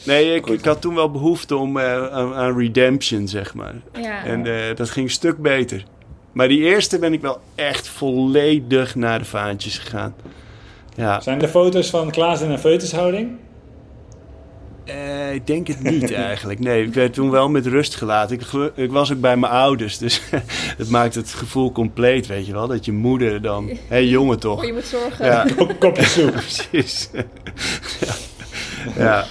Nee, 0.04 0.34
ik, 0.34 0.46
ik 0.46 0.64
had 0.64 0.80
toen 0.80 0.94
wel 0.94 1.10
behoefte 1.10 1.56
om, 1.56 1.78
eh, 1.78 2.06
aan, 2.08 2.34
aan 2.34 2.58
redemption, 2.58 3.28
zeg 3.28 3.54
maar. 3.54 3.74
ja. 4.00 4.24
En 4.24 4.46
eh, 4.46 4.76
dat 4.76 4.90
ging 4.90 5.06
een 5.06 5.12
stuk 5.12 5.38
beter. 5.38 5.84
Maar 6.32 6.48
die 6.48 6.60
eerste 6.60 6.98
ben 6.98 7.12
ik 7.12 7.20
wel 7.20 7.40
echt 7.54 7.88
volledig 7.88 8.94
naar 8.94 9.18
de 9.18 9.24
vaantjes 9.24 9.78
gegaan. 9.78 10.14
Ja, 10.96 11.20
Zijn 11.20 11.42
er 11.42 11.48
foto's 11.48 11.90
van 11.90 12.10
Klaas 12.10 12.40
in 12.40 12.50
een 12.50 12.58
foetushouding? 12.58 13.30
eh, 14.84 15.34
ik 15.34 15.46
denk 15.46 15.66
het 15.66 15.82
niet 15.82 16.12
eigenlijk. 16.30 16.58
Nee, 16.58 16.84
ik 16.86 16.94
werd 16.94 17.12
toen 17.14 17.30
wel 17.30 17.48
met 17.48 17.66
rust 17.66 17.94
gelaten. 17.94 18.36
Ik, 18.40 18.72
ik 18.74 18.90
was 18.90 19.12
ook 19.12 19.20
bij 19.20 19.36
mijn 19.36 19.52
ouders, 19.52 19.98
dus 19.98 20.20
het 20.80 20.90
maakt 20.90 21.14
het 21.14 21.28
gevoel 21.34 21.72
compleet, 21.72 22.26
weet 22.26 22.46
je 22.46 22.52
wel. 22.52 22.66
Dat 22.66 22.84
je 22.84 22.92
moeder 22.92 23.42
dan... 23.42 23.66
Hé, 23.68 23.78
hey, 23.88 24.06
jongen 24.16 24.38
toch? 24.38 24.58
Oh, 24.58 24.64
je 24.64 24.72
moet 24.72 24.84
zorgen. 24.84 25.24
Ja, 25.26 25.46
Kopje 25.78 26.04
soep. 26.04 26.30
precies. 26.32 27.10
ja. 28.00 28.14
ja. 28.96 29.24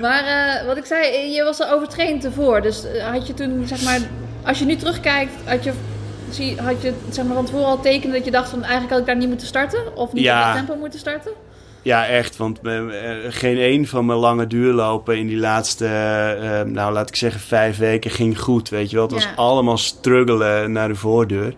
Maar 0.00 0.24
eh, 0.24 0.66
wat 0.66 0.76
ik 0.76 0.84
zei, 0.84 1.30
je 1.34 1.42
was 1.44 1.60
al 1.60 1.70
overtraind 1.70 2.24
ervoor. 2.24 2.60
Dus 2.62 2.84
eh, 2.84 3.06
had 3.10 3.26
je 3.26 3.34
toen, 3.34 3.66
zeg 3.66 3.82
maar, 3.82 4.00
als 4.42 4.58
je 4.58 4.64
nu 4.64 4.76
terugkijkt, 4.76 5.32
had 5.44 5.64
je, 5.64 5.72
zie, 6.34 6.60
had 6.60 6.82
je 6.82 6.92
zeg 7.10 7.24
maar, 7.24 7.34
van 7.34 7.44
tevoren 7.44 7.66
al 7.66 7.80
tekenen 7.80 8.14
dat 8.16 8.24
je 8.24 8.30
dacht 8.30 8.50
van 8.50 8.60
eigenlijk 8.62 8.90
had 8.90 9.00
ik 9.00 9.06
daar 9.06 9.16
niet 9.16 9.28
moeten 9.28 9.46
starten? 9.46 9.96
Of 9.96 10.12
niet 10.12 10.24
Ja. 10.24 10.48
op 10.50 10.56
tempo 10.56 10.76
moeten 10.76 10.98
starten? 10.98 11.32
Ja, 11.82 12.06
echt. 12.06 12.36
Want 12.36 12.60
eh, 12.62 12.78
eh, 12.78 13.16
geen 13.28 13.58
één 13.58 13.86
van 13.86 14.06
mijn 14.06 14.18
lange 14.18 14.46
duurlopen 14.46 15.18
in 15.18 15.26
die 15.26 15.36
laatste, 15.36 15.86
eh, 15.86 16.62
nou 16.62 16.92
laat 16.92 17.08
ik 17.08 17.16
zeggen, 17.16 17.40
vijf 17.40 17.76
weken 17.78 18.10
ging 18.10 18.40
goed. 18.40 18.68
Weet 18.68 18.90
je 18.90 18.96
wel, 18.96 19.04
het 19.04 19.14
was 19.14 19.28
allemaal 19.36 19.78
struggelen 19.78 20.72
naar 20.72 20.88
de 20.88 20.94
voordeur. 20.94 21.54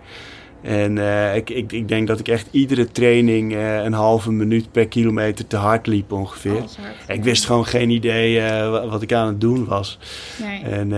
En 0.63 0.99
ik, 1.35 1.51
ik, 1.51 1.73
ik 1.73 1.89
denk 1.89 2.07
dat 2.07 2.19
ik 2.19 2.29
echt 2.29 2.47
iedere 2.51 2.87
training 2.87 3.57
een 3.57 3.93
halve 3.93 4.33
minuut 4.33 4.73
per 4.73 4.89
kilometer 4.89 5.47
te 5.47 5.57
hard 5.57 5.87
liep 5.87 6.13
ongeveer. 6.13 6.53
Hard. 6.53 6.69
Ik 7.09 7.25
wist 7.25 7.45
gewoon 7.47 7.67
geen 7.67 7.91
idee 7.91 8.41
wa- 8.71 8.87
wat 8.87 9.03
ik 9.03 9.13
aan 9.13 9.27
het 9.27 9.41
doen 9.41 9.65
was. 9.67 9.99
Nee. 10.43 10.63
En 10.63 10.93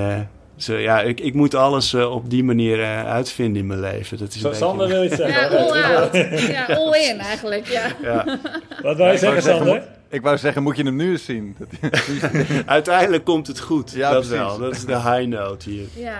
zo, 0.62 0.76
ja, 0.76 1.00
ik, 1.00 1.20
ik 1.20 1.34
moet 1.34 1.54
alles 1.54 1.94
eh, 1.94 2.10
op 2.10 2.30
die 2.30 2.44
manier 2.44 2.80
eh, 2.80 3.06
uitvinden 3.06 3.60
in 3.60 3.66
mijn 3.66 3.80
leven. 3.80 4.18
Dat 4.18 4.34
is 4.34 4.42
een 4.42 4.54
Sander 4.54 4.88
wil 4.88 5.04
iets 5.04 5.16
zeggen. 5.16 5.50
Ja, 5.52 5.58
all 5.58 5.82
out. 5.82 6.14
Ja, 6.40 6.64
all 6.66 7.00
in 7.10 7.18
eigenlijk, 7.18 7.66
ja. 7.66 7.86
Ja. 8.02 8.38
Wat 8.82 8.96
wou 8.96 9.10
je 9.10 9.14
Ik 9.14 9.18
wou 9.18 9.18
zeggen, 9.18 9.42
zeggen, 9.42 9.42
Sander? 9.42 9.82
Ik 10.08 10.22
wou 10.22 10.38
zeggen, 10.38 10.62
moet 10.62 10.76
je 10.76 10.82
hem 10.82 10.96
nu 10.96 11.10
eens 11.10 11.24
zien? 11.24 11.56
Uiteindelijk 12.66 13.24
komt 13.24 13.46
het 13.46 13.60
goed. 13.60 13.90
Ja, 13.90 14.10
dat 14.10 14.20
precies. 14.20 14.36
wel. 14.38 14.58
Dat 14.58 14.72
is 14.72 14.84
de 14.84 14.96
high 14.96 15.26
note 15.26 15.70
hier. 15.70 15.86
Ja, 15.94 16.18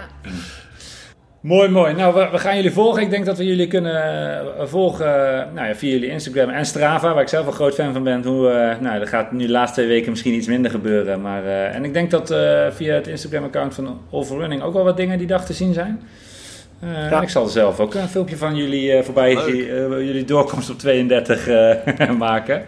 Mooi, 1.42 1.68
mooi. 1.68 1.94
Nou, 1.94 2.14
we, 2.14 2.28
we 2.30 2.38
gaan 2.38 2.56
jullie 2.56 2.72
volgen. 2.72 3.02
Ik 3.02 3.10
denk 3.10 3.24
dat 3.24 3.38
we 3.38 3.46
jullie 3.46 3.66
kunnen 3.66 4.02
eh, 4.58 4.66
volgen 4.66 5.06
eh, 5.06 5.52
nou 5.54 5.66
ja, 5.68 5.74
via 5.74 5.90
jullie 5.90 6.08
Instagram 6.08 6.48
en 6.48 6.66
Strava, 6.66 7.12
waar 7.14 7.22
ik 7.22 7.28
zelf 7.28 7.46
een 7.46 7.52
groot 7.52 7.74
fan 7.74 7.92
van 7.92 8.02
ben. 8.02 8.24
Hoe, 8.24 8.48
eh, 8.48 8.80
nou, 8.80 9.00
er 9.00 9.06
gaat 9.06 9.32
nu 9.32 9.46
de 9.46 9.52
laatste 9.52 9.74
twee 9.80 9.88
weken 9.88 10.10
misschien 10.10 10.34
iets 10.34 10.46
minder 10.46 10.70
gebeuren. 10.70 11.20
Maar, 11.20 11.44
en 11.46 11.84
ik 11.84 11.92
denk 11.92 12.10
dat 12.10 12.34
via 12.70 12.94
het 12.94 13.06
Instagram-account 13.06 13.74
van 13.74 14.00
Overrunning 14.10 14.62
ook 14.62 14.72
wel 14.72 14.84
wat 14.84 14.96
dingen 14.96 15.18
die 15.18 15.26
dag 15.26 15.44
te 15.46 15.52
zien 15.52 15.72
zijn. 15.72 16.00
Ik 17.22 17.28
zal 17.28 17.46
zelf 17.46 17.80
ook 17.80 17.94
een 17.94 18.08
filmpje 18.08 18.36
van 18.36 18.56
jullie 18.56 19.02
voorbij, 19.02 19.32
jullie 20.04 20.24
doorkomst 20.24 20.70
op 20.70 20.78
32 20.78 21.48
eh, 21.48 22.10
maken. 22.18 22.58
Ik 22.58 22.66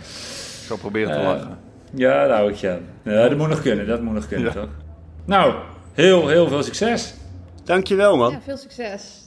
zal 0.67 0.77
proberen 0.77 1.13
te 1.13 1.23
lachen. 1.23 1.59
Ja, 1.95 2.39
ik 2.39 2.81
dat 3.03 3.37
moet 3.37 3.49
nog 3.49 3.63
kunnen, 3.63 3.87
dat 3.87 4.03
moet 4.03 4.15
nog 4.15 4.29
kunnen, 4.29 4.53
Ja. 4.55 4.61
toch? 4.61 4.69
Nou, 5.25 5.55
heel, 5.93 6.29
heel 6.29 6.49
veel 6.49 6.63
succes. 6.63 7.15
Dankjewel 7.65 8.17
man. 8.17 8.31
ja, 8.33 8.41
veel 8.45 8.57
succes. 8.57 9.23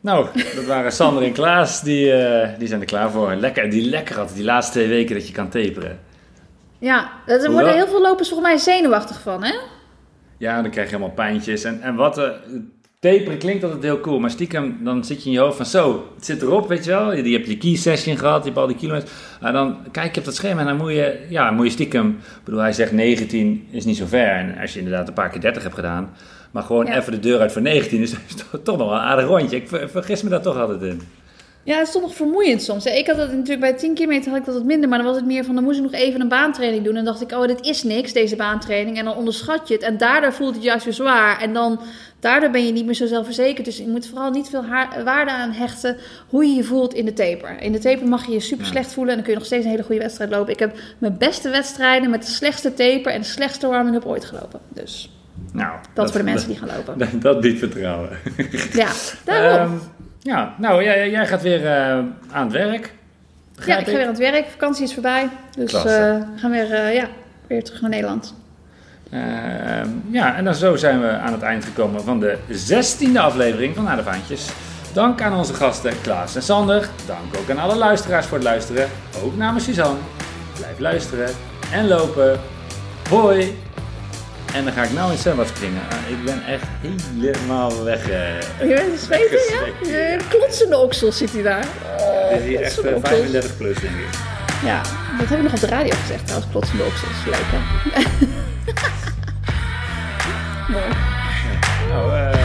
Nou, 0.00 0.26
dat 0.54 0.64
waren 0.64 0.92
Sander 0.92 1.22
en 1.22 1.32
Klaas. 1.32 1.82
Die, 1.82 2.12
eh, 2.12 2.58
die 2.58 2.68
zijn 2.68 2.80
er 2.80 2.86
klaar 2.86 3.10
voor. 3.10 3.34
Lekker, 3.34 3.70
die 3.70 3.88
lekker 3.88 4.16
had 4.16 4.34
die 4.34 4.44
laatste 4.44 4.72
twee 4.72 4.88
weken 4.88 5.14
dat 5.14 5.26
je 5.26 5.32
kan 5.32 5.48
taperen. 5.48 5.98
Ja, 6.78 7.10
er 7.26 7.36
Hoewel- 7.36 7.52
worden 7.52 7.74
heel 7.74 7.86
veel 7.88 8.00
lopers 8.00 8.28
volgens 8.28 8.48
mij 8.50 8.58
zenuwachtig 8.58 9.20
van, 9.20 9.44
hè? 9.44 9.54
Ja, 10.38 10.62
dan 10.62 10.70
krijg 10.70 10.90
je 10.90 10.94
helemaal 10.96 11.14
pijntjes. 11.14 11.64
En, 11.64 11.82
en 11.82 11.94
wat... 11.94 12.18
eh 12.18 12.28
taperen 13.00 13.38
klinkt 13.38 13.64
altijd 13.64 13.82
heel 13.82 14.00
cool, 14.00 14.18
maar 14.18 14.30
stiekem 14.30 14.78
dan 14.84 15.04
zit 15.04 15.22
je 15.22 15.26
in 15.28 15.34
je 15.34 15.40
hoofd 15.40 15.56
van 15.56 15.66
zo, 15.66 16.08
het 16.14 16.24
zit 16.24 16.42
erop, 16.42 16.68
weet 16.68 16.84
je 16.84 16.90
wel. 16.90 17.12
Je, 17.14 17.28
je 17.30 17.36
hebt 17.36 17.48
je 17.48 17.56
key 17.56 17.76
session 17.76 18.16
gehad, 18.16 18.38
je 18.38 18.44
hebt 18.44 18.56
al 18.60 18.66
die 18.66 18.76
kilometers. 18.76 19.10
En 19.40 19.52
dan 19.52 19.76
kijk 19.92 20.14
je 20.14 20.18
op 20.20 20.26
dat 20.26 20.34
schema 20.34 20.60
en 20.60 20.66
dan 20.66 20.76
moet 20.76 20.90
je, 20.92 21.26
ja, 21.28 21.50
moet 21.50 21.64
je 21.66 21.72
stiekem... 21.72 22.08
Ik 22.08 22.44
bedoel, 22.44 22.60
hij 22.60 22.72
zegt 22.72 22.92
19 22.92 23.66
is 23.70 23.84
niet 23.84 23.96
zo 23.96 24.06
ver. 24.06 24.28
En 24.28 24.58
als 24.60 24.72
je 24.72 24.78
inderdaad 24.78 25.08
een 25.08 25.14
paar 25.14 25.30
keer 25.30 25.40
30 25.40 25.62
hebt 25.62 25.74
gedaan... 25.74 26.10
Maar 26.50 26.62
gewoon 26.62 26.86
Ja. 26.86 26.96
even 26.96 27.12
de 27.12 27.18
deur 27.18 27.40
uit 27.40 27.52
voor 27.52 27.62
19 27.62 28.00
is, 28.00 28.12
is 28.28 28.34
toch, 28.62 28.76
nog 28.78 28.88
wel 28.88 28.92
een 28.92 29.00
aardig 29.00 29.26
rondje. 29.26 29.56
Ik 29.56 29.68
ver- 29.68 29.90
vergis 29.90 30.22
me 30.22 30.28
daar 30.30 30.42
toch 30.42 30.56
altijd 30.56 30.82
in. 30.82 31.00
Ja, 31.64 31.78
het 31.78 31.86
is 31.86 31.92
toch 31.92 32.02
nog 32.02 32.14
vermoeiend 32.14 32.62
soms. 32.62 32.84
hè. 32.84 32.90
Ik 32.90 33.06
had 33.06 33.16
het 33.16 33.30
natuurlijk 33.32 33.60
bij 33.60 33.72
10 33.72 33.94
kilometer 33.94 34.30
had 34.30 34.40
ik 34.40 34.44
dat 34.46 34.54
wat 34.54 34.64
minder, 34.64 34.88
maar 34.88 34.98
dan 34.98 35.06
was 35.06 35.16
het 35.16 35.26
meer 35.26 35.44
van 35.44 35.54
dan 35.54 35.64
moest 35.64 35.76
ik 35.76 35.82
nog 35.82 35.92
even 35.92 36.20
een 36.20 36.28
baantraining 36.28 36.84
doen. 36.84 36.96
En 36.96 37.04
dan 37.04 37.12
dacht 37.12 37.32
ik, 37.32 37.38
oh, 37.38 37.46
dit 37.46 37.60
is 37.66 37.82
niks, 37.82 38.12
deze 38.12 38.36
baantraining. 38.36 38.98
En 38.98 39.04
dan 39.04 39.16
onderschat 39.16 39.68
je 39.68 39.74
het. 39.74 39.82
En 39.82 39.96
daardoor 39.98 40.32
voelt 40.32 40.54
het 40.54 40.64
juist 40.64 40.84
weer 40.84 40.94
zwaar. 40.94 41.40
En 41.40 41.52
dan, 41.52 41.80
daardoor 42.20 42.50
ben 42.50 42.66
je 42.66 42.72
niet 42.72 42.84
meer 42.84 42.94
zo 42.94 43.06
zelfverzekerd. 43.06 43.64
Dus 43.64 43.76
je 43.76 43.86
moet 43.88 44.06
vooral 44.06 44.30
niet 44.30 44.48
veel 44.48 44.64
waarde 45.04 45.30
aan 45.30 45.52
hechten 45.52 45.96
hoe 46.28 46.44
je 46.46 46.54
je 46.54 46.64
voelt 46.64 46.94
in 46.94 47.04
de 47.04 47.12
taper. 47.12 47.60
In 47.60 47.72
de 47.72 47.78
taper 47.78 48.08
mag 48.08 48.26
je 48.26 48.32
je 48.32 48.40
super 48.40 48.66
slecht 48.66 48.92
voelen 48.92 49.08
en 49.10 49.14
dan 49.14 49.24
kun 49.24 49.32
je 49.32 49.38
nog 49.38 49.46
steeds 49.48 49.64
een 49.64 49.70
hele 49.70 49.82
goede 49.82 50.00
wedstrijd 50.00 50.30
lopen. 50.30 50.52
Ik 50.52 50.58
heb 50.58 50.78
mijn 50.98 51.16
beste 51.18 51.48
wedstrijden 51.48 52.10
met 52.10 52.22
de 52.26 52.30
slechtste 52.30 52.74
taper 52.74 53.12
en 53.12 53.20
de 53.20 53.26
slechtste 53.26 53.66
warming-up 53.66 54.04
ooit 54.06 54.24
gelopen. 54.24 54.60
Dus 54.68 55.10
Nou, 55.52 55.78
dat, 55.94 56.10
voor 56.10 56.18
de 56.18 56.24
mensen 56.24 56.48
die 56.48 56.58
gaan 56.58 56.68
lopen. 56.76 56.98
Dat, 57.10 57.22
dat 57.22 57.40
biedt 57.40 57.58
vertrouwen. 57.58 58.08
Ja, 58.72 58.90
daarom. 59.24 59.72
Ehm, 59.72 59.78
ja, 60.22 60.54
nou, 60.58 60.84
jij, 60.84 61.10
jij 61.10 61.26
gaat 61.26 61.42
weer 61.42 61.66
eh, 61.66 61.98
aan 62.30 62.44
het 62.44 62.52
werk. 62.52 62.92
Ja, 63.66 63.78
ik 63.78 63.86
ga 63.86 63.92
weer 63.92 64.02
aan 64.02 64.08
het 64.08 64.18
werk. 64.18 64.46
Vakantie 64.50 64.84
is 64.84 64.92
voorbij. 64.92 65.28
Dus 65.56 65.74
eh, 65.74 65.82
we 65.84 66.24
gaan 66.36 66.50
weer, 66.50 66.72
eh, 66.72 66.94
ja, 66.94 67.08
weer 67.46 67.64
terug 67.64 67.80
naar 67.80 67.90
Nederland. 67.90 68.34
Ehm, 69.10 69.88
ja, 70.10 70.36
en 70.36 70.44
dan 70.44 70.54
zo 70.54 70.76
zijn 70.76 71.00
we 71.00 71.08
aan 71.08 71.32
het 71.32 71.42
eind 71.42 71.64
gekomen 71.64 72.02
van 72.04 72.20
de 72.20 72.38
zestiende 72.48 73.20
aflevering 73.20 73.74
van 73.74 73.84
Naar 73.84 73.96
de 73.96 74.02
Vaantjes. 74.02 74.48
Dank 74.92 75.22
aan 75.22 75.36
onze 75.36 75.54
gasten 75.54 76.00
Klaas 76.02 76.36
en 76.36 76.42
Sander. 76.42 76.88
Dank 77.06 77.36
ook 77.38 77.50
aan 77.50 77.58
alle 77.58 77.76
luisteraars 77.76 78.26
voor 78.26 78.36
het 78.36 78.46
luisteren. 78.46 78.88
Ook 79.24 79.36
namens 79.36 79.64
Suzanne. 79.64 79.98
Blijf 80.56 80.78
luisteren 80.78 81.28
en 81.72 81.88
lopen. 81.88 82.40
Hoi! 83.08 83.69
En 84.54 84.64
dan 84.64 84.72
ga 84.72 84.82
ik 84.82 84.92
nou 84.92 85.12
in 85.12 85.18
zwembad 85.18 85.48
springen. 85.48 85.80
Ah, 85.90 86.10
ik 86.10 86.24
ben 86.24 86.44
echt 86.44 86.64
helemaal 86.82 87.84
weg. 87.84 88.08
eh. 88.10 88.40
Je 88.68 88.74
bent 88.74 89.00
zweten, 89.00 89.38
ja? 89.38 89.88
Je 89.90 90.18
klotsende 90.28 90.76
oksels 90.78 91.16
zit 91.16 91.32
hij 91.32 91.42
daar. 91.42 91.66
Oh, 91.98 92.28
Dit 92.30 92.38
is 92.40 92.46
hier 92.46 92.60
echt 92.60 92.74
klotsende 92.74 92.90
eh, 92.90 92.96
oksels. 92.96 93.18
35 93.18 93.56
plus, 93.56 93.78
denk 93.80 93.94
ik. 93.94 94.08
Ja, 94.64 94.82
dat 95.18 95.28
hebben 95.28 95.36
we 95.36 95.42
nog 95.42 95.52
op 95.52 95.60
de 95.60 95.66
radio 95.66 95.94
gezegd 96.00 96.24
trouwens, 96.26 96.50
klotsende 96.50 96.84
oksels. 96.84 97.24
Leuk 97.24 97.34
hè? 97.54 97.58
Mooi. 100.72 100.84
Nou, 101.88 102.12
eh, 102.12 102.32
eh. 102.32 102.40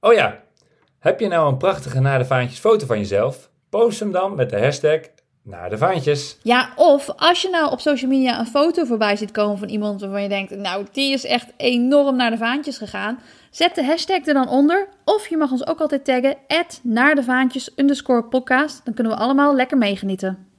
Oh 0.00 0.12
ja, 0.14 0.42
heb 0.98 1.20
je 1.20 1.28
nou 1.28 1.48
een 1.48 1.56
prachtige 1.56 2.00
naar 2.00 2.18
de 2.18 2.24
vaantjes 2.24 2.58
foto 2.58 2.86
van 2.86 2.98
jezelf? 2.98 3.50
Post 3.70 4.00
hem 4.00 4.12
dan 4.12 4.34
met 4.34 4.50
de 4.50 4.58
hashtag 4.60 5.00
naar 5.44 5.70
de 5.70 5.78
vaantjes. 5.78 6.38
Ja, 6.42 6.72
of 6.76 7.10
als 7.16 7.42
je 7.42 7.48
nou 7.50 7.70
op 7.70 7.80
social 7.80 8.10
media 8.10 8.38
een 8.38 8.46
foto 8.46 8.84
voorbij 8.84 9.16
ziet 9.16 9.30
komen 9.30 9.58
van 9.58 9.68
iemand 9.68 10.00
waarvan 10.00 10.22
je 10.22 10.28
denkt, 10.28 10.56
nou, 10.56 10.86
die 10.92 11.12
is 11.12 11.24
echt 11.24 11.52
enorm 11.56 12.16
naar 12.16 12.30
de 12.30 12.36
vaantjes 12.36 12.78
gegaan. 12.78 13.18
Zet 13.50 13.74
de 13.74 13.84
hashtag 13.84 14.26
er 14.26 14.34
dan 14.34 14.48
onder. 14.48 14.88
Of 15.04 15.28
je 15.28 15.36
mag 15.36 15.50
ons 15.50 15.66
ook 15.66 15.80
altijd 15.80 16.04
taggen, 16.04 16.36
naar 16.82 17.14
de 17.14 17.22
vaantjes 17.22 17.74
podcast. 18.28 18.80
Dan 18.84 18.94
kunnen 18.94 19.12
we 19.12 19.18
allemaal 19.18 19.54
lekker 19.54 19.78
meegenieten. 19.78 20.53